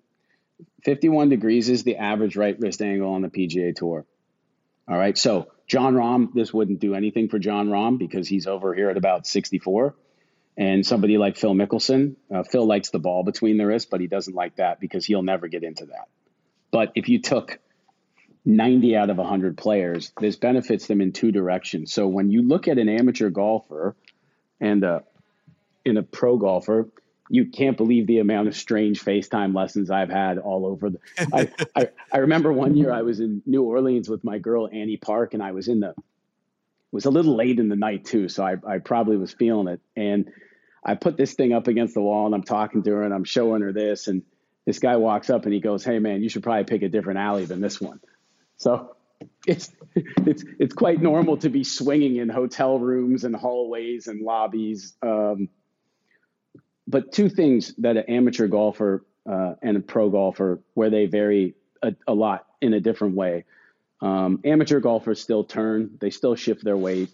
51 0.84 1.30
degrees 1.30 1.70
is 1.70 1.84
the 1.84 1.96
average 1.96 2.36
right 2.36 2.60
wrist 2.60 2.82
angle 2.82 3.14
on 3.14 3.22
the 3.22 3.30
PGA 3.30 3.74
Tour. 3.74 4.06
All 4.90 4.98
right, 4.98 5.18
so 5.18 5.52
Jon 5.66 5.94
Rahm, 5.94 6.34
this 6.34 6.54
wouldn't 6.54 6.82
do 6.82 6.96
anything 6.96 7.30
for 7.30 7.40
Jon 7.40 7.70
Rahm 7.70 7.98
because 7.98 8.28
he's 8.28 8.46
over 8.46 8.74
here 8.74 8.90
at 8.90 8.98
about 8.98 9.26
64. 9.26 9.96
And 10.58 10.86
somebody 10.86 11.18
like 11.18 11.38
Phil 11.38 11.54
Mickelson, 11.54 12.16
uh, 12.34 12.44
Phil 12.44 12.66
likes 12.66 12.90
the 12.90 13.00
ball 13.00 13.24
between 13.24 13.58
the 13.58 13.66
wrists, 13.66 13.88
but 13.90 14.02
he 14.02 14.08
doesn't 14.08 14.34
like 14.34 14.58
that 14.58 14.82
because 14.82 15.06
he'll 15.06 15.24
never 15.24 15.48
get 15.48 15.64
into 15.64 15.86
that. 15.86 16.10
But 16.72 16.92
if 16.96 17.08
you 17.08 17.22
took 17.22 17.60
90 18.48 18.96
out 18.96 19.10
of 19.10 19.18
100 19.18 19.58
players, 19.58 20.14
this 20.22 20.38
benefits 20.38 20.88
them 20.88 21.02
in 21.02 21.12
two 21.12 21.34
directions. 21.34 21.94
So 21.94 22.08
when 22.08 22.32
you 22.32 22.42
look 22.42 22.70
at 22.70 22.78
an 22.78 22.88
amateur 22.88 23.30
golfer 23.30 23.94
and 24.62 24.86
a, 24.86 25.04
in 25.84 25.98
a 25.98 26.04
pro 26.04 26.38
golfer, 26.38 26.88
you 27.30 27.48
can't 27.48 27.76
believe 27.76 28.08
the 28.08 28.20
amount 28.20 28.48
of 28.48 28.56
strange 28.56 29.04
FaceTime 29.04 29.54
lessons 29.54 29.92
I've 29.92 30.10
had 30.10 30.38
all 30.38 30.66
over. 30.66 30.92
The, 30.92 31.00
I, 31.34 31.50
I, 31.76 31.90
I 32.10 32.18
remember 32.20 32.54
one 32.54 32.78
year 32.78 32.90
I 32.90 33.02
was 33.02 33.20
in 33.20 33.42
New 33.46 33.64
Orleans 33.64 34.08
with 34.08 34.24
my 34.24 34.38
girl 34.38 34.70
Annie 34.72 34.96
Park, 34.96 35.34
and 35.34 35.44
I 35.44 35.52
was 35.52 35.68
in 35.68 35.82
the 35.82 35.90
it 35.90 36.94
was 36.94 37.04
a 37.04 37.12
little 37.12 37.36
late 37.36 37.60
in 37.60 37.68
the 37.68 37.76
night 37.76 38.06
too, 38.06 38.30
so 38.30 38.46
I, 38.46 38.56
I 38.66 38.78
probably 38.78 39.18
was 39.18 39.34
feeling 39.34 39.68
it. 39.68 39.82
And 39.98 40.32
I 40.86 40.96
put 40.96 41.18
this 41.18 41.34
thing 41.34 41.52
up 41.52 41.68
against 41.68 41.96
the 41.96 42.02
wall, 42.02 42.28
and 42.28 42.34
I'm 42.34 42.44
talking 42.44 42.82
to 42.84 42.92
her, 42.92 43.04
and 43.04 43.14
I'm 43.14 43.26
showing 43.26 43.62
her 43.62 43.74
this, 43.74 44.08
and 44.08 44.24
this 44.66 44.80
guy 44.80 44.96
walks 44.96 45.30
up 45.30 45.44
and 45.44 45.54
he 45.54 45.60
goes, 45.60 45.84
"Hey 45.84 46.00
man, 46.00 46.24
you 46.24 46.30
should 46.30 46.44
probably 46.44 46.64
pick 46.64 46.82
a 46.82 46.88
different 46.88 47.20
alley 47.20 47.44
than 47.44 47.60
this 47.60 47.82
one." 47.82 48.00
So 48.58 48.96
it's 49.48 49.72
it's 49.96 50.44
it's 50.60 50.74
quite 50.74 51.02
normal 51.02 51.38
to 51.38 51.50
be 51.50 51.64
swinging 51.64 52.18
in 52.18 52.30
hotel 52.30 52.78
rooms 52.80 53.24
and 53.24 53.36
hallways 53.36 54.08
and 54.08 54.22
lobbies. 54.22 54.94
Um, 55.02 55.50
but 56.88 57.12
two 57.12 57.30
things 57.30 57.74
that 57.80 57.98
an 57.98 58.04
amateur 58.08 58.48
golfer 58.48 59.06
uh, 59.30 59.56
and 59.62 59.78
a 59.78 59.80
pro 59.80 60.10
golfer 60.10 60.62
where 60.74 60.90
they 60.90 61.06
vary 61.06 61.56
a, 61.82 61.94
a 62.08 62.14
lot 62.14 62.46
in 62.62 62.74
a 62.74 62.80
different 62.80 63.16
way. 63.16 63.46
Um, 64.02 64.42
amateur 64.44 64.80
golfers 64.80 65.22
still 65.22 65.44
turn; 65.44 65.98
they 66.00 66.10
still 66.10 66.36
shift 66.36 66.64
their 66.64 66.78
weight 66.78 67.10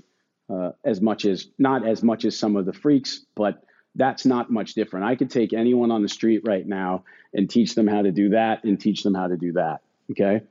uh, 0.50 0.72
as 0.84 1.02
much 1.02 1.26
as 1.26 1.48
not 1.58 1.88
as 1.88 2.04
much 2.04 2.26
as 2.26 2.38
some 2.38 2.56
of 2.56 2.66
the 2.66 2.74
freaks, 2.74 3.26
but 3.36 3.64
that's 3.96 4.26
not 4.26 4.52
much 4.52 4.74
different. 4.74 5.06
I 5.06 5.16
could 5.16 5.30
take 5.30 5.54
anyone 5.54 5.92
on 5.92 6.02
the 6.02 6.10
street 6.10 6.42
right 6.46 6.66
now 6.66 7.04
and 7.34 7.50
teach 7.50 7.76
them 7.76 7.88
how 7.88 8.02
to 8.02 8.12
do 8.12 8.30
that 8.30 8.64
and 8.64 8.80
teach 8.80 9.04
them 9.04 9.14
how 9.14 9.28
to 9.28 9.38
do 9.38 9.54
that. 9.54 9.82
Okay. 10.12 10.42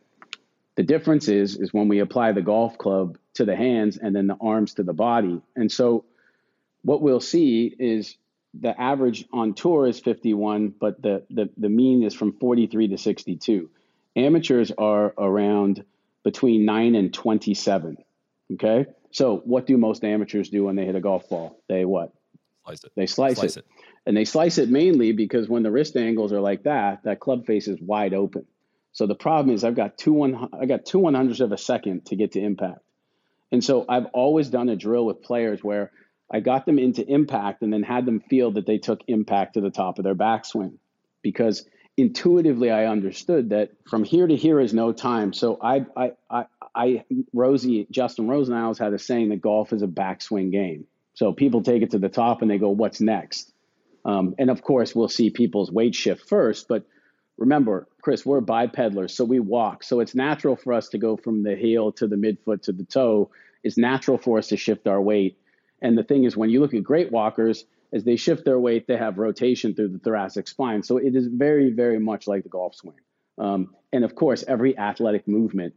The 0.77 0.83
difference 0.83 1.29
is 1.29 1.57
is 1.57 1.73
when 1.73 1.89
we 1.89 1.99
apply 1.99 2.33
the 2.33 2.43
golf 2.43 2.79
club 2.79 3.19
to 3.35 3.45
the 3.45 3.57
hands 3.57 3.99
and 3.99 4.15
then 4.15 4.27
the 4.27 4.37
arms 4.41 4.75
to 4.75 4.83
the 4.83 4.93
body. 4.93 5.41
And 5.55 5.71
so 5.71 6.05
what 6.83 7.03
we'll 7.03 7.21
see 7.21 7.75
is 7.79 8.17
the 8.59 8.79
average 8.81 9.27
on 9.33 9.55
tour 9.55 9.87
is 9.87 10.01
51, 10.01 10.75
but 10.81 11.01
the 11.03 11.25
the, 11.31 11.51
the 11.57 11.69
mean 11.69 12.03
is 12.03 12.15
from 12.15 12.33
43 12.39 12.89
to 12.89 12.99
62. 12.99 13.71
Amateurs 14.17 14.73
are 14.77 15.15
around 15.17 15.85
between 16.23 16.65
9 16.65 16.95
and 16.95 17.13
27. 17.13 17.97
Okay? 18.55 18.87
So 19.11 19.39
what 19.45 19.67
do 19.67 19.77
most 19.77 20.05
amateurs 20.05 20.49
do 20.49 20.65
when 20.65 20.77
they 20.77 20.85
hit 20.85 20.95
a 20.95 21.01
golf 21.01 21.29
ball? 21.29 21.59
They 21.69 21.85
what? 21.85 22.13
Slice 22.65 22.85
it. 22.85 22.93
They 22.95 23.07
slice, 23.07 23.39
Slice 23.39 23.57
it. 23.57 23.61
it. 23.61 23.85
And 24.07 24.17
they 24.17 24.25
slice 24.25 24.59
it 24.59 24.69
mainly 24.69 25.13
because 25.13 25.49
when 25.49 25.63
the 25.63 25.71
wrist 25.71 25.97
angles 25.97 26.33
are 26.33 26.41
like 26.41 26.65
that, 26.65 27.03
that 27.05 27.21
club 27.21 27.47
face 27.47 27.69
is 27.69 27.81
wide 27.81 28.15
open. 28.15 28.47
So 28.93 29.07
the 29.07 29.15
problem 29.15 29.55
is 29.55 29.65
I've 29.65 29.75
got 29.75 29.99
two 29.99 30.13
one 30.13 30.49
I 30.59 30.67
got 30.67 30.85
two 30.85 30.99
one 30.99 31.15
hundredths 31.15 31.41
of 31.41 31.53
a 31.53 31.59
second 31.59 32.07
to 32.07 32.17
get 32.17 32.33
to 32.33 32.41
impact. 32.41 32.81
And 33.51 33.63
so 33.63 33.85
I've 33.89 34.07
always 34.13 34.49
done 34.49 34.69
a 34.69 34.77
drill 34.77 35.07
with 35.07 35.23
players 35.23 35.63
where 35.63 35.91
I 36.31 36.41
got 36.41 36.65
them 36.65 36.79
into 36.79 37.07
impact 37.07 37.63
and 37.63 37.73
then 37.73 37.83
had 37.83 38.07
them 38.07 38.21
feel 38.21 38.53
that 38.53 38.67
they 38.67 38.79
took 38.79 39.01
impact 39.09 39.55
to 39.55 39.61
the 39.61 39.71
top 39.71 39.99
of 39.99 40.05
their 40.05 40.15
backswing. 40.15 40.79
Because 41.23 41.67
intuitively 41.97 42.71
I 42.71 42.87
understood 42.87 43.51
that 43.51 43.71
from 43.87 44.05
here 44.05 44.27
to 44.27 44.35
here 44.35 44.59
is 44.61 44.73
no 44.73 44.93
time. 44.93 45.33
So 45.33 45.59
I 45.61 45.85
I 45.97 46.13
I, 46.31 46.45
I 46.75 47.05
Rosie 47.33 47.87
Justin 47.91 48.27
Rosenhaus 48.27 48.79
had 48.79 48.93
a 48.93 48.99
saying 48.99 49.31
that 49.31 49.41
golf 49.41 49.73
is 49.73 49.83
a 49.83 49.87
backswing 49.87 50.51
game. 50.51 50.87
So 51.15 51.33
people 51.33 51.63
take 51.63 51.83
it 51.83 51.91
to 51.91 51.99
the 51.99 52.09
top 52.09 52.43
and 52.43 52.51
they 52.51 52.59
go, 52.59 52.71
"What's 52.71 53.01
next?" 53.01 53.53
Um, 54.05 54.35
and 54.39 54.51
of 54.51 54.63
course, 54.63 54.95
we'll 54.95 55.09
see 55.09 55.31
people's 55.31 55.71
weight 55.71 55.95
shift 55.95 56.29
first. 56.29 56.69
But 56.69 56.85
remember, 57.43 57.89
Chris, 58.01 58.25
we're 58.25 58.41
bipedalers, 58.41 59.11
so 59.11 59.25
we 59.25 59.41
walk. 59.41 59.83
So 59.83 60.01
it's 60.01 60.15
natural 60.15 60.57
for 60.57 60.73
us 60.73 60.89
to 60.91 60.99
go 60.99 61.17
from 61.17 61.43
the 61.43 61.57
heel 61.57 61.91
to 61.93 62.07
the 62.07 62.17
midfoot 62.17 62.63
to 62.63 62.73
the 62.73 62.85
toe. 62.85 63.31
It's 63.65 63.77
natural 63.77 64.17
for 64.17 64.39
us 64.39 64.49
to 64.49 64.57
shift 64.57 64.87
our 64.87 65.03
weight. 65.03 65.39
And 65.81 65.99
the 65.99 66.05
thing 66.05 66.25
is, 66.25 66.37
when 66.37 66.51
you 66.51 66.61
look 66.61 66.73
at 66.73 66.85
great 66.85 67.11
walkers, 67.11 67.65
as 67.93 68.05
they 68.05 68.17
shift 68.17 68.45
their 68.45 68.59
weight, 68.59 68.87
they 68.87 68.97
have 68.97 69.19
rotation 69.19 69.75
through 69.75 69.89
the 69.89 69.99
thoracic 69.99 70.47
spine. 70.47 70.85
So 70.85 70.99
it 70.99 71.17
is 71.17 71.27
very, 71.27 71.71
very 71.71 71.99
much 71.99 72.27
like 72.29 72.45
the 72.45 72.49
golf 72.49 72.77
swing. 72.77 73.01
Um, 73.39 73.75
and 73.93 74.05
of 74.05 74.15
course, 74.15 74.45
every 74.47 74.79
athletic 74.79 75.27
movement 75.27 75.75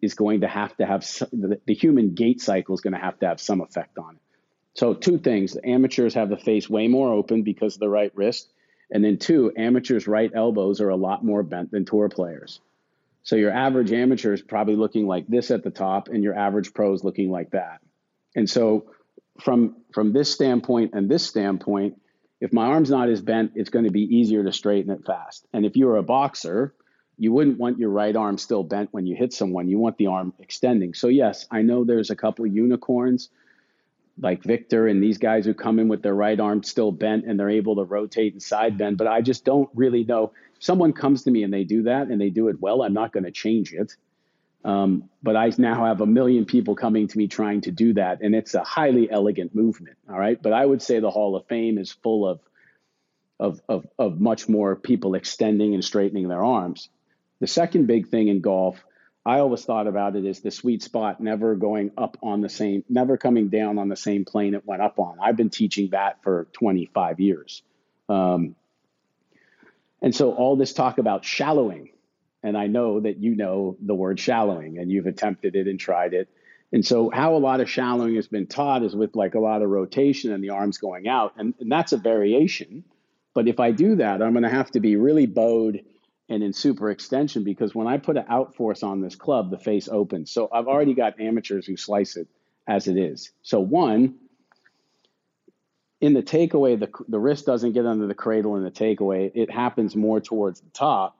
is 0.00 0.14
going 0.14 0.42
to 0.42 0.48
have 0.48 0.76
to 0.76 0.86
have 0.86 1.04
some, 1.04 1.28
the, 1.32 1.60
the 1.66 1.74
human 1.74 2.14
gait 2.14 2.40
cycle 2.40 2.74
is 2.76 2.80
going 2.80 2.94
to 2.94 3.00
have 3.00 3.18
to 3.18 3.26
have 3.26 3.40
some 3.40 3.60
effect 3.60 3.98
on 3.98 4.14
it. 4.14 4.22
So 4.74 4.94
two 4.94 5.18
things: 5.18 5.56
amateurs 5.64 6.14
have 6.14 6.28
the 6.28 6.36
face 6.36 6.70
way 6.70 6.86
more 6.86 7.12
open 7.12 7.42
because 7.42 7.74
of 7.74 7.80
the 7.80 7.88
right 7.88 8.12
wrist, 8.14 8.52
and 8.90 9.04
then 9.04 9.18
two, 9.18 9.52
amateurs' 9.56 10.06
right 10.06 10.30
elbows 10.34 10.80
are 10.80 10.88
a 10.88 10.96
lot 10.96 11.24
more 11.24 11.42
bent 11.42 11.70
than 11.70 11.84
tour 11.84 12.08
players. 12.08 12.60
So 13.22 13.36
your 13.36 13.50
average 13.50 13.92
amateur 13.92 14.32
is 14.32 14.40
probably 14.40 14.76
looking 14.76 15.06
like 15.06 15.26
this 15.26 15.50
at 15.50 15.62
the 15.62 15.70
top, 15.70 16.08
and 16.08 16.24
your 16.24 16.34
average 16.34 16.72
pro 16.72 16.94
is 16.94 17.04
looking 17.04 17.30
like 17.30 17.50
that. 17.50 17.80
And 18.34 18.48
so 18.48 18.86
from 19.40 19.76
from 19.92 20.12
this 20.12 20.32
standpoint 20.32 20.92
and 20.94 21.10
this 21.10 21.26
standpoint, 21.26 22.00
if 22.40 22.52
my 22.52 22.66
arm's 22.66 22.90
not 22.90 23.08
as 23.08 23.20
bent, 23.20 23.52
it's 23.54 23.70
going 23.70 23.84
to 23.84 23.90
be 23.90 24.02
easier 24.02 24.44
to 24.44 24.52
straighten 24.52 24.90
it 24.92 25.04
fast. 25.04 25.46
And 25.52 25.66
if 25.66 25.76
you 25.76 25.86
were 25.86 25.96
a 25.96 26.02
boxer, 26.02 26.74
you 27.18 27.32
wouldn't 27.32 27.58
want 27.58 27.78
your 27.78 27.90
right 27.90 28.14
arm 28.14 28.38
still 28.38 28.62
bent 28.62 28.90
when 28.92 29.06
you 29.06 29.16
hit 29.16 29.32
someone. 29.32 29.68
You 29.68 29.78
want 29.78 29.98
the 29.98 30.06
arm 30.06 30.32
extending. 30.38 30.94
So 30.94 31.08
yes, 31.08 31.46
I 31.50 31.62
know 31.62 31.84
there's 31.84 32.10
a 32.10 32.16
couple 32.16 32.46
unicorns 32.46 33.28
like 34.20 34.42
Viktor 34.42 34.86
and 34.88 35.02
these 35.02 35.18
guys 35.18 35.44
who 35.44 35.54
come 35.54 35.78
in 35.78 35.88
with 35.88 36.02
their 36.02 36.14
right 36.14 36.38
arm 36.38 36.62
still 36.62 36.92
bent 36.92 37.24
and 37.24 37.38
they're 37.38 37.50
able 37.50 37.76
to 37.76 37.84
rotate 37.84 38.32
and 38.32 38.42
side 38.42 38.76
bend, 38.78 38.98
but 38.98 39.06
I 39.06 39.20
just 39.20 39.44
don't 39.44 39.70
really 39.74 40.04
know. 40.04 40.32
Someone 40.58 40.92
comes 40.92 41.22
to 41.24 41.30
me 41.30 41.44
and 41.44 41.52
they 41.52 41.64
do 41.64 41.84
that 41.84 42.08
and 42.08 42.20
they 42.20 42.30
do 42.30 42.48
it 42.48 42.60
well, 42.60 42.82
I'm 42.82 42.94
not 42.94 43.12
going 43.12 43.24
to 43.24 43.30
change 43.30 43.72
it. 43.72 43.94
Um, 44.64 45.08
but 45.22 45.36
I 45.36 45.52
now 45.56 45.86
have 45.86 46.00
a 46.00 46.06
million 46.06 46.44
people 46.44 46.74
coming 46.74 47.06
to 47.06 47.16
me 47.16 47.28
trying 47.28 47.60
to 47.62 47.70
do 47.70 47.94
that, 47.94 48.20
and 48.22 48.34
it's 48.34 48.54
a 48.54 48.64
highly 48.64 49.08
elegant 49.10 49.54
movement. 49.54 49.96
All 50.10 50.18
right, 50.18 50.40
but 50.40 50.52
I 50.52 50.66
would 50.66 50.82
say 50.82 50.98
the 50.98 51.10
Hall 51.10 51.36
of 51.36 51.46
Fame 51.46 51.78
is 51.78 51.92
full 51.92 52.26
of 52.28 52.40
of 53.38 53.60
of, 53.68 53.86
of 53.98 54.20
much 54.20 54.48
more 54.48 54.74
people 54.74 55.14
extending 55.14 55.74
and 55.74 55.84
straightening 55.84 56.28
their 56.28 56.44
arms. 56.44 56.88
The 57.40 57.46
second 57.46 57.86
big 57.86 58.08
thing 58.08 58.26
in 58.28 58.40
golf, 58.40 58.84
I 59.28 59.40
always 59.40 59.62
thought 59.62 59.86
about 59.86 60.16
it 60.16 60.24
as 60.24 60.40
the 60.40 60.50
sweet 60.50 60.82
spot, 60.82 61.20
never 61.20 61.54
going 61.54 61.90
up 61.98 62.16
on 62.22 62.40
the 62.40 62.48
same, 62.48 62.82
never 62.88 63.18
coming 63.18 63.48
down 63.48 63.78
on 63.78 63.90
the 63.90 63.96
same 63.96 64.24
plane 64.24 64.54
it 64.54 64.64
went 64.64 64.80
up 64.80 64.98
on. 64.98 65.18
I've 65.22 65.36
been 65.36 65.50
teaching 65.50 65.90
that 65.90 66.22
for 66.22 66.48
25 66.54 67.20
years. 67.20 67.62
Um, 68.08 68.56
and 70.00 70.14
so 70.14 70.32
all 70.32 70.56
this 70.56 70.72
talk 70.72 70.96
about 70.96 71.26
shallowing, 71.26 71.90
and 72.42 72.56
I 72.56 72.68
know 72.68 73.00
that 73.00 73.18
you 73.18 73.36
know 73.36 73.76
the 73.84 73.94
word 73.94 74.18
shallowing 74.18 74.78
and 74.78 74.90
you've 74.90 75.04
attempted 75.04 75.56
it 75.56 75.68
and 75.68 75.78
tried 75.78 76.14
it. 76.14 76.30
And 76.72 76.84
so, 76.84 77.10
how 77.10 77.34
a 77.34 77.38
lot 77.38 77.60
of 77.60 77.68
shallowing 77.68 78.14
has 78.16 78.28
been 78.28 78.46
taught 78.46 78.82
is 78.82 78.96
with 78.96 79.14
like 79.14 79.34
a 79.34 79.40
lot 79.40 79.60
of 79.60 79.68
rotation 79.68 80.32
and 80.32 80.42
the 80.42 80.50
arms 80.50 80.78
going 80.78 81.06
out. 81.06 81.34
And, 81.36 81.52
and 81.60 81.70
that's 81.70 81.92
a 81.92 81.98
variation. 81.98 82.82
But 83.34 83.46
if 83.46 83.60
I 83.60 83.72
do 83.72 83.96
that, 83.96 84.22
I'm 84.22 84.32
going 84.32 84.44
to 84.44 84.48
have 84.48 84.70
to 84.70 84.80
be 84.80 84.96
really 84.96 85.26
bowed 85.26 85.80
and 86.28 86.42
in 86.42 86.52
super 86.52 86.90
extension 86.90 87.44
because 87.44 87.74
when 87.74 87.86
I 87.86 87.98
put 87.98 88.16
an 88.16 88.24
out 88.28 88.54
force 88.54 88.82
on 88.82 89.00
this 89.00 89.16
club, 89.16 89.50
the 89.50 89.58
face 89.58 89.88
opens. 89.88 90.30
So, 90.30 90.48
I've 90.52 90.68
already 90.68 90.94
got 90.94 91.20
amateurs 91.20 91.66
who 91.66 91.76
slice 91.76 92.16
it 92.16 92.28
as 92.66 92.88
it 92.88 92.96
is. 92.96 93.30
So, 93.42 93.60
one, 93.60 94.16
in 96.00 96.14
the 96.14 96.22
takeaway, 96.22 96.78
the, 96.78 96.90
the 97.08 97.18
wrist 97.18 97.46
doesn't 97.46 97.72
get 97.72 97.86
under 97.86 98.06
the 98.06 98.14
cradle 98.14 98.56
in 98.56 98.64
the 98.64 98.70
takeaway, 98.70 99.30
it 99.34 99.50
happens 99.50 99.96
more 99.96 100.20
towards 100.20 100.60
the 100.60 100.70
top. 100.70 101.16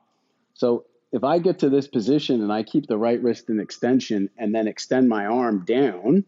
So, 0.53 0.85
if 1.11 1.23
I 1.23 1.39
get 1.39 1.59
to 1.59 1.69
this 1.69 1.87
position 1.87 2.41
and 2.43 2.53
I 2.53 2.63
keep 2.63 2.87
the 2.87 2.97
right 2.97 3.21
wrist 3.21 3.49
in 3.49 3.59
extension 3.59 4.29
and 4.37 4.53
then 4.53 4.67
extend 4.67 5.09
my 5.09 5.25
arm 5.25 5.65
down, 5.65 6.23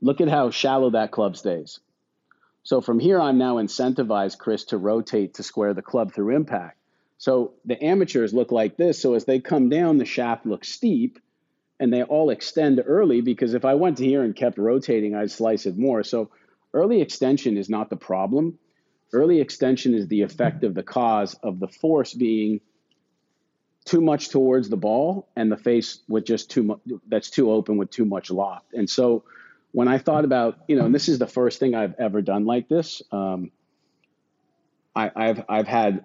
look 0.00 0.20
at 0.20 0.28
how 0.28 0.50
shallow 0.50 0.90
that 0.90 1.10
club 1.10 1.36
stays. 1.36 1.80
So 2.62 2.80
from 2.80 2.98
here, 2.98 3.20
I'm 3.20 3.38
now 3.38 3.56
incentivized, 3.56 4.38
Chris, 4.38 4.64
to 4.66 4.78
rotate 4.78 5.34
to 5.34 5.42
square 5.42 5.74
the 5.74 5.82
club 5.82 6.12
through 6.12 6.36
impact. 6.36 6.78
So 7.18 7.54
the 7.64 7.82
amateurs 7.82 8.32
look 8.32 8.52
like 8.52 8.76
this. 8.76 9.00
So 9.02 9.14
as 9.14 9.24
they 9.24 9.40
come 9.40 9.68
down, 9.68 9.98
the 9.98 10.04
shaft 10.04 10.46
looks 10.46 10.68
steep 10.68 11.18
and 11.80 11.92
they 11.92 12.02
all 12.04 12.30
extend 12.30 12.80
early 12.84 13.20
because 13.20 13.54
if 13.54 13.64
I 13.64 13.74
went 13.74 13.98
to 13.98 14.04
here 14.04 14.22
and 14.22 14.34
kept 14.34 14.56
rotating, 14.56 15.14
I'd 15.14 15.30
slice 15.30 15.66
it 15.66 15.76
more. 15.76 16.04
So 16.04 16.30
early 16.72 17.00
extension 17.00 17.56
is 17.56 17.68
not 17.68 17.90
the 17.90 17.96
problem. 17.96 18.58
Early 19.12 19.40
extension 19.40 19.94
is 19.94 20.06
the 20.06 20.22
effect 20.22 20.62
of 20.64 20.74
the 20.74 20.82
cause 20.82 21.34
of 21.42 21.58
the 21.58 21.68
force 21.68 22.14
being 22.14 22.60
too 23.84 24.00
much 24.00 24.28
towards 24.28 24.68
the 24.68 24.76
ball 24.76 25.28
and 25.34 25.50
the 25.50 25.56
face 25.56 26.00
with 26.08 26.24
just 26.24 26.50
too 26.50 26.62
much 26.62 26.78
that's 27.08 27.30
too 27.30 27.50
open 27.50 27.78
with 27.78 27.90
too 27.90 28.04
much 28.04 28.30
loft. 28.30 28.74
And 28.74 28.88
so 28.88 29.24
when 29.72 29.88
I 29.88 29.98
thought 29.98 30.24
about, 30.24 30.58
you 30.68 30.76
know, 30.76 30.84
and 30.84 30.94
this 30.94 31.08
is 31.08 31.18
the 31.18 31.26
first 31.26 31.58
thing 31.58 31.74
I've 31.74 31.94
ever 31.98 32.20
done 32.20 32.44
like 32.44 32.68
this, 32.68 33.02
um, 33.10 33.50
I, 34.94 35.10
I've 35.16 35.44
I've 35.48 35.66
had 35.66 36.04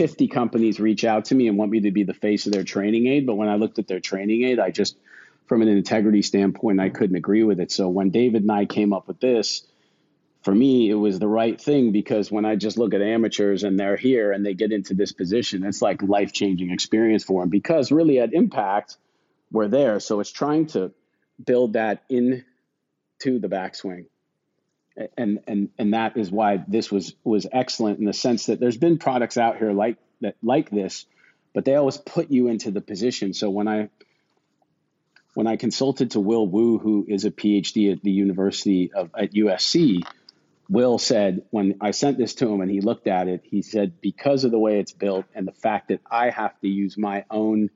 50 0.00 0.28
companies 0.28 0.80
reach 0.80 1.04
out 1.04 1.26
to 1.26 1.34
me 1.34 1.46
and 1.46 1.58
want 1.58 1.70
me 1.70 1.80
to 1.80 1.90
be 1.90 2.04
the 2.04 2.14
face 2.14 2.46
of 2.46 2.52
their 2.52 2.64
training 2.64 3.06
aid. 3.06 3.26
But 3.26 3.34
when 3.34 3.50
I 3.50 3.56
looked 3.56 3.78
at 3.78 3.86
their 3.86 4.00
training 4.00 4.44
aid, 4.44 4.58
I 4.58 4.70
just, 4.70 4.96
from 5.44 5.60
an 5.60 5.68
integrity 5.68 6.22
standpoint, 6.22 6.80
I 6.80 6.88
couldn't 6.88 7.16
agree 7.16 7.42
with 7.42 7.60
it. 7.60 7.70
So 7.70 7.86
when 7.90 8.08
David 8.08 8.40
and 8.40 8.50
I 8.50 8.64
came 8.64 8.94
up 8.94 9.08
with 9.08 9.20
this, 9.20 9.62
for 10.40 10.54
me, 10.54 10.88
it 10.88 10.94
was 10.94 11.18
the 11.18 11.28
right 11.28 11.60
thing 11.60 11.92
because 11.92 12.32
when 12.32 12.46
I 12.46 12.56
just 12.56 12.78
look 12.78 12.94
at 12.94 13.02
amateurs 13.02 13.62
and 13.62 13.78
they're 13.78 13.98
here 13.98 14.32
and 14.32 14.46
they 14.46 14.54
get 14.54 14.72
into 14.72 14.94
this 14.94 15.12
position, 15.12 15.66
it's 15.66 15.82
like 15.82 16.00
life 16.00 16.32
changing 16.32 16.70
experience 16.70 17.22
for 17.22 17.42
them 17.42 17.50
because 17.50 17.92
really 17.92 18.20
at 18.20 18.32
impact, 18.32 18.96
we're 19.52 19.68
there. 19.68 20.00
So 20.00 20.20
it's 20.20 20.32
trying 20.32 20.68
to 20.68 20.92
build 21.44 21.74
that 21.74 22.04
into 22.08 22.42
the 23.22 23.48
backswing. 23.48 24.06
And, 25.16 25.40
and 25.46 25.70
and 25.78 25.94
that 25.94 26.16
is 26.16 26.30
why 26.30 26.62
this 26.68 26.92
was 26.92 27.14
was 27.24 27.46
excellent 27.50 27.98
in 27.98 28.04
the 28.04 28.12
sense 28.12 28.46
that 28.46 28.60
there's 28.60 28.76
been 28.76 28.98
products 28.98 29.38
out 29.38 29.56
here 29.56 29.72
like 29.72 29.96
that 30.20 30.36
like 30.42 30.70
this, 30.70 31.06
but 31.54 31.64
they 31.64 31.74
always 31.74 31.96
put 31.96 32.30
you 32.30 32.48
into 32.48 32.70
the 32.70 32.80
position. 32.80 33.32
So 33.32 33.50
when 33.50 33.66
I 33.66 33.88
when 35.34 35.46
I 35.46 35.56
consulted 35.56 36.12
to 36.12 36.20
Will 36.20 36.46
Wu, 36.46 36.78
who 36.78 37.06
is 37.08 37.24
a 37.24 37.30
PhD 37.30 37.92
at 37.92 38.02
the 38.02 38.10
University 38.10 38.92
of 38.92 39.10
at 39.16 39.32
USC, 39.32 40.02
Will 40.68 40.98
said 40.98 41.42
when 41.50 41.78
I 41.80 41.90
sent 41.90 42.16
this 42.16 42.34
to 42.36 42.48
him 42.48 42.60
and 42.60 42.70
he 42.70 42.80
looked 42.80 43.08
at 43.08 43.26
it, 43.26 43.42
he 43.44 43.62
said, 43.62 44.00
because 44.00 44.44
of 44.44 44.52
the 44.52 44.58
way 44.58 44.78
it's 44.78 44.92
built 44.92 45.24
and 45.34 45.46
the 45.46 45.52
fact 45.52 45.88
that 45.88 46.00
I 46.08 46.30
have 46.30 46.58
to 46.60 46.68
use 46.68 46.96
my 46.96 47.24
own 47.28 47.70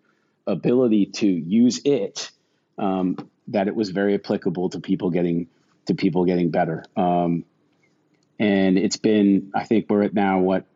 ability 0.47 1.07
to 1.07 1.27
use 1.27 1.81
it, 1.85 2.31
um, 2.79 3.17
that 3.49 3.67
it 3.67 3.75
was 3.75 3.91
very 3.91 4.15
applicable 4.15 4.71
to 4.71 4.81
people 4.81 5.11
getting 5.11 5.49
to 5.87 5.95
people 5.95 6.25
getting 6.25 6.51
better. 6.51 6.85
Um, 6.97 7.45
and 8.39 8.79
it's 8.79 8.97
been, 8.97 9.53
I 9.55 9.65
think 9.65 9.87
we're 9.89 10.03
at 10.03 10.15
now 10.15 10.41
what 10.41 10.67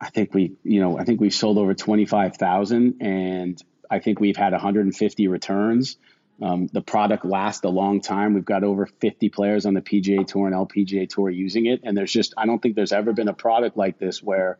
I 0.00 0.10
think 0.10 0.34
we, 0.34 0.52
you 0.62 0.80
know, 0.80 0.98
I 0.98 1.04
think 1.04 1.20
we've 1.20 1.34
sold 1.34 1.56
over 1.58 1.74
25,000 1.74 3.00
and 3.00 3.62
I 3.90 4.00
think 4.00 4.20
we've 4.20 4.36
had 4.36 4.52
150 4.52 5.28
returns. 5.28 5.96
Um, 6.42 6.68
the 6.72 6.82
product 6.82 7.24
lasts 7.24 7.64
a 7.64 7.68
long 7.68 8.00
time. 8.00 8.34
We've 8.34 8.44
got 8.44 8.64
over 8.64 8.86
50 8.86 9.28
players 9.30 9.66
on 9.66 9.74
the 9.74 9.80
PGA 9.80 10.26
Tour 10.26 10.46
and 10.46 10.54
LPGA 10.54 11.08
Tour 11.08 11.30
using 11.30 11.66
it. 11.66 11.80
And 11.84 11.96
there's 11.96 12.12
just, 12.12 12.34
I 12.36 12.44
don't 12.44 12.60
think 12.60 12.76
there's 12.76 12.92
ever 12.92 13.12
been 13.12 13.28
a 13.28 13.34
product 13.34 13.76
like 13.76 13.98
this 13.98 14.22
where, 14.22 14.58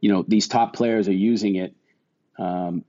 you 0.00 0.12
know, 0.12 0.24
these 0.26 0.48
top 0.48 0.74
players 0.74 1.08
are 1.08 1.14
using 1.14 1.56
it 1.56 1.74
um, 2.38 2.84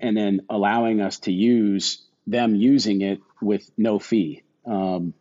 and 0.00 0.16
then 0.16 0.42
allowing 0.48 1.00
us 1.00 1.20
to 1.20 1.32
use 1.32 2.02
them 2.26 2.54
using 2.54 3.02
it 3.02 3.20
with 3.40 3.70
no 3.76 3.98
fee. 3.98 4.42
Um, 4.66 5.14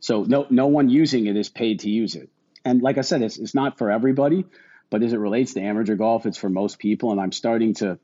so 0.00 0.24
no, 0.24 0.46
no 0.50 0.66
one 0.66 0.88
using 0.88 1.26
it 1.26 1.36
is 1.36 1.48
paid 1.48 1.80
to 1.80 1.90
use 1.90 2.14
it. 2.14 2.28
And 2.64 2.82
like 2.82 2.98
I 2.98 3.02
said, 3.02 3.22
it's, 3.22 3.38
it's 3.38 3.54
not 3.54 3.78
for 3.78 3.90
everybody. 3.90 4.44
But 4.90 5.02
as 5.02 5.12
it 5.12 5.18
relates 5.18 5.54
to 5.54 5.62
amateur 5.62 5.96
golf, 5.96 6.26
it's 6.26 6.36
for 6.36 6.50
most 6.50 6.78
people. 6.78 7.12
And 7.12 7.20
I'm 7.20 7.32
starting 7.32 7.74
to, 7.74 7.98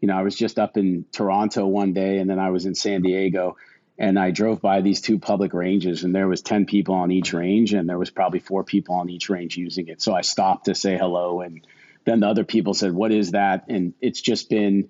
you 0.00 0.08
know, 0.08 0.16
I 0.16 0.22
was 0.22 0.36
just 0.36 0.58
up 0.58 0.76
in 0.76 1.04
Toronto 1.10 1.66
one 1.66 1.92
day 1.92 2.18
and 2.18 2.30
then 2.30 2.38
I 2.38 2.50
was 2.50 2.64
in 2.64 2.74
San 2.74 3.02
Diego 3.02 3.56
and 3.98 4.16
I 4.16 4.30
drove 4.30 4.60
by 4.60 4.80
these 4.80 5.00
two 5.00 5.18
public 5.18 5.52
ranges 5.52 6.04
and 6.04 6.14
there 6.14 6.28
was 6.28 6.40
10 6.42 6.66
people 6.66 6.94
on 6.94 7.10
each 7.10 7.32
range 7.32 7.72
and 7.72 7.88
there 7.88 7.98
was 7.98 8.10
probably 8.10 8.38
four 8.38 8.62
people 8.62 8.94
on 8.94 9.10
each 9.10 9.28
range 9.28 9.56
using 9.56 9.88
it. 9.88 10.00
So 10.00 10.14
I 10.14 10.20
stopped 10.20 10.66
to 10.66 10.76
say 10.76 10.96
hello 10.96 11.40
and 11.40 11.66
then 12.04 12.20
the 12.20 12.28
other 12.28 12.44
people 12.44 12.72
said, 12.72 12.92
"What 12.92 13.12
is 13.12 13.32
that?" 13.32 13.66
And 13.68 13.92
it's 14.00 14.20
just 14.20 14.48
been 14.48 14.88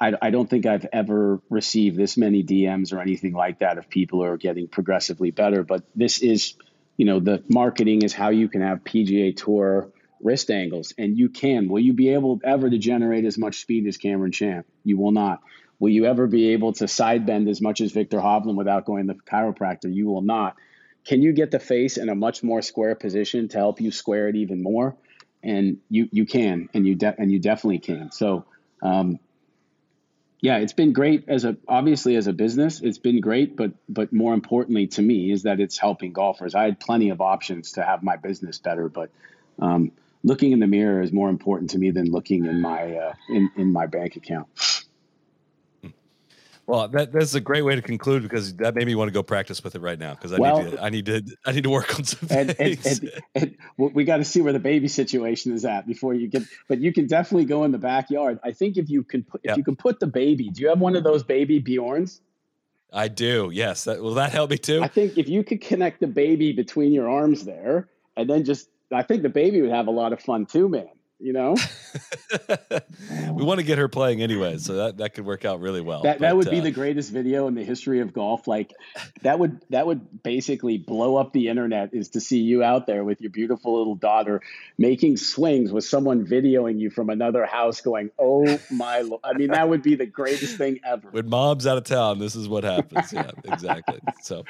I, 0.00 0.12
I, 0.20 0.30
don't 0.30 0.48
think 0.48 0.66
I've 0.66 0.86
ever 0.92 1.40
received 1.48 1.96
this 1.96 2.16
many 2.16 2.44
DMs 2.44 2.92
or 2.92 3.00
anything 3.00 3.32
like 3.32 3.60
that 3.60 3.78
of 3.78 3.88
people 3.88 4.20
who 4.20 4.26
are 4.26 4.36
getting 4.36 4.68
progressively 4.68 5.30
better. 5.30 5.62
But 5.62 5.84
this 5.94 6.20
is, 6.20 6.54
you 6.96 7.06
know, 7.06 7.20
the 7.20 7.42
marketing 7.48 8.02
is 8.02 8.12
how 8.12 8.28
you 8.28 8.48
can 8.48 8.60
have 8.60 8.84
PGA 8.84 9.34
Tour 9.34 9.90
wrist 10.20 10.50
angles. 10.50 10.92
And 10.98 11.16
you 11.16 11.28
can. 11.28 11.68
Will 11.68 11.80
you 11.80 11.92
be 11.92 12.10
able 12.10 12.40
ever 12.44 12.68
to 12.68 12.78
generate 12.78 13.24
as 13.24 13.38
much 13.38 13.60
speed 13.60 13.86
as 13.86 13.96
Cameron 13.96 14.32
Champ? 14.32 14.66
You 14.84 14.98
will 14.98 15.12
not. 15.12 15.40
Will 15.78 15.90
you 15.90 16.06
ever 16.06 16.26
be 16.26 16.52
able 16.52 16.72
to 16.74 16.88
side 16.88 17.26
bend 17.26 17.48
as 17.48 17.60
much 17.60 17.80
as 17.80 17.92
Viktor 17.92 18.18
Hovland 18.18 18.56
without 18.56 18.84
going 18.84 19.06
to 19.06 19.14
the 19.14 19.20
chiropractor? 19.20 19.92
You 19.92 20.06
will 20.06 20.22
not. 20.22 20.56
Can 21.04 21.22
you 21.22 21.32
get 21.32 21.50
the 21.50 21.60
face 21.60 21.98
in 21.98 22.08
a 22.08 22.14
much 22.14 22.42
more 22.42 22.62
square 22.62 22.94
position 22.94 23.48
to 23.48 23.58
help 23.58 23.80
you 23.80 23.90
square 23.90 24.28
it 24.28 24.36
even 24.36 24.62
more? 24.62 24.96
And 25.42 25.78
you 25.88 26.08
you 26.10 26.26
can, 26.26 26.68
and 26.74 26.86
you 26.86 26.96
de- 26.96 27.14
and 27.16 27.30
you 27.30 27.38
definitely 27.38 27.78
can. 27.78 28.10
So, 28.10 28.46
um, 28.82 29.20
yeah, 30.40 30.58
it's 30.58 30.72
been 30.72 30.92
great 30.92 31.28
as 31.28 31.44
a 31.44 31.56
obviously 31.66 32.16
as 32.16 32.26
a 32.26 32.32
business. 32.32 32.80
It's 32.80 32.98
been 32.98 33.20
great, 33.20 33.56
but 33.56 33.72
but 33.88 34.12
more 34.12 34.34
importantly 34.34 34.86
to 34.88 35.02
me 35.02 35.30
is 35.32 35.44
that 35.44 35.60
it's 35.60 35.78
helping 35.78 36.12
golfers. 36.12 36.54
I 36.54 36.64
had 36.64 36.78
plenty 36.78 37.10
of 37.10 37.20
options 37.20 37.72
to 37.72 37.82
have 37.82 38.02
my 38.02 38.16
business 38.16 38.58
better, 38.58 38.88
but 38.88 39.10
um, 39.58 39.92
looking 40.22 40.52
in 40.52 40.60
the 40.60 40.66
mirror 40.66 41.00
is 41.00 41.12
more 41.12 41.30
important 41.30 41.70
to 41.70 41.78
me 41.78 41.90
than 41.90 42.10
looking 42.10 42.44
in 42.44 42.60
my 42.60 42.96
uh, 42.96 43.14
in 43.28 43.50
in 43.56 43.72
my 43.72 43.86
bank 43.86 44.16
account. 44.16 44.48
Well, 46.66 46.88
that, 46.88 47.12
that's 47.12 47.34
a 47.34 47.40
great 47.40 47.62
way 47.62 47.76
to 47.76 47.82
conclude 47.82 48.24
because 48.24 48.54
that 48.56 48.74
made 48.74 48.86
me 48.86 48.96
want 48.96 49.06
to 49.06 49.12
go 49.12 49.22
practice 49.22 49.62
with 49.62 49.76
it 49.76 49.80
right 49.80 49.98
now 49.98 50.14
because 50.14 50.32
I 50.32 50.38
well, 50.38 50.62
need 50.62 50.70
to 50.72 50.82
I 50.82 50.90
need 50.90 51.06
to 51.06 51.36
I 51.46 51.52
need 51.52 51.62
to 51.62 51.70
work 51.70 51.96
on 51.96 52.04
some 52.04 52.28
and, 52.30 52.56
things. 52.56 52.86
And, 52.86 53.22
and, 53.36 53.56
and 53.78 53.94
we 53.94 54.04
got 54.04 54.16
to 54.16 54.24
see 54.24 54.40
where 54.40 54.52
the 54.52 54.58
baby 54.58 54.88
situation 54.88 55.52
is 55.52 55.64
at 55.64 55.86
before 55.86 56.12
you 56.12 56.26
get. 56.26 56.42
But 56.68 56.80
you 56.80 56.92
can 56.92 57.06
definitely 57.06 57.44
go 57.44 57.62
in 57.62 57.70
the 57.70 57.78
backyard. 57.78 58.40
I 58.42 58.50
think 58.50 58.76
if 58.76 58.90
you 58.90 59.04
can 59.04 59.22
put 59.22 59.42
if 59.44 59.50
yep. 59.50 59.58
you 59.58 59.64
can 59.64 59.76
put 59.76 60.00
the 60.00 60.08
baby. 60.08 60.50
Do 60.50 60.60
you 60.60 60.68
have 60.68 60.80
one 60.80 60.96
of 60.96 61.04
those 61.04 61.22
baby 61.22 61.62
Bjorns? 61.62 62.20
I 62.92 63.08
do. 63.08 63.50
Yes. 63.52 63.84
That, 63.84 64.00
will 64.00 64.14
that 64.14 64.32
help 64.32 64.50
me 64.50 64.58
too? 64.58 64.82
I 64.82 64.88
think 64.88 65.18
if 65.18 65.28
you 65.28 65.44
could 65.44 65.60
connect 65.60 66.00
the 66.00 66.06
baby 66.06 66.52
between 66.52 66.92
your 66.92 67.08
arms 67.08 67.44
there, 67.44 67.88
and 68.16 68.28
then 68.28 68.44
just 68.44 68.68
I 68.92 69.02
think 69.02 69.22
the 69.22 69.28
baby 69.28 69.62
would 69.62 69.70
have 69.70 69.86
a 69.86 69.92
lot 69.92 70.12
of 70.12 70.20
fun 70.20 70.46
too, 70.46 70.68
man. 70.68 70.88
You 71.18 71.32
know, 71.32 71.56
we 73.32 73.42
want 73.42 73.58
to 73.58 73.64
get 73.64 73.78
her 73.78 73.88
playing 73.88 74.20
anyway, 74.20 74.58
so 74.58 74.74
that, 74.74 74.98
that 74.98 75.14
could 75.14 75.24
work 75.24 75.46
out 75.46 75.60
really 75.60 75.80
well. 75.80 76.02
That, 76.02 76.18
but, 76.18 76.26
that 76.26 76.36
would 76.36 76.48
uh, 76.48 76.50
be 76.50 76.60
the 76.60 76.70
greatest 76.70 77.10
video 77.10 77.48
in 77.48 77.54
the 77.54 77.64
history 77.64 78.00
of 78.00 78.12
golf. 78.12 78.46
Like 78.46 78.74
that 79.22 79.38
would 79.38 79.62
that 79.70 79.86
would 79.86 80.22
basically 80.22 80.76
blow 80.76 81.16
up 81.16 81.32
the 81.32 81.48
internet. 81.48 81.94
Is 81.94 82.10
to 82.10 82.20
see 82.20 82.40
you 82.40 82.62
out 82.62 82.86
there 82.86 83.02
with 83.02 83.22
your 83.22 83.30
beautiful 83.30 83.78
little 83.78 83.94
daughter 83.94 84.42
making 84.76 85.16
swings 85.16 85.72
with 85.72 85.84
someone 85.84 86.26
videoing 86.26 86.78
you 86.78 86.90
from 86.90 87.08
another 87.08 87.46
house, 87.46 87.80
going, 87.80 88.10
"Oh 88.18 88.58
my!" 88.70 89.00
Lord. 89.00 89.22
I 89.24 89.32
mean, 89.32 89.52
that 89.52 89.68
would 89.68 89.82
be 89.82 89.94
the 89.94 90.06
greatest 90.06 90.58
thing 90.58 90.80
ever. 90.84 91.08
When 91.10 91.30
mom's 91.30 91.66
out 91.66 91.78
of 91.78 91.84
town, 91.84 92.18
this 92.18 92.36
is 92.36 92.46
what 92.46 92.64
happens. 92.64 93.10
Yeah, 93.12 93.30
exactly. 93.44 94.00
So 94.22 94.44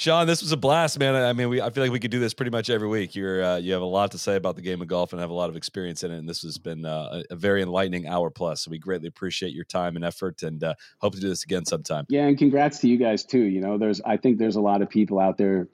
Sean, 0.00 0.26
this 0.26 0.40
was 0.40 0.50
a 0.50 0.56
blast, 0.56 0.98
man. 0.98 1.14
I 1.14 1.34
mean, 1.34 1.50
we 1.50 1.60
I 1.60 1.68
feel 1.68 1.84
like 1.84 1.92
we 1.92 2.00
could 2.00 2.10
do 2.10 2.20
this 2.20 2.32
pretty 2.32 2.50
much 2.50 2.70
every 2.70 2.88
week. 2.88 3.14
You're 3.14 3.44
uh, 3.44 3.56
you 3.58 3.74
have 3.74 3.82
a 3.82 3.84
lot 3.84 4.12
to 4.12 4.18
say 4.18 4.34
about 4.34 4.56
the 4.56 4.62
game 4.62 4.80
of 4.80 4.88
golf 4.88 5.12
and 5.12 5.20
have 5.20 5.28
a 5.28 5.34
lot 5.34 5.50
of 5.50 5.56
experience 5.56 6.02
in 6.02 6.10
it. 6.10 6.16
And 6.16 6.26
this 6.26 6.40
has 6.40 6.56
been 6.56 6.86
uh, 6.86 7.22
a, 7.28 7.36
very 7.36 7.60
enlightening 7.60 8.08
hour 8.08 8.30
plus. 8.30 8.62
So 8.62 8.70
we 8.70 8.78
greatly 8.78 9.08
appreciate 9.08 9.52
your 9.52 9.66
time 9.66 9.96
and 9.96 10.04
effort, 10.06 10.42
and 10.42 10.64
uh, 10.64 10.72
hope 11.02 11.16
to 11.16 11.20
do 11.20 11.28
this 11.28 11.44
again 11.44 11.66
sometime. 11.66 12.06
Yeah, 12.08 12.22
and 12.22 12.38
congrats 12.38 12.78
to 12.78 12.88
you 12.88 12.96
guys 12.96 13.26
too. 13.26 13.42
You 13.42 13.60
know, 13.60 13.76
there's 13.76 14.00
I 14.00 14.16
think 14.16 14.38
there's 14.38 14.56
a 14.56 14.62
lot 14.62 14.80
of 14.80 14.88
people 14.88 15.20
out 15.20 15.36
there 15.36 15.68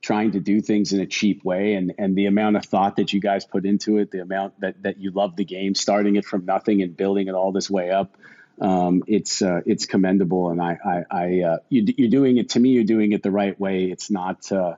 trying 0.00 0.30
to 0.30 0.38
do 0.38 0.60
things 0.60 0.92
in 0.92 1.00
a 1.00 1.06
cheap 1.06 1.42
way, 1.42 1.74
and 1.74 1.92
and 1.98 2.14
the 2.14 2.26
amount 2.26 2.58
of 2.58 2.64
thought 2.64 2.94
that 2.98 3.12
you 3.12 3.20
guys 3.20 3.44
put 3.44 3.66
into 3.66 3.98
it, 3.98 4.12
the 4.12 4.22
amount 4.22 4.60
that 4.60 4.80
that 4.84 4.98
you 5.00 5.10
love 5.10 5.34
the 5.34 5.44
game, 5.44 5.74
starting 5.74 6.14
it 6.14 6.24
from 6.24 6.44
nothing 6.44 6.82
and 6.82 6.96
building 6.96 7.26
it 7.26 7.34
all 7.34 7.50
this 7.50 7.68
way 7.68 7.90
up 7.90 8.16
um, 8.60 9.02
it's 9.06 9.42
uh, 9.42 9.60
it's 9.66 9.86
commendable, 9.86 10.50
and 10.50 10.60
I, 10.60 10.78
I, 10.84 11.04
I 11.10 11.40
uh, 11.40 11.56
you, 11.68 12.06
are 12.06 12.10
doing 12.10 12.38
it 12.38 12.50
to 12.50 12.60
me. 12.60 12.70
You're 12.70 12.84
doing 12.84 13.12
it 13.12 13.22
the 13.22 13.30
right 13.30 13.58
way. 13.58 13.84
It's 13.86 14.10
not 14.10 14.50
uh, 14.52 14.76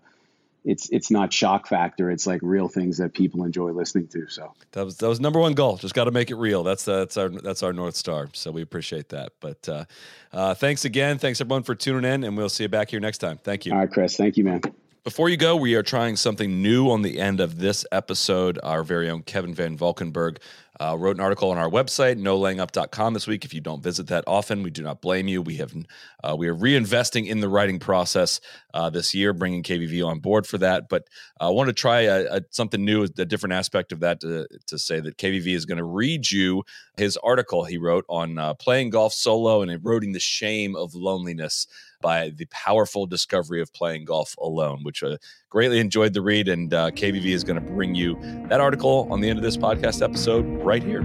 it's 0.64 0.88
it's 0.90 1.10
not 1.10 1.32
shock 1.32 1.66
factor. 1.66 2.10
It's 2.10 2.26
like 2.26 2.40
real 2.42 2.68
things 2.68 2.98
that 2.98 3.12
people 3.12 3.44
enjoy 3.44 3.72
listening 3.72 4.08
to. 4.08 4.28
So 4.28 4.54
that 4.72 4.84
was 4.84 4.96
that 4.98 5.08
was 5.08 5.20
number 5.20 5.38
one 5.38 5.52
goal. 5.52 5.76
Just 5.76 5.94
got 5.94 6.04
to 6.04 6.10
make 6.10 6.30
it 6.30 6.36
real. 6.36 6.62
That's 6.62 6.88
uh, 6.88 7.00
that's 7.00 7.16
our 7.16 7.28
that's 7.28 7.62
our 7.62 7.72
north 7.72 7.96
star. 7.96 8.28
So 8.32 8.50
we 8.50 8.62
appreciate 8.62 9.10
that. 9.10 9.32
But 9.40 9.68
uh, 9.68 9.84
uh, 10.32 10.54
thanks 10.54 10.84
again. 10.84 11.18
Thanks 11.18 11.40
everyone 11.40 11.64
for 11.64 11.74
tuning 11.74 12.10
in, 12.10 12.24
and 12.24 12.36
we'll 12.36 12.48
see 12.48 12.64
you 12.64 12.68
back 12.68 12.90
here 12.90 13.00
next 13.00 13.18
time. 13.18 13.38
Thank 13.38 13.66
you. 13.66 13.72
All 13.72 13.78
right, 13.78 13.90
Chris. 13.90 14.16
Thank 14.16 14.36
you, 14.36 14.44
man. 14.44 14.62
Before 15.04 15.28
you 15.28 15.36
go, 15.36 15.54
we 15.54 15.74
are 15.74 15.82
trying 15.82 16.16
something 16.16 16.62
new 16.62 16.90
on 16.90 17.02
the 17.02 17.20
end 17.20 17.38
of 17.38 17.58
this 17.58 17.84
episode. 17.92 18.58
Our 18.62 18.82
very 18.82 19.10
own 19.10 19.22
Kevin 19.22 19.52
Van 19.52 19.76
Valkenburg 19.76 20.40
uh, 20.80 20.96
wrote 20.98 21.16
an 21.16 21.22
article 21.22 21.50
on 21.50 21.58
our 21.58 21.68
website, 21.68 22.18
nolayingup.com 22.18 23.12
this 23.12 23.26
week. 23.26 23.44
If 23.44 23.52
you 23.52 23.60
don't 23.60 23.82
visit 23.82 24.06
that 24.06 24.24
often, 24.26 24.62
we 24.62 24.70
do 24.70 24.82
not 24.82 25.02
blame 25.02 25.28
you. 25.28 25.42
We 25.42 25.56
have 25.56 25.74
uh, 26.22 26.34
we 26.38 26.48
are 26.48 26.54
reinvesting 26.54 27.26
in 27.26 27.40
the 27.40 27.50
writing 27.50 27.78
process 27.78 28.40
uh, 28.72 28.88
this 28.88 29.14
year, 29.14 29.34
bringing 29.34 29.62
KVV 29.62 30.06
on 30.06 30.20
board 30.20 30.46
for 30.46 30.56
that. 30.56 30.88
But 30.88 31.06
I 31.38 31.50
want 31.50 31.68
to 31.68 31.74
try 31.74 32.00
a, 32.00 32.36
a, 32.36 32.40
something 32.48 32.82
new, 32.82 33.02
a 33.02 33.26
different 33.26 33.52
aspect 33.52 33.92
of 33.92 34.00
that 34.00 34.20
to, 34.20 34.48
to 34.68 34.78
say 34.78 35.00
that 35.00 35.18
KVV 35.18 35.48
is 35.48 35.66
going 35.66 35.76
to 35.76 35.84
read 35.84 36.30
you 36.30 36.62
his 36.96 37.18
article 37.18 37.64
he 37.64 37.76
wrote 37.76 38.06
on 38.08 38.38
uh, 38.38 38.54
playing 38.54 38.88
golf 38.88 39.12
solo 39.12 39.60
and 39.60 39.70
eroding 39.70 40.12
the 40.12 40.20
shame 40.20 40.74
of 40.74 40.94
loneliness 40.94 41.66
by 42.04 42.28
the 42.28 42.44
powerful 42.50 43.06
discovery 43.06 43.62
of 43.62 43.72
playing 43.72 44.04
golf 44.04 44.36
alone, 44.38 44.80
which 44.82 45.02
I 45.02 45.06
uh, 45.06 45.16
greatly 45.48 45.80
enjoyed 45.80 46.12
the 46.12 46.20
read. 46.20 46.48
And 46.48 46.74
uh, 46.74 46.90
KVV 46.90 47.24
is 47.24 47.42
going 47.42 47.58
to 47.58 47.72
bring 47.72 47.94
you 47.94 48.18
that 48.50 48.60
article 48.60 49.08
on 49.10 49.22
the 49.22 49.30
end 49.30 49.38
of 49.38 49.42
this 49.42 49.56
podcast 49.56 50.02
episode 50.02 50.42
right 50.62 50.82
here. 50.82 51.00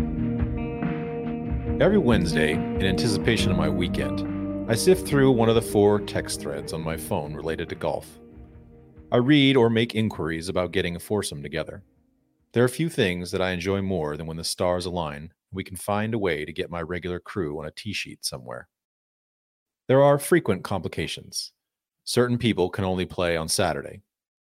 Every 1.82 1.98
Wednesday, 1.98 2.52
in 2.52 2.84
anticipation 2.84 3.50
of 3.50 3.58
my 3.58 3.70
weekend, 3.70 4.70
I 4.70 4.76
sift 4.76 5.08
through 5.08 5.32
one 5.32 5.48
of 5.48 5.56
the 5.56 5.62
four 5.62 6.02
text 6.02 6.42
threads 6.42 6.74
on 6.74 6.84
my 6.84 6.98
phone 6.98 7.34
related 7.34 7.70
to 7.70 7.76
golf. 7.76 8.20
I 9.10 9.18
read 9.18 9.56
or 9.56 9.70
make 9.70 9.96
inquiries 9.96 10.50
about 10.50 10.74
getting 10.74 10.98
a 10.98 11.00
foursome 11.00 11.42
together. 11.42 11.82
There 12.52 12.62
are 12.62 12.66
a 12.66 12.70
few 12.70 12.90
things 12.90 13.32
that 13.32 13.42
I 13.42 13.52
enjoy 13.52 13.82
more 13.82 14.18
than 14.18 14.28
when 14.28 14.38
the 14.38 14.44
stars 14.44 14.86
align 14.86 15.32
we 15.52 15.64
can 15.64 15.78
find 15.78 16.14
a 16.14 16.20
way 16.20 16.46
to 16.46 16.54
get 16.54 16.70
my 16.70 16.82
regular 16.82 17.20
crew 17.20 17.58
on 17.58 17.66
a 17.66 17.72
tee 17.72 17.94
sheet 17.94 18.26
somewhere. 18.26 18.68
There 19.90 20.04
are 20.04 20.20
frequent 20.20 20.64
complications. 20.64 21.52
Certain 22.04 22.38
people 22.38 22.70
can 22.70 22.86
only 22.86 23.08
play 23.08 23.36
on 23.36 23.50
Saturday. 23.50 24.04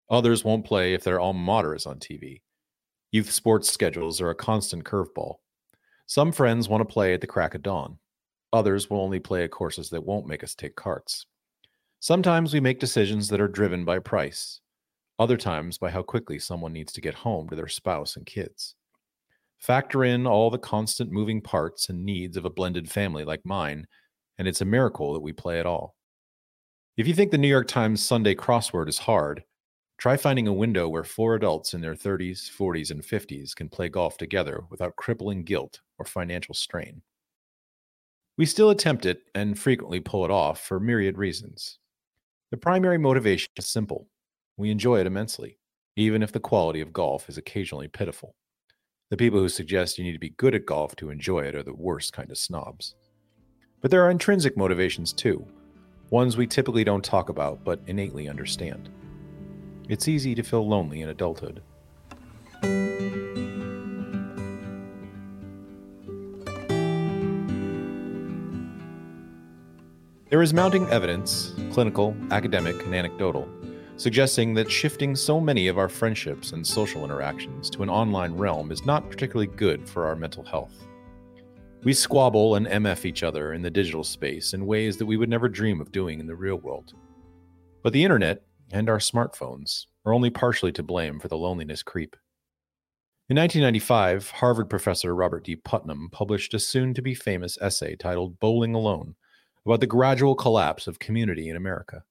Others 0.08 0.44
won't 0.44 0.64
play 0.64 0.94
if 0.94 1.02
their 1.02 1.18
alma 1.18 1.40
mater 1.40 1.74
is 1.74 1.84
on 1.84 1.98
TV. 1.98 2.42
Youth 3.10 3.28
sports 3.28 3.68
schedules 3.68 4.20
are 4.20 4.30
a 4.30 4.36
constant 4.36 4.84
curveball. 4.84 5.38
Some 6.06 6.30
friends 6.30 6.68
want 6.68 6.80
to 6.80 6.92
play 6.92 7.12
at 7.12 7.20
the 7.20 7.26
crack 7.26 7.56
of 7.56 7.62
dawn. 7.62 7.98
Others 8.52 8.88
will 8.88 9.00
only 9.00 9.18
play 9.18 9.42
at 9.42 9.50
courses 9.50 9.90
that 9.90 10.04
won't 10.04 10.28
make 10.28 10.44
us 10.44 10.54
take 10.54 10.76
carts. 10.76 11.26
Sometimes 11.98 12.54
we 12.54 12.60
make 12.60 12.78
decisions 12.78 13.26
that 13.28 13.40
are 13.40 13.48
driven 13.48 13.84
by 13.84 13.98
price, 13.98 14.60
other 15.18 15.36
times 15.36 15.76
by 15.76 15.90
how 15.90 16.04
quickly 16.04 16.38
someone 16.38 16.72
needs 16.72 16.92
to 16.92 17.00
get 17.00 17.14
home 17.14 17.48
to 17.48 17.56
their 17.56 17.66
spouse 17.66 18.14
and 18.14 18.26
kids. 18.26 18.76
Factor 19.58 20.04
in 20.04 20.24
all 20.24 20.50
the 20.50 20.58
constant 20.58 21.10
moving 21.10 21.40
parts 21.40 21.88
and 21.88 22.04
needs 22.04 22.36
of 22.36 22.44
a 22.44 22.50
blended 22.50 22.88
family 22.88 23.24
like 23.24 23.44
mine, 23.44 23.88
and 24.42 24.48
it's 24.48 24.60
a 24.60 24.64
miracle 24.64 25.12
that 25.12 25.20
we 25.20 25.32
play 25.32 25.60
at 25.60 25.66
all. 25.66 25.94
If 26.96 27.06
you 27.06 27.14
think 27.14 27.30
the 27.30 27.38
New 27.38 27.46
York 27.46 27.68
Times 27.68 28.04
Sunday 28.04 28.34
crossword 28.34 28.88
is 28.88 28.98
hard, 28.98 29.44
try 29.98 30.16
finding 30.16 30.48
a 30.48 30.52
window 30.52 30.88
where 30.88 31.04
four 31.04 31.36
adults 31.36 31.74
in 31.74 31.80
their 31.80 31.94
30s, 31.94 32.50
40s, 32.50 32.90
and 32.90 33.04
50s 33.04 33.54
can 33.54 33.68
play 33.68 33.88
golf 33.88 34.18
together 34.18 34.64
without 34.68 34.96
crippling 34.96 35.44
guilt 35.44 35.80
or 35.96 36.04
financial 36.04 36.56
strain. 36.56 37.02
We 38.36 38.44
still 38.44 38.70
attempt 38.70 39.06
it 39.06 39.20
and 39.32 39.56
frequently 39.56 40.00
pull 40.00 40.24
it 40.24 40.32
off 40.32 40.60
for 40.60 40.80
myriad 40.80 41.18
reasons. 41.18 41.78
The 42.50 42.56
primary 42.56 42.98
motivation 42.98 43.46
is 43.56 43.68
simple 43.68 44.08
we 44.56 44.72
enjoy 44.72 44.98
it 44.98 45.06
immensely, 45.06 45.60
even 45.94 46.20
if 46.20 46.32
the 46.32 46.40
quality 46.40 46.80
of 46.80 46.92
golf 46.92 47.28
is 47.28 47.38
occasionally 47.38 47.86
pitiful. 47.86 48.34
The 49.10 49.16
people 49.16 49.38
who 49.38 49.48
suggest 49.48 49.98
you 49.98 50.04
need 50.04 50.14
to 50.14 50.18
be 50.18 50.30
good 50.30 50.56
at 50.56 50.66
golf 50.66 50.96
to 50.96 51.10
enjoy 51.10 51.42
it 51.42 51.54
are 51.54 51.62
the 51.62 51.72
worst 51.72 52.12
kind 52.12 52.32
of 52.32 52.38
snobs. 52.38 52.96
But 53.82 53.90
there 53.90 54.04
are 54.04 54.10
intrinsic 54.10 54.56
motivations 54.56 55.12
too, 55.12 55.44
ones 56.08 56.36
we 56.36 56.46
typically 56.46 56.84
don't 56.84 57.04
talk 57.04 57.28
about 57.28 57.64
but 57.64 57.80
innately 57.88 58.28
understand. 58.28 58.88
It's 59.88 60.06
easy 60.06 60.36
to 60.36 60.42
feel 60.44 60.66
lonely 60.66 61.02
in 61.02 61.08
adulthood. 61.08 61.62
There 70.30 70.40
is 70.40 70.54
mounting 70.54 70.88
evidence, 70.88 71.52
clinical, 71.72 72.16
academic, 72.30 72.80
and 72.84 72.94
anecdotal, 72.94 73.48
suggesting 73.96 74.54
that 74.54 74.70
shifting 74.70 75.16
so 75.16 75.40
many 75.40 75.66
of 75.66 75.76
our 75.76 75.88
friendships 75.88 76.52
and 76.52 76.64
social 76.64 77.04
interactions 77.04 77.68
to 77.70 77.82
an 77.82 77.90
online 77.90 78.34
realm 78.34 78.70
is 78.70 78.86
not 78.86 79.10
particularly 79.10 79.48
good 79.48 79.88
for 79.88 80.06
our 80.06 80.14
mental 80.14 80.44
health. 80.44 80.86
We 81.84 81.94
squabble 81.94 82.54
and 82.54 82.68
MF 82.68 83.04
each 83.04 83.24
other 83.24 83.54
in 83.54 83.62
the 83.62 83.70
digital 83.70 84.04
space 84.04 84.54
in 84.54 84.66
ways 84.66 84.98
that 84.98 85.06
we 85.06 85.16
would 85.16 85.28
never 85.28 85.48
dream 85.48 85.80
of 85.80 85.90
doing 85.90 86.20
in 86.20 86.28
the 86.28 86.36
real 86.36 86.54
world. 86.54 86.94
But 87.82 87.92
the 87.92 88.04
internet 88.04 88.44
and 88.70 88.88
our 88.88 88.98
smartphones 88.98 89.86
are 90.04 90.12
only 90.12 90.30
partially 90.30 90.70
to 90.72 90.82
blame 90.84 91.18
for 91.18 91.26
the 91.26 91.36
loneliness 91.36 91.82
creep. 91.82 92.14
In 93.28 93.36
1995, 93.36 94.30
Harvard 94.30 94.70
professor 94.70 95.12
Robert 95.12 95.42
D. 95.42 95.56
Putnam 95.56 96.08
published 96.12 96.54
a 96.54 96.60
soon 96.60 96.94
to 96.94 97.02
be 97.02 97.14
famous 97.14 97.58
essay 97.60 97.96
titled 97.96 98.38
Bowling 98.38 98.76
Alone 98.76 99.16
about 99.66 99.80
the 99.80 99.86
gradual 99.88 100.36
collapse 100.36 100.86
of 100.86 101.00
community 101.00 101.48
in 101.48 101.56
America. 101.56 102.04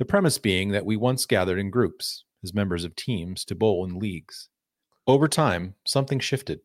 The 0.00 0.06
premise 0.06 0.38
being 0.38 0.70
that 0.70 0.86
we 0.86 0.96
once 0.96 1.24
gathered 1.24 1.60
in 1.60 1.70
groups, 1.70 2.24
as 2.42 2.52
members 2.52 2.82
of 2.82 2.96
teams, 2.96 3.44
to 3.44 3.54
bowl 3.54 3.84
in 3.84 4.00
leagues. 4.00 4.48
Over 5.06 5.28
time, 5.28 5.76
something 5.84 6.18
shifted. 6.18 6.60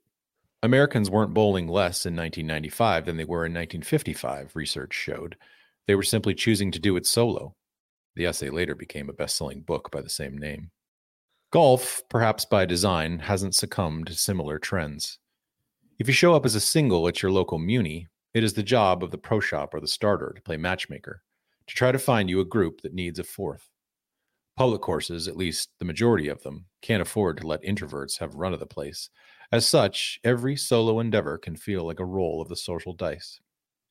Americans 0.64 1.10
weren't 1.10 1.34
bowling 1.34 1.68
less 1.68 2.06
in 2.06 2.16
1995 2.16 3.06
than 3.06 3.18
they 3.18 3.26
were 3.26 3.46
in 3.46 3.52
1955, 3.52 4.56
research 4.56 4.94
showed. 4.94 5.36
They 5.88 5.96
were 5.96 6.04
simply 6.04 6.34
choosing 6.34 6.72
to 6.72 6.80
do 6.80 6.96
it 6.96 7.06
solo. 7.06 7.54
The 8.16 8.26
essay 8.28 8.50
later 8.50 8.74
became 8.74 9.10
a 9.10 9.14
best 9.14 9.36
selling 9.36 9.60
book 9.60 9.92
by 9.92 10.00
the 10.00 10.10
same 10.10 10.38
name. 10.38 10.72
Golf, 11.52 12.02
perhaps 12.10 12.46
by 12.46 12.66
design, 12.66 13.20
hasn't 13.20 13.56
succumbed 13.56 14.08
to 14.08 14.14
similar 14.14 14.58
trends. 14.58 15.20
If 16.00 16.08
you 16.08 16.14
show 16.14 16.34
up 16.34 16.46
as 16.46 16.56
a 16.56 16.62
single 16.62 17.10
at 17.10 17.22
your 17.22 17.32
local 17.32 17.60
Muni, 17.60 18.08
it 18.34 18.46
is 18.46 18.54
the 18.54 18.64
job 18.64 19.04
of 19.04 19.12
the 19.12 19.18
pro 19.18 19.42
shop 19.42 19.74
or 19.74 19.82
the 19.82 19.88
starter 19.88 20.32
to 20.34 20.42
play 20.42 20.56
matchmaker, 20.56 21.24
to 21.68 21.76
try 21.76 21.92
to 21.92 22.00
find 22.00 22.30
you 22.30 22.40
a 22.40 22.46
group 22.46 22.82
that 22.84 22.94
needs 22.94 23.20
a 23.20 23.26
fourth. 23.26 23.70
Public 24.56 24.82
courses, 24.82 25.28
at 25.28 25.36
least 25.36 25.72
the 25.80 25.86
majority 25.86 26.30
of 26.30 26.42
them, 26.44 26.66
can't 26.82 27.02
afford 27.02 27.38
to 27.38 27.48
let 27.48 27.64
introverts 27.64 28.20
have 28.20 28.36
run 28.36 28.54
of 28.54 28.60
the 28.60 28.66
place. 28.66 29.10
As 29.54 29.68
such, 29.68 30.20
every 30.24 30.56
solo 30.56 31.00
endeavor 31.00 31.38
can 31.38 31.56
feel 31.56 31.86
like 31.86 32.00
a 32.00 32.06
roll 32.06 32.42
of 32.42 32.50
the 32.50 32.56
social 32.56 32.92
dice. 32.92 33.40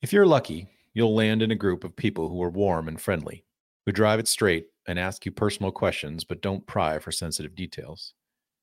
If 0.03 0.13
you're 0.13 0.27
lucky, 0.27 0.67
you'll 0.93 1.15
land 1.15 1.41
in 1.41 1.53
a 1.53 1.55
group 1.55 1.85
of 1.85 1.95
people 1.95 2.29
who 2.29 2.43
are 2.43 2.51
warm 2.51 2.89
and 2.89 3.01
friendly, 3.01 3.45
who 3.87 3.93
drive 3.93 4.19
it 4.19 4.27
straight 4.27 4.67
and 4.89 4.99
ask 4.99 5.25
you 5.25 5.31
personal 5.31 5.71
questions 5.71 6.25
but 6.25 6.43
don't 6.43 6.67
pry 6.67 6.99
for 6.99 7.13
sensitive 7.13 7.55
details. 7.55 8.13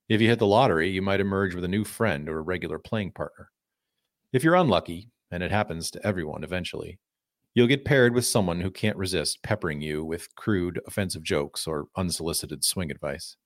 If 0.10 0.20
you 0.20 0.28
hit 0.28 0.40
the 0.40 0.46
lottery, 0.46 0.90
you 0.90 1.02
might 1.02 1.22
emerge 1.22 1.56
with 1.56 1.64
a 1.64 1.70
new 1.70 1.86
friend 1.86 2.28
or 2.28 2.40
a 2.40 2.42
regular 2.42 2.78
playing 2.78 3.14
partner. 3.14 3.50
If 4.34 4.44
you're 4.44 4.56
unlucky, 4.56 5.08
and 5.32 5.42
it 5.42 5.52
happens 5.52 5.92
to 5.92 6.06
everyone 6.06 6.44
eventually. 6.44 7.00
You'll 7.56 7.68
get 7.68 7.86
paired 7.86 8.14
with 8.14 8.26
someone 8.26 8.60
who 8.60 8.72
can't 8.72 8.98
resist 8.98 9.42
peppering 9.42 9.80
you 9.80 10.04
with 10.04 10.36
crude, 10.36 10.82
offensive 10.86 11.24
jokes 11.24 11.66
or 11.66 11.86
unsolicited 11.96 12.66
swing 12.66 12.92
advice. 12.92 13.38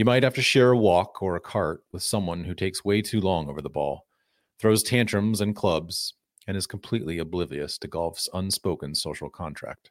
You 0.00 0.06
might 0.06 0.22
have 0.22 0.32
to 0.36 0.40
share 0.40 0.70
a 0.70 0.78
walk 0.78 1.20
or 1.20 1.36
a 1.36 1.40
cart 1.40 1.84
with 1.92 2.02
someone 2.02 2.44
who 2.44 2.54
takes 2.54 2.82
way 2.82 3.02
too 3.02 3.20
long 3.20 3.50
over 3.50 3.60
the 3.60 3.68
ball, 3.68 4.06
throws 4.58 4.82
tantrums 4.82 5.42
and 5.42 5.54
clubs, 5.54 6.14
and 6.46 6.56
is 6.56 6.66
completely 6.66 7.18
oblivious 7.18 7.76
to 7.76 7.86
golf's 7.86 8.26
unspoken 8.32 8.94
social 8.94 9.28
contract. 9.28 9.90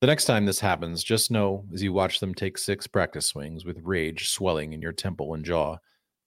The 0.00 0.08
next 0.08 0.24
time 0.24 0.46
this 0.46 0.58
happens, 0.58 1.04
just 1.04 1.30
know 1.30 1.64
as 1.72 1.80
you 1.80 1.92
watch 1.92 2.18
them 2.18 2.34
take 2.34 2.58
six 2.58 2.88
practice 2.88 3.26
swings 3.26 3.64
with 3.64 3.78
rage 3.84 4.30
swelling 4.30 4.72
in 4.72 4.82
your 4.82 4.90
temple 4.90 5.32
and 5.32 5.44
jaw 5.44 5.76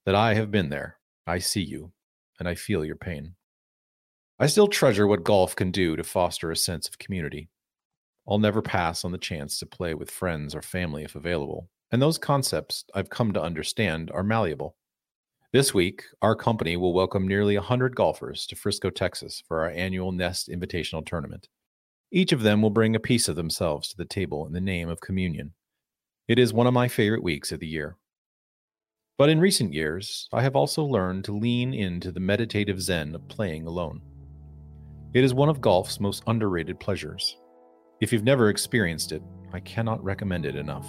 that 0.06 0.16
I 0.16 0.36
have 0.36 0.50
been 0.50 0.70
there, 0.70 0.98
I 1.28 1.40
see 1.40 1.62
you, 1.62 1.91
and 2.40 2.48
I 2.48 2.56
feel 2.56 2.86
your 2.86 2.96
pain. 2.96 3.36
I 4.40 4.48
still 4.48 4.70
treasure 4.70 5.08
what 5.08 5.26
golf 5.26 5.58
can 5.58 5.72
do 5.72 5.98
to 5.98 6.06
foster 6.06 6.52
a 6.52 6.56
sense 6.56 6.88
of 6.88 7.00
community. 7.00 7.50
I'll 8.26 8.40
never 8.40 8.62
pass 8.62 9.04
on 9.04 9.12
the 9.12 9.18
chance 9.18 9.60
to 9.60 9.66
play 9.66 9.94
with 9.94 10.10
friends 10.10 10.56
or 10.56 10.62
family 10.62 11.04
if 11.04 11.18
available, 11.18 11.70
and 11.91 12.02
those 12.02 12.18
concepts 12.18 12.86
I've 12.94 13.10
come 13.10 13.34
to 13.34 13.41
understand 13.41 14.11
are 14.11 14.24
malleable. 14.24 14.76
This 15.52 15.74
week, 15.74 16.03
our 16.22 16.36
company 16.36 16.78
will 16.78 16.94
welcome 16.94 17.28
nearly 17.28 17.57
100 17.57 17.95
golfers 17.95 18.45
to 18.48 18.56
Frisco, 18.56 18.91
Texas 18.91 19.41
for 19.48 19.61
our 19.61 19.72
annual 19.72 20.11
Nest 20.11 20.48
Invitational 20.48 21.03
Tournament. 21.03 21.48
Each 22.11 22.32
of 22.32 22.44
them 22.44 22.61
will 22.61 22.70
bring 22.70 22.95
a 22.95 22.99
piece 22.99 23.28
of 23.28 23.36
themselves 23.36 23.90
to 23.90 23.98
the 23.98 24.06
table 24.06 24.45
in 24.45 24.53
the 24.53 24.61
name 24.61 24.90
of 24.90 25.02
communion. 25.02 25.53
It 26.28 26.38
is 26.38 26.53
one 26.53 26.68
of 26.68 26.74
my 26.74 26.88
favorite 26.88 27.24
weeks 27.24 27.52
of 27.52 27.60
the 27.60 27.68
year. 27.68 27.98
But 29.18 29.30
in 29.30 29.40
recent 29.40 29.74
years, 29.74 30.30
I 30.32 30.44
have 30.44 30.56
also 30.56 30.84
learned 30.84 31.26
to 31.26 31.36
lean 31.36 31.74
into 31.74 32.11
the 32.11 32.20
meditative 32.20 32.80
zen 32.80 33.16
of 33.16 33.28
playing 33.28 33.66
alone. 33.66 34.02
It 35.16 35.24
is 35.24 35.34
one 35.34 35.49
of 35.49 35.60
golf's 35.60 35.99
most 35.99 36.22
underrated 36.28 36.80
pleasures. 36.80 37.38
If 37.99 38.14
you've 38.14 38.24
never 38.24 38.49
experienced 38.49 39.11
it, 39.11 39.24
I 39.52 39.60
cannot 39.61 40.03
recommend 40.03 40.45
it 40.45 40.56
enough. 40.56 40.88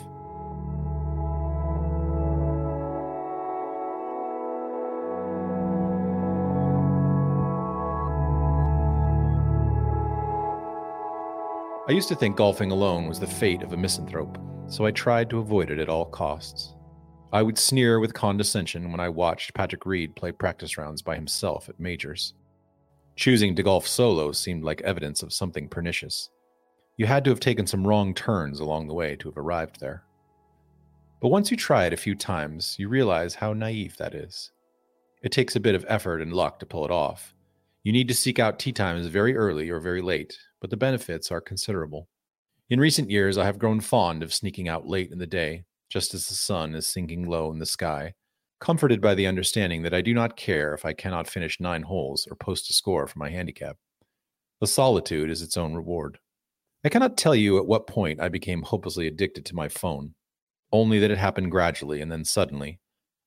I 11.91 11.93
used 11.93 12.07
to 12.11 12.15
think 12.15 12.37
golfing 12.37 12.71
alone 12.71 13.09
was 13.09 13.19
the 13.19 13.27
fate 13.27 13.65
of 13.65 13.73
a 13.73 13.77
misanthrope, 13.77 14.39
so 14.69 14.87
I 14.87 14.93
tried 14.93 15.29
to 15.31 15.41
avoid 15.41 15.73
it 15.73 15.81
at 15.81 15.89
all 15.89 16.05
costs. 16.05 16.77
I 17.33 17.43
would 17.43 17.59
sneer 17.59 17.99
with 17.99 18.15
condescension 18.15 18.93
when 18.93 19.01
I 19.01 19.09
watched 19.09 19.55
Patrick 19.55 19.85
Reed 19.85 20.15
play 20.15 20.31
practice 20.31 20.79
rounds 20.79 21.03
by 21.03 21.17
himself 21.17 21.69
at 21.69 21.81
majors. 21.81 22.35
Choosing 23.17 23.57
to 23.57 23.65
golf 23.65 23.89
solo 23.89 24.31
seemed 24.31 24.63
like 24.63 24.81
evidence 24.83 25.25
of 25.25 25.33
something 25.33 25.69
pernicious. 25.69 26.31
You 26.97 27.07
had 27.07 27.25
to 27.25 27.31
have 27.31 27.41
taken 27.41 27.67
some 27.67 27.85
wrong 27.85 28.15
turns 28.15 28.61
along 28.61 28.87
the 28.87 28.95
way 28.95 29.17
to 29.17 29.29
have 29.29 29.37
arrived 29.37 29.81
there. 29.81 30.05
But 31.21 31.31
once 31.31 31.51
you 31.51 31.57
try 31.57 31.87
it 31.87 31.93
a 31.93 31.97
few 31.97 32.15
times, 32.15 32.77
you 32.79 32.89
realize 32.89 33.35
how 33.35 33.53
naive 33.53 33.97
that 33.97 34.15
is. 34.15 34.53
It 35.25 35.33
takes 35.33 35.57
a 35.57 35.61
bit 35.61 35.75
of 35.75 35.85
effort 35.89 36.23
and 36.23 36.33
luck 36.35 36.61
to 36.61 36.67
pull 36.67 36.85
it 36.85 36.93
off. 36.93 37.35
You 37.83 37.91
need 37.91 38.07
to 38.07 38.15
seek 38.15 38.39
out 38.39 38.61
tee 38.61 38.71
times 38.71 39.09
very 39.09 39.37
early 39.37 39.71
or 39.71 39.81
very 39.81 40.03
late, 40.03 40.39
but 40.61 40.71
the 40.71 40.77
benefits 40.77 41.31
are 41.31 41.41
considerable. 41.41 42.09
In 42.69 42.79
recent 42.79 43.11
years, 43.11 43.37
I 43.37 43.47
have 43.47 43.59
grown 43.59 43.81
fond 43.81 44.23
of 44.23 44.33
sneaking 44.33 44.69
out 44.69 44.87
late 44.87 45.11
in 45.11 45.19
the 45.19 45.27
day, 45.27 45.65
just 45.89 46.15
as 46.15 46.29
the 46.29 46.35
sun 46.35 46.75
is 46.75 46.87
sinking 46.87 47.27
low 47.27 47.51
in 47.51 47.59
the 47.59 47.67
sky, 47.67 48.15
comforted 48.61 49.01
by 49.01 49.15
the 49.15 49.27
understanding 49.27 49.83
that 49.83 49.95
I 49.95 50.03
do 50.03 50.15
not 50.15 50.37
care 50.37 50.73
if 50.73 50.85
I 50.85 50.93
cannot 50.93 51.27
finish 51.27 51.59
nine 51.59 51.83
holes 51.83 52.29
or 52.31 52.37
post 52.37 52.71
a 52.71 52.73
score 52.73 53.07
for 53.07 53.19
my 53.19 53.31
handicap. 53.31 53.77
The 54.61 54.67
solitude 54.67 55.31
is 55.31 55.43
its 55.43 55.57
own 55.57 55.75
reward. 55.75 56.19
I 56.85 56.91
cannot 56.91 57.17
tell 57.17 57.35
you 57.35 57.59
at 57.59 57.67
what 57.67 57.87
point 57.87 58.21
I 58.21 58.29
became 58.29 58.63
hopelessly 58.63 59.07
addicted 59.07 59.45
to 59.47 59.55
my 59.55 59.69
phone, 59.69 60.15
only 60.71 60.99
that 61.01 61.11
it 61.11 61.19
happened 61.19 61.51
gradually 61.51 62.01
and 62.01 62.13
then 62.13 62.25
suddenly, 62.25 62.79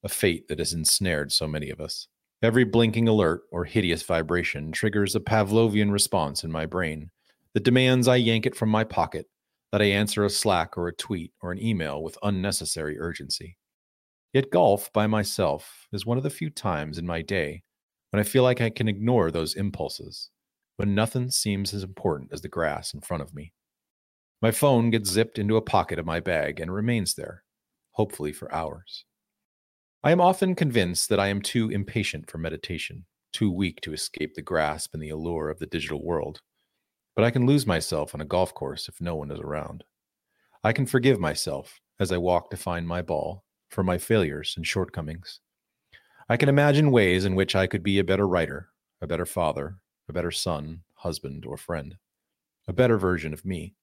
a 0.03 0.09
fate 0.09 0.47
that 0.47 0.59
has 0.59 0.73
ensnared 0.73 1.31
so 1.31 1.47
many 1.47 1.69
of 1.69 1.81
us. 1.81 2.07
Every 2.41 2.63
blinking 2.63 3.07
alert 3.07 3.41
or 3.51 3.65
hideous 3.65 4.03
vibration 4.03 4.71
triggers 4.71 5.15
a 5.15 5.19
Pavlovian 5.19 5.91
response 5.91 6.43
in 6.43 6.51
my 6.51 6.65
brain 6.65 7.09
that 7.53 7.63
demands 7.63 8.07
I 8.07 8.15
yank 8.15 8.45
it 8.45 8.55
from 8.55 8.69
my 8.69 8.83
pocket, 8.83 9.27
that 9.71 9.81
I 9.81 9.85
answer 9.85 10.23
a 10.23 10.29
Slack 10.29 10.77
or 10.77 10.87
a 10.87 10.95
tweet 10.95 11.31
or 11.41 11.51
an 11.51 11.61
email 11.61 12.01
with 12.01 12.17
unnecessary 12.23 12.99
urgency. 12.99 13.57
Yet 14.33 14.51
golf 14.51 14.91
by 14.93 15.07
myself 15.07 15.87
is 15.91 16.05
one 16.05 16.17
of 16.17 16.23
the 16.23 16.29
few 16.29 16.49
times 16.49 16.97
in 16.97 17.05
my 17.05 17.21
day 17.21 17.63
when 18.09 18.19
I 18.19 18.23
feel 18.23 18.43
like 18.43 18.61
I 18.61 18.69
can 18.69 18.87
ignore 18.87 19.31
those 19.31 19.55
impulses, 19.55 20.29
when 20.77 20.95
nothing 20.95 21.31
seems 21.31 21.73
as 21.73 21.83
important 21.83 22.31
as 22.33 22.41
the 22.41 22.47
grass 22.47 22.93
in 22.93 23.01
front 23.01 23.23
of 23.23 23.33
me. 23.33 23.53
My 24.41 24.51
phone 24.51 24.89
gets 24.89 25.09
zipped 25.09 25.39
into 25.39 25.55
a 25.55 25.61
pocket 25.61 25.99
of 25.99 26.05
my 26.05 26.19
bag 26.19 26.59
and 26.59 26.73
remains 26.73 27.13
there, 27.13 27.43
hopefully 27.91 28.33
for 28.33 28.53
hours. 28.53 29.05
I 30.03 30.11
am 30.11 30.19
often 30.19 30.53
convinced 30.53 31.09
that 31.09 31.19
I 31.19 31.27
am 31.27 31.41
too 31.41 31.69
impatient 31.69 32.29
for 32.29 32.37
meditation, 32.37 33.05
too 33.31 33.51
weak 33.51 33.81
to 33.81 33.93
escape 33.93 34.33
the 34.35 34.41
grasp 34.41 34.93
and 34.93 35.01
the 35.01 35.09
allure 35.09 35.49
of 35.49 35.59
the 35.59 35.65
digital 35.65 36.03
world. 36.03 36.41
But 37.15 37.23
I 37.23 37.31
can 37.31 37.45
lose 37.45 37.67
myself 37.67 38.15
on 38.15 38.21
a 38.21 38.25
golf 38.25 38.53
course 38.53 38.87
if 38.87 38.99
no 38.99 39.15
one 39.15 39.31
is 39.31 39.39
around. 39.39 39.83
I 40.63 40.73
can 40.73 40.85
forgive 40.85 41.19
myself 41.19 41.79
as 41.99 42.11
I 42.11 42.17
walk 42.17 42.49
to 42.49 42.57
find 42.57 42.87
my 42.87 43.01
ball 43.01 43.43
for 43.69 43.83
my 43.83 43.97
failures 43.97 44.53
and 44.55 44.65
shortcomings. 44.65 45.39
I 46.29 46.37
can 46.37 46.49
imagine 46.49 46.91
ways 46.91 47.25
in 47.25 47.35
which 47.35 47.55
I 47.55 47.67
could 47.67 47.83
be 47.83 47.99
a 47.99 48.03
better 48.03 48.27
writer, 48.27 48.69
a 49.01 49.07
better 49.07 49.25
father, 49.25 49.77
a 50.07 50.13
better 50.13 50.31
son, 50.31 50.81
husband, 50.95 51.45
or 51.45 51.57
friend, 51.57 51.97
a 52.67 52.73
better 52.73 52.97
version 52.97 53.33
of 53.33 53.45
me. 53.45 53.75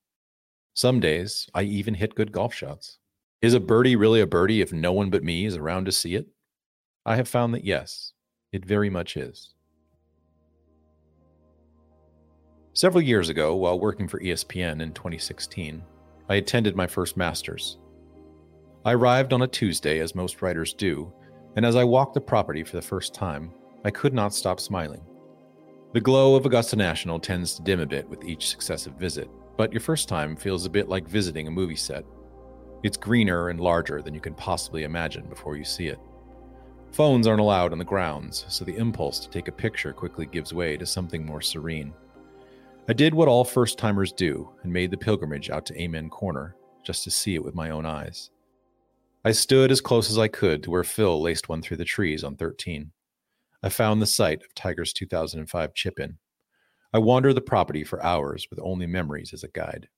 Some 0.74 1.00
days 1.00 1.48
I 1.54 1.62
even 1.62 1.94
hit 1.94 2.14
good 2.14 2.32
golf 2.32 2.54
shots. 2.54 2.98
Is 3.42 3.54
a 3.54 3.60
birdie 3.60 3.96
really 3.96 4.20
a 4.20 4.26
birdie 4.26 4.60
if 4.60 4.72
no 4.72 4.92
one 4.92 5.10
but 5.10 5.24
me 5.24 5.44
is 5.44 5.56
around 5.56 5.84
to 5.86 5.92
see 5.92 6.14
it? 6.14 6.28
I 7.04 7.16
have 7.16 7.28
found 7.28 7.54
that 7.54 7.64
yes, 7.64 8.12
it 8.52 8.64
very 8.64 8.90
much 8.90 9.16
is. 9.16 9.54
Several 12.72 13.02
years 13.02 13.28
ago, 13.28 13.56
while 13.56 13.80
working 13.80 14.06
for 14.06 14.20
ESPN 14.20 14.80
in 14.80 14.92
2016, 14.92 15.82
I 16.28 16.36
attended 16.36 16.76
my 16.76 16.86
first 16.86 17.16
Masters. 17.16 17.78
I 18.84 18.92
arrived 18.92 19.32
on 19.32 19.42
a 19.42 19.48
Tuesday, 19.48 19.98
as 19.98 20.14
most 20.14 20.40
writers 20.40 20.72
do, 20.72 21.12
and 21.56 21.66
as 21.66 21.74
I 21.74 21.82
walked 21.82 22.14
the 22.14 22.20
property 22.20 22.62
for 22.62 22.76
the 22.76 22.82
first 22.82 23.12
time, 23.12 23.52
I 23.84 23.90
could 23.90 24.14
not 24.14 24.32
stop 24.32 24.60
smiling. 24.60 25.02
The 25.94 26.00
glow 26.00 26.36
of 26.36 26.46
Augusta 26.46 26.76
National 26.76 27.18
tends 27.18 27.54
to 27.54 27.62
dim 27.62 27.80
a 27.80 27.86
bit 27.86 28.08
with 28.08 28.24
each 28.24 28.48
successive 28.48 28.94
visit, 28.94 29.28
but 29.56 29.72
your 29.72 29.80
first 29.80 30.08
time 30.08 30.36
feels 30.36 30.64
a 30.64 30.70
bit 30.70 30.88
like 30.88 31.08
visiting 31.08 31.48
a 31.48 31.50
movie 31.50 31.74
set. 31.74 32.04
It's 32.84 32.96
greener 32.96 33.48
and 33.48 33.60
larger 33.60 34.00
than 34.00 34.14
you 34.14 34.20
can 34.20 34.34
possibly 34.34 34.84
imagine 34.84 35.28
before 35.28 35.56
you 35.56 35.64
see 35.64 35.88
it. 35.88 35.98
Phones 36.92 37.26
aren't 37.26 37.40
allowed 37.40 37.72
on 37.72 37.78
the 37.78 37.84
grounds, 37.84 38.44
so 38.48 38.64
the 38.64 38.76
impulse 38.76 39.18
to 39.18 39.28
take 39.28 39.48
a 39.48 39.52
picture 39.52 39.92
quickly 39.92 40.26
gives 40.26 40.54
way 40.54 40.76
to 40.76 40.86
something 40.86 41.26
more 41.26 41.40
serene. 41.40 41.92
I 42.88 42.92
did 42.92 43.14
what 43.14 43.28
all 43.28 43.44
first 43.44 43.78
timers 43.78 44.12
do 44.12 44.50
and 44.62 44.72
made 44.72 44.90
the 44.90 44.96
pilgrimage 44.96 45.50
out 45.50 45.66
to 45.66 45.80
Amen 45.80 46.08
Corner 46.08 46.56
just 46.82 47.04
to 47.04 47.10
see 47.10 47.34
it 47.34 47.44
with 47.44 47.54
my 47.54 47.70
own 47.70 47.86
eyes. 47.86 48.30
I 49.24 49.32
stood 49.32 49.70
as 49.70 49.80
close 49.80 50.10
as 50.10 50.18
I 50.18 50.28
could 50.28 50.62
to 50.62 50.70
where 50.70 50.82
Phil 50.82 51.20
laced 51.20 51.48
one 51.48 51.62
through 51.62 51.76
the 51.76 51.84
trees 51.84 52.24
on 52.24 52.36
13. 52.36 52.90
I 53.62 53.68
found 53.68 54.00
the 54.00 54.06
site 54.06 54.42
of 54.42 54.54
Tiger's 54.54 54.94
2005 54.94 55.74
chip 55.74 56.00
in. 56.00 56.16
I 56.92 56.98
wandered 56.98 57.34
the 57.34 57.42
property 57.42 57.84
for 57.84 58.02
hours 58.02 58.48
with 58.48 58.58
only 58.62 58.86
memories 58.86 59.32
as 59.34 59.44
a 59.44 59.48
guide. 59.48 59.88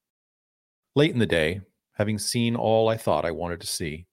Late 0.97 1.13
in 1.13 1.21
the 1.21 1.27
day, 1.27 1.61
having 1.93 2.19
seen 2.19 2.57
all 2.57 2.89
I 2.89 2.97
thought 2.97 3.25
I 3.25 3.31
wanted 3.31 3.61
to 3.61 3.67
see, 3.67 4.07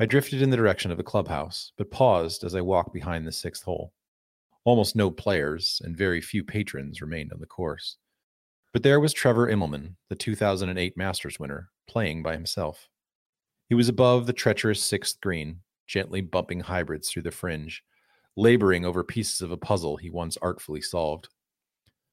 I 0.00 0.06
drifted 0.06 0.42
in 0.42 0.50
the 0.50 0.56
direction 0.56 0.90
of 0.90 0.96
the 0.96 1.04
clubhouse, 1.04 1.72
but 1.78 1.92
paused 1.92 2.42
as 2.42 2.56
I 2.56 2.60
walked 2.60 2.92
behind 2.92 3.26
the 3.26 3.32
sixth 3.32 3.62
hole. 3.62 3.92
Almost 4.64 4.94
no 4.94 5.10
players 5.10 5.82
and 5.84 5.96
very 5.96 6.20
few 6.20 6.44
patrons 6.44 7.00
remained 7.00 7.32
on 7.32 7.40
the 7.40 7.46
course. 7.46 7.96
But 8.72 8.82
there 8.82 9.00
was 9.00 9.12
Trevor 9.12 9.48
Immelman, 9.48 9.96
the 10.08 10.14
2008 10.14 10.96
Masters 10.96 11.38
winner, 11.40 11.70
playing 11.88 12.22
by 12.22 12.32
himself. 12.32 12.88
He 13.68 13.74
was 13.74 13.88
above 13.88 14.26
the 14.26 14.32
treacherous 14.32 14.82
sixth 14.82 15.20
green, 15.20 15.60
gently 15.86 16.20
bumping 16.20 16.60
hybrids 16.60 17.10
through 17.10 17.22
the 17.22 17.30
fringe, 17.30 17.82
laboring 18.36 18.84
over 18.84 19.02
pieces 19.04 19.40
of 19.42 19.50
a 19.50 19.56
puzzle 19.56 19.96
he 19.96 20.10
once 20.10 20.36
artfully 20.38 20.80
solved. 20.80 21.28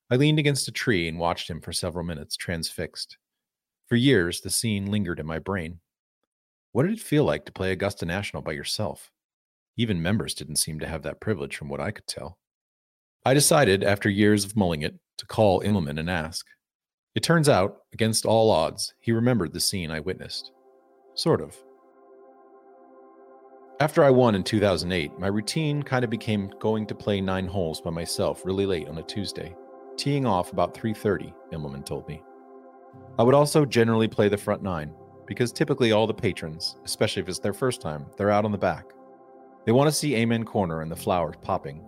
I 0.10 0.16
leaned 0.16 0.40
against 0.40 0.68
a 0.68 0.72
tree 0.72 1.08
and 1.08 1.20
watched 1.20 1.50
him 1.50 1.62
for 1.62 1.72
several 1.72 2.04
minutes, 2.04 2.36
transfixed. 2.36 3.18
For 3.88 3.96
years, 3.96 4.42
the 4.42 4.50
scene 4.50 4.88
lingered 4.88 5.20
in 5.20 5.26
my 5.26 5.40
brain. 5.40 5.80
What 6.72 6.84
did 6.84 6.94
it 6.94 7.00
feel 7.00 7.24
like 7.24 7.46
to 7.46 7.52
play 7.52 7.72
Augusta 7.72 8.06
National 8.06 8.42
by 8.42 8.54
yourself? 8.54 9.12
Even 9.80 10.02
members 10.02 10.34
didn't 10.34 10.58
seem 10.58 10.78
to 10.82 10.88
have 10.88 11.04
that 11.04 11.22
privilege, 11.22 11.56
from 11.56 11.70
what 11.70 11.80
I 11.80 11.92
could 11.92 12.06
tell. 12.06 12.38
I 13.26 13.34
decided, 13.34 13.82
after 13.82 14.10
years 14.10 14.44
of 14.44 14.58
mulling 14.58 14.82
it, 14.82 14.96
to 15.20 15.26
call 15.26 15.62
Immelman 15.62 15.98
and 15.98 16.10
ask. 16.10 16.46
It 17.16 17.24
turns 17.24 17.48
out, 17.48 17.78
against 17.94 18.26
all 18.26 18.52
odds, 18.52 18.94
he 19.00 19.14
remembered 19.14 19.54
the 19.54 19.62
scene 19.62 19.90
I 19.90 20.02
witnessed. 20.02 20.52
Sort 21.16 21.40
of. 21.40 21.56
After 23.80 24.04
I 24.04 24.10
won 24.10 24.36
in 24.36 24.44
2008, 24.44 25.18
my 25.18 25.28
routine 25.28 25.82
kind 25.82 26.04
of 26.04 26.10
became 26.10 26.52
going 26.60 26.86
to 26.88 26.94
play 26.94 27.22
9 27.22 27.48
holes 27.48 27.80
by 27.80 27.90
myself 27.90 28.42
really 28.44 28.66
late 28.66 28.90
on 28.90 28.98
a 28.98 29.04
Tuesday, 29.04 29.56
teeing 29.96 30.26
off 30.26 30.52
about 30.52 30.74
3:30, 30.74 31.34
Immelman 31.54 31.86
told 31.86 32.06
me. 32.06 32.22
I 33.18 33.24
would 33.24 33.34
also 33.34 33.64
generally 33.64 34.10
play 34.10 34.28
the 34.28 34.38
front 34.38 34.62
9 34.62 34.94
because 35.26 35.54
typically 35.54 35.94
all 35.94 36.06
the 36.06 36.14
patrons, 36.14 36.76
especially 36.84 37.22
if 37.22 37.30
it's 37.30 37.40
their 37.40 37.54
first 37.54 37.80
time, 37.80 38.08
they're 38.18 38.30
out 38.30 38.44
on 38.44 38.52
the 38.52 38.58
back. 38.58 38.84
They 39.70 39.74
want 39.74 39.88
to 39.88 39.96
see 39.96 40.16
Amen 40.16 40.46
Corner 40.46 40.82
and 40.82 40.92
the 40.92 40.96
flowers 40.96 41.36
popping. 41.44 41.84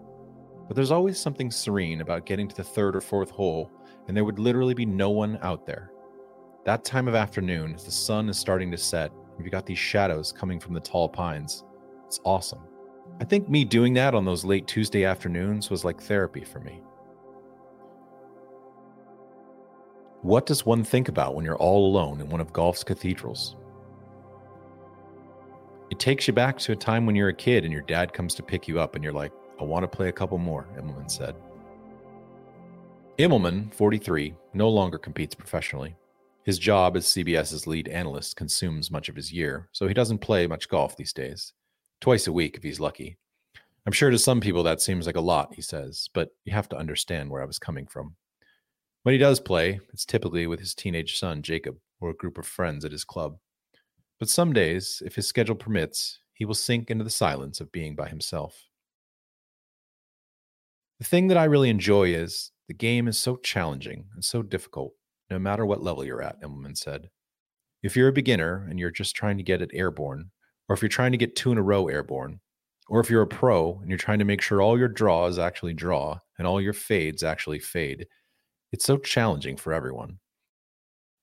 But 0.68 0.76
there's 0.76 0.92
always 0.92 1.18
something 1.18 1.50
serene 1.50 2.02
about 2.02 2.28
getting 2.28 2.48
to 2.48 2.56
the 2.56 2.64
third 2.64 2.96
or 2.96 3.02
fourth 3.02 3.32
hole 3.32 3.72
and 4.08 4.16
there 4.16 4.24
would 4.24 4.38
literally 4.38 4.76
be 4.76 4.86
no 4.86 5.10
one 5.10 5.40
out 5.42 5.66
there. 5.66 5.92
That 6.64 6.86
time 6.86 7.08
of 7.08 7.16
afternoon, 7.16 7.74
as 7.74 7.84
the 7.84 7.90
sun 7.90 8.30
is 8.30 8.38
starting 8.38 8.70
to 8.70 8.78
set, 8.78 9.10
and 9.10 9.44
you've 9.44 9.52
got 9.52 9.66
these 9.66 9.80
shadows 9.80 10.32
coming 10.32 10.60
from 10.60 10.76
the 10.76 10.80
tall 10.80 11.10
pines, 11.10 11.64
it's 12.06 12.20
awesome. 12.24 12.60
I 13.20 13.24
think 13.24 13.50
me 13.50 13.66
doing 13.66 13.96
that 13.96 14.14
on 14.14 14.26
those 14.26 14.46
late 14.46 14.68
Tuesday 14.68 15.04
afternoons 15.04 15.72
was 15.72 15.84
like 15.84 16.00
therapy 16.00 16.44
for 16.44 16.60
me. 16.60 16.84
What 20.22 20.46
does 20.46 20.68
one 20.68 20.84
think 20.84 21.10
about 21.10 21.34
when 21.34 21.46
you're 21.46 21.58
all 21.58 21.88
alone 21.88 22.22
in 22.22 22.30
one 22.30 22.42
of 22.42 22.54
golf's 22.54 22.84
cathedrals? 22.84 23.56
It 25.92 26.00
takes 26.00 26.26
you 26.26 26.34
back 26.34 26.58
to 26.60 26.72
a 26.72 26.76
time 26.76 27.06
when 27.06 27.18
you're 27.18 27.28
a 27.28 27.34
kid 27.34 27.66
and 27.66 27.74
your 27.74 27.82
dad 27.82 28.14
comes 28.14 28.34
to 28.36 28.44
pick 28.44 28.66
you 28.66 28.80
up 28.80 28.96
and 28.96 29.04
you're 29.04 29.12
like, 29.12 29.34
I 29.60 29.66
want 29.66 29.84
to 29.84 29.90
play 29.90 30.08
a 30.08 30.14
couple 30.14 30.38
more, 30.38 30.66
Immelman 30.78 31.12
said. 31.12 31.36
Immelman, 33.20 33.74
43, 33.74 34.34
no 34.54 34.70
longer 34.70 34.98
competes 34.98 35.36
professionally. 35.36 35.94
His 36.46 36.58
job 36.58 36.96
as 36.96 37.08
CBS's 37.08 37.68
lead 37.68 37.90
analyst 37.90 38.38
consumes 38.38 38.90
much 38.90 39.10
of 39.10 39.18
his 39.18 39.34
year, 39.34 39.68
so 39.74 39.86
he 39.86 39.94
doesn't 39.94 40.20
play 40.20 40.48
much 40.48 40.70
golf 40.70 40.96
these 40.96 41.12
days 41.12 41.52
twice 42.00 42.26
a 42.26 42.32
week 42.32 42.56
if 42.56 42.64
he's 42.64 42.80
lucky. 42.80 43.18
I'm 43.86 43.92
sure 43.92 44.12
to 44.12 44.18
some 44.18 44.40
people 44.40 44.64
that 44.64 44.80
seems 44.80 45.06
like 45.06 45.18
a 45.18 45.22
lot, 45.22 45.54
he 45.54 45.62
says, 45.62 46.10
but 46.14 46.30
you 46.46 46.54
have 46.54 46.70
to 46.70 46.78
understand 46.78 47.30
where 47.30 47.42
I 47.42 47.46
was 47.46 47.60
coming 47.60 47.86
from. 47.86 48.16
When 49.04 49.12
he 49.12 49.20
does 49.20 49.42
play, 49.42 49.82
it's 49.92 50.06
typically 50.06 50.48
with 50.48 50.62
his 50.62 50.74
teenage 50.74 51.20
son, 51.20 51.42
Jacob, 51.42 51.76
or 52.00 52.12
a 52.12 52.16
group 52.16 52.38
of 52.38 52.48
friends 52.48 52.86
at 52.86 52.94
his 52.94 53.04
club. 53.04 53.38
But 54.22 54.30
some 54.30 54.54
days, 54.54 55.02
if 55.04 55.16
his 55.16 55.28
schedule 55.28 55.56
permits, 55.56 56.20
he 56.36 56.46
will 56.46 56.54
sink 56.54 56.92
into 56.92 57.04
the 57.04 57.10
silence 57.10 57.60
of 57.60 57.72
being 57.72 57.96
by 57.96 58.08
himself. 58.08 58.68
The 61.00 61.06
thing 61.06 61.28
that 61.30 61.40
I 61.40 61.46
really 61.46 61.72
enjoy 61.72 62.14
is 62.14 62.52
the 62.68 62.76
game 62.76 63.08
is 63.08 63.18
so 63.18 63.38
challenging 63.38 64.06
and 64.14 64.24
so 64.24 64.44
difficult, 64.44 64.94
no 65.32 65.40
matter 65.40 65.66
what 65.66 65.82
level 65.82 66.06
you're 66.06 66.22
at, 66.22 66.40
Immelman 66.44 66.78
said. 66.78 67.10
If 67.82 67.96
you're 67.96 68.10
a 68.10 68.14
beginner 68.14 68.68
and 68.70 68.80
you're 68.80 68.92
just 68.92 69.16
trying 69.16 69.38
to 69.38 69.44
get 69.44 69.60
it 69.60 69.72
airborne, 69.74 70.30
or 70.70 70.76
if 70.76 70.84
you're 70.84 70.90
trying 70.90 71.14
to 71.14 71.18
get 71.18 71.36
two 71.36 71.52
in 71.52 71.58
a 71.58 71.64
row 71.64 71.88
airborne, 71.88 72.42
or 72.90 73.00
if 73.00 73.10
you're 73.10 73.24
a 73.24 73.28
pro 73.28 73.80
and 73.80 73.90
you're 73.90 73.98
trying 73.98 74.20
to 74.20 74.26
make 74.26 74.44
sure 74.44 74.62
all 74.62 74.78
your 74.78 74.88
draws 74.88 75.40
actually 75.40 75.74
draw 75.74 76.20
and 76.38 76.46
all 76.46 76.62
your 76.62 76.74
fades 76.74 77.24
actually 77.24 77.58
fade, 77.58 78.06
it's 78.72 78.86
so 78.86 79.00
challenging 79.00 79.58
for 79.58 79.74
everyone. 79.74 80.20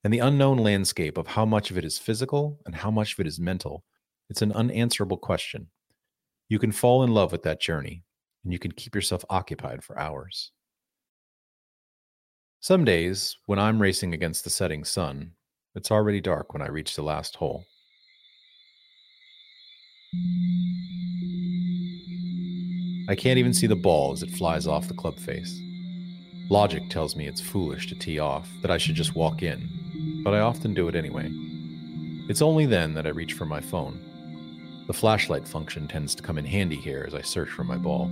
And 0.04 0.12
the 0.12 0.20
unknown 0.20 0.58
landscape 0.58 1.18
of 1.18 1.26
how 1.26 1.44
much 1.44 1.70
of 1.70 1.78
it 1.78 1.84
is 1.84 1.98
physical 1.98 2.60
and 2.66 2.74
how 2.74 2.90
much 2.90 3.14
of 3.14 3.20
it 3.20 3.26
is 3.26 3.40
mental, 3.40 3.84
it's 4.30 4.42
an 4.42 4.52
unanswerable 4.52 5.16
question. 5.16 5.68
You 6.48 6.58
can 6.58 6.72
fall 6.72 7.02
in 7.02 7.12
love 7.12 7.32
with 7.32 7.42
that 7.42 7.60
journey, 7.60 8.04
and 8.44 8.52
you 8.52 8.58
can 8.58 8.72
keep 8.72 8.94
yourself 8.94 9.24
occupied 9.28 9.82
for 9.82 9.98
hours. 9.98 10.52
Some 12.60 12.84
days, 12.84 13.36
when 13.46 13.58
I'm 13.58 13.82
racing 13.82 14.14
against 14.14 14.44
the 14.44 14.50
setting 14.50 14.84
sun, 14.84 15.32
it's 15.74 15.90
already 15.90 16.20
dark 16.20 16.52
when 16.52 16.62
I 16.62 16.68
reach 16.68 16.96
the 16.96 17.02
last 17.02 17.36
hole. 17.36 17.64
I 23.08 23.14
can't 23.14 23.38
even 23.38 23.54
see 23.54 23.66
the 23.66 23.76
ball 23.76 24.12
as 24.12 24.22
it 24.22 24.30
flies 24.30 24.66
off 24.66 24.88
the 24.88 24.94
club 24.94 25.18
face. 25.18 25.60
Logic 26.50 26.82
tells 26.88 27.14
me 27.14 27.26
it's 27.26 27.40
foolish 27.40 27.86
to 27.88 27.94
tee 27.94 28.18
off, 28.18 28.48
that 28.62 28.70
I 28.70 28.78
should 28.78 28.94
just 28.94 29.14
walk 29.14 29.42
in, 29.42 29.68
but 30.28 30.36
I 30.36 30.40
often 30.40 30.74
do 30.74 30.88
it 30.88 30.94
anyway. 30.94 31.32
It's 32.28 32.42
only 32.42 32.66
then 32.66 32.92
that 32.92 33.06
I 33.06 33.08
reach 33.08 33.32
for 33.32 33.46
my 33.46 33.62
phone. 33.62 33.98
The 34.86 34.92
flashlight 34.92 35.48
function 35.48 35.88
tends 35.88 36.14
to 36.14 36.22
come 36.22 36.36
in 36.36 36.44
handy 36.44 36.76
here 36.76 37.02
as 37.06 37.14
I 37.14 37.22
search 37.22 37.48
for 37.48 37.64
my 37.64 37.78
ball. 37.78 38.10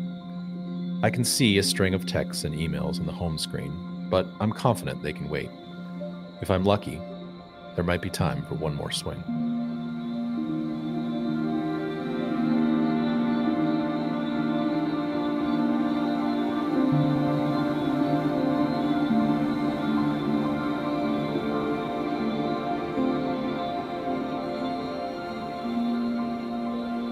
I 1.02 1.10
can 1.10 1.24
see 1.24 1.58
a 1.58 1.62
string 1.62 1.92
of 1.92 2.06
texts 2.06 2.44
and 2.44 2.54
emails 2.54 2.98
on 2.98 3.04
the 3.04 3.12
home 3.12 3.36
screen, 3.36 4.06
but 4.08 4.26
I'm 4.40 4.50
confident 4.50 5.02
they 5.02 5.12
can 5.12 5.28
wait. 5.28 5.50
If 6.40 6.50
I'm 6.50 6.64
lucky, 6.64 7.02
there 7.74 7.84
might 7.84 8.00
be 8.00 8.08
time 8.08 8.46
for 8.46 8.54
one 8.54 8.74
more 8.74 8.92
swing. 8.92 9.22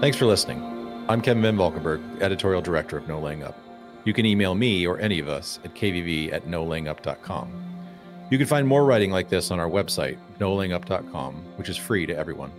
Thanks 0.05 0.19
for 0.19 0.27
listening. 0.27 0.61
I'm 1.09 1.19
Kevin 1.19 1.41
Van 1.41 1.57
Valkenburg, 1.57 1.99
editorial 2.21 2.61
director 2.61 2.95
of 2.95 3.07
No 3.07 3.19
Laying 3.19 3.41
Up. 3.41 3.57
You 4.03 4.13
can 4.13 4.23
email 4.23 4.53
me 4.53 4.85
or 4.85 4.99
any 4.99 5.17
of 5.17 5.27
us 5.27 5.57
at 5.63 5.73
kvv 5.73 6.31
at 6.31 6.45
nolayingup.com. 6.45 7.87
You 8.29 8.37
can 8.37 8.45
find 8.45 8.67
more 8.67 8.85
writing 8.85 9.09
like 9.09 9.29
this 9.29 9.49
on 9.49 9.59
our 9.59 9.67
website, 9.67 10.19
nolayingup.com, 10.37 11.33
which 11.55 11.69
is 11.69 11.77
free 11.77 12.05
to 12.05 12.15
everyone. 12.15 12.51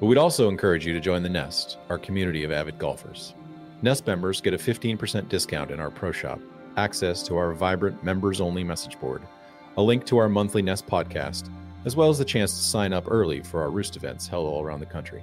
But 0.00 0.06
we'd 0.06 0.18
also 0.18 0.48
encourage 0.48 0.84
you 0.84 0.92
to 0.94 0.98
join 0.98 1.22
the 1.22 1.28
Nest, 1.28 1.78
our 1.88 1.98
community 1.98 2.42
of 2.42 2.50
avid 2.50 2.80
golfers. 2.80 3.36
Nest 3.82 4.04
members 4.04 4.40
get 4.40 4.54
a 4.54 4.58
15% 4.58 5.28
discount 5.28 5.70
in 5.70 5.78
our 5.78 5.92
pro 5.92 6.10
shop, 6.10 6.40
access 6.76 7.22
to 7.28 7.36
our 7.36 7.52
vibrant 7.52 8.02
members 8.02 8.40
only 8.40 8.64
message 8.64 8.98
board, 8.98 9.22
a 9.76 9.82
link 9.82 10.04
to 10.06 10.18
our 10.18 10.28
monthly 10.28 10.62
Nest 10.62 10.84
podcast, 10.88 11.48
as 11.84 11.94
well 11.94 12.10
as 12.10 12.18
the 12.18 12.24
chance 12.24 12.50
to 12.54 12.58
sign 12.58 12.92
up 12.92 13.04
early 13.06 13.40
for 13.40 13.62
our 13.62 13.70
Roost 13.70 13.94
events 13.94 14.26
held 14.26 14.48
all 14.48 14.64
around 14.64 14.80
the 14.80 14.86
country. 14.86 15.22